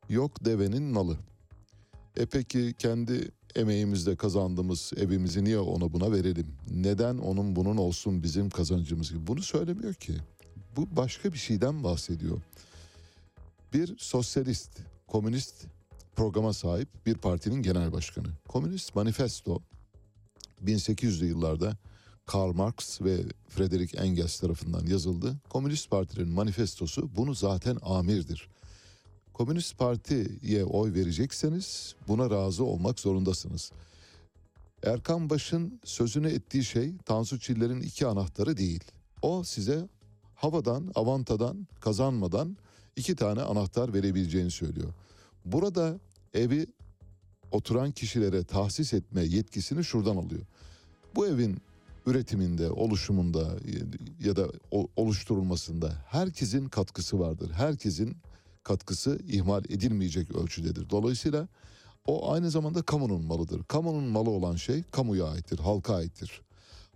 Yok 0.08 0.44
devenin 0.44 0.94
nalı. 0.94 1.16
E 2.16 2.26
peki 2.26 2.74
kendi 2.78 3.30
emeğimizle 3.54 4.16
kazandığımız 4.16 4.92
evimizi 4.96 5.44
niye 5.44 5.58
ona 5.58 5.92
buna 5.92 6.12
verelim? 6.12 6.46
Neden 6.70 7.18
onun 7.18 7.56
bunun 7.56 7.76
olsun 7.76 8.22
bizim 8.22 8.50
kazancımız 8.50 9.10
gibi? 9.10 9.26
Bunu 9.26 9.42
söylemiyor 9.42 9.94
ki. 9.94 10.14
Bu 10.76 10.96
başka 10.96 11.32
bir 11.32 11.38
şeyden 11.38 11.84
bahsediyor. 11.84 12.40
Bir 13.74 13.98
sosyalist, 13.98 14.70
komünist 15.06 15.66
programa 16.16 16.52
sahip 16.52 17.06
bir 17.06 17.14
partinin 17.14 17.62
genel 17.62 17.92
başkanı. 17.92 18.26
Komünist 18.48 18.94
Manifesto 18.94 19.62
1800'lü 20.64 21.24
yıllarda 21.24 21.76
Karl 22.26 22.52
Marx 22.52 23.02
ve 23.02 23.16
Frederick 23.48 23.98
Engels 23.98 24.40
tarafından 24.40 24.86
yazıldı. 24.86 25.36
Komünist 25.48 25.90
Partilerin 25.90 26.28
manifestosu 26.28 27.10
bunu 27.16 27.34
zaten 27.34 27.78
amirdir. 27.82 28.48
Komünist 29.32 29.78
Parti'ye 29.78 30.64
oy 30.64 30.94
verecekseniz 30.94 31.94
buna 32.08 32.30
razı 32.30 32.64
olmak 32.64 33.00
zorundasınız. 33.00 33.72
Erkan 34.82 35.30
Baş'ın 35.30 35.80
sözünü 35.84 36.28
ettiği 36.28 36.64
şey 36.64 36.96
Tansu 36.98 37.40
Çiller'in 37.40 37.80
iki 37.80 38.06
anahtarı 38.06 38.56
değil. 38.56 38.84
O 39.22 39.44
size 39.44 39.88
havadan, 40.34 40.92
avantadan, 40.94 41.66
kazanmadan 41.80 42.56
iki 42.96 43.16
tane 43.16 43.42
anahtar 43.42 43.94
verebileceğini 43.94 44.50
söylüyor. 44.50 44.88
Burada 45.44 45.98
evi 46.34 46.66
oturan 47.50 47.92
kişilere 47.92 48.44
tahsis 48.44 48.94
etme 48.94 49.24
yetkisini 49.24 49.84
şuradan 49.84 50.16
alıyor. 50.16 50.42
Bu 51.14 51.26
evin 51.26 51.58
üretiminde, 52.06 52.70
oluşumunda 52.70 53.48
ya 54.20 54.36
da 54.36 54.48
oluşturulmasında 54.96 55.92
herkesin 56.08 56.68
katkısı 56.68 57.20
vardır. 57.20 57.50
Herkesin 57.50 58.16
katkısı 58.62 59.18
ihmal 59.28 59.64
edilmeyecek 59.64 60.36
ölçüdedir. 60.36 60.90
Dolayısıyla 60.90 61.48
o 62.06 62.32
aynı 62.32 62.50
zamanda 62.50 62.82
kamunun 62.82 63.22
malıdır. 63.22 63.64
Kamunun 63.64 64.04
malı 64.04 64.30
olan 64.30 64.56
şey 64.56 64.82
kamuya 64.82 65.24
aittir, 65.24 65.58
halka 65.58 65.94
aittir. 65.94 66.42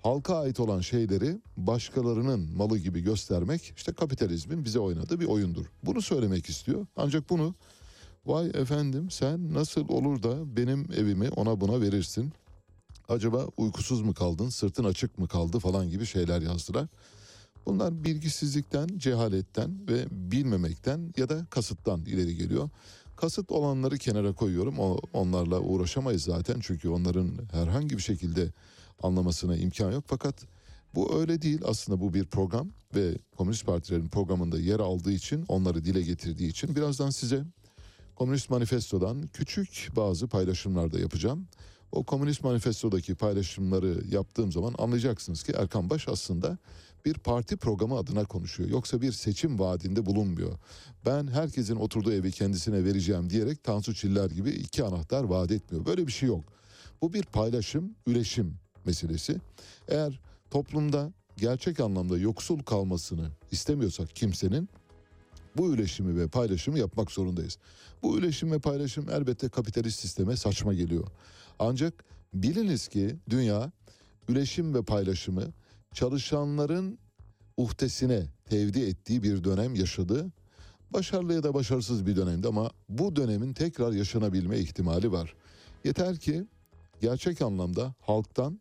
Halka 0.03 0.39
ait 0.39 0.61
olan 0.61 0.81
şeyleri 0.81 1.41
başkalarının 1.57 2.57
malı 2.57 2.79
gibi 2.79 3.01
göstermek 3.01 3.73
işte 3.77 3.93
kapitalizmin 3.93 4.65
bize 4.65 4.79
oynadığı 4.79 5.21
bir 5.21 5.27
oyundur. 5.27 5.67
Bunu 5.83 6.03
söylemek 6.03 6.49
istiyor. 6.49 6.87
Ancak 6.97 7.31
bunu 7.31 7.55
vay 8.27 8.47
efendim 8.47 9.11
sen 9.11 9.55
nasıl 9.55 9.89
olur 9.89 10.23
da 10.23 10.57
benim 10.57 10.93
evimi 10.93 11.29
ona 11.29 11.61
buna 11.61 11.81
verirsin? 11.81 12.33
Acaba 13.09 13.47
uykusuz 13.57 14.01
mu 14.01 14.15
kaldın, 14.15 14.49
sırtın 14.49 14.85
açık 14.85 15.19
mı 15.19 15.29
kaldı 15.29 15.59
falan 15.59 15.89
gibi 15.89 16.07
şeyler 16.07 16.43
yazdılar. 16.43 16.87
Bunlar 17.67 18.05
bilgisizlikten, 18.05 18.89
cehaletten 18.97 19.89
ve 19.89 20.07
bilmemekten 20.11 21.13
ya 21.17 21.29
da 21.29 21.47
kasıttan 21.51 22.01
ileri 22.01 22.37
geliyor. 22.37 22.71
Kasıt 23.17 23.53
olanları 23.53 23.99
kenara 23.99 24.33
koyuyorum. 24.33 24.79
O, 24.79 24.99
onlarla 25.13 25.61
uğraşamayız 25.61 26.23
zaten 26.23 26.61
çünkü 26.61 26.89
onların 26.89 27.31
herhangi 27.53 27.97
bir 27.97 28.03
şekilde 28.03 28.53
anlamasına 29.03 29.57
imkan 29.57 29.93
yok. 29.93 30.05
Fakat 30.07 30.35
bu 30.95 31.21
öyle 31.21 31.43
değil. 31.43 31.61
Aslında 31.65 32.01
bu 32.01 32.15
bir 32.15 32.25
program 32.25 32.69
ve 32.95 33.19
Komünist 33.37 33.67
Partilerin 33.67 34.09
programında 34.09 34.61
yer 34.61 34.81
aldığı 34.81 35.13
için, 35.13 35.45
onları 35.49 35.85
dile 35.85 36.03
getirdiği 36.03 36.49
için 36.49 36.77
birazdan 36.77 37.11
size 37.11 37.45
Komünist 38.17 38.51
Manifesto'dan 38.51 39.27
küçük 39.27 39.89
bazı 39.97 40.29
paylaşımlar 40.29 40.93
da 40.93 41.01
yapacağım. 41.01 41.49
O 41.93 42.05
Komünist 42.05 42.45
Manifesto'daki 42.45 43.15
paylaşımları 43.15 44.03
yaptığım 44.11 44.53
zaman 44.53 44.75
anlayacaksınız 44.79 45.43
ki 45.43 45.53
Erkan 45.53 45.91
Baş 45.91 46.09
aslında 46.09 46.59
bir 47.05 47.15
parti 47.15 47.57
programı 47.57 47.97
adına 47.97 48.25
konuşuyor. 48.25 48.71
Yoksa 48.71 49.01
bir 49.01 49.13
seçim 49.13 49.59
vaadinde 49.59 50.07
bulunmuyor. 50.07 50.59
Ben 51.07 51.27
herkesin 51.27 51.77
oturduğu 51.77 52.13
evi 52.13 52.33
kendisine 52.33 52.85
vereceğim 52.85 53.31
diyerek 53.31 53.65
Tansu 53.65 53.95
Çiller 53.95 54.31
gibi 54.31 54.51
iki 54.51 54.85
anahtar 54.85 55.25
vaat 55.25 55.51
etmiyor. 55.51 55.87
Böyle 55.87 56.07
bir 56.07 56.13
şey 56.13 56.29
yok. 56.29 56.45
Bu 57.03 57.13
bir 57.13 57.23
paylaşım, 57.23 57.95
üleşim 58.07 58.55
meselesi. 58.89 59.41
Eğer 59.89 60.21
toplumda 60.51 61.13
gerçek 61.37 61.81
anlamda 61.81 62.19
yoksul 62.19 62.59
kalmasını 62.63 63.29
istemiyorsak 63.51 64.17
kimsenin 64.17 64.69
bu 65.57 65.75
üleşimi 65.75 66.21
ve 66.21 66.29
paylaşımı 66.29 66.79
yapmak 66.79 67.11
zorundayız. 67.11 67.59
Bu 68.03 68.19
üleşim 68.19 68.53
ve 68.53 68.59
paylaşım 68.59 69.11
elbette 69.11 69.49
kapitalist 69.49 70.01
sisteme 70.01 70.37
saçma 70.37 70.75
geliyor. 70.75 71.07
Ancak 71.59 72.05
biliniz 72.35 72.89
ki 72.89 73.17
dünya 73.31 73.73
üleşim 74.29 74.75
ve 74.75 74.83
paylaşımı 74.83 75.45
çalışanların 75.95 76.99
uhdesine 77.57 78.23
tevdi 78.51 78.81
ettiği 78.81 79.23
bir 79.23 79.45
dönem 79.45 79.75
yaşadı. 79.75 80.27
Başarılı 80.91 81.35
ya 81.35 81.43
da 81.43 81.55
başarısız 81.55 82.07
bir 82.07 82.17
dönemdi 82.17 82.49
ama 82.49 82.71
bu 82.89 83.17
dönemin 83.17 83.53
tekrar 83.53 83.93
yaşanabilme 83.93 84.59
ihtimali 84.59 85.13
var. 85.13 85.35
Yeter 85.85 86.17
ki 86.17 86.45
gerçek 87.01 87.43
anlamda 87.43 87.95
halktan, 88.01 88.61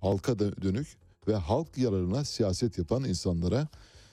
halka 0.00 0.38
dönük 0.38 0.86
ve 1.28 1.34
halk 1.34 1.78
yararına 1.78 2.24
siyaset 2.24 2.78
yapan 2.78 3.04
insanlara 3.04 3.68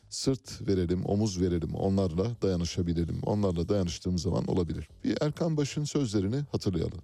sırt 0.10 0.68
verelim, 0.68 1.06
omuz 1.06 1.42
verelim, 1.42 1.76
onlarla 1.76 2.42
dayanışabilelim. 2.42 3.20
Onlarla 3.24 3.70
dayanıştığımız 3.70 4.22
zaman 4.22 4.46
olabilir. 4.46 4.90
Bir 5.04 5.18
Erkan 5.22 5.58
Baş'ın 5.58 5.84
sözlerini 5.84 6.44
hatırlayalım. 6.52 7.00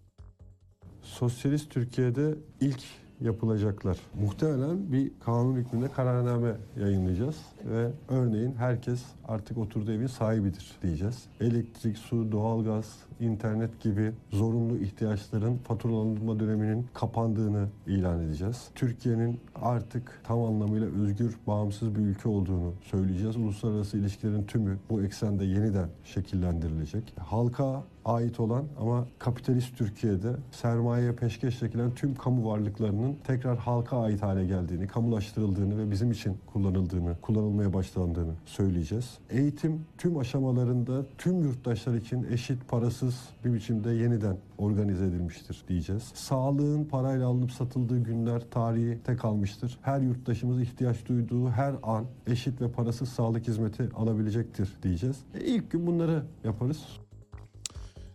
Sosyalist 1.04 1.70
Türkiye'de 1.70 2.36
ilk 2.62 2.84
yapılacaklar. 3.22 3.98
Muhtemelen 4.22 4.92
bir 4.92 5.12
kanun 5.20 5.56
hükmünde 5.56 5.92
kararname 5.92 6.56
yayınlayacağız 6.80 7.36
ve 7.66 7.92
örneğin 8.10 8.56
herkes 8.56 9.04
artık 9.28 9.58
oturduğu 9.58 9.92
evin 9.92 10.08
sahibidir 10.08 10.72
diyeceğiz. 10.84 11.24
Elektrik, 11.40 11.98
su, 11.98 12.32
doğalgaz, 12.32 12.86
internet 13.20 13.82
gibi 13.82 14.12
zorunlu 14.32 14.78
ihtiyaçların 14.78 15.58
faturalandırma 15.58 16.40
döneminin 16.40 16.88
kapandığını 16.94 17.68
ilan 17.88 18.20
edeceğiz. 18.20 18.70
Türkiye'nin 18.76 19.40
artık 19.56 20.22
tam 20.24 20.42
anlamıyla 20.42 20.88
özgür, 20.88 21.38
bağımsız 21.48 21.96
bir 21.96 22.00
ülke 22.00 22.30
olduğunu 22.30 22.74
söyleyeceğiz. 22.82 23.36
Uluslararası 23.36 23.98
ilişkilerin 23.98 24.44
tümü 24.44 24.78
bu 24.90 25.04
eksende 25.04 25.46
yeniden 25.46 25.90
şekillendirilecek. 26.04 27.14
Halka 27.18 27.84
ait 28.06 28.40
olan 28.40 28.66
ama 28.80 29.06
kapitalist 29.20 29.78
Türkiye'de 29.78 30.36
sermayeye 30.52 31.12
peşkeş 31.12 31.60
çekilen 31.60 31.96
tüm 31.96 32.16
kamu 32.16 32.50
varlıklarının 32.52 33.16
tekrar 33.24 33.58
halka 33.58 34.02
ait 34.02 34.24
hale 34.24 34.46
geldiğini, 34.46 34.88
kamulaştırıldığını 34.88 35.78
ve 35.78 35.92
bizim 35.92 36.12
için 36.12 36.38
kullanıldığını, 36.54 37.16
kullanılmaya 37.22 37.74
başlandığını 37.74 38.34
söyleyeceğiz. 38.46 39.18
Eğitim 39.30 39.86
tüm 39.98 40.18
aşamalarında 40.18 41.06
tüm 41.18 41.44
yurttaşlar 41.44 41.96
için 41.96 42.28
eşit, 42.32 42.68
parasız 42.68 43.30
bir 43.46 43.54
biçimde 43.54 43.92
yeniden 43.92 44.38
organize 44.58 45.06
edilmiştir 45.06 45.64
diyeceğiz. 45.68 46.04
Sağlığın 46.14 46.86
parayla 46.86 47.28
alınıp 47.28 47.52
satıldığı 47.52 48.00
günler 48.00 48.42
tarihi 48.52 49.00
tek 49.04 49.20
kalmıştır. 49.20 49.78
Her 49.82 50.02
yurttaşımız 50.02 50.62
ihtiyaç 50.62 51.06
duyduğu 51.06 51.50
her 51.50 51.76
an 51.84 52.06
eşit 52.28 52.62
ve 52.62 52.72
parasız 52.72 53.10
sağlık 53.10 53.48
hizmeti 53.48 53.90
alabilecektir 53.96 54.70
diyeceğiz. 54.84 55.20
E 55.34 55.40
ilk 55.40 55.72
gün 55.72 55.88
bunları 55.88 56.24
yaparız. 56.44 56.88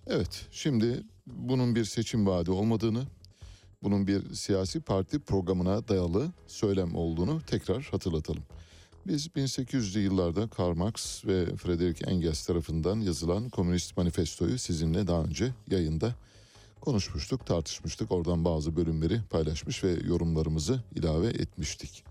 Evet, 0.08 0.46
şimdi 0.50 1.02
bunun 1.26 1.74
bir 1.74 1.84
seçim 1.84 2.26
vaadi 2.26 2.50
olmadığını, 2.50 3.02
bunun 3.82 4.06
bir 4.06 4.34
siyasi 4.34 4.80
parti 4.80 5.18
programına 5.18 5.88
dayalı 5.88 6.32
söylem 6.46 6.94
olduğunu 6.94 7.40
tekrar 7.46 7.82
hatırlatalım. 7.82 8.42
Biz 9.06 9.26
1800'lü 9.26 9.98
yıllarda 9.98 10.48
Karl 10.48 10.76
Marx 10.76 11.24
ve 11.24 11.56
Friedrich 11.56 12.08
Engels 12.08 12.46
tarafından 12.46 13.00
yazılan 13.00 13.48
Komünist 13.48 13.96
Manifestoyu 13.96 14.58
sizinle 14.58 15.06
daha 15.06 15.22
önce 15.22 15.52
yayında 15.70 16.14
konuşmuştuk, 16.80 17.46
tartışmıştık. 17.46 18.12
Oradan 18.12 18.44
bazı 18.44 18.76
bölümleri 18.76 19.20
paylaşmış 19.30 19.84
ve 19.84 19.90
yorumlarımızı 19.90 20.80
ilave 20.94 21.28
etmiştik. 21.28 22.04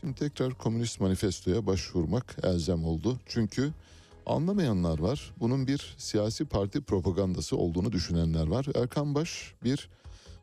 Şimdi 0.00 0.14
tekrar 0.14 0.54
Komünist 0.54 1.00
Manifesto'ya 1.00 1.66
başvurmak 1.66 2.36
elzem 2.42 2.84
oldu. 2.84 3.20
Çünkü 3.26 3.72
anlamayanlar 4.26 4.98
var. 4.98 5.34
Bunun 5.40 5.66
bir 5.66 5.94
siyasi 5.98 6.44
parti 6.44 6.80
propagandası 6.80 7.56
olduğunu 7.56 7.92
düşünenler 7.92 8.46
var. 8.46 8.66
Erkan 8.74 9.14
Baş 9.14 9.54
bir 9.64 9.88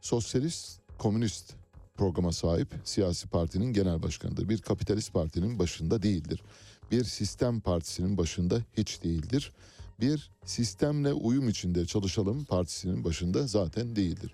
sosyalist 0.01 0.79
komünist 0.97 1.53
programa 1.95 2.31
sahip 2.31 2.67
siyasi 2.83 3.27
partinin 3.27 3.73
genel 3.73 4.03
başkanıdır. 4.03 4.49
Bir 4.49 4.57
kapitalist 4.57 5.13
partinin 5.13 5.59
başında 5.59 6.03
değildir. 6.03 6.43
Bir 6.91 7.03
sistem 7.03 7.59
partisinin 7.59 8.17
başında 8.17 8.59
hiç 8.77 9.03
değildir. 9.03 9.51
Bir 9.99 10.31
sistemle 10.45 11.13
uyum 11.13 11.49
içinde 11.49 11.85
çalışalım 11.85 12.45
partisinin 12.45 13.03
başında 13.03 13.47
zaten 13.47 13.95
değildir. 13.95 14.33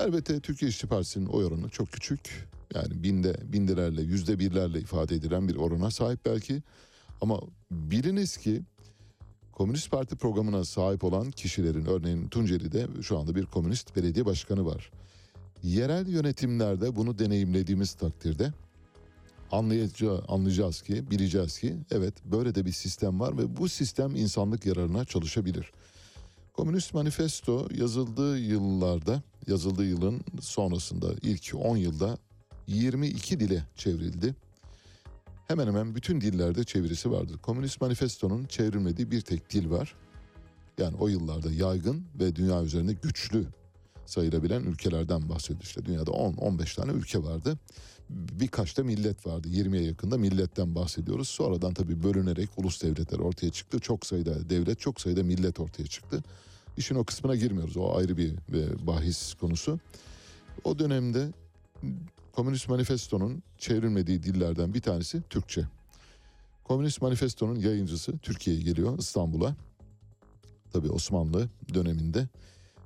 Elbette 0.00 0.40
Türkiye 0.40 0.68
İşçi 0.68 0.86
Partisi'nin 0.86 1.26
oy 1.26 1.44
oranı 1.44 1.68
çok 1.68 1.92
küçük. 1.92 2.48
Yani 2.74 3.02
binde, 3.02 3.36
binlerle, 3.52 4.02
yüzde 4.02 4.38
birlerle 4.38 4.80
ifade 4.80 5.14
edilen 5.14 5.48
bir 5.48 5.56
orana 5.56 5.90
sahip 5.90 6.24
belki. 6.24 6.62
Ama 7.20 7.40
biliniz 7.70 8.36
ki 8.36 8.62
Komünist 9.54 9.90
Parti 9.90 10.16
programına 10.16 10.64
sahip 10.64 11.04
olan 11.04 11.30
kişilerin 11.30 11.86
örneğin 11.86 12.28
Tunceli'de 12.28 12.86
şu 13.02 13.18
anda 13.18 13.34
bir 13.34 13.46
komünist 13.46 13.96
belediye 13.96 14.26
başkanı 14.26 14.66
var. 14.66 14.90
Yerel 15.62 16.08
yönetimlerde 16.08 16.96
bunu 16.96 17.18
deneyimlediğimiz 17.18 17.94
takdirde 17.94 18.52
anlayacağı, 19.52 20.24
anlayacağız 20.28 20.82
ki, 20.82 21.10
bileceğiz 21.10 21.58
ki 21.58 21.76
evet 21.90 22.14
böyle 22.24 22.54
de 22.54 22.66
bir 22.66 22.72
sistem 22.72 23.20
var 23.20 23.38
ve 23.38 23.56
bu 23.56 23.68
sistem 23.68 24.16
insanlık 24.16 24.66
yararına 24.66 25.04
çalışabilir. 25.04 25.72
Komünist 26.52 26.94
Manifesto 26.94 27.68
yazıldığı 27.74 28.38
yıllarda, 28.38 29.22
yazıldığı 29.46 29.86
yılın 29.86 30.20
sonrasında 30.40 31.06
ilk 31.22 31.54
10 31.54 31.76
yılda 31.76 32.18
22 32.66 33.40
dile 33.40 33.64
çevrildi. 33.76 34.34
Hemen 35.48 35.66
hemen 35.66 35.94
bütün 35.94 36.20
dillerde 36.20 36.64
çevirisi 36.64 37.10
vardır. 37.10 37.38
Komünist 37.38 37.80
Manifesto'nun 37.80 38.44
çevrilmediği 38.44 39.10
bir 39.10 39.20
tek 39.20 39.50
dil 39.50 39.70
var. 39.70 39.94
Yani 40.78 40.96
o 40.96 41.08
yıllarda 41.08 41.52
yaygın 41.52 42.04
ve 42.20 42.36
dünya 42.36 42.62
üzerinde 42.62 42.92
güçlü 42.92 43.46
sayılabilen 44.06 44.62
ülkelerden 44.62 45.28
bahsediyor. 45.28 45.62
İşte 45.62 45.84
dünyada 45.84 46.10
10-15 46.10 46.76
tane 46.76 46.92
ülke 46.92 47.22
vardı. 47.22 47.58
Birkaç 48.10 48.78
da 48.78 48.84
millet 48.84 49.26
vardı. 49.26 49.48
20'ye 49.48 49.82
yakında 49.82 50.18
milletten 50.18 50.74
bahsediyoruz. 50.74 51.28
Sonradan 51.28 51.74
tabii 51.74 52.02
bölünerek 52.02 52.48
ulus 52.56 52.82
devletler 52.82 53.18
ortaya 53.18 53.50
çıktı. 53.50 53.78
Çok 53.78 54.06
sayıda 54.06 54.50
devlet, 54.50 54.80
çok 54.80 55.00
sayıda 55.00 55.22
millet 55.22 55.60
ortaya 55.60 55.86
çıktı. 55.86 56.22
İşin 56.76 56.94
o 56.94 57.04
kısmına 57.04 57.36
girmiyoruz. 57.36 57.76
O 57.76 57.96
ayrı 57.96 58.16
bir, 58.16 58.34
bir 58.48 58.86
bahis 58.86 59.34
konusu. 59.34 59.80
O 60.64 60.78
dönemde 60.78 61.28
Komünist 62.36 62.68
Manifesto'nun 62.68 63.42
çevrilmediği 63.58 64.22
dillerden 64.22 64.74
bir 64.74 64.80
tanesi 64.80 65.22
Türkçe. 65.22 65.66
Komünist 66.64 67.02
Manifesto'nun 67.02 67.54
yayıncısı 67.54 68.18
Türkiye'ye 68.18 68.62
geliyor 68.62 68.98
İstanbul'a. 68.98 69.56
Tabii 70.72 70.90
Osmanlı 70.90 71.48
döneminde 71.74 72.28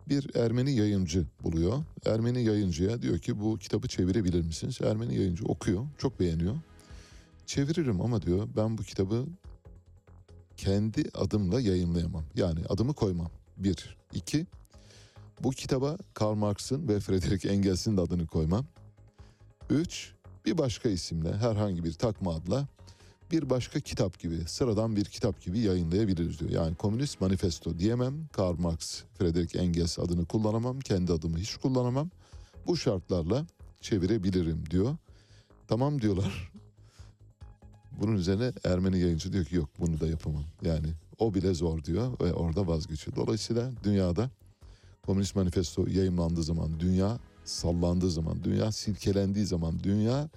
bir 0.08 0.36
Ermeni 0.36 0.72
yayıncı 0.72 1.26
buluyor. 1.42 1.84
Ermeni 2.06 2.44
yayıncıya 2.44 3.02
diyor 3.02 3.18
ki 3.18 3.40
bu 3.40 3.58
kitabı 3.58 3.88
çevirebilir 3.88 4.42
misiniz? 4.42 4.78
Ermeni 4.82 5.14
yayıncı 5.16 5.44
okuyor, 5.44 5.86
çok 5.98 6.20
beğeniyor. 6.20 6.56
Çeviririm 7.46 8.00
ama 8.00 8.22
diyor 8.22 8.48
ben 8.56 8.78
bu 8.78 8.82
kitabı 8.82 9.26
kendi 10.56 11.04
adımla 11.14 11.60
yayınlayamam. 11.60 12.24
Yani 12.34 12.60
adımı 12.68 12.94
koymam. 12.94 13.30
Bir. 13.56 13.96
iki. 14.14 14.46
Bu 15.40 15.50
kitaba 15.50 15.96
Karl 16.14 16.34
Marx'ın 16.34 16.88
ve 16.88 17.00
Friedrich 17.00 17.46
Engels'in 17.46 17.96
de 17.96 18.00
adını 18.00 18.26
koymam. 18.26 18.66
Üç. 19.70 20.12
Bir 20.46 20.58
başka 20.58 20.88
isimle 20.88 21.36
herhangi 21.36 21.84
bir 21.84 21.92
takma 21.92 22.34
adla 22.34 22.66
bir 23.30 23.50
başka 23.50 23.80
kitap 23.80 24.18
gibi, 24.18 24.40
sıradan 24.46 24.96
bir 24.96 25.04
kitap 25.04 25.42
gibi 25.42 25.58
yayınlayabiliriz 25.58 26.40
diyor. 26.40 26.50
Yani 26.50 26.74
Komünist 26.74 27.20
Manifesto 27.20 27.78
diyemem, 27.78 28.28
Karl 28.32 28.58
Marx, 28.58 29.02
Friedrich 29.18 29.56
Engels 29.56 29.98
adını 29.98 30.26
kullanamam, 30.26 30.80
kendi 30.80 31.12
adımı 31.12 31.38
hiç 31.38 31.56
kullanamam. 31.56 32.10
Bu 32.66 32.76
şartlarla 32.76 33.46
çevirebilirim 33.80 34.70
diyor. 34.70 34.96
Tamam 35.68 36.00
diyorlar. 36.00 36.52
Bunun 38.00 38.16
üzerine 38.16 38.52
Ermeni 38.64 38.98
yayıncı 38.98 39.32
diyor 39.32 39.44
ki 39.44 39.56
yok 39.56 39.68
bunu 39.78 40.00
da 40.00 40.06
yapamam. 40.06 40.44
Yani 40.62 40.86
o 41.18 41.34
bile 41.34 41.54
zor 41.54 41.84
diyor 41.84 42.20
ve 42.20 42.32
orada 42.32 42.66
vazgeçiyor. 42.66 43.16
Dolayısıyla 43.16 43.72
dünyada 43.84 44.30
Komünist 45.06 45.36
Manifesto 45.36 45.86
yayınlandığı 45.86 46.42
zaman, 46.42 46.80
dünya 46.80 47.18
sallandığı 47.48 48.10
zaman, 48.10 48.44
dünya 48.44 48.72
silkelendiği 48.72 49.46
zaman, 49.46 49.82
dünya 49.82 50.28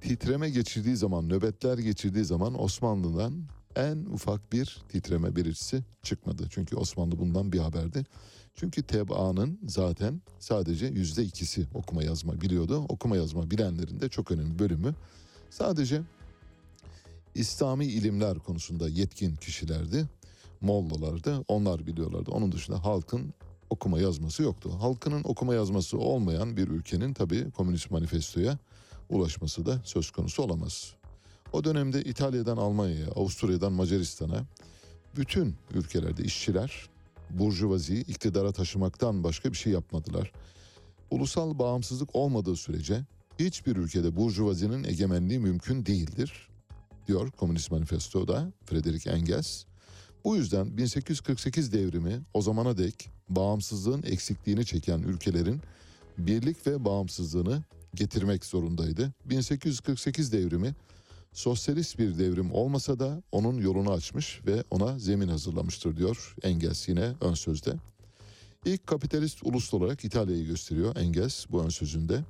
titreme 0.00 0.50
geçirdiği 0.50 0.96
zaman, 0.96 1.28
nöbetler 1.28 1.78
geçirdiği 1.78 2.24
zaman 2.24 2.62
Osmanlı'dan 2.62 3.44
en 3.76 3.96
ufak 3.96 4.52
bir 4.52 4.78
titreme 4.88 5.36
belirtisi 5.36 5.82
çıkmadı. 6.02 6.46
Çünkü 6.50 6.76
Osmanlı 6.76 7.18
bundan 7.18 7.52
bir 7.52 7.58
haberdi. 7.58 8.04
Çünkü 8.54 8.82
tebaanın 8.82 9.58
zaten 9.66 10.22
sadece 10.38 10.86
yüzde 10.86 11.24
ikisi 11.24 11.66
okuma 11.74 12.02
yazma 12.02 12.40
biliyordu. 12.40 12.86
Okuma 12.88 13.16
yazma 13.16 13.50
bilenlerin 13.50 14.00
de 14.00 14.08
çok 14.08 14.30
önemli 14.30 14.58
bölümü 14.58 14.94
sadece 15.50 16.02
İslami 17.34 17.86
ilimler 17.86 18.38
konusunda 18.38 18.88
yetkin 18.88 19.36
kişilerdi. 19.36 20.08
Mollalardı. 20.60 21.44
Onlar 21.48 21.86
biliyorlardı. 21.86 22.30
Onun 22.30 22.52
dışında 22.52 22.84
halkın 22.84 23.34
okuma 23.70 24.00
yazması 24.00 24.42
yoktu. 24.42 24.70
Halkının 24.80 25.22
okuma 25.24 25.54
yazması 25.54 25.98
olmayan 25.98 26.56
bir 26.56 26.68
ülkenin 26.68 27.14
tabii 27.14 27.50
Komünist 27.50 27.90
Manifesto'ya 27.90 28.58
ulaşması 29.08 29.66
da 29.66 29.80
söz 29.84 30.10
konusu 30.10 30.42
olamaz. 30.42 30.94
O 31.52 31.64
dönemde 31.64 32.04
İtalya'dan 32.04 32.56
Almanya'ya, 32.56 33.08
Avusturya'dan 33.08 33.72
Macaristan'a 33.72 34.44
bütün 35.16 35.54
ülkelerde 35.74 36.22
işçiler 36.24 36.88
burjuvaziyi 37.30 38.06
iktidara 38.06 38.52
taşımaktan 38.52 39.24
başka 39.24 39.52
bir 39.52 39.56
şey 39.56 39.72
yapmadılar. 39.72 40.32
Ulusal 41.10 41.58
bağımsızlık 41.58 42.16
olmadığı 42.16 42.56
sürece 42.56 43.04
hiçbir 43.38 43.76
ülkede 43.76 44.16
burjuvazinin 44.16 44.84
egemenliği 44.84 45.38
mümkün 45.38 45.86
değildir 45.86 46.48
diyor 47.08 47.30
Komünist 47.30 47.70
Manifesto'da 47.70 48.52
Friedrich 48.64 49.06
Engels. 49.06 49.64
Bu 50.26 50.36
yüzden 50.36 50.76
1848 50.76 51.72
devrimi 51.72 52.20
o 52.34 52.42
zamana 52.42 52.78
dek 52.78 53.10
bağımsızlığın 53.28 54.02
eksikliğini 54.02 54.66
çeken 54.66 54.98
ülkelerin 54.98 55.60
birlik 56.18 56.66
ve 56.66 56.84
bağımsızlığını 56.84 57.62
getirmek 57.94 58.44
zorundaydı. 58.44 59.12
1848 59.24 60.32
devrimi 60.32 60.74
sosyalist 61.32 61.98
bir 61.98 62.18
devrim 62.18 62.52
olmasa 62.52 62.98
da 62.98 63.22
onun 63.32 63.58
yolunu 63.58 63.92
açmış 63.92 64.40
ve 64.46 64.64
ona 64.70 64.98
zemin 64.98 65.28
hazırlamıştır 65.28 65.96
diyor 65.96 66.34
Engels 66.42 66.88
yine 66.88 67.12
ön 67.20 67.34
sözde. 67.34 67.74
İlk 68.64 68.86
kapitalist 68.86 69.38
ulus 69.42 69.74
olarak 69.74 70.04
İtalya'yı 70.04 70.46
gösteriyor 70.46 70.96
Engels 70.96 71.46
bu 71.50 71.62
ön 71.62 71.68
sözünde. 71.68 72.24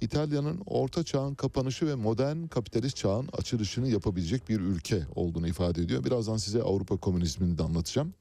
İtalya'nın 0.00 0.60
orta 0.66 1.04
çağın 1.04 1.34
kapanışı 1.34 1.86
ve 1.86 1.94
modern 1.94 2.46
kapitalist 2.46 2.96
çağın 2.96 3.28
açılışını 3.32 3.88
yapabilecek 3.88 4.48
bir 4.48 4.60
ülke 4.60 5.02
olduğunu 5.14 5.48
ifade 5.48 5.82
ediyor. 5.82 6.04
Birazdan 6.04 6.36
size 6.36 6.62
Avrupa 6.62 6.96
komünizmini 6.96 7.58
de 7.58 7.62
anlatacağım. 7.62 8.14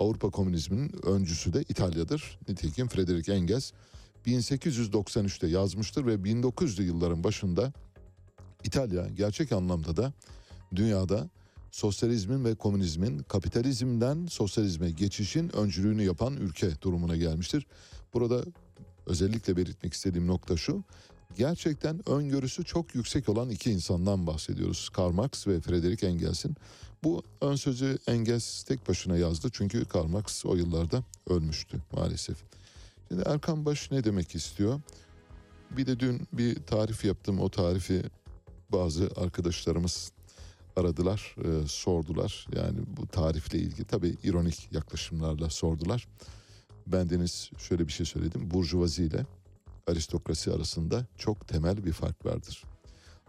Avrupa 0.00 0.30
komünizminin 0.30 1.06
öncüsü 1.06 1.52
de 1.52 1.62
İtalya'dır. 1.68 2.38
Nitekim 2.48 2.88
Friedrich 2.88 3.28
Engels 3.28 3.72
1893'te 4.26 5.46
yazmıştır 5.46 6.06
ve 6.06 6.14
1900'lü 6.14 6.82
yılların 6.82 7.24
başında 7.24 7.72
İtalya 8.64 9.08
gerçek 9.08 9.52
anlamda 9.52 9.96
da 9.96 10.12
dünyada 10.74 11.30
sosyalizmin 11.70 12.44
ve 12.44 12.54
komünizmin 12.54 13.18
kapitalizmden 13.18 14.26
sosyalizme 14.26 14.90
geçişin 14.90 15.56
öncülüğünü 15.56 16.02
yapan 16.02 16.36
ülke 16.36 16.80
durumuna 16.82 17.16
gelmiştir. 17.16 17.66
Burada 18.14 18.44
özellikle 19.06 19.56
belirtmek 19.56 19.92
istediğim 19.92 20.26
nokta 20.26 20.56
şu. 20.56 20.84
Gerçekten 21.36 22.08
öngörüsü 22.08 22.64
çok 22.64 22.94
yüksek 22.94 23.28
olan 23.28 23.50
iki 23.50 23.70
insandan 23.70 24.26
bahsediyoruz. 24.26 24.88
Karl 24.88 25.12
Marx 25.12 25.46
ve 25.46 25.60
Frederick 25.60 26.06
Engels'in. 26.06 26.56
Bu 27.04 27.22
ön 27.40 27.56
sözü 27.56 27.98
Engels 28.06 28.62
tek 28.62 28.88
başına 28.88 29.16
yazdı 29.16 29.48
çünkü 29.52 29.84
Karl 29.84 30.06
Marx 30.06 30.44
o 30.44 30.54
yıllarda 30.54 31.04
ölmüştü 31.28 31.82
maalesef. 31.92 32.36
Şimdi 33.08 33.22
Erkan 33.26 33.64
Baş 33.64 33.90
ne 33.90 34.04
demek 34.04 34.34
istiyor? 34.34 34.80
Bir 35.70 35.86
de 35.86 36.00
dün 36.00 36.28
bir 36.32 36.62
tarif 36.62 37.04
yaptım. 37.04 37.40
O 37.40 37.48
tarifi 37.48 38.02
bazı 38.72 39.10
arkadaşlarımız 39.16 40.12
aradılar, 40.76 41.36
e, 41.44 41.66
sordular. 41.66 42.46
Yani 42.56 42.78
bu 42.96 43.06
tarifle 43.06 43.58
ilgili 43.58 43.84
tabii 43.84 44.16
ironik 44.22 44.68
yaklaşımlarla 44.72 45.50
sordular. 45.50 46.08
Bendeniz 46.86 47.50
şöyle 47.58 47.86
bir 47.86 47.92
şey 47.92 48.06
söyledim. 48.06 48.50
Burjuvazi 48.50 49.04
ile 49.04 49.26
aristokrasi 49.86 50.52
arasında 50.52 51.06
çok 51.16 51.48
temel 51.48 51.84
bir 51.84 51.92
fark 51.92 52.26
vardır. 52.26 52.64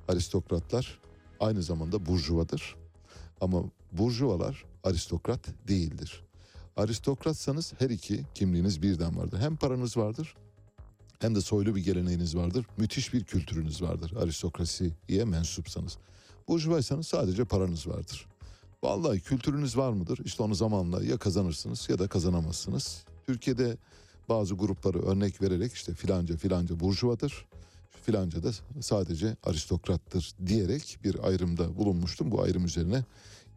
Aristokratlar 0.08 1.00
aynı 1.40 1.64
zamanda 1.64 2.06
burjuvadır. 2.06 2.76
Ama 3.42 3.64
burjuvalar 3.92 4.66
aristokrat 4.84 5.48
değildir. 5.68 6.24
Aristokratsanız 6.78 7.74
her 7.80 7.90
iki 7.90 8.26
kimliğiniz 8.36 8.82
birden 8.82 9.18
vardır. 9.18 9.40
Hem 9.40 9.56
paranız 9.56 9.98
vardır 9.98 10.36
hem 11.24 11.36
de 11.36 11.42
soylu 11.42 11.76
bir 11.76 11.84
geleneğiniz 11.84 12.36
vardır. 12.36 12.66
Müthiş 12.78 13.14
bir 13.14 13.24
kültürünüz 13.24 13.82
vardır 13.82 14.14
aristokrasiye 14.22 15.26
mensupsanız. 15.26 15.98
Burjuvaysanız 16.48 17.08
sadece 17.08 17.46
paranız 17.46 17.88
vardır. 17.88 18.26
Vallahi 18.84 19.20
kültürünüz 19.20 19.78
var 19.78 19.92
mıdır? 19.92 20.20
İşte 20.26 20.44
onu 20.44 20.56
zamanla 20.56 21.04
ya 21.04 21.18
kazanırsınız 21.18 21.90
ya 21.90 22.00
da 22.00 22.08
kazanamazsınız. 22.08 23.04
Türkiye'de 23.26 23.78
bazı 24.30 24.56
grupları 24.56 25.00
örnek 25.00 25.42
vererek 25.42 25.74
işte 25.74 25.94
filanca 25.94 26.38
filanca 26.38 26.80
burjuvadır. 26.80 27.46
Filanca 28.02 28.44
da 28.44 28.52
sadece 28.82 29.36
aristokrattır 29.44 30.32
diyerek 30.46 30.98
bir 31.04 31.28
ayrımda 31.28 31.78
bulunmuştum. 31.78 32.32
Bu 32.32 32.42
ayrım 32.42 32.66
üzerine 32.66 33.04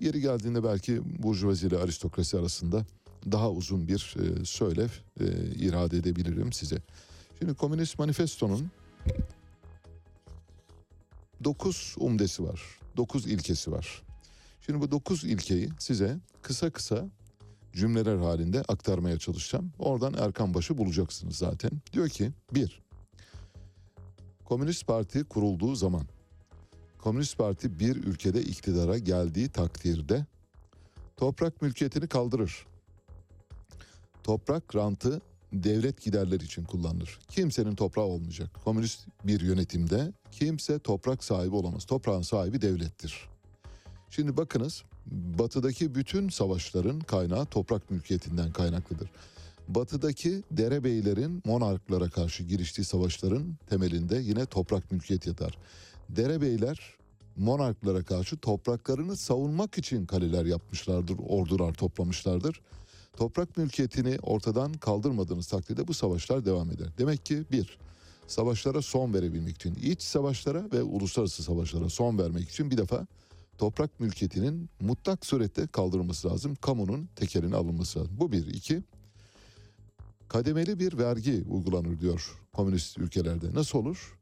yeri 0.01 0.21
geldiğinde 0.21 0.65
belki 0.65 1.23
burjuvazi 1.23 1.67
ile 1.67 1.77
aristokrasi 1.77 2.39
arasında 2.39 2.87
daha 3.33 3.51
uzun 3.51 3.89
bir 3.89 4.17
e, 4.19 4.45
söylev 4.45 4.89
e, 5.21 5.25
irade 5.55 5.97
edebilirim 5.97 6.53
size. 6.53 6.77
Şimdi 7.39 7.55
Komünist 7.55 7.99
Manifesto'nun 7.99 8.71
9 11.45 11.95
umdesi 11.99 12.45
var. 12.45 12.63
9 12.97 13.27
ilkesi 13.27 13.73
var. 13.73 14.03
Şimdi 14.61 14.81
bu 14.81 14.91
9 14.91 15.25
ilkeyi 15.25 15.69
size 15.79 16.17
kısa 16.43 16.71
kısa 16.71 17.09
cümleler 17.77 18.17
halinde 18.17 18.63
aktarmaya 18.69 19.19
çalışacağım. 19.19 19.73
Oradan 19.79 20.15
Erkan 20.15 20.55
Baş'ı 20.55 20.79
bulacaksınız 20.79 21.37
zaten. 21.37 21.71
Diyor 21.93 22.09
ki 22.09 22.33
1. 22.55 22.83
Komünist 24.45 24.87
Parti 24.87 25.25
kurulduğu 25.25 25.75
zaman 25.75 26.07
Komünist 26.99 27.39
Parti 27.39 27.79
bir 27.79 27.97
ülkede 27.97 28.43
iktidara 28.43 28.99
geldiği 28.99 29.49
takdirde 29.49 30.27
toprak 31.17 31.63
mülkiyetini 31.63 32.07
kaldırır. 32.07 32.67
Toprak 34.23 34.75
rantı 34.75 35.21
devlet 35.53 36.03
giderleri 36.03 36.45
için 36.45 36.65
kullanılır. 36.65 37.19
Kimsenin 37.29 37.75
toprağı 37.75 38.05
olmayacak. 38.05 38.51
Komünist 38.65 39.07
bir 39.25 39.41
yönetimde 39.41 40.13
kimse 40.31 40.79
toprak 40.79 41.25
sahibi 41.25 41.55
olamaz. 41.55 41.85
Toprağın 41.85 42.23
sahibi 42.23 42.63
devlettir. 42.63 43.29
Şimdi 44.11 44.37
bakınız 44.37 44.85
batıdaki 45.11 45.95
bütün 45.95 46.29
savaşların 46.29 47.01
kaynağı 47.01 47.47
toprak 47.47 47.91
mülkiyetinden 47.91 48.53
kaynaklıdır. 48.53 49.11
Batıdaki 49.69 50.43
derebeylerin 50.51 51.43
monarklara 51.45 52.11
karşı 52.11 52.43
giriştiği 52.43 52.85
savaşların 52.85 53.57
temelinde 53.71 54.17
yine 54.17 54.47
toprak 54.47 54.93
mülkiyet 54.93 55.27
yatar. 55.27 55.59
Derebeyler 56.09 56.97
monarklara 57.37 58.03
karşı 58.03 58.37
topraklarını 58.37 59.17
savunmak 59.17 59.79
için 59.79 60.07
kaleler 60.07 60.45
yapmışlardır, 60.45 61.17
ordular 61.29 61.75
toplamışlardır. 61.75 62.61
Toprak 63.17 63.57
mülkiyetini 63.57 64.19
ortadan 64.23 64.73
kaldırmadığınız 64.73 65.47
takdirde 65.47 65.89
bu 65.89 65.95
savaşlar 65.95 66.45
devam 66.45 66.71
eder. 66.71 66.89
Demek 66.99 67.27
ki 67.27 67.45
bir, 67.53 67.79
savaşlara 68.27 68.83
son 68.83 69.15
verebilmek 69.15 69.57
için, 69.57 69.75
iç 69.75 70.03
savaşlara 70.03 70.65
ve 70.73 70.83
uluslararası 70.83 71.43
savaşlara 71.43 71.89
son 71.89 72.19
vermek 72.19 72.49
için 72.51 72.71
bir 72.71 72.77
defa 72.77 73.07
toprak 73.59 74.01
mülkiyetinin 74.01 74.71
mutlak 74.81 75.27
surette 75.27 75.67
kaldırılması 75.67 76.29
lazım. 76.29 76.55
Kamunun 76.55 77.09
tekerine 77.17 77.57
alınması 77.57 77.99
lazım. 77.99 78.17
Bu 78.21 78.33
bir. 78.33 78.47
iki 78.47 78.83
kademeli 80.29 80.79
bir 80.79 80.99
vergi 80.99 81.45
uygulanır 81.49 82.01
diyor 82.01 82.41
komünist 82.53 82.99
ülkelerde. 82.99 83.55
Nasıl 83.55 83.79
olur? 83.79 84.19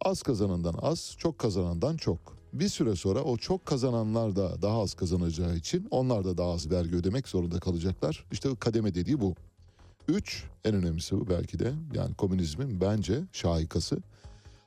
Az 0.00 0.22
kazanandan 0.22 0.74
az, 0.82 1.14
çok 1.18 1.38
kazanandan 1.38 1.96
çok. 1.96 2.18
Bir 2.52 2.68
süre 2.68 2.96
sonra 2.96 3.22
o 3.22 3.36
çok 3.36 3.66
kazananlar 3.66 4.36
da 4.36 4.62
daha 4.62 4.80
az 4.82 4.94
kazanacağı 4.94 5.56
için 5.56 5.88
onlar 5.90 6.24
da 6.24 6.38
daha 6.38 6.52
az 6.52 6.70
vergi 6.70 6.96
ödemek 6.96 7.28
zorunda 7.28 7.60
kalacaklar. 7.60 8.24
İşte 8.32 8.48
kademe 8.60 8.94
dediği 8.94 9.20
bu. 9.20 9.34
Üç, 10.08 10.44
en 10.64 10.74
önemlisi 10.74 11.20
bu 11.20 11.28
belki 11.28 11.58
de 11.58 11.72
yani 11.94 12.14
komünizmin 12.14 12.80
bence 12.80 13.20
şahikası. 13.32 13.98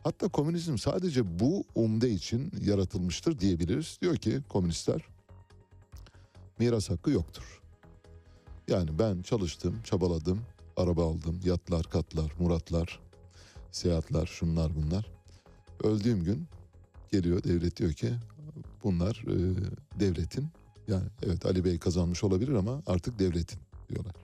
Hatta 0.08 0.28
komünizm 0.28 0.78
sadece 0.78 1.40
bu 1.40 1.64
umde 1.76 2.10
için 2.10 2.52
yaratılmıştır 2.62 3.40
diyebiliriz. 3.40 3.98
Diyor 4.02 4.16
ki 4.16 4.40
komünistler 4.50 5.02
miras 6.60 6.90
hakkı 6.90 7.12
yoktur. 7.12 7.62
Yani 8.68 9.00
ben 9.00 9.22
çalıştım, 9.22 9.82
çabaladım, 9.84 10.42
araba 10.78 11.06
aldım, 11.06 11.40
yatlar, 11.44 11.84
katlar, 11.84 12.32
muratlar, 12.40 13.00
seyahatler, 13.72 14.26
şunlar 14.26 14.72
bunlar. 14.76 15.12
Öldüğüm 15.84 16.24
gün 16.24 16.48
geliyor 17.12 17.44
devlet 17.44 17.78
diyor 17.78 17.94
ki 17.94 18.14
bunlar 18.84 19.24
e, 19.28 19.36
devletin 20.00 20.48
yani 20.88 21.08
evet 21.26 21.46
Ali 21.46 21.66
Bey 21.66 21.80
kazanmış 21.80 22.24
olabilir 22.24 22.54
ama 22.54 22.82
artık 22.86 23.20
devletin 23.20 23.60
diyorlar. 23.90 24.16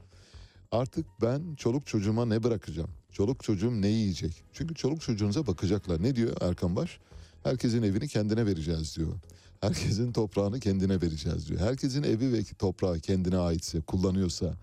Artık 0.72 1.06
ben 1.22 1.56
çoluk 1.56 1.88
çocuğuma 1.88 2.26
ne 2.26 2.44
bırakacağım? 2.44 2.90
Çoluk 3.14 3.44
çocuğum 3.44 3.82
ne 3.82 3.88
yiyecek? 3.88 4.44
Çünkü 4.54 4.76
çoluk 4.76 5.02
çocuğunuza 5.02 5.48
bakacaklar. 5.48 6.04
Ne 6.04 6.16
diyor 6.16 6.38
Erkan 6.42 6.76
Baş? 6.76 7.00
Herkesin 7.44 7.84
evini 7.84 8.08
kendine 8.08 8.46
vereceğiz 8.46 8.98
diyor. 8.98 9.14
Herkesin 9.62 10.12
toprağını 10.12 10.60
kendine 10.60 11.02
vereceğiz 11.02 11.48
diyor. 11.48 11.60
Herkesin 11.60 12.04
evi 12.04 12.34
ve 12.34 12.44
toprağı 12.44 13.00
kendine 13.00 13.38
aitse, 13.38 13.82
kullanıyorsa, 13.82 14.54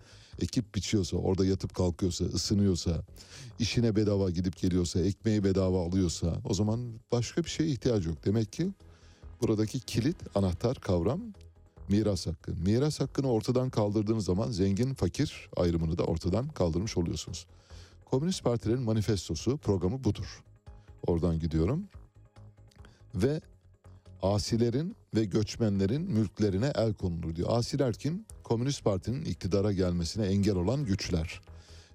ekip 0.41 0.75
biçiyorsa, 0.75 1.17
orada 1.17 1.45
yatıp 1.45 1.75
kalkıyorsa, 1.75 2.25
ısınıyorsa, 2.25 3.01
işine 3.59 3.95
bedava 3.95 4.29
gidip 4.29 4.57
geliyorsa, 4.57 4.99
ekmeği 4.99 5.43
bedava 5.43 5.85
alıyorsa 5.85 6.41
o 6.45 6.53
zaman 6.53 6.93
başka 7.11 7.43
bir 7.43 7.49
şeye 7.49 7.69
ihtiyacı 7.69 8.09
yok. 8.09 8.25
Demek 8.25 8.53
ki 8.53 8.71
buradaki 9.41 9.79
kilit, 9.79 10.17
anahtar 10.35 10.77
kavram 10.79 11.21
miras 11.89 12.27
hakkı. 12.27 12.51
Miras 12.55 12.99
hakkını 12.99 13.31
ortadan 13.31 13.69
kaldırdığınız 13.69 14.25
zaman 14.25 14.51
zengin 14.51 14.93
fakir 14.93 15.49
ayrımını 15.57 15.97
da 15.97 16.03
ortadan 16.03 16.47
kaldırmış 16.47 16.97
oluyorsunuz. 16.97 17.47
Komünist 18.11 18.43
partilerin 18.43 18.81
manifestosu, 18.81 19.57
programı 19.57 20.03
budur. 20.03 20.43
Oradan 21.07 21.39
gidiyorum. 21.39 21.87
Ve 23.15 23.41
asilerin 24.21 24.95
ve 25.15 25.25
göçmenlerin 25.25 26.01
mülklerine 26.01 26.71
el 26.75 26.93
konulur 26.93 27.35
diyor. 27.35 27.47
Asiler 27.51 27.93
kim? 27.93 28.25
Komünist 28.43 28.83
Parti'nin 28.83 29.25
iktidara 29.25 29.71
gelmesine 29.71 30.25
engel 30.25 30.55
olan 30.55 30.85
güçler. 30.85 31.41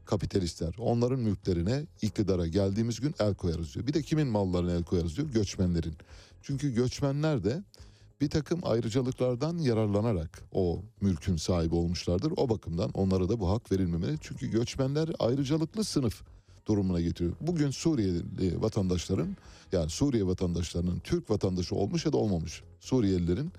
Kapitalistler. 0.04 0.74
Onların 0.78 1.20
mülklerine 1.20 1.86
iktidara 2.02 2.46
geldiğimiz 2.46 3.00
gün 3.00 3.14
el 3.20 3.34
koyarız 3.34 3.74
diyor. 3.74 3.86
Bir 3.86 3.94
de 3.94 4.02
kimin 4.02 4.28
mallarına 4.28 4.72
el 4.72 4.84
koyarız 4.84 5.16
diyor? 5.16 5.28
Göçmenlerin. 5.28 5.94
Çünkü 6.42 6.74
göçmenler 6.74 7.44
de 7.44 7.62
bir 8.20 8.30
takım 8.30 8.60
ayrıcalıklardan 8.62 9.58
yararlanarak 9.58 10.42
o 10.52 10.82
mülkün 11.00 11.36
sahibi 11.36 11.74
olmuşlardır. 11.74 12.32
O 12.36 12.48
bakımdan 12.48 12.90
onlara 12.90 13.28
da 13.28 13.40
bu 13.40 13.50
hak 13.50 13.72
verilmemeli. 13.72 14.18
Çünkü 14.20 14.50
göçmenler 14.50 15.08
ayrıcalıklı 15.18 15.84
sınıf 15.84 16.22
durumuna 16.66 17.00
getiriyor. 17.00 17.34
Bugün 17.40 17.70
Suriyeli 17.70 18.62
vatandaşların 18.62 19.36
yani 19.72 19.90
Suriye 19.90 20.26
vatandaşlarının 20.26 20.98
Türk 20.98 21.30
vatandaşı 21.30 21.74
olmuş 21.74 22.06
ya 22.06 22.12
da 22.12 22.16
olmamış 22.16 22.62
Suriyelilerin 22.80 23.52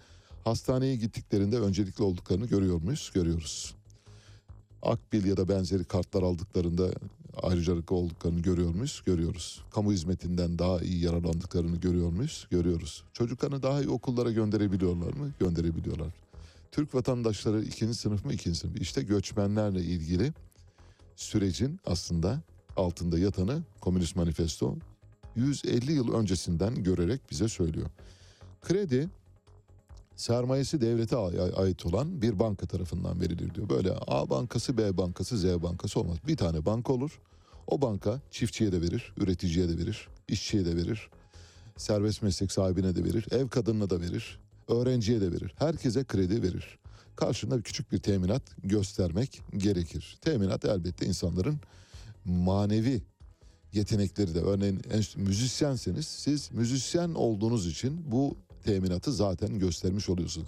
hastaneye 0.44 0.96
gittiklerinde 0.96 1.60
öncelikli 1.60 2.04
olduklarını 2.04 2.46
görüyor 2.46 2.82
muyuz? 2.82 3.12
Görüyoruz. 3.14 3.76
Akbil 4.82 5.26
ya 5.26 5.38
da 5.38 5.50
benzeri 5.50 5.84
kartlar 5.84 6.24
aldıklarında 6.24 6.92
ayrıcalıklı 7.44 7.96
olduklarını 7.96 8.40
görüyor 8.40 8.76
muyuz? 8.76 9.02
Görüyoruz. 9.06 9.64
Kamu 9.72 9.92
hizmetinden 9.92 10.60
daha 10.60 10.82
iyi 10.82 11.04
yararlandıklarını 11.04 11.78
görüyor 11.78 12.10
muyuz? 12.10 12.48
Görüyoruz. 12.52 13.04
Çocuklarını 13.14 13.64
daha 13.64 13.82
iyi 13.82 13.90
okullara 13.90 14.32
gönderebiliyorlar 14.32 15.14
mı? 15.14 15.32
Gönderebiliyorlar. 15.40 16.14
Türk 16.72 16.96
vatandaşları 16.96 17.64
ikinci 17.64 17.94
sınıf 17.94 18.26
mı? 18.26 18.34
İkinci 18.34 18.60
sınıf. 18.60 18.82
İşte 18.82 19.02
göçmenlerle 19.02 19.82
ilgili 19.82 20.34
sürecin 21.16 21.80
aslında 21.86 22.42
altında 22.78 23.20
yatanı 23.20 23.64
Komünist 23.82 24.16
Manifesto 24.16 24.76
150 25.36 25.92
yıl 25.92 26.14
öncesinden 26.14 26.84
görerek 26.84 27.22
bize 27.32 27.48
söylüyor. 27.48 27.88
Kredi 28.62 29.10
sermayesi 30.18 30.82
devlete 30.82 31.16
ait 31.56 31.86
olan 31.86 32.22
bir 32.22 32.40
banka 32.40 32.68
tarafından 32.68 33.22
verilir 33.22 33.56
diyor. 33.56 33.70
Böyle 33.70 33.92
A 34.08 34.30
bankası, 34.30 34.78
B 34.78 34.98
bankası, 34.98 35.38
Z 35.38 35.46
bankası 35.46 36.00
olmaz. 36.00 36.18
Bir 36.28 36.38
tane 36.38 36.66
banka 36.66 36.94
olur. 36.94 37.20
O 37.68 37.82
banka 37.82 38.22
çiftçiye 38.32 38.72
de 38.72 38.82
verir, 38.82 39.14
üreticiye 39.18 39.70
de 39.70 39.78
verir, 39.78 40.08
işçiye 40.28 40.66
de 40.66 40.76
verir, 40.76 41.10
serbest 41.78 42.22
meslek 42.22 42.52
sahibine 42.52 42.96
de 42.96 43.04
verir, 43.04 43.26
ev 43.32 43.48
kadınına 43.48 43.90
da 43.90 44.02
verir, 44.02 44.40
öğrenciye 44.68 45.22
de 45.22 45.32
verir. 45.32 45.54
Herkese 45.58 46.04
kredi 46.04 46.44
verir. 46.44 46.80
Karşında 47.16 47.62
küçük 47.62 47.92
bir 47.92 47.98
teminat 47.98 48.42
göstermek 48.64 49.42
gerekir. 49.58 50.18
Teminat 50.22 50.66
elbette 50.66 51.06
insanların 51.06 51.60
manevi 52.26 53.02
yetenekleri 53.74 54.36
de 54.36 54.42
örneğin 54.42 54.82
en- 54.92 55.24
müzisyenseniz 55.24 56.08
siz 56.08 56.52
müzisyen 56.52 57.10
olduğunuz 57.10 57.68
için 57.68 58.12
bu 58.12 58.38
teminatı 58.68 59.14
zaten 59.14 59.60
göstermiş 59.60 60.10
oluyorsunuz. 60.10 60.48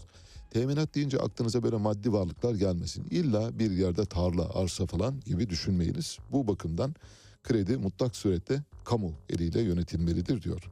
Teminat 0.51 0.95
deyince 0.95 1.19
aklınıza 1.19 1.63
böyle 1.63 1.75
maddi 1.75 2.13
varlıklar 2.13 2.55
gelmesin. 2.55 3.05
İlla 3.11 3.59
bir 3.59 3.71
yerde 3.71 4.05
tarla, 4.05 4.49
arsa 4.53 4.85
falan 4.85 5.19
gibi 5.25 5.49
düşünmeyiniz. 5.49 6.17
Bu 6.31 6.47
bakımdan 6.47 6.95
kredi 7.43 7.77
mutlak 7.77 8.15
surette 8.15 8.63
kamu 8.85 9.13
eliyle 9.29 9.61
yönetilmelidir 9.61 10.41
diyor. 10.41 10.69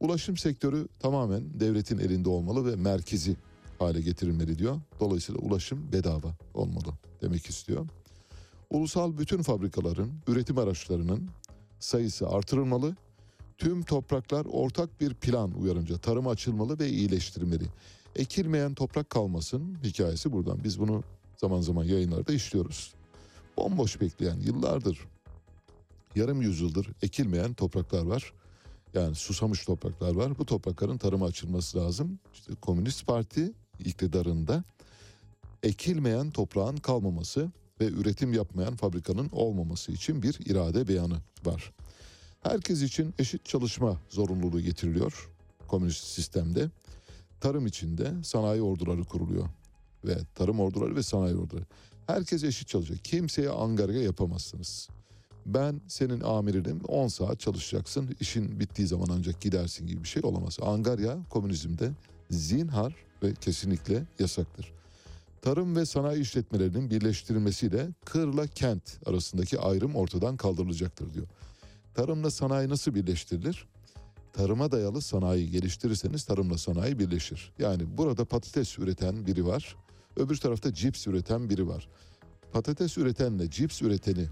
Ulaşım 0.00 0.36
sektörü 0.36 0.88
tamamen 1.00 1.60
devletin 1.60 1.98
elinde 1.98 2.28
olmalı 2.28 2.72
ve 2.72 2.76
merkezi 2.76 3.36
hale 3.78 4.00
getirilmeli 4.00 4.58
diyor. 4.58 4.80
Dolayısıyla 5.00 5.40
ulaşım 5.40 5.92
bedava 5.92 6.36
olmalı 6.54 6.92
demek 7.22 7.46
istiyor. 7.46 7.86
Ulusal 8.70 9.18
bütün 9.18 9.42
fabrikaların, 9.42 10.12
üretim 10.26 10.58
araçlarının 10.58 11.28
sayısı 11.80 12.28
artırılmalı. 12.28 12.96
Tüm 13.58 13.82
topraklar 13.82 14.46
ortak 14.50 15.00
bir 15.00 15.14
plan 15.14 15.52
uyarınca 15.52 15.98
tarıma 15.98 16.30
açılmalı 16.30 16.78
ve 16.78 16.88
iyileştirilmeli. 16.88 17.64
Ekilmeyen 18.16 18.74
toprak 18.74 19.10
kalmasın 19.10 19.78
hikayesi 19.84 20.32
buradan. 20.32 20.64
Biz 20.64 20.80
bunu 20.80 21.02
zaman 21.36 21.60
zaman 21.60 21.84
yayınlarda 21.84 22.32
işliyoruz. 22.32 22.94
Bomboş 23.56 24.00
bekleyen 24.00 24.40
yıllardır, 24.40 24.98
yarım 26.14 26.42
yüzyıldır 26.42 26.88
ekilmeyen 27.02 27.54
topraklar 27.54 28.02
var. 28.02 28.32
Yani 28.94 29.14
susamış 29.14 29.64
topraklar 29.64 30.14
var. 30.14 30.38
Bu 30.38 30.46
toprakların 30.46 30.98
tarıma 30.98 31.26
açılması 31.26 31.78
lazım. 31.78 32.18
İşte 32.34 32.54
Komünist 32.54 33.06
Parti 33.06 33.52
iktidarında 33.84 34.64
ekilmeyen 35.62 36.30
toprağın 36.30 36.76
kalmaması 36.76 37.50
ve 37.80 37.86
üretim 37.86 38.32
yapmayan 38.32 38.76
fabrikanın 38.76 39.28
olmaması 39.32 39.92
için 39.92 40.22
bir 40.22 40.38
irade 40.46 40.88
beyanı 40.88 41.16
var. 41.44 41.72
Herkes 42.50 42.82
için 42.82 43.14
eşit 43.18 43.44
çalışma 43.44 44.00
zorunluluğu 44.08 44.60
getiriliyor 44.60 45.30
komünist 45.68 46.04
sistemde. 46.04 46.70
Tarım 47.40 47.66
içinde 47.66 48.12
sanayi 48.24 48.62
orduları 48.62 49.04
kuruluyor 49.04 49.48
ve 50.04 50.16
tarım 50.34 50.60
orduları 50.60 50.96
ve 50.96 51.02
sanayi 51.02 51.36
orduları. 51.36 51.64
Herkes 52.06 52.44
eşit 52.44 52.68
çalışacak. 52.68 53.04
Kimseye 53.04 53.50
angarya 53.50 54.02
yapamazsınız. 54.02 54.88
Ben 55.46 55.80
senin 55.88 56.20
amirinim 56.20 56.80
10 56.88 57.08
saat 57.08 57.40
çalışacaksın. 57.40 58.16
işin 58.20 58.60
bittiği 58.60 58.88
zaman 58.88 59.08
ancak 59.10 59.40
gidersin 59.40 59.86
gibi 59.86 60.02
bir 60.02 60.08
şey 60.08 60.22
olamaz. 60.24 60.58
Angarya 60.62 61.18
komünizmde 61.30 61.90
zinhar 62.30 62.94
ve 63.22 63.34
kesinlikle 63.34 64.02
yasaktır. 64.18 64.72
Tarım 65.42 65.76
ve 65.76 65.86
sanayi 65.86 66.22
işletmelerinin 66.22 66.90
birleştirilmesiyle 66.90 67.88
kırla 68.04 68.46
kent 68.46 68.98
arasındaki 69.06 69.58
ayrım 69.58 69.96
ortadan 69.96 70.36
kaldırılacaktır 70.36 71.14
diyor. 71.14 71.26
Tarımla 71.96 72.30
sanayi 72.30 72.68
nasıl 72.68 72.94
birleştirilir? 72.94 73.66
Tarıma 74.32 74.72
dayalı 74.72 75.02
sanayi 75.02 75.50
geliştirirseniz 75.50 76.24
tarımla 76.24 76.58
sanayi 76.58 76.98
birleşir. 76.98 77.52
Yani 77.58 77.98
burada 77.98 78.24
patates 78.24 78.78
üreten 78.78 79.26
biri 79.26 79.46
var, 79.46 79.76
öbür 80.16 80.36
tarafta 80.36 80.74
cips 80.74 81.06
üreten 81.06 81.50
biri 81.50 81.68
var. 81.68 81.88
Patates 82.52 82.98
üretenle 82.98 83.50
cips 83.50 83.82
üreteni 83.82 84.28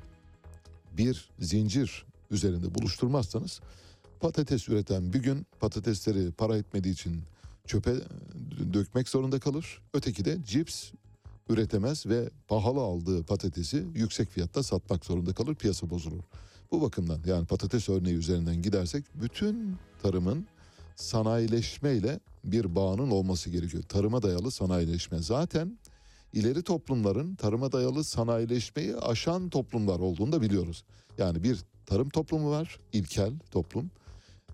bir 0.92 1.30
zincir 1.38 2.06
üzerinde 2.30 2.74
buluşturmazsanız 2.74 3.60
patates 4.20 4.68
üreten 4.68 5.12
bir 5.12 5.22
gün 5.22 5.46
patatesleri 5.60 6.32
para 6.32 6.56
etmediği 6.56 6.92
için 6.92 7.22
çöpe 7.66 7.94
dökmek 8.72 9.08
zorunda 9.08 9.38
kalır. 9.40 9.82
Öteki 9.94 10.24
de 10.24 10.38
cips 10.44 10.92
üretemez 11.48 12.06
ve 12.06 12.30
pahalı 12.48 12.80
aldığı 12.80 13.22
patatesi 13.22 13.86
yüksek 13.94 14.30
fiyatta 14.30 14.62
satmak 14.62 15.04
zorunda 15.04 15.32
kalır. 15.32 15.54
Piyasa 15.54 15.90
bozulur. 15.90 16.22
Bu 16.74 16.82
bakımdan 16.82 17.20
yani 17.26 17.46
patates 17.46 17.88
örneği 17.88 18.16
üzerinden 18.16 18.62
gidersek 18.62 19.04
bütün 19.14 19.76
tarımın 20.02 20.46
sanayileşmeyle 20.96 22.20
bir 22.44 22.74
bağının 22.74 23.10
olması 23.10 23.50
gerekiyor. 23.50 23.82
Tarıma 23.82 24.22
dayalı 24.22 24.50
sanayileşme. 24.50 25.18
Zaten 25.18 25.78
ileri 26.32 26.62
toplumların 26.62 27.34
tarıma 27.34 27.72
dayalı 27.72 28.04
sanayileşmeyi 28.04 28.96
aşan 28.96 29.48
toplumlar 29.48 30.00
olduğunu 30.00 30.32
da 30.32 30.42
biliyoruz. 30.42 30.84
Yani 31.18 31.42
bir 31.42 31.64
tarım 31.86 32.08
toplumu 32.08 32.50
var, 32.50 32.80
ilkel 32.92 33.32
toplum. 33.50 33.90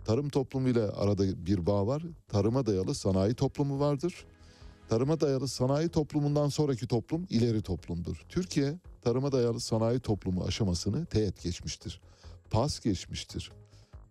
Tarım 0.04 0.28
toplumuyla 0.28 0.92
arada 0.96 1.46
bir 1.46 1.66
bağ 1.66 1.86
var. 1.86 2.02
Tarıma 2.28 2.66
dayalı 2.66 2.94
sanayi 2.94 3.34
toplumu 3.34 3.80
vardır. 3.80 4.14
Tarıma 4.88 5.20
dayalı 5.20 5.48
sanayi 5.48 5.88
toplumundan 5.88 6.48
sonraki 6.48 6.86
toplum 6.86 7.26
ileri 7.30 7.62
toplumdur. 7.62 8.24
Türkiye 8.28 8.78
tarıma 9.02 9.32
dayalı 9.32 9.60
sanayi 9.60 10.00
toplumu 10.00 10.44
aşamasını 10.44 11.06
teğet 11.06 11.42
geçmiştir. 11.42 12.00
Pas 12.50 12.80
geçmiştir. 12.80 13.52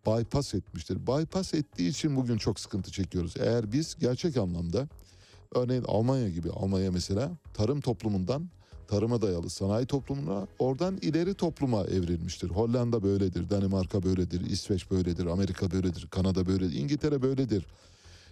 Bypass 0.05 0.53
etmiştir. 0.53 1.07
Bypass 1.07 1.53
ettiği 1.53 1.89
için 1.89 2.15
bugün 2.15 2.37
çok 2.37 2.59
sıkıntı 2.59 2.91
çekiyoruz. 2.91 3.33
Eğer 3.39 3.71
biz 3.71 3.95
gerçek 3.99 4.37
anlamda 4.37 4.87
örneğin 5.55 5.83
Almanya 5.83 6.29
gibi 6.29 6.49
Almanya 6.49 6.91
mesela 6.91 7.31
tarım 7.53 7.81
toplumundan 7.81 8.49
tarıma 8.87 9.21
dayalı 9.21 9.49
sanayi 9.49 9.85
toplumuna 9.85 10.47
oradan 10.59 10.97
ileri 10.97 11.33
topluma 11.33 11.83
evrilmiştir. 11.83 12.49
Hollanda 12.49 13.03
böyledir, 13.03 13.49
Danimarka 13.49 14.03
böyledir, 14.03 14.41
İsveç 14.41 14.91
böyledir, 14.91 15.25
Amerika 15.25 15.71
böyledir, 15.71 16.07
Kanada 16.07 16.45
böyledir, 16.45 16.75
İngiltere 16.75 17.21
böyledir. 17.21 17.65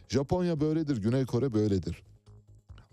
Japonya 0.10 0.60
böyledir, 0.60 0.98
Güney 0.98 1.26
Kore 1.26 1.54
böyledir. 1.54 2.04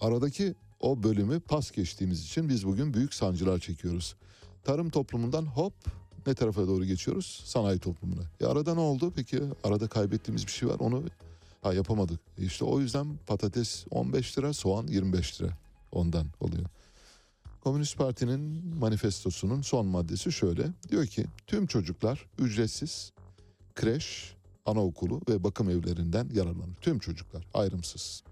Aradaki 0.00 0.54
o 0.80 1.02
bölümü 1.02 1.40
pas 1.40 1.70
geçtiğimiz 1.70 2.24
için 2.24 2.48
biz 2.48 2.66
bugün 2.66 2.94
büyük 2.94 3.14
sancılar 3.14 3.58
çekiyoruz. 3.58 4.16
Tarım 4.64 4.90
toplumundan 4.90 5.46
hop 5.46 5.74
ne 6.26 6.34
tarafa 6.34 6.66
doğru 6.66 6.84
geçiyoruz? 6.84 7.42
Sanayi 7.44 7.78
toplumuna. 7.78 8.22
E 8.40 8.46
arada 8.46 8.74
ne 8.74 8.80
oldu? 8.80 9.12
Peki 9.16 9.40
arada 9.64 9.88
kaybettiğimiz 9.88 10.46
bir 10.46 10.52
şey 10.52 10.68
var 10.68 10.76
onu 10.78 11.02
ha, 11.62 11.74
yapamadık. 11.74 12.20
İşte 12.38 12.64
o 12.64 12.80
yüzden 12.80 13.06
patates 13.26 13.84
15 13.90 14.38
lira, 14.38 14.52
soğan 14.52 14.86
25 14.86 15.42
lira 15.42 15.58
ondan 15.92 16.26
oluyor. 16.40 16.66
Komünist 17.60 17.98
Parti'nin 17.98 18.66
manifestosunun 18.78 19.62
son 19.62 19.86
maddesi 19.86 20.32
şöyle. 20.32 20.66
Diyor 20.88 21.06
ki 21.06 21.26
tüm 21.46 21.66
çocuklar 21.66 22.26
ücretsiz 22.38 23.12
kreş, 23.74 24.34
anaokulu 24.66 25.20
ve 25.28 25.44
bakım 25.44 25.70
evlerinden 25.70 26.28
yararlanır. 26.34 26.74
Tüm 26.80 26.98
çocuklar 26.98 27.46
ayrımsız. 27.54 28.22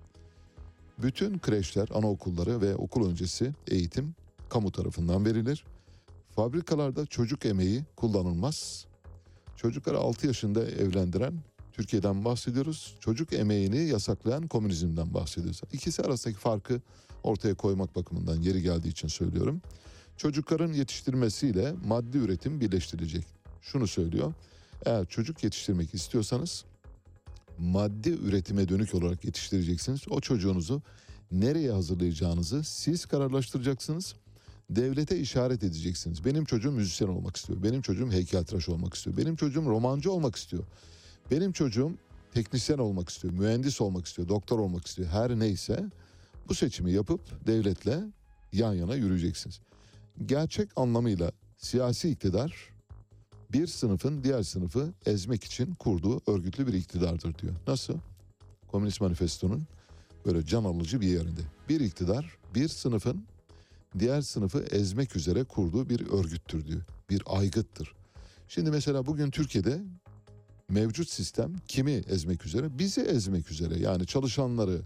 Bütün 0.99 1.39
kreşler, 1.39 1.89
anaokulları 1.95 2.61
ve 2.61 2.77
okul 2.77 3.11
öncesi 3.11 3.55
eğitim 3.67 4.15
kamu 4.49 4.73
tarafından 4.73 5.25
verilir. 5.25 5.65
Fabrikalarda 6.37 7.07
çocuk 7.07 7.47
emeği 7.47 7.85
kullanılmaz. 7.97 8.87
Çocukları 9.57 9.99
6 9.99 10.27
yaşında 10.27 10.65
evlendiren 10.65 11.35
Türkiye'den 11.73 12.25
bahsediyoruz. 12.25 12.95
Çocuk 13.01 13.33
emeğini 13.33 13.79
yasaklayan 13.79 14.47
komünizmden 14.47 15.15
bahsediyoruz. 15.15 15.61
İkisi 15.73 16.03
arasındaki 16.03 16.41
farkı 16.41 16.81
ortaya 17.23 17.55
koymak 17.55 17.97
bakımından 17.97 18.41
yeri 18.41 18.63
geldiği 18.63 18.89
için 18.89 19.09
söylüyorum. 19.09 19.63
Çocukların 20.17 20.73
yetiştirmesiyle 20.73 21.75
maddi 21.85 22.19
üretim 22.19 22.61
birleştirilecek. 22.61 23.25
Şunu 23.63 23.87
söylüyor. 23.87 24.35
Eğer 24.87 25.07
çocuk 25.07 25.45
yetiştirmek 25.45 25.95
istiyorsanız 25.95 26.65
maddi 27.59 28.11
üretime 28.11 28.69
dönük 28.69 28.95
olarak 28.95 29.25
yetiştireceksiniz. 29.25 30.01
O 30.11 30.21
çocuğunuzu 30.21 30.83
nereye 31.33 31.73
hazırlayacağınızı 31.73 32.65
siz 32.65 33.07
kararlaştıracaksınız. 33.07 34.15
Devlete 34.71 35.19
işaret 35.19 35.65
edeceksiniz. 35.65 36.25
Benim 36.25 36.45
çocuğum 36.45 36.73
müzisyen 36.73 37.09
olmak 37.09 37.37
istiyor. 37.37 37.63
Benim 37.63 37.83
çocuğum 37.83 38.11
heykeltıraş 38.11 38.69
olmak 38.69 38.95
istiyor. 38.95 39.17
Benim 39.17 39.37
çocuğum 39.37 39.65
romancı 39.67 40.13
olmak 40.13 40.37
istiyor. 40.37 40.65
Benim 41.31 41.53
çocuğum 41.53 41.93
teknisyen 42.35 42.79
olmak 42.79 43.09
istiyor, 43.09 43.35
mühendis 43.35 43.81
olmak 43.81 44.07
istiyor, 44.07 44.29
doktor 44.29 44.59
olmak 44.59 44.87
istiyor. 44.87 45.09
Her 45.09 45.39
neyse 45.39 45.85
bu 46.49 46.55
seçimi 46.55 46.93
yapıp 46.93 47.47
devletle 47.47 48.01
yan 48.53 48.75
yana 48.75 48.95
yürüyeceksiniz. 48.95 49.61
Gerçek 50.27 50.69
anlamıyla 50.77 51.33
siyasi 51.57 52.11
iktidar 52.11 52.73
bir 53.53 53.67
sınıfın 53.67 54.25
diğer 54.25 54.43
sınıfı 54.43 54.93
ezmek 55.07 55.45
için 55.45 55.75
kurduğu 55.75 56.21
örgütlü 56.27 56.67
bir 56.67 56.73
iktidardır 56.73 57.39
diyor. 57.39 57.55
Nasıl? 57.67 57.95
Komünist 58.69 59.01
Manifesto'nun 59.01 59.67
böyle 60.27 60.47
can 60.47 60.65
alıcı 60.65 61.01
bir 61.01 61.07
yerinde. 61.07 61.41
Bir 61.69 61.81
iktidar 61.81 62.39
bir 62.55 62.69
sınıfın 62.69 63.25
diğer 63.99 64.21
sınıfı 64.21 64.59
ezmek 64.71 65.17
üzere 65.17 65.45
kurduğu 65.45 65.89
bir 65.89 66.07
örgüttür 66.07 66.67
diyor. 66.67 66.83
Bir 67.11 67.23
aygıttır. 67.27 67.95
Şimdi 68.49 68.71
mesela 68.71 69.07
bugün 69.07 69.31
Türkiye'de 69.31 69.81
mevcut 70.69 71.09
sistem 71.09 71.55
kimi 71.69 71.93
ezmek 71.93 72.47
üzere? 72.47 72.79
Bizi 72.79 73.01
ezmek 73.01 73.51
üzere. 73.51 73.79
Yani 73.79 74.07
çalışanları, 74.07 74.81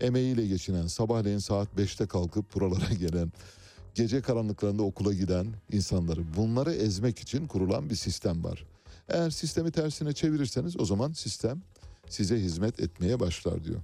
emeğiyle 0.00 0.46
geçinen, 0.46 0.86
sabahleyin 0.86 1.38
saat 1.38 1.68
5'te 1.78 2.06
kalkıp 2.06 2.54
buralara 2.54 2.94
gelen, 3.00 3.32
gece 3.94 4.20
karanlıklarında 4.20 4.82
okula 4.82 5.12
giden 5.12 5.46
insanları 5.72 6.36
bunları 6.36 6.72
ezmek 6.72 7.18
için 7.18 7.46
kurulan 7.46 7.90
bir 7.90 7.94
sistem 7.94 8.44
var. 8.44 8.66
Eğer 9.08 9.30
sistemi 9.30 9.70
tersine 9.70 10.12
çevirirseniz 10.12 10.80
o 10.80 10.84
zaman 10.84 11.12
sistem 11.12 11.62
size 12.08 12.36
hizmet 12.40 12.80
etmeye 12.80 13.20
başlar 13.20 13.64
diyor. 13.64 13.80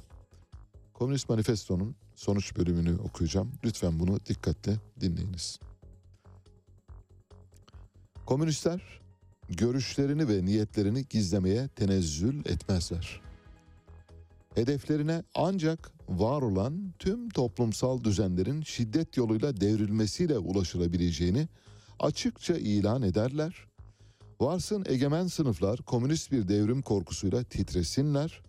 Komünist 0.99 1.29
Manifesto'nun 1.29 1.97
sonuç 2.17 2.57
bölümünü 2.57 2.97
okuyacağım. 2.97 3.53
Lütfen 3.65 3.99
bunu 3.99 4.21
dikkatle 4.27 4.77
dinleyiniz. 5.01 5.61
Komünistler 8.27 9.01
görüşlerini 9.49 10.29
ve 10.29 10.45
niyetlerini 10.45 11.05
gizlemeye 11.11 11.69
tenezzül 11.69 12.39
etmezler. 12.47 13.21
Hedeflerine 14.55 15.23
ancak 15.35 15.93
var 16.09 16.43
olan 16.43 16.95
tüm 16.99 17.29
toplumsal 17.29 18.05
düzenlerin 18.05 18.63
şiddet 18.63 19.17
yoluyla 19.17 19.61
devrilmesiyle 19.61 20.39
ulaşılabileceğini 20.39 21.49
açıkça 22.01 22.55
ilan 22.55 23.03
ederler. 23.03 23.67
Varsın 24.41 24.85
egemen 24.89 25.27
sınıflar 25.27 25.83
komünist 25.83 26.33
bir 26.33 26.49
devrim 26.49 26.83
korkusuyla 26.83 27.45
titresinler. 27.45 28.43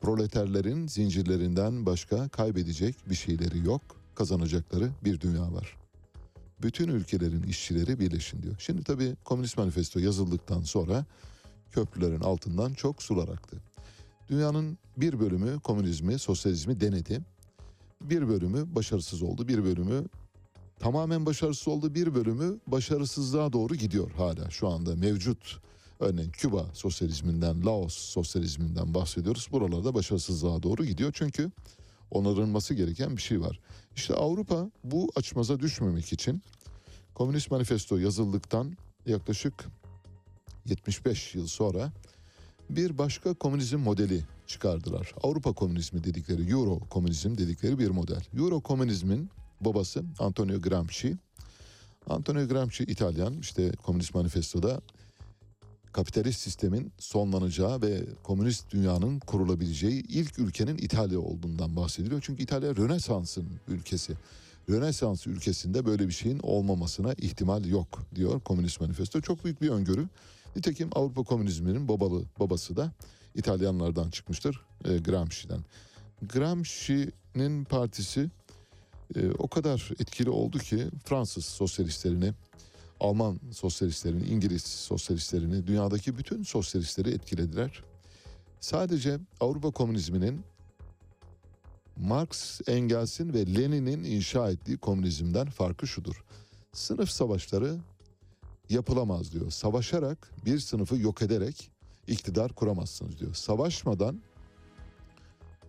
Proleterlerin 0.00 0.86
zincirlerinden 0.86 1.86
başka 1.86 2.28
kaybedecek 2.28 2.96
bir 3.10 3.14
şeyleri 3.14 3.66
yok, 3.66 3.82
kazanacakları 4.14 4.90
bir 5.04 5.20
dünya 5.20 5.52
var. 5.52 5.76
Bütün 6.62 6.88
ülkelerin 6.88 7.42
işçileri 7.42 8.00
birleşin 8.00 8.42
diyor. 8.42 8.54
Şimdi 8.58 8.84
tabii 8.84 9.16
Komünist 9.24 9.58
Manifesto 9.58 10.00
yazıldıktan 10.00 10.62
sonra 10.62 11.04
köprülerin 11.72 12.20
altından 12.20 12.72
çok 12.72 13.02
sular 13.02 13.28
aktı. 13.28 13.56
Dünyanın 14.28 14.78
bir 14.96 15.20
bölümü 15.20 15.60
komünizmi, 15.60 16.18
sosyalizmi 16.18 16.80
denedi. 16.80 17.20
Bir 18.00 18.28
bölümü 18.28 18.74
başarısız 18.74 19.22
oldu, 19.22 19.48
bir 19.48 19.64
bölümü 19.64 20.04
tamamen 20.78 21.26
başarısız 21.26 21.68
oldu, 21.68 21.94
bir 21.94 22.14
bölümü 22.14 22.58
başarısızlığa 22.66 23.52
doğru 23.52 23.74
gidiyor 23.74 24.10
hala 24.10 24.50
şu 24.50 24.68
anda 24.68 24.96
mevcut. 24.96 25.60
Örneğin 26.00 26.30
Küba 26.30 26.66
sosyalizminden, 26.72 27.66
Laos 27.66 27.94
sosyalizminden 27.94 28.94
bahsediyoruz. 28.94 29.48
Buralarda 29.52 29.94
başarısızlığa 29.94 30.62
doğru 30.62 30.84
gidiyor 30.84 31.10
çünkü 31.14 31.50
onarılması 32.10 32.74
gereken 32.74 33.16
bir 33.16 33.22
şey 33.22 33.40
var. 33.40 33.60
İşte 33.96 34.14
Avrupa 34.14 34.70
bu 34.84 35.10
açmaza 35.16 35.60
düşmemek 35.60 36.12
için 36.12 36.42
Komünist 37.14 37.50
Manifesto 37.50 37.98
yazıldıktan 37.98 38.76
yaklaşık 39.06 39.64
75 40.66 41.34
yıl 41.34 41.46
sonra 41.46 41.92
bir 42.70 42.98
başka 42.98 43.34
komünizm 43.34 43.78
modeli 43.78 44.24
çıkardılar. 44.46 45.14
Avrupa 45.22 45.52
komünizmi 45.52 46.04
dedikleri, 46.04 46.50
Euro 46.50 46.80
komünizm 46.80 47.38
dedikleri 47.38 47.78
bir 47.78 47.90
model. 47.90 48.22
Euro 48.36 48.60
komünizmin 48.60 49.30
babası 49.60 50.04
Antonio 50.18 50.60
Gramsci. 50.60 51.16
Antonio 52.06 52.48
Gramsci 52.48 52.84
İtalyan, 52.84 53.38
işte 53.38 53.72
Komünist 53.72 54.14
Manifesto'da 54.14 54.80
kapitalist 55.92 56.40
sistemin 56.40 56.92
sonlanacağı 56.98 57.82
ve 57.82 58.04
komünist 58.22 58.70
dünyanın 58.70 59.18
kurulabileceği 59.18 60.02
ilk 60.08 60.38
ülkenin 60.38 60.78
İtalya 60.78 61.20
olduğundan 61.20 61.76
bahsediliyor. 61.76 62.22
Çünkü 62.24 62.42
İtalya 62.42 62.76
Rönesans'ın 62.76 63.48
ülkesi. 63.68 64.12
Rönesans 64.70 65.26
ülkesinde 65.26 65.86
böyle 65.86 66.08
bir 66.08 66.12
şeyin 66.12 66.38
olmamasına 66.42 67.12
ihtimal 67.12 67.64
yok 67.64 68.02
diyor 68.14 68.40
Komünist 68.40 68.80
Manifesto. 68.80 69.20
Çok 69.20 69.44
büyük 69.44 69.62
bir 69.62 69.68
öngörü. 69.68 70.08
Nitekim 70.56 70.88
Avrupa 70.92 71.22
komünizminin 71.22 71.88
babalı 71.88 72.24
babası 72.40 72.76
da 72.76 72.92
İtalyanlardan 73.34 74.10
çıkmıştır 74.10 74.60
e, 74.84 74.98
Gramsci'den. 74.98 75.60
Gramsci'nin 76.22 77.64
partisi 77.64 78.30
e, 79.16 79.30
o 79.30 79.48
kadar 79.48 79.90
etkili 79.98 80.30
oldu 80.30 80.58
ki 80.58 80.86
Fransız 81.04 81.44
sosyalistlerini, 81.44 82.32
Alman 83.00 83.40
sosyalistlerini, 83.52 84.26
İngiliz 84.26 84.62
sosyalistlerini, 84.62 85.66
dünyadaki 85.66 86.18
bütün 86.18 86.42
sosyalistleri 86.42 87.10
etkilediler. 87.10 87.84
Sadece 88.60 89.18
Avrupa 89.40 89.70
komünizminin 89.70 90.44
Marx, 91.96 92.60
Engels'in 92.66 93.32
ve 93.32 93.46
Lenin'in 93.46 94.04
inşa 94.04 94.50
ettiği 94.50 94.78
komünizmden 94.78 95.46
farkı 95.46 95.86
şudur. 95.86 96.24
Sınıf 96.72 97.10
savaşları 97.10 97.78
yapılamaz 98.68 99.32
diyor. 99.32 99.50
Savaşarak 99.50 100.30
bir 100.44 100.58
sınıfı 100.58 100.96
yok 100.96 101.22
ederek 101.22 101.70
iktidar 102.06 102.52
kuramazsınız 102.52 103.18
diyor. 103.18 103.34
Savaşmadan 103.34 104.20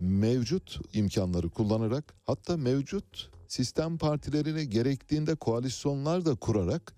mevcut 0.00 0.80
imkanları 0.94 1.48
kullanarak 1.48 2.14
hatta 2.26 2.56
mevcut 2.56 3.30
sistem 3.48 3.98
partilerini 3.98 4.68
gerektiğinde 4.68 5.34
koalisyonlar 5.34 6.24
da 6.24 6.34
kurarak 6.34 6.94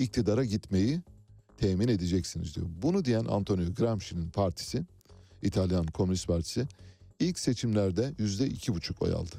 iktidara 0.00 0.44
gitmeyi 0.44 1.00
temin 1.56 1.88
edeceksiniz 1.88 2.56
diyor. 2.56 2.66
Bunu 2.82 3.04
diyen 3.04 3.24
Antonio 3.24 3.74
Gramsci'nin 3.74 4.30
partisi, 4.30 4.84
İtalyan 5.42 5.86
Komünist 5.86 6.26
Partisi 6.26 6.66
ilk 7.20 7.38
seçimlerde 7.38 8.14
yüzde 8.18 8.46
iki 8.46 8.74
buçuk 8.74 9.02
oy 9.02 9.12
aldı. 9.12 9.36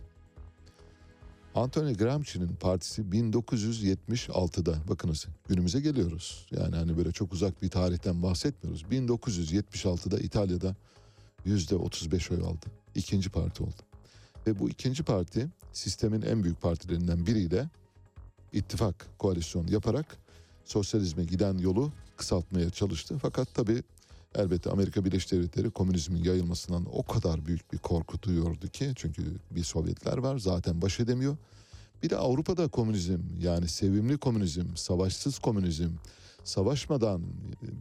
Antonio 1.55 1.93
Gramsci'nin 1.93 2.55
partisi 2.55 3.01
1976'da 3.01 4.75
bakınız 4.89 5.27
günümüze 5.47 5.79
geliyoruz. 5.79 6.47
Yani 6.51 6.75
hani 6.75 6.97
böyle 6.97 7.11
çok 7.11 7.33
uzak 7.33 7.61
bir 7.61 7.69
tarihten 7.69 8.23
bahsetmiyoruz. 8.23 8.83
1976'da 8.91 10.19
İtalya'da 10.19 10.75
yüzde 11.45 11.75
35 11.75 12.31
oy 12.31 12.37
aldı. 12.37 12.65
İkinci 12.95 13.29
parti 13.29 13.63
oldu. 13.63 13.81
Ve 14.47 14.59
bu 14.59 14.69
ikinci 14.69 15.03
parti 15.03 15.47
sistemin 15.73 16.21
en 16.21 16.43
büyük 16.43 16.61
partilerinden 16.61 17.25
biriyle 17.25 17.69
ittifak, 18.53 19.07
koalisyon 19.19 19.67
yaparak 19.67 20.17
sosyalizme 20.65 21.23
giden 21.23 21.57
yolu 21.57 21.91
kısaltmaya 22.17 22.69
çalıştı. 22.69 23.17
Fakat 23.21 23.53
tabii 23.53 23.83
elbette 24.35 24.69
Amerika 24.69 25.05
Birleşik 25.05 25.31
Devletleri 25.31 25.69
komünizmin 25.69 26.23
yayılmasından 26.23 26.85
o 26.93 27.03
kadar 27.03 27.45
büyük 27.45 27.73
bir 27.73 27.77
korku 27.77 28.21
duyuyordu 28.21 28.67
ki 28.67 28.91
çünkü 28.95 29.23
bir 29.51 29.63
Sovyetler 29.63 30.17
var 30.17 30.37
zaten 30.37 30.81
baş 30.81 30.99
edemiyor. 30.99 31.37
Bir 32.03 32.09
de 32.09 32.17
Avrupa'da 32.17 32.67
komünizm 32.67 33.19
yani 33.39 33.67
sevimli 33.67 34.17
komünizm, 34.17 34.75
savaşsız 34.75 35.39
komünizm, 35.39 35.89
savaşmadan 36.43 37.21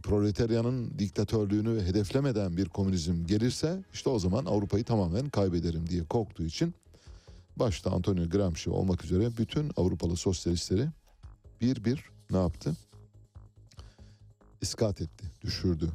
proletaryanın 0.03 0.99
diktatörlüğünü 0.99 1.81
hedeflemeden 1.81 2.57
bir 2.57 2.65
komünizm 2.65 3.25
gelirse 3.25 3.83
işte 3.93 4.09
o 4.09 4.19
zaman 4.19 4.45
Avrupa'yı 4.45 4.83
tamamen 4.83 5.29
kaybederim 5.29 5.89
diye 5.89 6.03
korktuğu 6.03 6.43
için 6.43 6.73
başta 7.55 7.91
Antonio 7.91 8.29
Gramsci 8.29 8.69
olmak 8.69 9.05
üzere 9.05 9.37
bütün 9.37 9.71
Avrupalı 9.77 10.17
sosyalistleri 10.17 10.87
bir 11.61 11.85
bir 11.85 12.03
ne 12.31 12.37
yaptı? 12.37 12.75
İskat 14.61 15.01
etti, 15.01 15.25
düşürdü. 15.41 15.91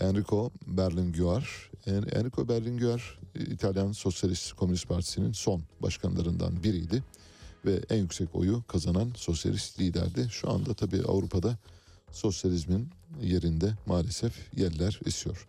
Enrico 0.00 0.50
Berlinguer, 0.66 1.70
Enrico 1.86 2.48
Berlinguer 2.48 3.18
İtalyan 3.34 3.92
Sosyalist 3.92 4.52
Komünist 4.52 4.88
Partisi'nin 4.88 5.32
son 5.32 5.62
başkanlarından 5.80 6.62
biriydi 6.62 7.02
ve 7.64 7.80
en 7.90 7.96
yüksek 7.96 8.34
oyu 8.34 8.62
kazanan 8.68 9.12
sosyalist 9.16 9.80
liderdi. 9.80 10.28
Şu 10.30 10.50
anda 10.50 10.74
tabii 10.74 11.02
Avrupa'da 11.02 11.58
sosyalizmin 12.12 12.88
yerinde 13.20 13.74
maalesef 13.86 14.56
yeller 14.56 15.00
esiyor. 15.06 15.46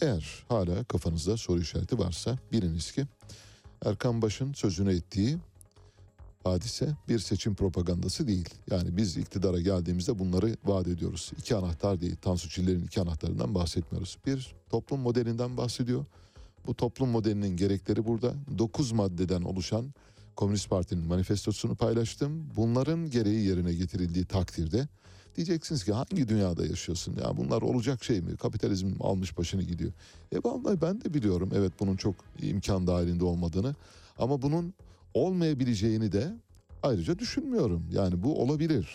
Eğer 0.00 0.44
hala 0.48 0.84
kafanızda 0.84 1.36
soru 1.36 1.60
işareti 1.60 1.98
varsa 1.98 2.38
biliniz 2.52 2.92
ki 2.92 3.06
Erkan 3.84 4.22
Baş'ın 4.22 4.52
sözüne 4.52 4.92
ettiği 4.92 5.38
hadise 6.44 6.96
bir 7.08 7.18
seçim 7.18 7.54
propagandası 7.54 8.26
değil. 8.28 8.48
Yani 8.70 8.96
biz 8.96 9.16
iktidara 9.16 9.60
geldiğimizde 9.60 10.18
bunları 10.18 10.56
vaat 10.64 10.88
ediyoruz. 10.88 11.32
İki 11.38 11.56
anahtar 11.56 12.00
değil. 12.00 12.16
Tansu 12.16 12.48
Çiller'in 12.48 12.84
iki 12.84 13.00
anahtarından 13.00 13.54
bahsetmiyoruz. 13.54 14.18
Bir 14.26 14.54
toplum 14.70 15.00
modelinden 15.00 15.56
bahsediyor. 15.56 16.04
Bu 16.66 16.74
toplum 16.74 17.08
modelinin 17.08 17.56
gerekleri 17.56 18.06
burada. 18.06 18.34
Dokuz 18.58 18.92
maddeden 18.92 19.42
oluşan 19.42 19.94
Komünist 20.36 20.70
Parti'nin 20.70 21.04
manifestosunu 21.04 21.74
paylaştım. 21.74 22.48
Bunların 22.56 23.10
gereği 23.10 23.46
yerine 23.46 23.74
getirildiği 23.74 24.24
takdirde 24.24 24.88
diyeceksiniz 25.36 25.84
ki 25.84 25.92
hangi 25.92 26.28
dünyada 26.28 26.66
yaşıyorsun 26.66 27.16
ya 27.24 27.36
bunlar 27.36 27.62
olacak 27.62 28.04
şey 28.04 28.20
mi? 28.20 28.36
Kapitalizm 28.36 28.92
almış 29.00 29.38
başını 29.38 29.62
gidiyor. 29.62 29.92
E 30.32 30.36
vallahi 30.44 30.80
ben 30.80 31.00
de 31.00 31.14
biliyorum 31.14 31.50
evet 31.54 31.72
bunun 31.80 31.96
çok 31.96 32.14
imkan 32.42 32.86
dahilinde 32.86 33.24
olmadığını 33.24 33.74
ama 34.18 34.42
bunun 34.42 34.74
olmayabileceğini 35.14 36.12
de 36.12 36.34
ayrıca 36.82 37.18
düşünmüyorum. 37.18 37.86
Yani 37.90 38.22
bu 38.22 38.42
olabilir. 38.42 38.88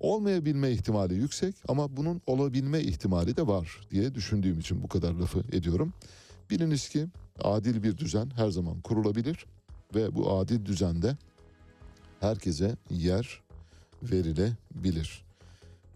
Olmayabilme 0.00 0.70
ihtimali 0.70 1.14
yüksek 1.14 1.54
ama 1.68 1.96
bunun 1.96 2.22
olabilme 2.26 2.80
ihtimali 2.80 3.36
de 3.36 3.46
var 3.46 3.80
diye 3.90 4.14
düşündüğüm 4.14 4.60
için 4.60 4.82
bu 4.82 4.88
kadar 4.88 5.12
lafı 5.12 5.40
ediyorum. 5.52 5.92
Biliniz 6.50 6.88
ki 6.88 7.06
adil 7.42 7.82
bir 7.82 7.98
düzen 7.98 8.30
her 8.36 8.50
zaman 8.50 8.80
kurulabilir 8.80 9.46
ve 9.94 10.14
bu 10.14 10.38
adil 10.38 10.66
düzende 10.66 11.16
herkese 12.20 12.76
yer 12.90 13.42
verilebilir. 14.02 15.24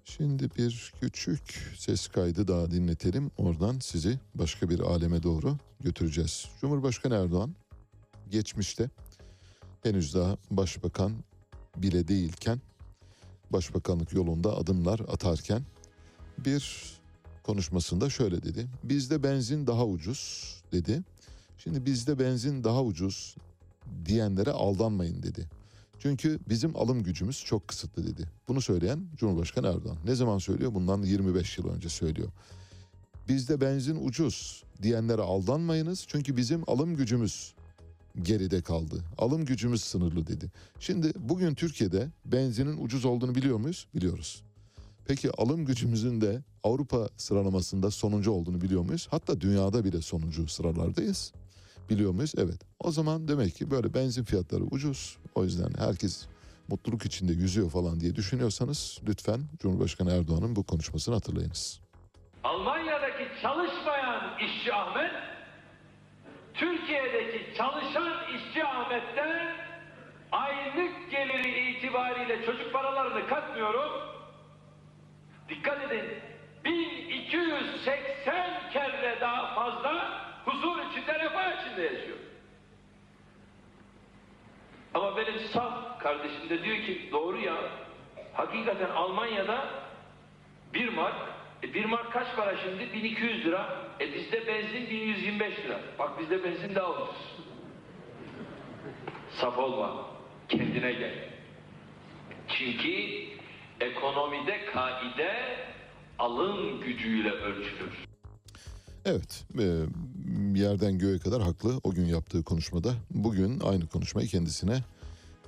Şimdi 0.04 0.50
bir 0.58 0.92
küçük 1.00 1.74
ses 1.78 2.08
kaydı 2.08 2.48
daha 2.48 2.70
dinletelim. 2.70 3.30
Oradan 3.38 3.78
sizi 3.78 4.18
başka 4.34 4.70
bir 4.70 4.80
aleme 4.80 5.22
doğru 5.22 5.56
götüreceğiz. 5.80 6.48
Cumhurbaşkanı 6.60 7.14
Erdoğan 7.14 7.54
geçmişte 8.30 8.90
henüz 9.84 10.14
daha 10.14 10.36
başbakan 10.50 11.12
bile 11.76 12.08
değilken 12.08 12.60
başbakanlık 13.50 14.12
yolunda 14.12 14.56
adımlar 14.56 15.00
atarken 15.00 15.62
bir 16.38 16.82
konuşmasında 17.42 18.10
şöyle 18.10 18.42
dedi. 18.42 18.66
Bizde 18.84 19.22
benzin 19.22 19.66
daha 19.66 19.86
ucuz 19.86 20.54
dedi. 20.72 21.02
Şimdi 21.58 21.86
bizde 21.86 22.18
benzin 22.18 22.64
daha 22.64 22.82
ucuz 22.82 23.36
diyenlere 24.04 24.50
aldanmayın 24.50 25.22
dedi. 25.22 25.48
Çünkü 25.98 26.38
bizim 26.48 26.76
alım 26.76 27.02
gücümüz 27.02 27.44
çok 27.44 27.68
kısıtlı 27.68 28.06
dedi. 28.06 28.28
Bunu 28.48 28.60
söyleyen 28.60 29.06
Cumhurbaşkanı 29.16 29.66
Erdoğan. 29.66 29.96
Ne 30.04 30.14
zaman 30.14 30.38
söylüyor? 30.38 30.74
Bundan 30.74 31.02
25 31.02 31.58
yıl 31.58 31.68
önce 31.68 31.88
söylüyor. 31.88 32.28
Bizde 33.28 33.60
benzin 33.60 34.06
ucuz 34.06 34.64
diyenlere 34.82 35.22
aldanmayınız. 35.22 36.04
Çünkü 36.08 36.36
bizim 36.36 36.70
alım 36.70 36.96
gücümüz 36.96 37.53
geride 38.22 38.62
kaldı. 38.62 39.04
Alım 39.18 39.44
gücümüz 39.44 39.84
sınırlı 39.84 40.26
dedi. 40.26 40.50
Şimdi 40.80 41.12
bugün 41.16 41.54
Türkiye'de 41.54 42.08
benzinin 42.24 42.84
ucuz 42.84 43.04
olduğunu 43.04 43.34
biliyor 43.34 43.58
muyuz? 43.58 43.86
Biliyoruz. 43.94 44.42
Peki 45.06 45.30
alım 45.38 45.64
gücümüzün 45.64 46.20
de 46.20 46.42
Avrupa 46.62 47.08
sıralamasında 47.16 47.90
sonuncu 47.90 48.32
olduğunu 48.32 48.60
biliyor 48.60 48.82
muyuz? 48.82 49.08
Hatta 49.10 49.40
dünyada 49.40 49.84
bile 49.84 50.02
sonuncu 50.02 50.48
sıralardayız. 50.48 51.32
Biliyor 51.90 52.12
muyuz? 52.12 52.32
Evet. 52.38 52.60
O 52.80 52.92
zaman 52.92 53.28
demek 53.28 53.54
ki 53.54 53.70
böyle 53.70 53.94
benzin 53.94 54.24
fiyatları 54.24 54.64
ucuz. 54.64 55.18
O 55.34 55.44
yüzden 55.44 55.70
herkes 55.78 56.26
mutluluk 56.68 57.06
içinde 57.06 57.32
yüzüyor 57.32 57.70
falan 57.70 58.00
diye 58.00 58.16
düşünüyorsanız 58.16 59.00
lütfen 59.08 59.40
Cumhurbaşkanı 59.58 60.10
Erdoğan'ın 60.12 60.56
bu 60.56 60.62
konuşmasını 60.62 61.14
hatırlayınız. 61.14 61.80
Almanya'daki 62.44 63.42
çalışmayan 63.42 64.38
işçi 64.46 64.74
Ahmet, 64.74 65.03
Türkiye'deki 66.54 67.54
çalışan 67.56 68.12
işçi 68.36 68.64
Ahmet'ten 68.64 69.52
aylık 70.32 71.10
geliri 71.10 71.70
itibariyle 71.70 72.46
çocuk 72.46 72.72
paralarını 72.72 73.26
katmıyorum. 73.26 73.92
Dikkat 75.48 75.92
edin, 75.92 76.04
1280 76.64 78.70
kere 78.72 79.20
daha 79.20 79.54
fazla 79.54 80.24
huzur 80.44 80.90
içinde, 80.90 81.18
refah 81.18 81.62
içinde 81.62 81.82
yaşıyor. 81.82 82.18
Ama 84.94 85.16
benim 85.16 85.38
saf 85.38 86.00
kardeşim 86.00 86.48
de 86.48 86.64
diyor 86.64 86.76
ki 86.76 87.08
doğru 87.12 87.38
ya, 87.38 87.54
hakikaten 88.32 88.90
Almanya'da 88.90 89.68
bir 90.74 90.88
mark 90.88 91.14
e 91.62 91.74
bir 91.74 91.84
mark 91.84 92.12
kaç 92.12 92.36
para 92.36 92.56
şimdi? 92.56 92.92
1200 92.92 93.44
lira. 93.44 93.83
E 94.00 94.14
bizde 94.14 94.46
benzin 94.46 94.90
1125 94.90 95.58
lira. 95.58 95.80
Bak 95.98 96.20
bizde 96.20 96.44
benzin 96.44 96.74
daha 96.74 96.92
ucuz. 96.92 97.16
Saf 99.40 99.58
olma. 99.58 100.06
Kendine 100.48 100.92
gel. 100.92 101.28
Çünkü 102.48 102.92
ekonomide 103.80 104.64
kaide 104.72 105.32
alım 106.18 106.80
gücüyle 106.80 107.30
ölçülür. 107.30 108.04
Evet, 109.04 109.44
e, 109.58 109.64
yerden 110.58 110.98
göğe 110.98 111.18
kadar 111.18 111.42
haklı 111.42 111.80
o 111.84 111.90
gün 111.90 112.06
yaptığı 112.06 112.44
konuşmada. 112.44 112.94
Bugün 113.10 113.60
aynı 113.60 113.86
konuşmayı 113.86 114.28
kendisine 114.28 114.78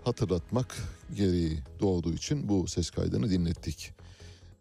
hatırlatmak 0.05 0.77
gereği 1.17 1.59
doğduğu 1.81 2.13
için 2.13 2.49
bu 2.49 2.67
ses 2.67 2.91
kaydını 2.91 3.31
dinlettik. 3.31 3.93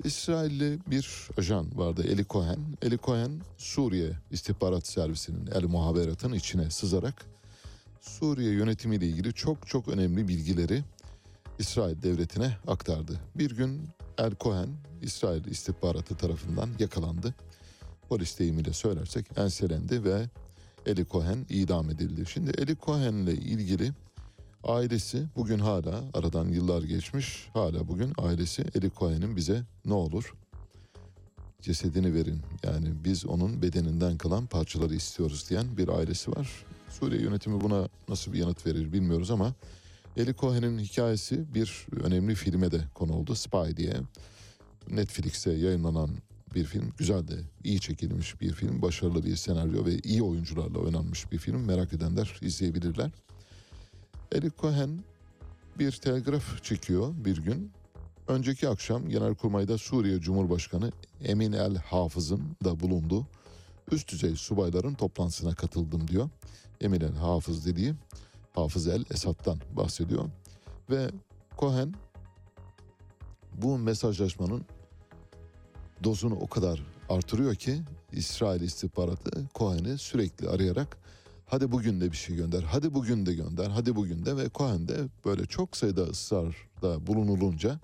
İsrailli 0.03 0.79
bir 0.87 1.29
ajan 1.37 1.77
vardı 1.77 2.03
Eli 2.07 2.25
Cohen. 2.29 2.59
Eli 2.81 2.97
Cohen 3.03 3.41
Suriye 3.57 4.11
istihbarat 4.31 4.87
servisinin 4.87 5.47
El 5.47 5.63
Muhaberat'ın 5.63 6.33
içine 6.33 6.69
sızarak 6.69 7.25
Suriye 8.01 8.51
yönetimiyle 8.51 9.07
ilgili 9.07 9.33
çok 9.33 9.67
çok 9.67 9.87
önemli 9.87 10.27
bilgileri 10.27 10.83
İsrail 11.59 12.01
devletine 12.01 12.57
aktardı. 12.67 13.19
Bir 13.35 13.51
gün 13.51 13.81
El 14.17 14.31
Cohen 14.39 14.69
İsrail 15.01 15.45
istihbaratı 15.45 16.17
tarafından 16.17 16.69
yakalandı. 16.79 17.33
Polis 18.09 18.39
deyimiyle 18.39 18.73
söylersek 18.73 19.25
enselendi 19.37 20.03
ve 20.03 20.29
Eli 20.85 21.05
Cohen 21.07 21.45
idam 21.49 21.89
edildi. 21.89 22.25
Şimdi 22.25 22.51
Eli 22.57 22.77
Cohen'le 22.85 23.27
ilgili 23.27 23.91
ailesi 24.65 25.25
bugün 25.35 25.59
hala 25.59 26.03
aradan 26.13 26.47
yıllar 26.47 26.83
geçmiş 26.83 27.49
hala 27.53 27.87
bugün 27.87 28.13
ailesi 28.17 28.65
Eli 28.75 28.91
Cohen'in 28.99 29.35
bize 29.35 29.63
ne 29.85 29.93
olur 29.93 30.33
cesedini 31.61 32.13
verin 32.13 32.41
yani 32.63 32.87
biz 33.03 33.25
onun 33.25 33.61
bedeninden 33.61 34.17
kalan 34.17 34.45
parçaları 34.45 34.95
istiyoruz 34.95 35.49
diyen 35.49 35.77
bir 35.77 35.87
ailesi 35.87 36.31
var. 36.31 36.65
Suriye 36.89 37.21
yönetimi 37.21 37.61
buna 37.61 37.89
nasıl 38.09 38.33
bir 38.33 38.39
yanıt 38.39 38.65
verir 38.65 38.93
bilmiyoruz 38.93 39.31
ama 39.31 39.53
Eli 40.17 40.35
Cohen'in 40.35 40.79
hikayesi 40.79 41.53
bir 41.53 41.87
önemli 42.03 42.35
filme 42.35 42.71
de 42.71 42.81
konu 42.93 43.13
oldu 43.13 43.35
Spy 43.35 43.77
diye 43.77 43.93
Netflix'te 44.89 45.51
yayınlanan 45.51 46.09
bir 46.55 46.63
film. 46.63 46.93
Güzel 46.97 47.27
de 47.27 47.35
iyi 47.63 47.79
çekilmiş 47.79 48.41
bir 48.41 48.53
film. 48.53 48.81
Başarılı 48.81 49.23
bir 49.23 49.35
senaryo 49.35 49.85
ve 49.85 49.99
iyi 49.99 50.23
oyuncularla 50.23 50.79
oynanmış 50.79 51.31
bir 51.31 51.37
film. 51.37 51.65
Merak 51.65 51.93
edenler 51.93 52.39
izleyebilirler. 52.41 53.11
Eli 54.31 54.51
Cohen 54.61 55.03
bir 55.79 55.91
telgraf 55.91 56.63
çekiyor 56.63 57.13
bir 57.17 57.37
gün. 57.37 57.71
Önceki 58.27 58.69
akşam 58.69 59.09
Genelkurmay'da 59.09 59.77
Suriye 59.77 60.19
Cumhurbaşkanı 60.19 60.91
Emin 61.23 61.51
El 61.51 61.75
Hafız'ın 61.75 62.41
da 62.63 62.79
bulunduğu 62.79 63.27
üst 63.91 64.11
düzey 64.11 64.35
subayların 64.35 64.93
toplantısına 64.93 65.55
katıldım 65.55 66.07
diyor. 66.07 66.29
Emin 66.81 67.01
El 67.01 67.15
Hafız 67.15 67.65
dediği 67.65 67.93
Hafız 68.53 68.87
El 68.87 69.05
Esad'dan 69.11 69.59
bahsediyor. 69.73 70.25
Ve 70.89 71.09
Cohen 71.57 71.93
bu 73.53 73.77
mesajlaşmanın 73.77 74.65
dozunu 76.03 76.35
o 76.35 76.47
kadar 76.47 76.83
artırıyor 77.09 77.55
ki 77.55 77.81
İsrail 78.11 78.61
istihbaratı 78.61 79.45
Cohen'i 79.55 79.97
sürekli 79.97 80.49
arayarak 80.49 80.97
hadi 81.45 81.71
bugün 81.71 82.01
de 82.01 82.11
bir 82.11 82.17
şey 82.17 82.35
gönder, 82.35 82.63
hadi 82.63 82.93
bugün 82.93 83.25
de 83.25 83.33
gönder, 83.33 83.67
hadi 83.67 83.95
bugün 83.95 84.25
de 84.25 84.37
ve 84.37 84.49
Cohen 84.55 84.87
de 84.87 84.97
böyle 85.25 85.45
çok 85.45 85.77
sayıda 85.77 86.03
ısrarda 86.03 87.07
bulunulunca 87.07 87.79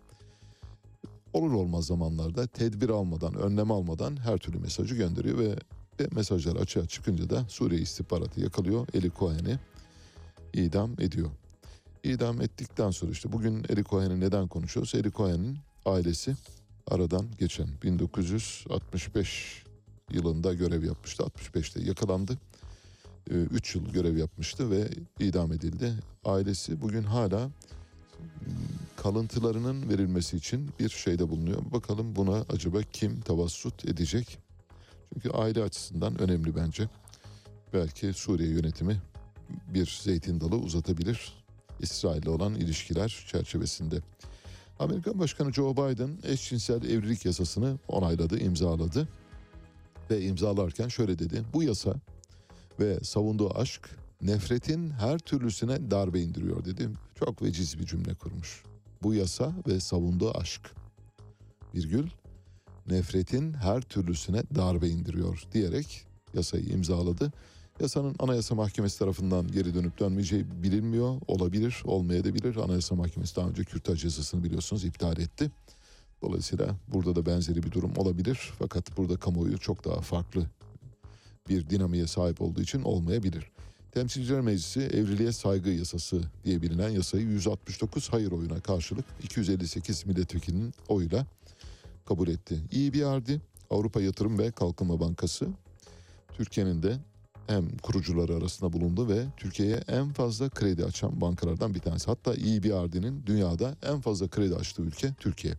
olur 1.33 1.51
olmaz 1.53 1.85
zamanlarda 1.85 2.47
tedbir 2.47 2.89
almadan, 2.89 3.33
önlem 3.33 3.71
almadan 3.71 4.17
her 4.17 4.37
türlü 4.37 4.59
mesajı 4.59 4.95
gönderiyor 4.95 5.37
ve, 5.37 5.55
ve 5.99 6.07
mesajlar 6.11 6.55
açığa 6.55 6.85
çıkınca 6.85 7.29
da 7.29 7.45
Suriye 7.49 7.81
istihbaratı 7.81 8.41
yakalıyor, 8.41 8.87
Eli 8.93 9.11
Cohen'i 9.19 9.59
idam 10.53 10.91
ediyor. 10.99 11.29
İdam 12.03 12.41
ettikten 12.41 12.91
sonra 12.91 13.11
işte 13.11 13.31
bugün 13.31 13.65
Eli 13.69 13.83
Cohen'i 13.83 14.19
neden 14.19 14.47
konuşuyoruz? 14.47 14.95
Eli 14.95 15.11
Cohen'in 15.11 15.57
ailesi 15.85 16.35
aradan 16.87 17.25
geçen 17.39 17.67
1965 17.83 19.63
yılında 20.11 20.53
görev 20.53 20.83
yapmıştı. 20.83 21.23
65'te 21.23 21.83
yakalandı. 21.83 22.37
3 23.29 23.75
yıl 23.75 23.89
görev 23.89 24.17
yapmıştı 24.17 24.71
ve 24.71 24.89
idam 25.19 25.51
edildi. 25.51 25.93
Ailesi 26.25 26.81
bugün 26.81 27.03
hala 27.03 27.49
kalıntılarının 28.97 29.89
verilmesi 29.89 30.37
için 30.37 30.69
bir 30.79 30.89
şeyde 30.89 31.29
bulunuyor. 31.29 31.71
Bakalım 31.71 32.15
buna 32.15 32.45
acaba 32.49 32.81
kim 32.93 33.21
tavassut 33.21 33.85
edecek? 33.85 34.37
Çünkü 35.13 35.29
aile 35.29 35.63
açısından 35.63 36.21
önemli 36.21 36.55
bence. 36.55 36.89
Belki 37.73 38.13
Suriye 38.13 38.49
yönetimi 38.49 39.01
bir 39.73 39.99
zeytin 40.03 40.41
dalı 40.41 40.55
uzatabilir 40.55 41.43
İsrail'le 41.79 42.27
olan 42.27 42.55
ilişkiler 42.55 43.25
çerçevesinde. 43.27 44.01
Amerikan 44.79 45.19
Başkanı 45.19 45.53
Joe 45.53 45.73
Biden 45.73 46.17
eşcinsel 46.23 46.83
evlilik 46.83 47.25
yasasını 47.25 47.79
onayladı, 47.87 48.39
imzaladı. 48.39 49.07
Ve 50.11 50.21
imzalarken 50.21 50.87
şöyle 50.87 51.19
dedi. 51.19 51.43
Bu 51.53 51.63
yasa 51.63 51.95
ve 52.79 52.99
savunduğu 53.03 53.57
aşk 53.57 53.89
nefretin 54.21 54.89
her 54.89 55.19
türlüsüne 55.19 55.91
darbe 55.91 56.21
indiriyor 56.21 56.65
dedi. 56.65 56.89
Çok 57.15 57.41
veciz 57.41 57.79
bir 57.79 57.85
cümle 57.85 58.13
kurmuş. 58.13 58.63
Bu 59.03 59.13
yasa 59.13 59.53
ve 59.67 59.79
savunduğu 59.79 60.37
aşk 60.37 60.75
virgül 61.75 62.07
nefretin 62.89 63.53
her 63.53 63.81
türlüsüne 63.81 64.43
darbe 64.55 64.89
indiriyor 64.89 65.43
diyerek 65.53 66.05
yasayı 66.33 66.63
imzaladı. 66.63 67.31
Yasanın 67.79 68.15
Anayasa 68.19 68.55
Mahkemesi 68.55 68.99
tarafından 68.99 69.47
geri 69.47 69.73
dönüp 69.73 69.99
dönmeyeceği 69.99 70.45
bilinmiyor. 70.63 71.21
Olabilir, 71.27 71.81
olmayabilir. 71.85 72.55
Anayasa 72.55 72.95
Mahkemesi 72.95 73.35
daha 73.35 73.47
önce 73.47 73.63
kürtaj 73.63 74.03
yasasını 74.03 74.43
biliyorsunuz 74.43 74.85
iptal 74.85 75.17
etti. 75.17 75.51
Dolayısıyla 76.21 76.75
burada 76.87 77.15
da 77.15 77.25
benzeri 77.25 77.63
bir 77.63 77.71
durum 77.71 77.91
olabilir. 77.97 78.53
Fakat 78.59 78.97
burada 78.97 79.17
kamuoyu 79.17 79.57
çok 79.57 79.85
daha 79.85 80.01
farklı 80.01 80.45
bir 81.51 81.69
dinamiğe 81.69 82.07
sahip 82.07 82.41
olduğu 82.41 82.61
için 82.61 82.81
olmayabilir. 82.81 83.51
Temsilciler 83.91 84.41
Meclisi 84.41 84.79
Evliliğe 84.81 85.31
Saygı 85.31 85.69
Yasası 85.69 86.21
diye 86.45 86.61
bilinen 86.61 86.89
yasayı 86.89 87.23
169 87.23 88.09
hayır 88.13 88.31
oyuna 88.31 88.59
karşılık 88.59 89.05
258 89.23 90.05
milletvekilinin 90.05 90.73
oyuyla 90.87 91.25
kabul 92.05 92.27
etti. 92.27 92.59
EBRD, 92.73 93.29
Avrupa 93.69 94.01
Yatırım 94.01 94.39
ve 94.39 94.51
Kalkınma 94.51 94.99
Bankası, 94.99 95.47
Türkiye'nin 96.33 96.83
de 96.83 96.97
hem 97.47 97.77
kurucuları 97.77 98.35
arasında 98.35 98.73
bulundu 98.73 99.09
ve 99.09 99.25
Türkiye'ye 99.37 99.79
en 99.87 100.13
fazla 100.13 100.49
kredi 100.49 100.85
açan 100.85 101.21
bankalardan 101.21 101.73
bir 101.73 101.79
tanesi. 101.79 102.05
Hatta 102.05 102.33
EBRD'nin 102.33 103.25
dünyada 103.25 103.75
en 103.83 104.01
fazla 104.01 104.27
kredi 104.27 104.55
açtığı 104.55 104.81
ülke 104.81 105.13
Türkiye. 105.19 105.53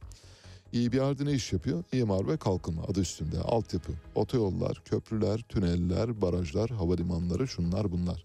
EBRD 0.75 1.25
ne 1.27 1.33
iş 1.33 1.53
yapıyor? 1.53 1.85
İmar 1.93 2.29
ve 2.29 2.37
kalkınma 2.37 2.83
adı 2.83 3.01
üstünde. 3.01 3.41
Altyapı, 3.41 3.93
otoyollar, 4.15 4.83
köprüler, 4.85 5.39
tüneller, 5.49 6.21
barajlar, 6.21 6.71
havalimanları 6.71 7.49
şunlar 7.49 7.93
bunlar. 7.93 8.25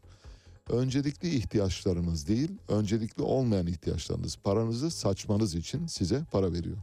Öncelikli 0.70 1.36
ihtiyaçlarınız 1.36 2.28
değil, 2.28 2.52
öncelikli 2.68 3.22
olmayan 3.22 3.68
ihtiyaçlarınız, 3.68 4.38
paranızı 4.44 4.92
saçmanız 4.92 5.56
için 5.56 5.88
size 5.88 6.24
para 6.32 6.54
veriyor. 6.54 6.78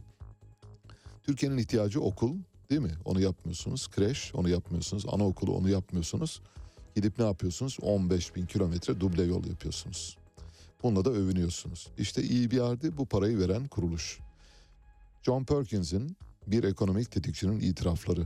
Türkiye'nin 1.23 1.57
ihtiyacı 1.57 2.01
okul 2.01 2.35
değil 2.69 2.81
mi? 2.81 2.95
Onu 3.05 3.21
yapmıyorsunuz. 3.21 3.87
Kreş 3.87 4.35
onu 4.35 4.49
yapmıyorsunuz. 4.49 5.05
Anaokulu 5.07 5.55
onu 5.55 5.69
yapmıyorsunuz. 5.69 6.41
Gidip 6.95 7.19
ne 7.19 7.25
yapıyorsunuz? 7.25 7.77
15 7.81 8.35
bin 8.35 8.45
kilometre 8.45 8.99
duble 8.99 9.23
yol 9.23 9.45
yapıyorsunuz. 9.45 10.17
Bununla 10.83 11.05
da 11.05 11.09
övünüyorsunuz. 11.09 11.87
İşte 11.97 12.21
EBRD 12.21 12.97
bu 12.97 13.05
parayı 13.05 13.39
veren 13.39 13.67
kuruluş. 13.67 14.19
John 15.25 15.43
Perkins'in 15.43 16.17
bir 16.47 16.63
ekonomik 16.63 17.11
tetikçinin 17.11 17.59
itirafları 17.59 18.25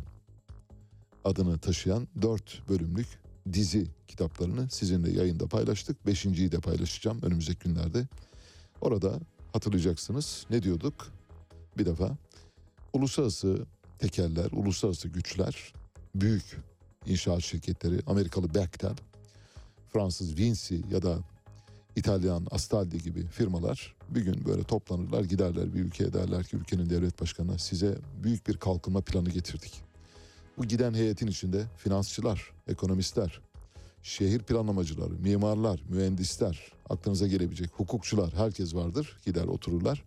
adını 1.23 1.57
taşıyan 1.57 2.07
4 2.21 2.69
bölümlük 2.69 3.07
dizi 3.53 3.87
kitaplarını 4.07 4.69
sizinle 4.69 5.11
yayında 5.11 5.47
paylaştık. 5.47 6.05
Beşinciyi 6.05 6.51
de 6.51 6.59
paylaşacağım 6.59 7.21
önümüzdeki 7.21 7.59
günlerde. 7.59 8.07
Orada 8.81 9.19
hatırlayacaksınız 9.53 10.45
ne 10.49 10.63
diyorduk? 10.63 11.07
Bir 11.77 11.85
defa 11.85 12.17
uluslararası 12.93 13.65
tekeller, 13.99 14.51
uluslararası 14.51 15.07
güçler, 15.07 15.73
büyük 16.15 16.57
inşaat 17.05 17.41
şirketleri, 17.41 17.99
Amerikalı 18.07 18.53
Bechtel, 18.53 18.95
Fransız 19.93 20.37
Vinci 20.37 20.81
ya 20.91 21.01
da 21.01 21.19
İtalyan 21.95 22.47
Astaldi 22.51 23.03
gibi 23.03 23.27
firmalar 23.27 23.95
bir 24.09 24.21
gün 24.21 24.45
böyle 24.45 24.63
toplanırlar 24.63 25.23
giderler 25.23 25.73
bir 25.73 25.79
ülkeye 25.79 26.13
derler 26.13 26.43
ki 26.43 26.57
ülkenin 26.57 26.89
devlet 26.89 27.21
başkanına 27.21 27.57
size 27.57 27.97
büyük 28.23 28.47
bir 28.47 28.57
kalkınma 28.57 29.01
planı 29.01 29.29
getirdik. 29.29 29.81
Bu 30.57 30.65
giden 30.65 30.93
heyetin 30.93 31.27
içinde 31.27 31.63
finansçılar, 31.77 32.51
ekonomistler, 32.67 33.41
şehir 34.03 34.39
planlamacıları, 34.39 35.13
mimarlar, 35.13 35.83
mühendisler, 35.89 36.71
aklınıza 36.89 37.27
gelebilecek 37.27 37.69
hukukçular 37.73 38.33
herkes 38.33 38.75
vardır. 38.75 39.17
Gider 39.25 39.45
otururlar. 39.45 40.03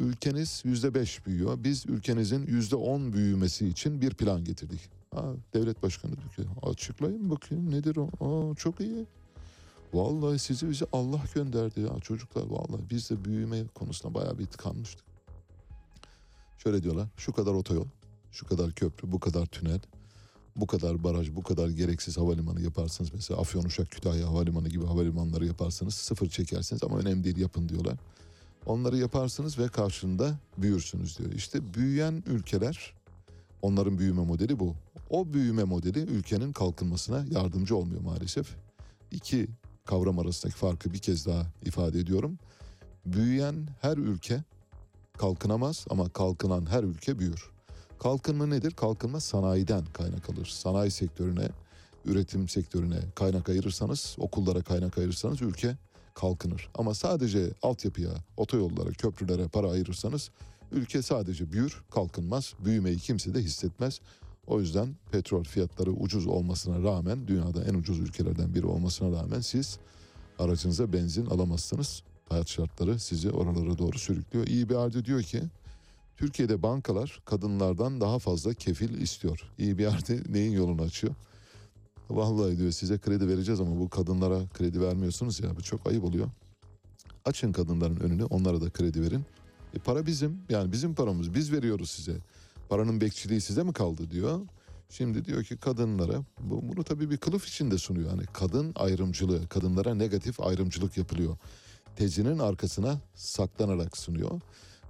Ülkeniz 0.00 0.62
yüzde 0.64 0.94
beş 0.94 1.26
büyüyor. 1.26 1.64
Biz 1.64 1.86
ülkenizin 1.86 2.46
yüzde 2.46 2.76
on 2.76 3.12
büyümesi 3.12 3.68
için 3.68 4.00
bir 4.00 4.10
plan 4.14 4.44
getirdik. 4.44 4.80
Ha, 5.14 5.24
devlet 5.54 5.82
başkanı 5.82 6.12
diyor 6.16 6.30
ki 6.30 6.42
açıklayın 6.62 7.30
bakayım 7.30 7.70
nedir 7.70 7.96
o? 7.96 8.08
Aa, 8.20 8.54
çok 8.54 8.80
iyi. 8.80 9.06
Vallahi 9.94 10.38
sizi 10.38 10.70
bize 10.70 10.86
Allah 10.92 11.20
gönderdi 11.34 11.80
ya 11.80 12.00
çocuklar 12.00 12.46
vallahi 12.46 12.90
biz 12.90 13.10
de 13.10 13.24
büyüme 13.24 13.66
konusunda 13.66 14.14
bayağı 14.14 14.38
bir 14.38 14.46
tıkanmıştık. 14.46 15.06
Şöyle 16.58 16.82
diyorlar 16.82 17.08
şu 17.16 17.32
kadar 17.32 17.54
otoyol, 17.54 17.86
şu 18.32 18.46
kadar 18.46 18.72
köprü, 18.72 19.12
bu 19.12 19.20
kadar 19.20 19.46
tünel, 19.46 19.80
bu 20.56 20.66
kadar 20.66 21.04
baraj, 21.04 21.34
bu 21.34 21.42
kadar 21.42 21.68
gereksiz 21.68 22.18
havalimanı 22.18 22.60
yaparsınız. 22.60 23.10
Mesela 23.14 23.40
Afyonuşak, 23.40 23.90
Kütahya 23.90 24.28
havalimanı 24.28 24.68
gibi 24.68 24.86
havalimanları 24.86 25.46
yaparsanız 25.46 25.94
sıfır 25.94 26.28
çekersiniz 26.28 26.84
ama 26.84 26.98
önemli 26.98 27.24
değil 27.24 27.36
yapın 27.36 27.68
diyorlar. 27.68 27.98
Onları 28.66 28.96
yaparsınız 28.96 29.58
ve 29.58 29.68
karşında 29.68 30.38
büyürsünüz 30.58 31.18
diyor. 31.18 31.32
İşte 31.32 31.74
büyüyen 31.74 32.22
ülkeler 32.26 32.94
onların 33.62 33.98
büyüme 33.98 34.22
modeli 34.22 34.58
bu. 34.58 34.74
O 35.10 35.32
büyüme 35.32 35.64
modeli 35.64 35.98
ülkenin 35.98 36.52
kalkınmasına 36.52 37.24
yardımcı 37.30 37.76
olmuyor 37.76 38.00
maalesef. 38.00 38.56
İki 39.10 39.48
kavram 39.88 40.18
arasındaki 40.18 40.58
farkı 40.58 40.92
bir 40.92 40.98
kez 40.98 41.26
daha 41.26 41.46
ifade 41.64 41.98
ediyorum. 41.98 42.38
Büyüyen 43.06 43.68
her 43.80 43.96
ülke 43.96 44.42
kalkınamaz 45.18 45.86
ama 45.90 46.08
kalkınan 46.08 46.66
her 46.66 46.84
ülke 46.84 47.18
büyür. 47.18 47.50
Kalkınma 47.98 48.46
nedir? 48.46 48.70
Kalkınma 48.70 49.20
sanayiden 49.20 49.84
kaynak 49.92 50.30
alır. 50.30 50.46
Sanayi 50.46 50.90
sektörüne, 50.90 51.48
üretim 52.04 52.48
sektörüne 52.48 53.00
kaynak 53.14 53.48
ayırırsanız, 53.48 54.16
okullara 54.18 54.62
kaynak 54.62 54.98
ayırırsanız 54.98 55.42
ülke 55.42 55.76
kalkınır. 56.14 56.70
Ama 56.74 56.94
sadece 56.94 57.50
altyapıya, 57.62 58.10
otoyollara, 58.36 58.90
köprülere 58.90 59.48
para 59.48 59.70
ayırırsanız 59.70 60.30
ülke 60.72 61.02
sadece 61.02 61.52
büyür, 61.52 61.82
kalkınmaz. 61.90 62.54
Büyümeyi 62.64 62.98
kimse 62.98 63.34
de 63.34 63.38
hissetmez. 63.38 64.00
O 64.48 64.60
yüzden 64.60 64.96
petrol 65.10 65.44
fiyatları 65.44 65.90
ucuz 65.90 66.26
olmasına 66.26 66.82
rağmen, 66.82 67.28
dünyada 67.28 67.64
en 67.64 67.74
ucuz 67.74 67.98
ülkelerden 67.98 68.54
biri 68.54 68.66
olmasına 68.66 69.20
rağmen 69.20 69.40
siz 69.40 69.78
aracınıza 70.38 70.92
benzin 70.92 71.26
alamazsınız. 71.26 72.02
Hayat 72.28 72.48
şartları 72.48 72.98
sizi 72.98 73.30
oralara 73.30 73.78
doğru 73.78 73.98
sürüklüyor. 73.98 74.46
İyi 74.46 74.68
bir 74.68 74.74
halde 74.74 75.04
diyor 75.04 75.22
ki 75.22 75.42
Türkiye'de 76.16 76.62
bankalar 76.62 77.20
kadınlardan 77.24 78.00
daha 78.00 78.18
fazla 78.18 78.54
kefil 78.54 79.00
istiyor. 79.00 79.50
İyi 79.58 79.78
bir 79.78 79.86
halde 79.86 80.22
neyin 80.28 80.52
yolunu 80.52 80.82
açıyor? 80.82 81.14
Vallahi 82.10 82.58
diyor 82.58 82.70
size 82.70 82.98
kredi 82.98 83.28
vereceğiz 83.28 83.60
ama 83.60 83.80
bu 83.80 83.88
kadınlara 83.88 84.48
kredi 84.54 84.80
vermiyorsunuz 84.80 85.40
ya 85.40 85.56
bu 85.56 85.62
çok 85.62 85.86
ayıp 85.86 86.04
oluyor. 86.04 86.28
Açın 87.24 87.52
kadınların 87.52 88.00
önünü 88.00 88.24
onlara 88.24 88.60
da 88.60 88.70
kredi 88.70 89.02
verin. 89.02 89.24
E 89.74 89.78
para 89.78 90.06
bizim 90.06 90.38
yani 90.48 90.72
bizim 90.72 90.94
paramız 90.94 91.34
biz 91.34 91.52
veriyoruz 91.52 91.90
size. 91.90 92.16
Paranın 92.68 93.00
bekçiliği 93.00 93.40
size 93.40 93.62
mi 93.62 93.72
kaldı 93.72 94.10
diyor. 94.10 94.40
Şimdi 94.90 95.24
diyor 95.24 95.44
ki 95.44 95.56
kadınlara 95.56 96.22
bu, 96.40 96.68
bunu 96.68 96.84
tabii 96.84 97.10
bir 97.10 97.16
kılıf 97.16 97.48
içinde 97.48 97.78
sunuyor. 97.78 98.10
Hani 98.10 98.22
kadın 98.32 98.72
ayrımcılığı, 98.76 99.48
kadınlara 99.48 99.94
negatif 99.94 100.40
ayrımcılık 100.40 100.96
yapılıyor. 100.96 101.36
Tezinin 101.96 102.38
arkasına 102.38 103.00
saklanarak 103.14 103.96
sunuyor. 103.96 104.40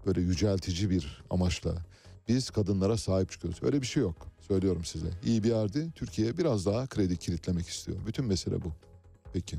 Böyle 0.07 0.21
yüceltici 0.21 0.91
bir 0.91 1.25
amaçla. 1.31 1.75
Biz 2.29 2.51
kadınlara 2.51 2.97
sahip 2.97 3.31
çıkıyoruz. 3.31 3.63
Öyle 3.63 3.83
bir 3.83 3.87
şey 3.87 4.03
yok. 4.03 4.27
Söylüyorum 4.49 4.85
size. 4.85 5.11
İyi 5.25 5.45
bir 5.45 5.49
yerde 5.49 5.91
Türkiye 5.91 6.39
biraz 6.39 6.67
daha 6.67 6.87
kredi 6.87 7.17
kilitlemek 7.17 7.69
istiyor. 7.69 7.99
Bütün 8.07 8.25
mesele 8.25 8.65
bu. 8.65 8.73
Peki. 9.33 9.59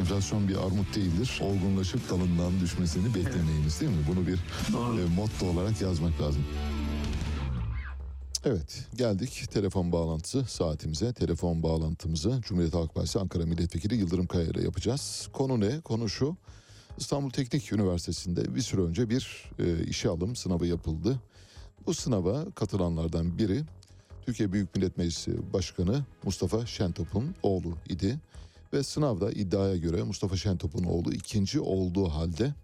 Enflasyon 0.00 0.48
bir 0.48 0.56
armut 0.56 0.96
değildir. 0.96 1.40
Olgunlaşıp 1.42 2.10
dalından 2.10 2.60
düşmesini 2.60 3.14
beklemeyiniz 3.14 3.80
değil 3.80 3.92
mi? 3.92 4.04
Bunu 4.08 4.26
bir 4.26 4.34
e, 4.34 5.14
motto 5.16 5.46
olarak 5.46 5.80
yazmak 5.80 6.20
lazım. 6.20 6.44
Evet 8.44 8.86
geldik 8.96 9.44
telefon 9.50 9.92
bağlantısı 9.92 10.44
saatimize. 10.44 11.12
Telefon 11.12 11.62
bağlantımızı 11.62 12.40
Cumhuriyet 12.42 12.74
Halk 12.74 12.94
Partisi 12.94 13.18
Ankara 13.18 13.46
Milletvekili 13.46 13.94
Yıldırım 13.94 14.26
Kaya 14.26 14.44
ile 14.44 14.62
yapacağız. 14.62 15.28
Konu 15.32 15.60
ne? 15.60 15.80
Konu 15.80 16.08
şu. 16.08 16.36
İstanbul 16.98 17.30
Teknik 17.30 17.72
Üniversitesi'nde 17.72 18.54
bir 18.54 18.60
süre 18.60 18.80
önce 18.80 19.10
bir 19.10 19.50
e, 19.58 19.84
işe 19.84 20.08
alım 20.08 20.36
sınavı 20.36 20.66
yapıldı. 20.66 21.20
Bu 21.86 21.94
sınava 21.94 22.50
katılanlardan 22.54 23.38
biri 23.38 23.62
Türkiye 24.26 24.52
Büyük 24.52 24.76
Millet 24.76 24.98
Meclisi 24.98 25.52
Başkanı 25.52 26.04
Mustafa 26.24 26.66
Şentop'un 26.66 27.34
oğlu 27.42 27.74
idi. 27.88 28.18
Ve 28.72 28.82
sınavda 28.82 29.32
iddiaya 29.32 29.76
göre 29.76 30.02
Mustafa 30.02 30.36
Şentop'un 30.36 30.84
oğlu 30.84 31.12
ikinci 31.12 31.60
olduğu 31.60 32.08
halde 32.08 32.54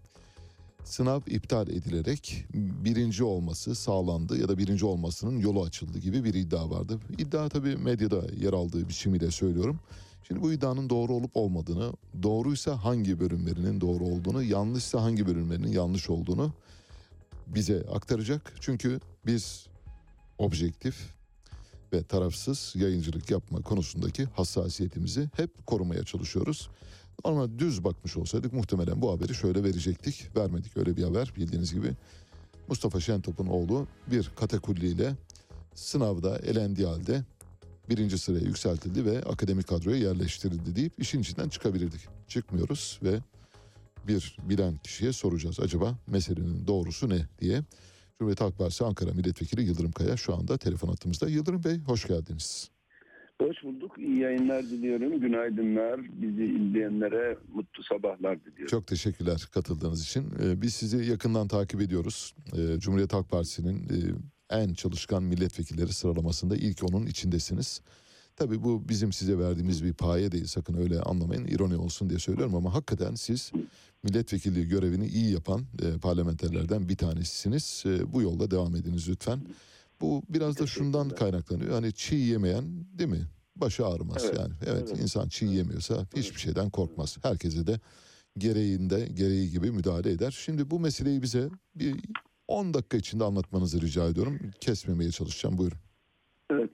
sınav 0.83 1.21
iptal 1.27 1.67
edilerek 1.67 2.45
birinci 2.53 3.23
olması 3.23 3.75
sağlandı 3.75 4.41
ya 4.41 4.49
da 4.49 4.57
birinci 4.57 4.85
olmasının 4.85 5.39
yolu 5.39 5.63
açıldı 5.63 5.99
gibi 5.99 6.23
bir 6.23 6.33
iddia 6.33 6.69
vardı. 6.69 6.99
İddia 7.17 7.49
tabii 7.49 7.77
medyada 7.77 8.21
yer 8.39 8.53
aldığı 8.53 8.89
biçimiyle 8.89 9.31
söylüyorum. 9.31 9.79
Şimdi 10.27 10.41
bu 10.41 10.53
iddianın 10.53 10.89
doğru 10.89 11.13
olup 11.13 11.37
olmadığını, 11.37 11.93
doğruysa 12.23 12.83
hangi 12.83 13.19
bölümlerinin 13.19 13.81
doğru 13.81 14.03
olduğunu, 14.03 14.43
yanlışsa 14.43 15.01
hangi 15.01 15.27
bölümlerinin 15.27 15.71
yanlış 15.71 16.09
olduğunu 16.09 16.53
bize 17.47 17.85
aktaracak. 17.95 18.53
Çünkü 18.59 18.99
biz 19.25 19.67
objektif 20.37 20.95
ve 21.93 22.03
tarafsız 22.03 22.73
yayıncılık 22.75 23.31
yapma 23.31 23.61
konusundaki 23.61 24.25
hassasiyetimizi 24.25 25.29
hep 25.35 25.67
korumaya 25.67 26.03
çalışıyoruz. 26.03 26.69
Ama 27.23 27.59
düz 27.59 27.83
bakmış 27.83 28.17
olsaydık 28.17 28.53
muhtemelen 28.53 29.01
bu 29.01 29.11
haberi 29.11 29.35
şöyle 29.35 29.63
verecektik. 29.63 30.29
Vermedik 30.35 30.77
öyle 30.77 30.97
bir 30.97 31.03
haber 31.03 31.33
bildiğiniz 31.37 31.73
gibi. 31.73 31.95
Mustafa 32.67 32.99
Şentop'un 32.99 33.47
oğlu 33.47 33.87
bir 34.11 34.31
katakulliyle 34.35 35.15
sınavda 35.75 36.37
elendiği 36.37 36.87
halde 36.87 37.23
birinci 37.89 38.17
sıraya 38.17 38.45
yükseltildi 38.45 39.05
ve 39.05 39.23
akademik 39.23 39.67
kadroya 39.67 39.97
yerleştirildi 39.97 40.75
deyip 40.75 40.93
işin 40.99 41.19
içinden 41.19 41.49
çıkabilirdik. 41.49 42.01
Çıkmıyoruz 42.27 42.99
ve 43.03 43.19
bir 44.07 44.37
bilen 44.49 44.77
kişiye 44.77 45.13
soracağız. 45.13 45.59
Acaba 45.59 45.97
meselenin 46.07 46.67
doğrusu 46.67 47.09
ne 47.09 47.27
diye. 47.39 47.63
Cumhuriyet 48.19 48.41
Halk 48.41 48.57
Partisi 48.57 48.85
Ankara 48.85 49.11
Milletvekili 49.13 49.61
Yıldırım 49.63 49.91
Kaya 49.91 50.17
şu 50.17 50.35
anda 50.35 50.57
telefon 50.57 50.87
hattımızda. 50.87 51.29
Yıldırım 51.29 51.63
Bey 51.63 51.79
hoş 51.79 52.07
geldiniz. 52.07 52.69
Hoş 53.41 53.63
bulduk. 53.63 53.91
İyi 53.97 54.19
yayınlar 54.19 54.63
diliyorum. 54.63 55.19
Günaydınlar. 55.21 56.01
Bizi 56.21 56.43
izleyenlere 56.43 57.37
mutlu 57.53 57.83
sabahlar 57.83 58.39
diliyorum. 58.45 58.67
Çok 58.67 58.87
teşekkürler 58.87 59.47
katıldığınız 59.53 60.03
için. 60.03 60.33
Ee, 60.43 60.61
Biz 60.61 60.73
sizi 60.73 61.11
yakından 61.11 61.47
takip 61.47 61.81
ediyoruz. 61.81 62.35
Ee, 62.57 62.79
Cumhuriyet 62.79 63.13
Halk 63.13 63.29
Partisi'nin 63.29 63.77
e, 63.83 63.97
en 64.49 64.73
çalışkan 64.73 65.23
milletvekilleri 65.23 65.93
sıralamasında 65.93 66.55
ilk 66.55 66.83
onun 66.83 67.05
içindesiniz. 67.05 67.81
Tabii 68.35 68.63
bu 68.63 68.89
bizim 68.89 69.11
size 69.13 69.39
verdiğimiz 69.39 69.83
bir 69.83 69.93
paye 69.93 70.31
değil 70.31 70.45
sakın 70.45 70.73
öyle 70.77 71.01
anlamayın 71.01 71.45
ironi 71.45 71.75
olsun 71.75 72.09
diye 72.09 72.19
söylüyorum 72.19 72.55
ama 72.55 72.73
hakikaten 72.73 73.15
siz 73.15 73.51
milletvekilliği 74.03 74.67
görevini 74.67 75.07
iyi 75.07 75.33
yapan 75.33 75.61
e, 75.81 75.99
parlamenterlerden 75.99 76.89
bir 76.89 76.97
tanesisiniz. 76.97 77.83
E, 77.85 78.13
bu 78.13 78.21
yolda 78.21 78.51
devam 78.51 78.75
ediniz 78.75 79.09
lütfen. 79.09 79.39
Bu 80.01 80.23
biraz 80.29 80.59
da 80.59 80.67
şundan 80.67 81.09
kaynaklanıyor. 81.09 81.71
Hani 81.71 81.93
çiğ 81.93 82.15
yemeyen 82.15 82.63
değil 82.93 83.09
mi? 83.09 83.27
Başı 83.55 83.85
ağrımaz 83.85 84.25
Evet, 84.25 84.39
yani. 84.39 84.53
Evet, 84.65 84.87
evet. 84.87 85.01
insan 85.01 85.29
çiğ 85.29 85.45
yemiyorsa 85.45 86.07
hiçbir 86.15 86.39
şeyden 86.39 86.69
korkmaz. 86.69 87.17
Herkese 87.21 87.67
de 87.67 87.79
gereğinde 88.37 89.07
gereği 89.13 89.51
gibi 89.51 89.71
müdahale 89.71 90.11
eder. 90.11 90.31
Şimdi 90.31 90.71
bu 90.71 90.79
meseleyi 90.79 91.21
bize 91.21 91.49
bir 91.75 91.95
10 92.47 92.73
dakika 92.73 92.97
içinde 92.97 93.23
anlatmanızı 93.23 93.81
rica 93.81 94.07
ediyorum. 94.09 94.39
Kesmemeye 94.61 95.11
çalışacağım. 95.11 95.57
Buyurun. 95.57 95.77
Evet. 96.51 96.69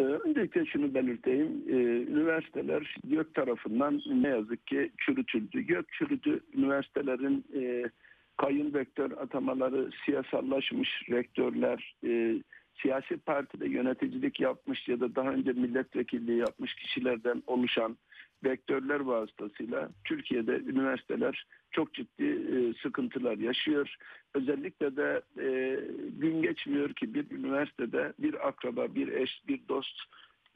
Ee, 0.00 0.02
öncelikle 0.02 0.66
şunu 0.66 0.94
belirteyim. 0.94 1.62
Ee, 1.68 1.72
üniversiteler 2.12 2.96
GÖK 3.04 3.34
tarafından 3.34 4.00
ne 4.06 4.28
yazık 4.28 4.66
ki 4.66 4.90
çürütüldü. 4.98 5.60
GÖK 5.60 5.92
çürüdü. 5.92 6.40
Üniversitelerin 6.54 7.44
e, 7.54 7.90
kayın 8.36 8.74
rektör 8.74 9.10
atamaları 9.10 9.90
siyasallaşmış 10.04 10.88
rektörler, 11.10 11.94
e, 12.04 12.42
siyasi 12.82 13.16
partide 13.16 13.68
yöneticilik 13.68 14.40
yapmış 14.40 14.88
ya 14.88 15.00
da 15.00 15.14
daha 15.14 15.30
önce 15.30 15.52
milletvekilliği 15.52 16.38
yapmış 16.38 16.74
kişilerden 16.74 17.42
oluşan 17.46 17.96
vektörler 18.44 19.00
vasıtasıyla 19.00 19.90
Türkiye'de 20.04 20.52
üniversiteler 20.52 21.46
çok 21.70 21.94
ciddi 21.94 22.24
e, 22.24 22.74
sıkıntılar 22.82 23.38
yaşıyor. 23.38 23.96
Özellikle 24.34 24.96
de 24.96 25.22
e, 25.38 25.80
gün 26.18 26.42
geçmiyor 26.42 26.92
ki 26.92 27.14
bir 27.14 27.30
üniversitede 27.30 28.12
bir 28.18 28.48
akraba, 28.48 28.94
bir 28.94 29.08
eş, 29.08 29.42
bir 29.48 29.60
dost 29.68 30.00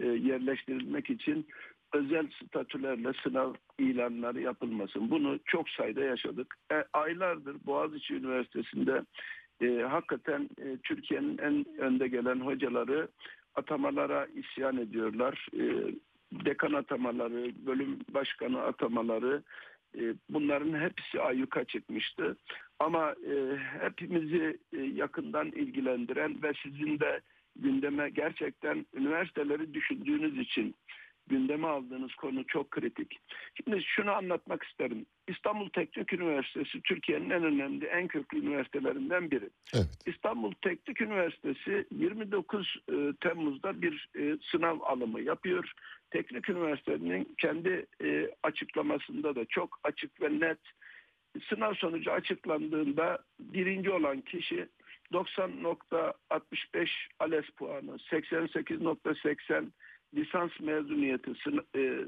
e, 0.01 0.06
yerleştirilmek 0.06 1.11
için 1.11 1.47
özel 1.93 2.27
statülerle 2.47 3.12
sınav 3.23 3.55
ilanları 3.78 4.40
yapılmasın. 4.40 5.11
Bunu 5.11 5.39
çok 5.44 5.69
sayıda 5.69 6.05
yaşadık. 6.05 6.55
E, 6.73 6.85
aylardır 6.93 7.56
Boğaziçi 7.66 8.15
Üniversitesi'nde 8.15 9.02
e, 9.61 9.82
hakikaten 9.82 10.48
e, 10.59 10.77
Türkiye'nin 10.85 11.39
en 11.39 11.78
önde 11.78 12.09
gelen 12.09 12.40
hocaları 12.40 13.09
atamalara 13.55 14.27
isyan 14.27 14.77
ediyorlar. 14.77 15.48
E, 15.59 15.94
dekan 16.44 16.73
atamaları, 16.73 17.66
bölüm 17.66 17.98
başkanı 18.15 18.62
atamaları 18.62 19.43
e, 19.98 20.15
bunların 20.31 20.81
hepsi 20.81 21.20
ayyuka 21.20 21.65
çıkmıştı. 21.65 22.36
Ama 22.78 23.11
e, 23.11 23.56
hepimizi 23.81 24.59
e, 24.73 24.81
yakından 24.81 25.47
ilgilendiren 25.47 26.43
ve 26.43 26.52
sizin 26.62 27.01
de 27.01 27.20
gündeme 27.56 28.11
gerçekten 28.11 28.86
üniversiteleri 28.94 29.74
düşündüğünüz 29.74 30.39
için 30.39 30.74
gündeme 31.27 31.69
aldığınız 31.69 32.15
konu 32.15 32.47
çok 32.47 32.70
kritik. 32.70 33.19
Şimdi 33.55 33.82
şunu 33.82 34.12
anlatmak 34.12 34.62
isterim. 34.62 35.06
İstanbul 35.28 35.69
Teknik 35.69 36.12
Üniversitesi 36.12 36.81
Türkiye'nin 36.82 37.31
en 37.31 37.44
önemli, 37.44 37.85
en 37.85 38.09
köklü 38.09 38.39
üniversitelerinden 38.39 39.31
biri. 39.31 39.51
İstanbul 40.06 40.52
Teknik 40.62 41.01
Üniversitesi 41.01 41.86
29 41.90 42.77
e, 42.89 42.94
Temmuz'da 43.20 43.82
bir 43.82 44.09
e, 44.19 44.36
sınav 44.51 44.81
alımı 44.81 45.20
yapıyor. 45.20 45.73
Teknik 46.14 46.48
Üniversitenin 46.48 47.34
kendi 47.38 47.86
e, 48.04 48.30
açıklamasında 48.42 49.34
da 49.36 49.44
çok 49.44 49.80
açık 49.84 50.22
ve 50.22 50.40
net 50.40 50.58
sınav 51.48 51.74
sonucu 51.74 52.12
açıklandığında 52.12 53.18
birinci 53.40 53.90
olan 53.90 54.20
kişi 54.20 54.68
90.65 55.12 56.88
ALES 57.18 57.44
puanı, 57.50 57.90
88.80 57.90 59.64
lisans 60.14 60.60
mezuniyeti 60.60 61.30
e, 61.74 61.80
e, 61.80 62.04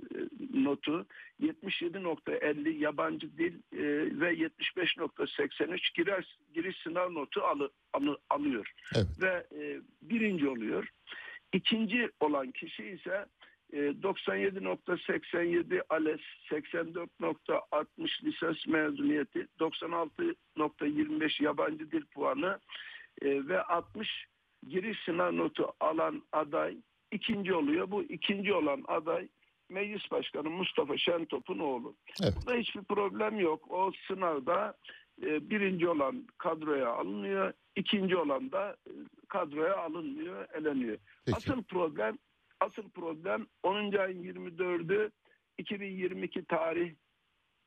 notu, 0.65 1.07
77.50 1.41 2.69
yabancı 2.69 3.39
dil 3.39 3.55
e, 3.73 3.83
ve 4.21 4.35
75.83 4.35 5.95
giriş, 5.95 6.27
giriş 6.55 6.77
sınav 6.77 7.15
notu 7.15 7.41
alı, 7.41 7.71
alı- 7.93 8.19
alıyor. 8.31 8.73
Ve 9.21 9.47
e, 9.59 9.81
birinci 10.03 10.49
oluyor. 10.49 10.89
İkinci 11.53 12.11
olan 12.21 12.51
kişi 12.51 12.85
ise 12.85 13.11
e, 13.11 13.46
97.87 13.77 15.83
ALES, 15.89 16.21
84.60 16.51 18.25
lisans 18.25 18.67
mezuniyeti, 18.67 19.47
96.25 19.61 21.45
yabancı 21.45 21.91
dil 21.91 22.07
puanı 22.07 22.59
e, 23.23 23.49
ve 23.49 23.63
60 23.63 24.27
giriş 24.69 24.99
sınav 25.05 25.37
notu 25.37 25.73
alan 25.81 26.23
aday 26.33 26.77
ikinci 27.13 27.55
oluyor. 27.55 27.91
Bu 27.91 28.03
ikinci 28.03 28.55
olan 28.55 28.85
aday 28.89 29.29
Meclis 29.69 30.11
Başkanı 30.11 30.51
Mustafa 30.51 30.99
Şentop'un 30.99 31.59
oğlu. 31.59 31.95
Burada 32.21 32.55
hiçbir 32.55 32.83
problem 32.83 33.41
yok. 33.41 33.71
O 33.71 33.93
sınavda 34.09 34.75
e, 35.23 35.51
birinci 35.51 35.89
olan 35.89 36.27
kadroya 36.39 36.89
alınıyor, 36.89 37.53
ikinci 37.77 38.17
olan 38.17 38.53
da 38.53 38.77
e, 38.87 38.91
kadroya 39.29 39.77
alınmıyor, 39.77 40.47
eleniyor. 40.55 40.99
Asıl 41.33 41.63
problem 41.63 42.19
asıl 42.67 42.91
problem 42.91 43.47
10. 43.63 43.93
ayın 43.93 44.23
24'ü 44.23 45.11
2022 45.59 46.45
tarih 46.45 46.95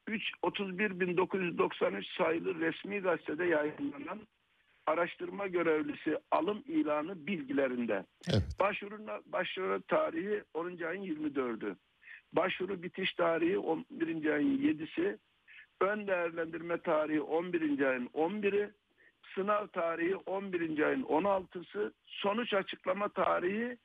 3 0.08 0.32
31.993 0.44 2.18
sayılı 2.18 2.60
resmi 2.60 3.00
gazetede 3.00 3.46
yayınlanan 3.46 4.20
araştırma 4.86 5.48
görevlisi 5.48 6.18
alım 6.32 6.64
ilanı 6.68 7.28
bilgilerinde. 7.28 8.06
Başvuruna 8.60 9.20
başvuru 9.26 9.82
tarihi 9.82 10.44
10. 10.54 10.66
ayın 10.66 11.04
24'ü. 11.04 11.76
Başvuru 12.34 12.84
bitiş 12.84 13.14
tarihi 13.14 13.58
11. 13.58 14.34
ayın 14.34 14.58
7'si. 14.58 15.18
Ön 15.82 16.08
değerlendirme 16.08 16.78
tarihi 16.78 17.22
11. 17.22 17.62
ayın 17.90 18.08
11'i. 18.08 18.72
Sınav 19.36 19.68
tarihi 19.68 20.16
11. 20.16 20.80
ayın 20.80 21.04
16'sı. 21.04 21.94
Sonuç 22.06 22.54
açıklama 22.54 23.10
tarihi 23.10 23.78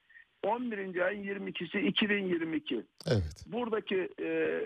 11. 0.45 1.07
ayın 1.07 1.25
22'si 1.25 1.79
2022. 1.79 2.85
Evet. 3.07 3.45
Buradaki 3.47 4.09
e, 4.21 4.61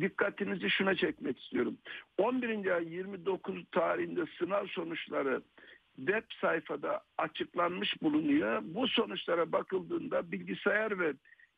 dikkatinizi 0.00 0.70
şuna 0.70 0.94
çekmek 0.94 1.38
istiyorum. 1.38 1.78
11. 2.18 2.66
ay 2.66 2.94
29 2.94 3.64
tarihinde 3.72 4.24
sınav 4.38 4.66
sonuçları 4.66 5.42
web 5.96 6.24
sayfada 6.40 7.00
açıklanmış 7.18 8.02
bulunuyor. 8.02 8.62
Bu 8.64 8.88
sonuçlara 8.88 9.52
bakıldığında 9.52 10.32
bilgisayar 10.32 10.98
ve 10.98 11.12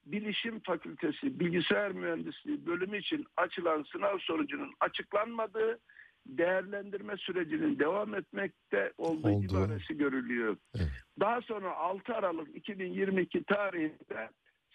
bilişim 0.06 0.60
fakültesi 0.60 1.40
bilgisayar 1.40 1.92
mühendisliği 1.92 2.66
bölümü 2.66 2.98
için 2.98 3.26
açılan 3.36 3.82
sınav 3.92 4.18
sonucunun 4.18 4.72
açıklanmadığı 4.80 5.78
değerlendirme 6.26 7.16
sürecinin 7.16 7.78
devam 7.78 8.14
etmekte 8.14 8.92
olduğu 8.98 9.28
Oldu. 9.28 9.44
ibaresi 9.44 9.96
görülüyor. 9.96 10.56
Daha 11.20 11.40
sonra 11.40 11.76
6 11.76 12.14
Aralık 12.14 12.56
2022 12.56 13.44
tarihinde 13.44 14.30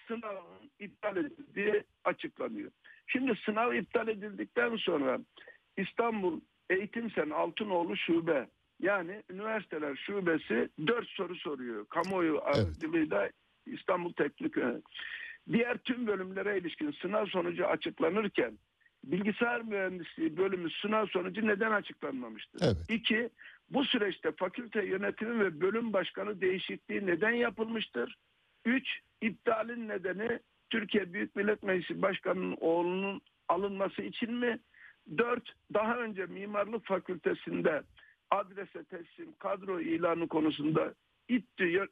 sınavın 0.07 0.71
iptal 0.79 1.17
edildiği 1.17 1.83
açıklanıyor. 2.03 2.71
Şimdi 3.07 3.39
sınav 3.45 3.73
iptal 3.73 4.07
edildikten 4.07 4.75
sonra 4.75 5.19
İstanbul 5.77 6.41
Eğitim 6.69 7.11
Sen 7.11 7.29
Altınoğlu 7.29 7.97
Şube 7.97 8.47
yani 8.79 9.23
üniversiteler 9.29 9.95
şubesi 9.95 10.69
dört 10.87 11.07
soru 11.07 11.35
soruyor. 11.35 11.85
Kamuoyu 11.85 12.41
aracılığıyla 12.41 13.29
İstanbul 13.65 14.13
Teknik 14.13 14.57
Üniversitesi. 14.57 14.97
Diğer 15.51 15.77
tüm 15.77 16.07
bölümlere 16.07 16.57
ilişkin 16.57 16.91
sınav 16.91 17.25
sonucu 17.25 17.67
açıklanırken 17.67 18.57
bilgisayar 19.11 19.61
mühendisliği 19.61 20.37
bölümü 20.37 20.69
sınav 20.69 21.05
sonucu 21.05 21.47
neden 21.47 21.71
açıklanmamıştır? 21.71 22.77
İki, 22.89 23.29
bu 23.69 23.85
süreçte 23.85 24.31
fakülte 24.31 24.85
yönetimi 24.85 25.39
ve 25.39 25.61
bölüm 25.61 25.93
başkanı 25.93 26.41
değişikliği 26.41 27.05
neden 27.05 27.31
yapılmıştır? 27.31 28.17
Üç, 28.65 28.99
iptalin 29.21 29.87
nedeni 29.87 30.39
Türkiye 30.69 31.13
Büyük 31.13 31.35
Millet 31.35 31.63
Meclisi 31.63 32.01
Başkanı'nın 32.01 32.57
oğlunun 32.59 33.21
alınması 33.47 34.01
için 34.01 34.33
mi? 34.33 34.59
Dört, 35.17 35.53
daha 35.73 35.97
önce 35.97 36.25
mimarlık 36.25 36.85
fakültesinde 36.85 37.83
adrese 38.31 38.83
teslim 38.83 39.33
kadro 39.39 39.79
ilanı 39.79 40.27
konusunda 40.27 40.93
İTÜ, 41.29 41.87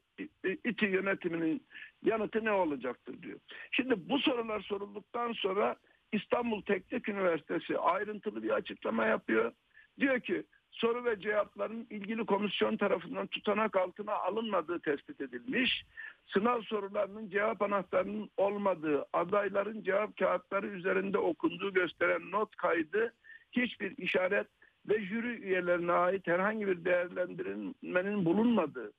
İTÜ 0.63 0.85
yönetiminin 0.85 1.63
yanıtı 2.03 2.45
ne 2.45 2.51
olacaktır 2.51 3.21
diyor. 3.21 3.39
Şimdi 3.71 4.09
bu 4.09 4.19
sorular 4.19 4.59
sorulduktan 4.59 5.33
sonra 5.33 5.75
İstanbul 6.15 6.61
Teknik 6.61 7.09
Üniversitesi 7.09 7.77
ayrıntılı 7.77 8.43
bir 8.43 8.49
açıklama 8.49 9.05
yapıyor. 9.05 9.51
Diyor 9.99 10.19
ki 10.19 10.43
soru 10.71 11.05
ve 11.05 11.19
cevapların 11.19 11.87
ilgili 11.89 12.25
komisyon 12.25 12.77
tarafından 12.77 13.27
tutanak 13.27 13.75
altına 13.75 14.13
alınmadığı 14.13 14.79
tespit 14.79 15.21
edilmiş. 15.21 15.85
Sınav 16.33 16.61
sorularının 16.61 17.29
cevap 17.29 17.61
anahtarının 17.61 18.29
olmadığı, 18.37 19.05
adayların 19.13 19.83
cevap 19.83 20.17
kağıtları 20.17 20.67
üzerinde 20.67 21.17
okunduğu 21.17 21.73
gösteren 21.73 22.31
not 22.31 22.55
kaydı 22.55 23.13
hiçbir 23.51 23.97
işaret 23.97 24.47
ve 24.89 25.01
jüri 25.01 25.27
üyelerine 25.27 25.91
ait 25.91 26.27
herhangi 26.27 26.67
bir 26.67 26.85
değerlendirmenin 26.85 28.25
bulunmadığı, 28.25 28.91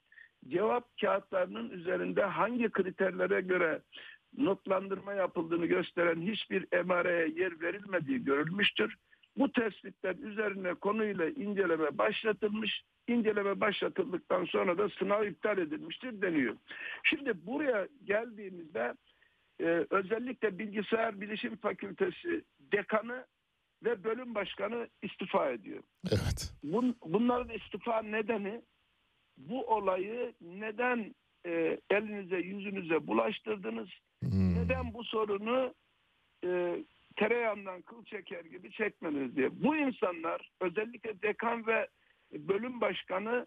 cevap 0.49 1.01
kağıtlarının 1.01 1.71
üzerinde 1.71 2.25
hangi 2.25 2.71
kriterlere 2.71 3.41
göre 3.41 3.81
notlandırma 4.37 5.15
yapıldığını 5.15 5.67
gösteren 5.67 6.21
hiçbir 6.21 6.67
emareye 6.73 7.29
yer 7.29 7.61
verilmediği 7.61 8.25
görülmüştür. 8.25 8.97
Bu 9.39 9.53
tespitler 9.53 10.15
üzerine 10.15 10.75
konuyla 10.75 11.29
inceleme 11.29 11.99
başlatılmış. 11.99 12.83
İnceleme 13.09 13.61
başlatıldıktan 13.61 14.45
sonra 14.45 14.79
da 14.79 14.89
sınav 14.89 15.25
iptal 15.25 15.59
edilmiştir 15.59 16.23
deniyor. 16.23 16.57
Şimdi 17.05 17.47
buraya 17.47 17.89
geldiğimizde 18.05 18.95
e, 19.61 19.87
özellikle 19.91 20.59
Bilgisayar 20.59 21.21
Bilişim 21.21 21.57
Fakültesi 21.57 22.45
dekanı 22.73 23.27
ve 23.85 24.05
bölüm 24.05 24.35
başkanı 24.35 24.89
istifa 25.03 25.51
ediyor. 25.51 25.83
Evet. 26.11 26.53
Bun, 26.63 26.97
bunların 27.05 27.55
istifa 27.55 28.03
nedeni 28.03 28.63
bu 29.37 29.67
olayı 29.67 30.35
neden 30.41 31.15
e, 31.47 31.81
elinize 31.91 32.37
yüzünüze 32.37 33.07
bulaştırdınız? 33.07 33.89
Neden 34.23 34.95
bu 34.95 35.05
sorunu 35.05 35.75
e, 36.45 36.77
tereyağından 37.17 37.83
kıl 37.83 38.05
çeker 38.05 38.45
gibi 38.45 38.71
çekmeniz 38.71 39.37
diye. 39.37 39.63
Bu 39.63 39.77
insanlar 39.77 40.51
özellikle 40.61 41.23
dekan 41.23 41.67
ve 41.67 41.89
bölüm 42.33 42.81
başkanı 42.81 43.47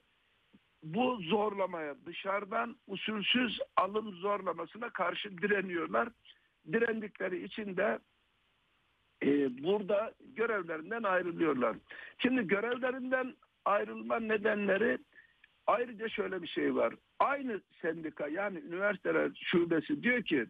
bu 0.84 1.18
zorlamaya 1.22 1.96
dışarıdan 2.06 2.76
usulsüz 2.88 3.60
alım 3.78 4.12
zorlamasına 4.12 4.90
karşı 4.90 5.38
direniyorlar. 5.38 6.10
Direndikleri 6.74 7.44
için 7.44 7.78
de 7.78 8.00
e, 9.24 9.28
burada 9.64 10.14
görevlerinden 10.36 11.04
ayrılıyorlar. 11.04 11.76
Şimdi 12.18 12.48
görevlerinden 12.48 13.36
ayrılma 13.66 14.20
nedenleri 14.20 14.98
ayrıca 15.70 16.10
şöyle 16.10 16.42
bir 16.42 16.48
şey 16.48 16.76
var. 16.76 16.94
Aynı 17.20 17.62
sendika 17.82 18.28
yani 18.28 18.60
üniversiteler 18.60 19.32
şubesi 19.44 20.04
diyor 20.04 20.24
ki 20.24 20.46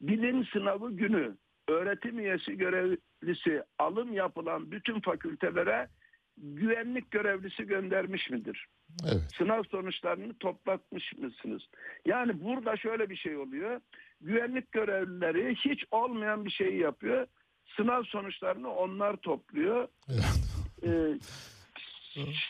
bilim 0.00 0.44
sınavı 0.46 0.96
günü 0.96 1.36
öğretim 1.68 2.18
üyesi 2.18 2.56
görevlisi 2.56 3.62
alım 3.78 4.12
yapılan 4.12 4.70
bütün 4.70 5.00
fakültelere 5.00 5.88
güvenlik 6.36 7.10
görevlisi 7.10 7.64
göndermiş 7.64 8.30
midir? 8.30 8.66
Evet. 9.04 9.22
Sınav 9.38 9.62
sonuçlarını 9.62 10.34
toplatmış 10.34 11.12
mısınız? 11.12 11.62
Yani 12.06 12.44
burada 12.44 12.76
şöyle 12.76 13.10
bir 13.10 13.16
şey 13.16 13.36
oluyor. 13.36 13.80
Güvenlik 14.20 14.72
görevlileri 14.72 15.54
hiç 15.54 15.84
olmayan 15.90 16.44
bir 16.44 16.50
şeyi 16.50 16.78
yapıyor. 16.78 17.26
Sınav 17.76 18.02
sonuçlarını 18.02 18.70
onlar 18.70 19.16
topluyor. 19.16 19.88
Ee, 20.86 21.18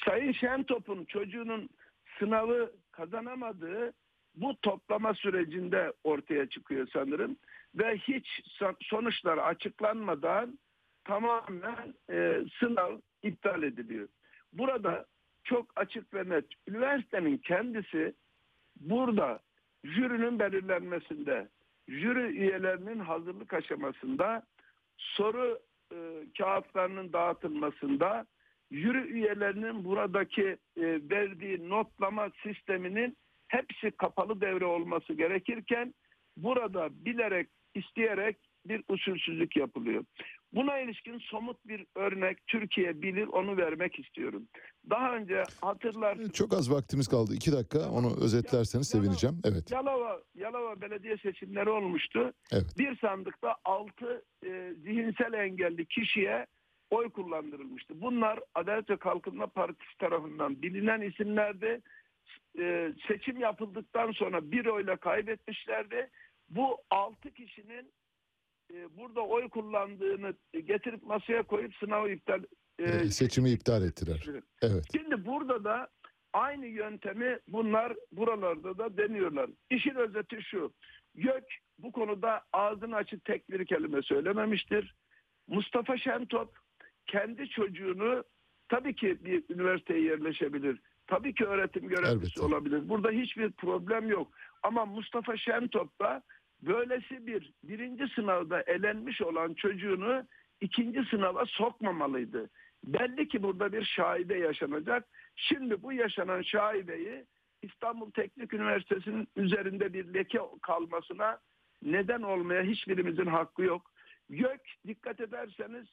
Sayın 0.05 0.33
Şentop'un 0.33 1.05
çocuğunun 1.05 1.69
sınavı 2.23 2.73
kazanamadığı 2.93 3.93
bu 4.35 4.57
toplama 4.63 5.15
sürecinde 5.15 5.93
ortaya 6.05 6.49
çıkıyor 6.49 6.89
sanırım 6.93 7.37
ve 7.75 7.97
hiç 7.97 8.41
son- 8.45 8.77
sonuçlar 8.81 9.39
açıklanmadan 9.39 10.59
tamamen 11.05 11.95
e, 12.11 12.45
sınav 12.59 12.99
iptal 13.23 13.63
ediliyor. 13.63 14.09
Burada 14.53 15.07
çok 15.45 15.73
açık 15.77 16.15
ve 16.15 16.29
net 16.29 16.45
üniversitenin 16.69 17.39
kendisi 17.39 18.15
burada 18.81 19.41
jürinin 19.85 20.39
belirlenmesinde, 20.39 21.49
jüri 21.89 22.23
üyelerinin 22.23 22.99
hazırlık 22.99 23.55
aşamasında, 23.55 24.43
soru 24.99 25.59
e, 25.93 25.97
kağıtlarının 26.39 27.13
dağıtılmasında, 27.13 28.27
jüri 28.73 28.99
üyelerinin 28.99 29.85
buradaki 29.85 30.57
e, 30.77 30.83
verdiği 31.11 31.69
notlama 31.69 32.29
sisteminin 32.43 33.17
hepsi 33.49 33.91
kapalı 33.91 34.41
devre 34.41 34.65
olması 34.65 35.13
gerekirken 35.13 35.95
burada 36.37 36.89
bilerek, 37.05 37.49
isteyerek 37.75 38.37
bir 38.67 38.83
usulsüzlük 38.89 39.57
yapılıyor. 39.57 40.05
Buna 40.53 40.79
ilişkin 40.79 41.19
somut 41.19 41.57
bir 41.67 41.87
örnek 41.97 42.47
Türkiye 42.47 43.03
bilir 43.03 43.27
onu 43.27 43.57
vermek 43.57 43.99
istiyorum. 43.99 44.49
Daha 44.91 45.17
önce 45.17 45.43
hatırlarsınız. 45.61 46.33
Çok 46.33 46.55
az 46.55 46.71
vaktimiz 46.71 47.09
kaldı. 47.09 47.35
İki 47.35 47.53
dakika 47.53 47.91
onu 47.91 48.25
özetlerseniz 48.25 48.89
sevineceğim. 48.89 49.41
Evet. 49.45 49.71
Yalova, 49.71 50.21
Yalova 50.35 50.81
belediye 50.81 51.17
seçimleri 51.17 51.71
olmuştu. 51.71 52.33
Evet. 52.53 52.75
Bir 52.79 52.99
sandıkta 52.99 53.57
6 53.65 54.25
zihinsel 54.83 55.33
engelli 55.33 55.87
kişiye 55.87 56.47
oy 56.93 57.11
kullandırılmıştı. 57.11 58.01
Bunlar 58.01 58.41
Adalet 58.55 58.91
ve 58.91 58.97
Kalkınma 58.97 59.47
Partisi 59.47 59.99
tarafından 59.99 60.63
bilinen 60.63 61.01
isimlerdi. 61.01 61.81
E, 62.59 62.93
seçim 63.09 63.41
yapıldıktan 63.41 64.13
sonra 64.13 64.53
bir 64.53 64.67
oyla 64.67 64.97
kaybetmişlerdi. 64.97 66.11
Bu 66.49 66.79
6 66.91 67.31
kişinin 67.31 67.93
e, 68.75 68.97
burada 68.97 69.21
oy 69.21 69.49
kullandığını 69.49 70.35
getirip 70.53 71.03
masaya 71.03 71.43
koyup 71.43 71.75
sınavı 71.75 72.11
iptal 72.11 72.43
e, 72.79 72.85
Ee, 72.85 73.05
seçimi 73.05 73.51
iptal 73.51 73.85
ettiler. 73.85 74.25
Evet. 74.63 74.85
Şimdi 74.97 75.27
burada 75.27 75.65
da 75.65 75.89
aynı 76.33 76.67
yöntemi 76.67 77.39
bunlar 77.49 77.93
buralarda 78.13 78.79
da 78.79 78.97
deniyorlar. 78.97 79.51
İşin 79.71 79.95
özeti 79.95 80.43
şu. 80.43 80.73
YÖK 81.15 81.45
bu 81.79 81.93
konuda 81.93 82.43
ağzını 82.53 82.97
açıp 82.97 83.25
tek 83.25 83.51
bir 83.51 83.67
kelime 83.67 84.03
söylememiştir. 84.03 84.95
Mustafa 85.49 85.99
Şentop 85.99 86.62
kendi 87.07 87.49
çocuğunu 87.49 88.25
tabii 88.69 88.95
ki 88.95 89.25
bir 89.25 89.45
üniversiteye 89.55 90.01
yerleşebilir. 90.03 90.81
Tabii 91.07 91.35
ki 91.35 91.45
öğretim 91.45 91.89
görevlisi 91.89 92.17
Elbette. 92.17 92.43
olabilir. 92.43 92.89
Burada 92.89 93.11
hiçbir 93.11 93.53
problem 93.53 94.09
yok. 94.09 94.33
Ama 94.63 94.87
Mustafa 94.87 95.37
Şentop 95.37 96.01
da 96.01 96.23
böylesi 96.63 97.27
bir 97.27 97.53
birinci 97.65 98.15
sınavda 98.15 98.63
elenmiş 98.63 99.23
olan 99.23 99.55
çocuğunu 99.55 100.27
ikinci 100.61 101.05
sınava 101.11 101.47
sokmamalıydı. 101.47 102.51
Belli 102.85 103.29
ki 103.29 103.43
burada 103.43 103.73
bir 103.73 103.85
şaibe 103.85 104.39
yaşanacak. 104.39 105.09
Şimdi 105.37 105.83
bu 105.83 105.93
yaşanan 105.93 106.43
şaibeyi 106.43 107.25
İstanbul 107.63 108.11
Teknik 108.11 108.55
Üniversitesi'nin 108.55 109.29
üzerinde 109.37 109.93
bir 109.93 110.15
leke 110.15 110.39
kalmasına 110.63 111.39
neden 111.83 112.23
olmaya 112.23 112.63
hiçbirimizin 112.63 113.27
hakkı 113.27 113.63
yok. 113.63 113.91
YÖK 114.29 114.61
dikkat 114.87 115.21
ederseniz 115.21 115.87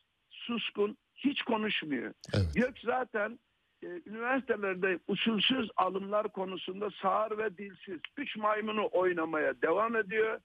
suskun, 0.50 0.98
hiç 1.16 1.42
konuşmuyor. 1.42 2.14
YÖK 2.56 2.78
zaten 2.84 3.40
e, 3.84 3.88
üniversitelerde 4.06 5.00
usulsüz 5.08 5.70
alımlar 5.76 6.28
konusunda 6.28 6.90
sağır 7.02 7.38
ve 7.38 7.58
dilsiz. 7.58 8.00
Üç 8.18 8.38
maymunu 8.38 8.90
oynamaya 8.92 9.62
devam 9.62 9.96
ediyor. 9.96 10.40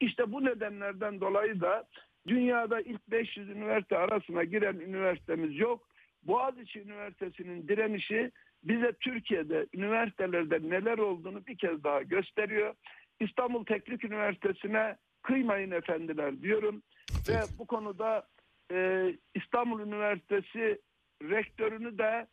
İşte 0.00 0.32
bu 0.32 0.44
nedenlerden 0.44 1.20
dolayı 1.20 1.60
da 1.60 1.88
dünyada 2.26 2.80
ilk 2.80 3.08
500 3.10 3.48
üniversite 3.48 3.98
arasına 3.98 4.44
giren 4.44 4.74
üniversitemiz 4.76 5.58
yok. 5.58 5.88
Boğaziçi 6.22 6.80
Üniversitesi'nin 6.80 7.68
direnişi 7.68 8.30
bize 8.64 8.92
Türkiye'de 8.92 9.66
üniversitelerde 9.74 10.58
neler 10.62 10.98
olduğunu 10.98 11.46
bir 11.46 11.58
kez 11.58 11.84
daha 11.84 12.02
gösteriyor. 12.02 12.74
İstanbul 13.20 13.64
Teknik 13.64 14.04
Üniversitesi'ne 14.04 14.96
kıymayın 15.22 15.70
efendiler 15.70 16.42
diyorum. 16.42 16.82
Ve 17.28 17.40
bu 17.58 17.66
konuda 17.66 18.26
e, 18.72 19.12
İstanbul 19.34 19.80
Üniversitesi 19.80 20.80
rektörünü 21.22 21.98
de 21.98 22.26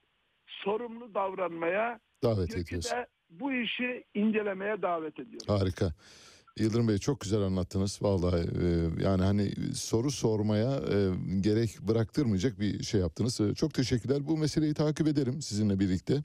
sorumlu 0.48 1.14
davranmaya, 1.14 2.00
Davet 2.24 2.58
ediyoruz. 2.58 2.92
de 2.92 3.08
bu 3.30 3.54
işi 3.54 4.04
incelemeye 4.14 4.82
davet 4.82 5.20
ediyorum. 5.20 5.48
Harika. 5.48 5.94
Yıldırım 6.58 6.88
Bey 6.88 6.98
çok 6.98 7.20
güzel 7.20 7.40
anlattınız. 7.42 8.00
Vallahi 8.02 8.42
e, 8.42 8.66
yani 9.04 9.24
hani 9.24 9.52
soru 9.74 10.12
sormaya 10.12 10.72
e, 10.72 10.98
gerek 11.42 11.78
bıraktırmayacak 11.82 12.60
bir 12.60 12.84
şey 12.84 13.02
yaptınız. 13.02 13.42
E, 13.42 13.54
çok 13.56 13.74
teşekkürler. 13.74 14.28
Bu 14.28 14.38
meseleyi 14.38 14.74
takip 14.74 15.08
ederim 15.08 15.42
sizinle 15.42 15.80
birlikte. 15.80 16.24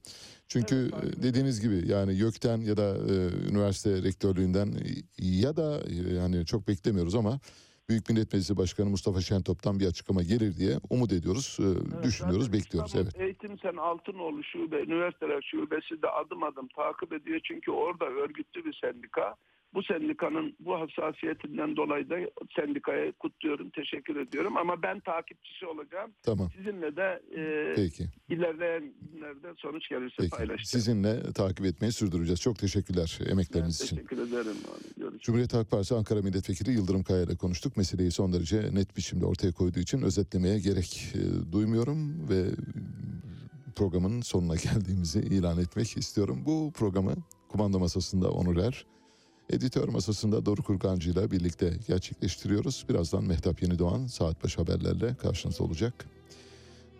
Çünkü 0.48 0.90
e, 1.02 1.22
dediğiniz 1.22 1.60
gibi 1.60 1.88
yani 1.88 2.14
YÖK'ten 2.14 2.60
ya 2.60 2.76
da 2.76 2.96
e, 2.96 3.14
üniversite 3.50 4.02
rektörlüğünden 4.02 4.74
ya 5.18 5.56
da 5.56 5.80
e, 5.80 6.14
yani 6.14 6.46
çok 6.46 6.68
beklemiyoruz 6.68 7.14
ama 7.14 7.40
Büyük 7.88 8.08
Millet 8.08 8.32
Meclisi 8.32 8.56
Başkanı 8.56 8.90
Mustafa 8.90 9.20
Şentop'tan 9.20 9.80
bir 9.80 9.86
açıklama 9.86 10.22
gelir 10.22 10.56
diye 10.56 10.76
umut 10.90 11.12
ediyoruz, 11.12 11.58
e, 11.60 12.02
düşünüyoruz, 12.02 12.52
bekliyoruz. 12.52 12.90
İstanbul 12.90 13.10
Evet. 13.10 13.20
Eğitim 13.20 13.58
Sen 13.58 13.76
Altınoğlu 13.76 14.44
Şube, 14.44 14.76
Üniversiteler 14.76 15.42
Şubesi 15.42 16.02
de 16.02 16.08
adım 16.08 16.42
adım 16.42 16.68
takip 16.68 17.12
ediyor. 17.12 17.40
Çünkü 17.44 17.70
orada 17.70 18.04
örgütlü 18.04 18.64
bir 18.64 18.78
sendika. 18.80 19.34
Bu 19.74 19.82
sendikanın 19.82 20.56
bu 20.60 20.74
hassasiyetinden 20.80 21.76
dolayı 21.76 22.10
da 22.10 22.16
sendikaya 22.56 23.12
kutluyorum, 23.12 23.70
teşekkür 23.70 24.16
ediyorum. 24.16 24.56
Ama 24.56 24.82
ben 24.82 25.00
takipçisi 25.00 25.66
olacağım. 25.66 26.10
Tamam. 26.22 26.50
Sizinle 26.56 26.96
de 26.96 27.22
e, 27.36 27.74
Peki. 27.76 28.04
ilerleyen 28.28 28.94
günlerde 29.12 29.54
sonuç 29.56 29.88
gelirse 29.88 30.16
Peki. 30.18 30.30
paylaşacağım. 30.30 30.64
Sizinle 30.64 31.32
takip 31.32 31.66
etmeyi 31.66 31.92
sürdüreceğiz. 31.92 32.40
Çok 32.40 32.58
teşekkürler 32.58 33.18
emekleriniz 33.30 33.80
için. 33.80 33.96
Teşekkür 33.96 34.18
ederim. 34.18 34.56
Görüşürüz. 34.96 35.22
Cumhuriyet 35.22 35.54
Halk 35.54 35.70
Partisi 35.70 35.94
Ankara 35.94 36.22
Milletvekili 36.22 36.70
Yıldırım 36.70 37.02
Kaya 37.02 37.22
ile 37.22 37.36
konuştuk. 37.36 37.76
Meseleyi 37.76 38.10
son 38.10 38.32
derece 38.32 38.74
net 38.74 38.96
biçimde 38.96 39.26
ortaya 39.26 39.52
koyduğu 39.52 39.80
için 39.80 40.02
özetlemeye 40.02 40.58
gerek 40.58 41.14
e, 41.14 41.52
duymuyorum 41.52 42.28
ve 42.28 42.44
programın 43.76 44.20
sonuna 44.20 44.54
geldiğimizi 44.66 45.20
ilan 45.20 45.58
etmek 45.58 45.96
istiyorum. 45.96 46.42
Bu 46.46 46.72
programı 46.74 47.14
kumanda 47.48 47.78
masasında 47.78 48.30
Onur 48.30 48.56
Er, 48.56 48.86
editör 49.50 49.88
masasında 49.88 50.46
Doruk 50.46 50.70
Urgancı 50.70 51.10
ile 51.10 51.30
birlikte 51.30 51.78
gerçekleştiriyoruz. 51.88 52.84
Birazdan 52.88 53.24
Mehtap 53.24 53.62
Yenidoğan 53.62 54.06
saat 54.06 54.44
başı 54.44 54.60
haberlerle 54.60 55.14
karşınızda 55.14 55.64
olacak. 55.64 56.06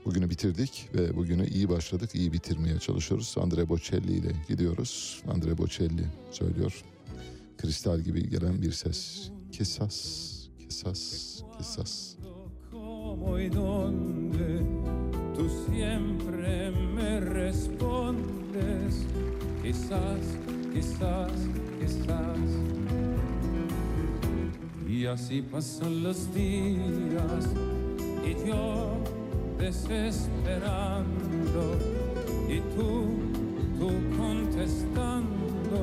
Bugünü 0.05 0.31
bitirdik 0.31 0.89
ve 0.95 1.17
bugünü 1.17 1.49
iyi 1.49 1.69
başladık, 1.69 2.15
iyi 2.15 2.33
bitirmeye 2.33 2.79
çalışıyoruz. 2.79 3.35
Andre 3.39 3.69
Bocelli 3.69 4.13
ile 4.13 4.33
gidiyoruz. 4.49 5.23
Andre 5.29 5.59
Bocelli 5.59 6.07
söylüyor. 6.31 6.83
Kristal 7.59 8.01
gibi 8.01 8.31
gelen 8.31 8.63
bir 8.63 8.73
ses. 8.73 9.31
Kesas, 9.53 10.31
kesas, 10.59 11.41
kesas. 11.59 12.17
tú 15.35 15.49
siempre 15.67 16.71
me 16.71 17.21
respondes, 17.21 19.07
quizás, 19.61 20.23
quizás, 20.73 21.64
Y 25.05 25.07
así 25.07 25.43
pasan 25.43 26.03
los 26.03 26.33
días 26.35 27.47
y 28.25 28.49
yo 28.49 28.97
desesperando 29.59 31.05
y 32.49 32.61
tú, 32.75 33.09
tú 33.79 33.91
contestando, 34.17 35.81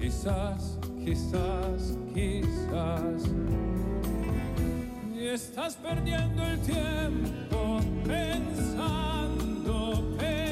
quizás, 0.00 0.78
quizás, 1.04 1.98
quizás. 2.14 3.28
Y 5.14 5.26
estás 5.26 5.76
perdiendo 5.76 6.42
el 6.44 6.60
tiempo 6.60 7.80
pensando, 8.06 10.02
pensando 10.16 10.43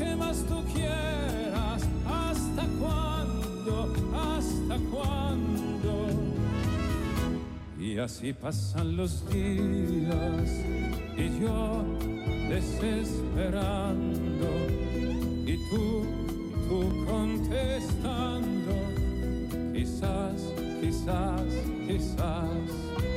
que 0.00 0.16
más 0.16 0.42
tú 0.48 0.64
quieras. 0.72 1.82
¿Hasta 2.06 2.64
cuándo? 2.80 3.92
¿Hasta 4.14 4.78
cuándo? 4.90 5.92
Y 7.78 7.98
así 7.98 8.32
pasan 8.32 8.96
los 8.96 9.28
días 9.30 10.50
y 11.16 11.40
yo 11.40 11.84
desesperando 12.48 14.48
y 15.46 15.56
tú, 15.70 16.04
tú 16.68 16.78
contestando. 17.06 18.72
Quizás, 19.74 20.40
quizás, 20.80 21.42
quizás. 21.86 23.09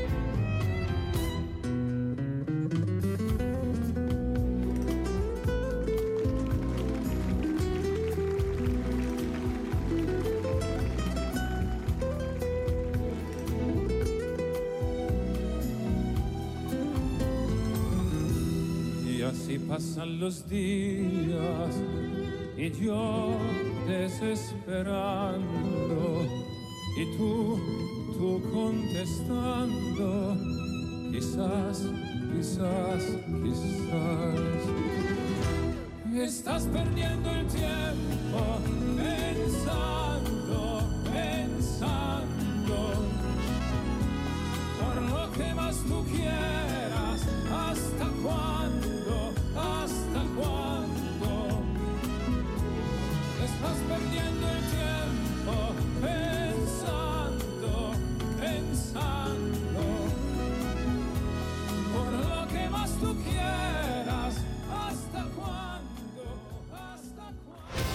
Los 20.24 20.48
días 20.48 21.76
y 22.56 22.72
yo 22.82 23.36
desesperando 23.86 25.42
y 26.96 27.18
tú, 27.18 27.60
tú 28.14 28.42
contestando, 28.54 30.38
quizás, 31.12 31.78
quizás, 32.32 33.04
quizás. 33.44 34.62
Estás 36.16 36.64
perdiendo 36.68 37.30
el 37.30 37.46
tiempo 37.48 38.40
pensando, 38.96 40.03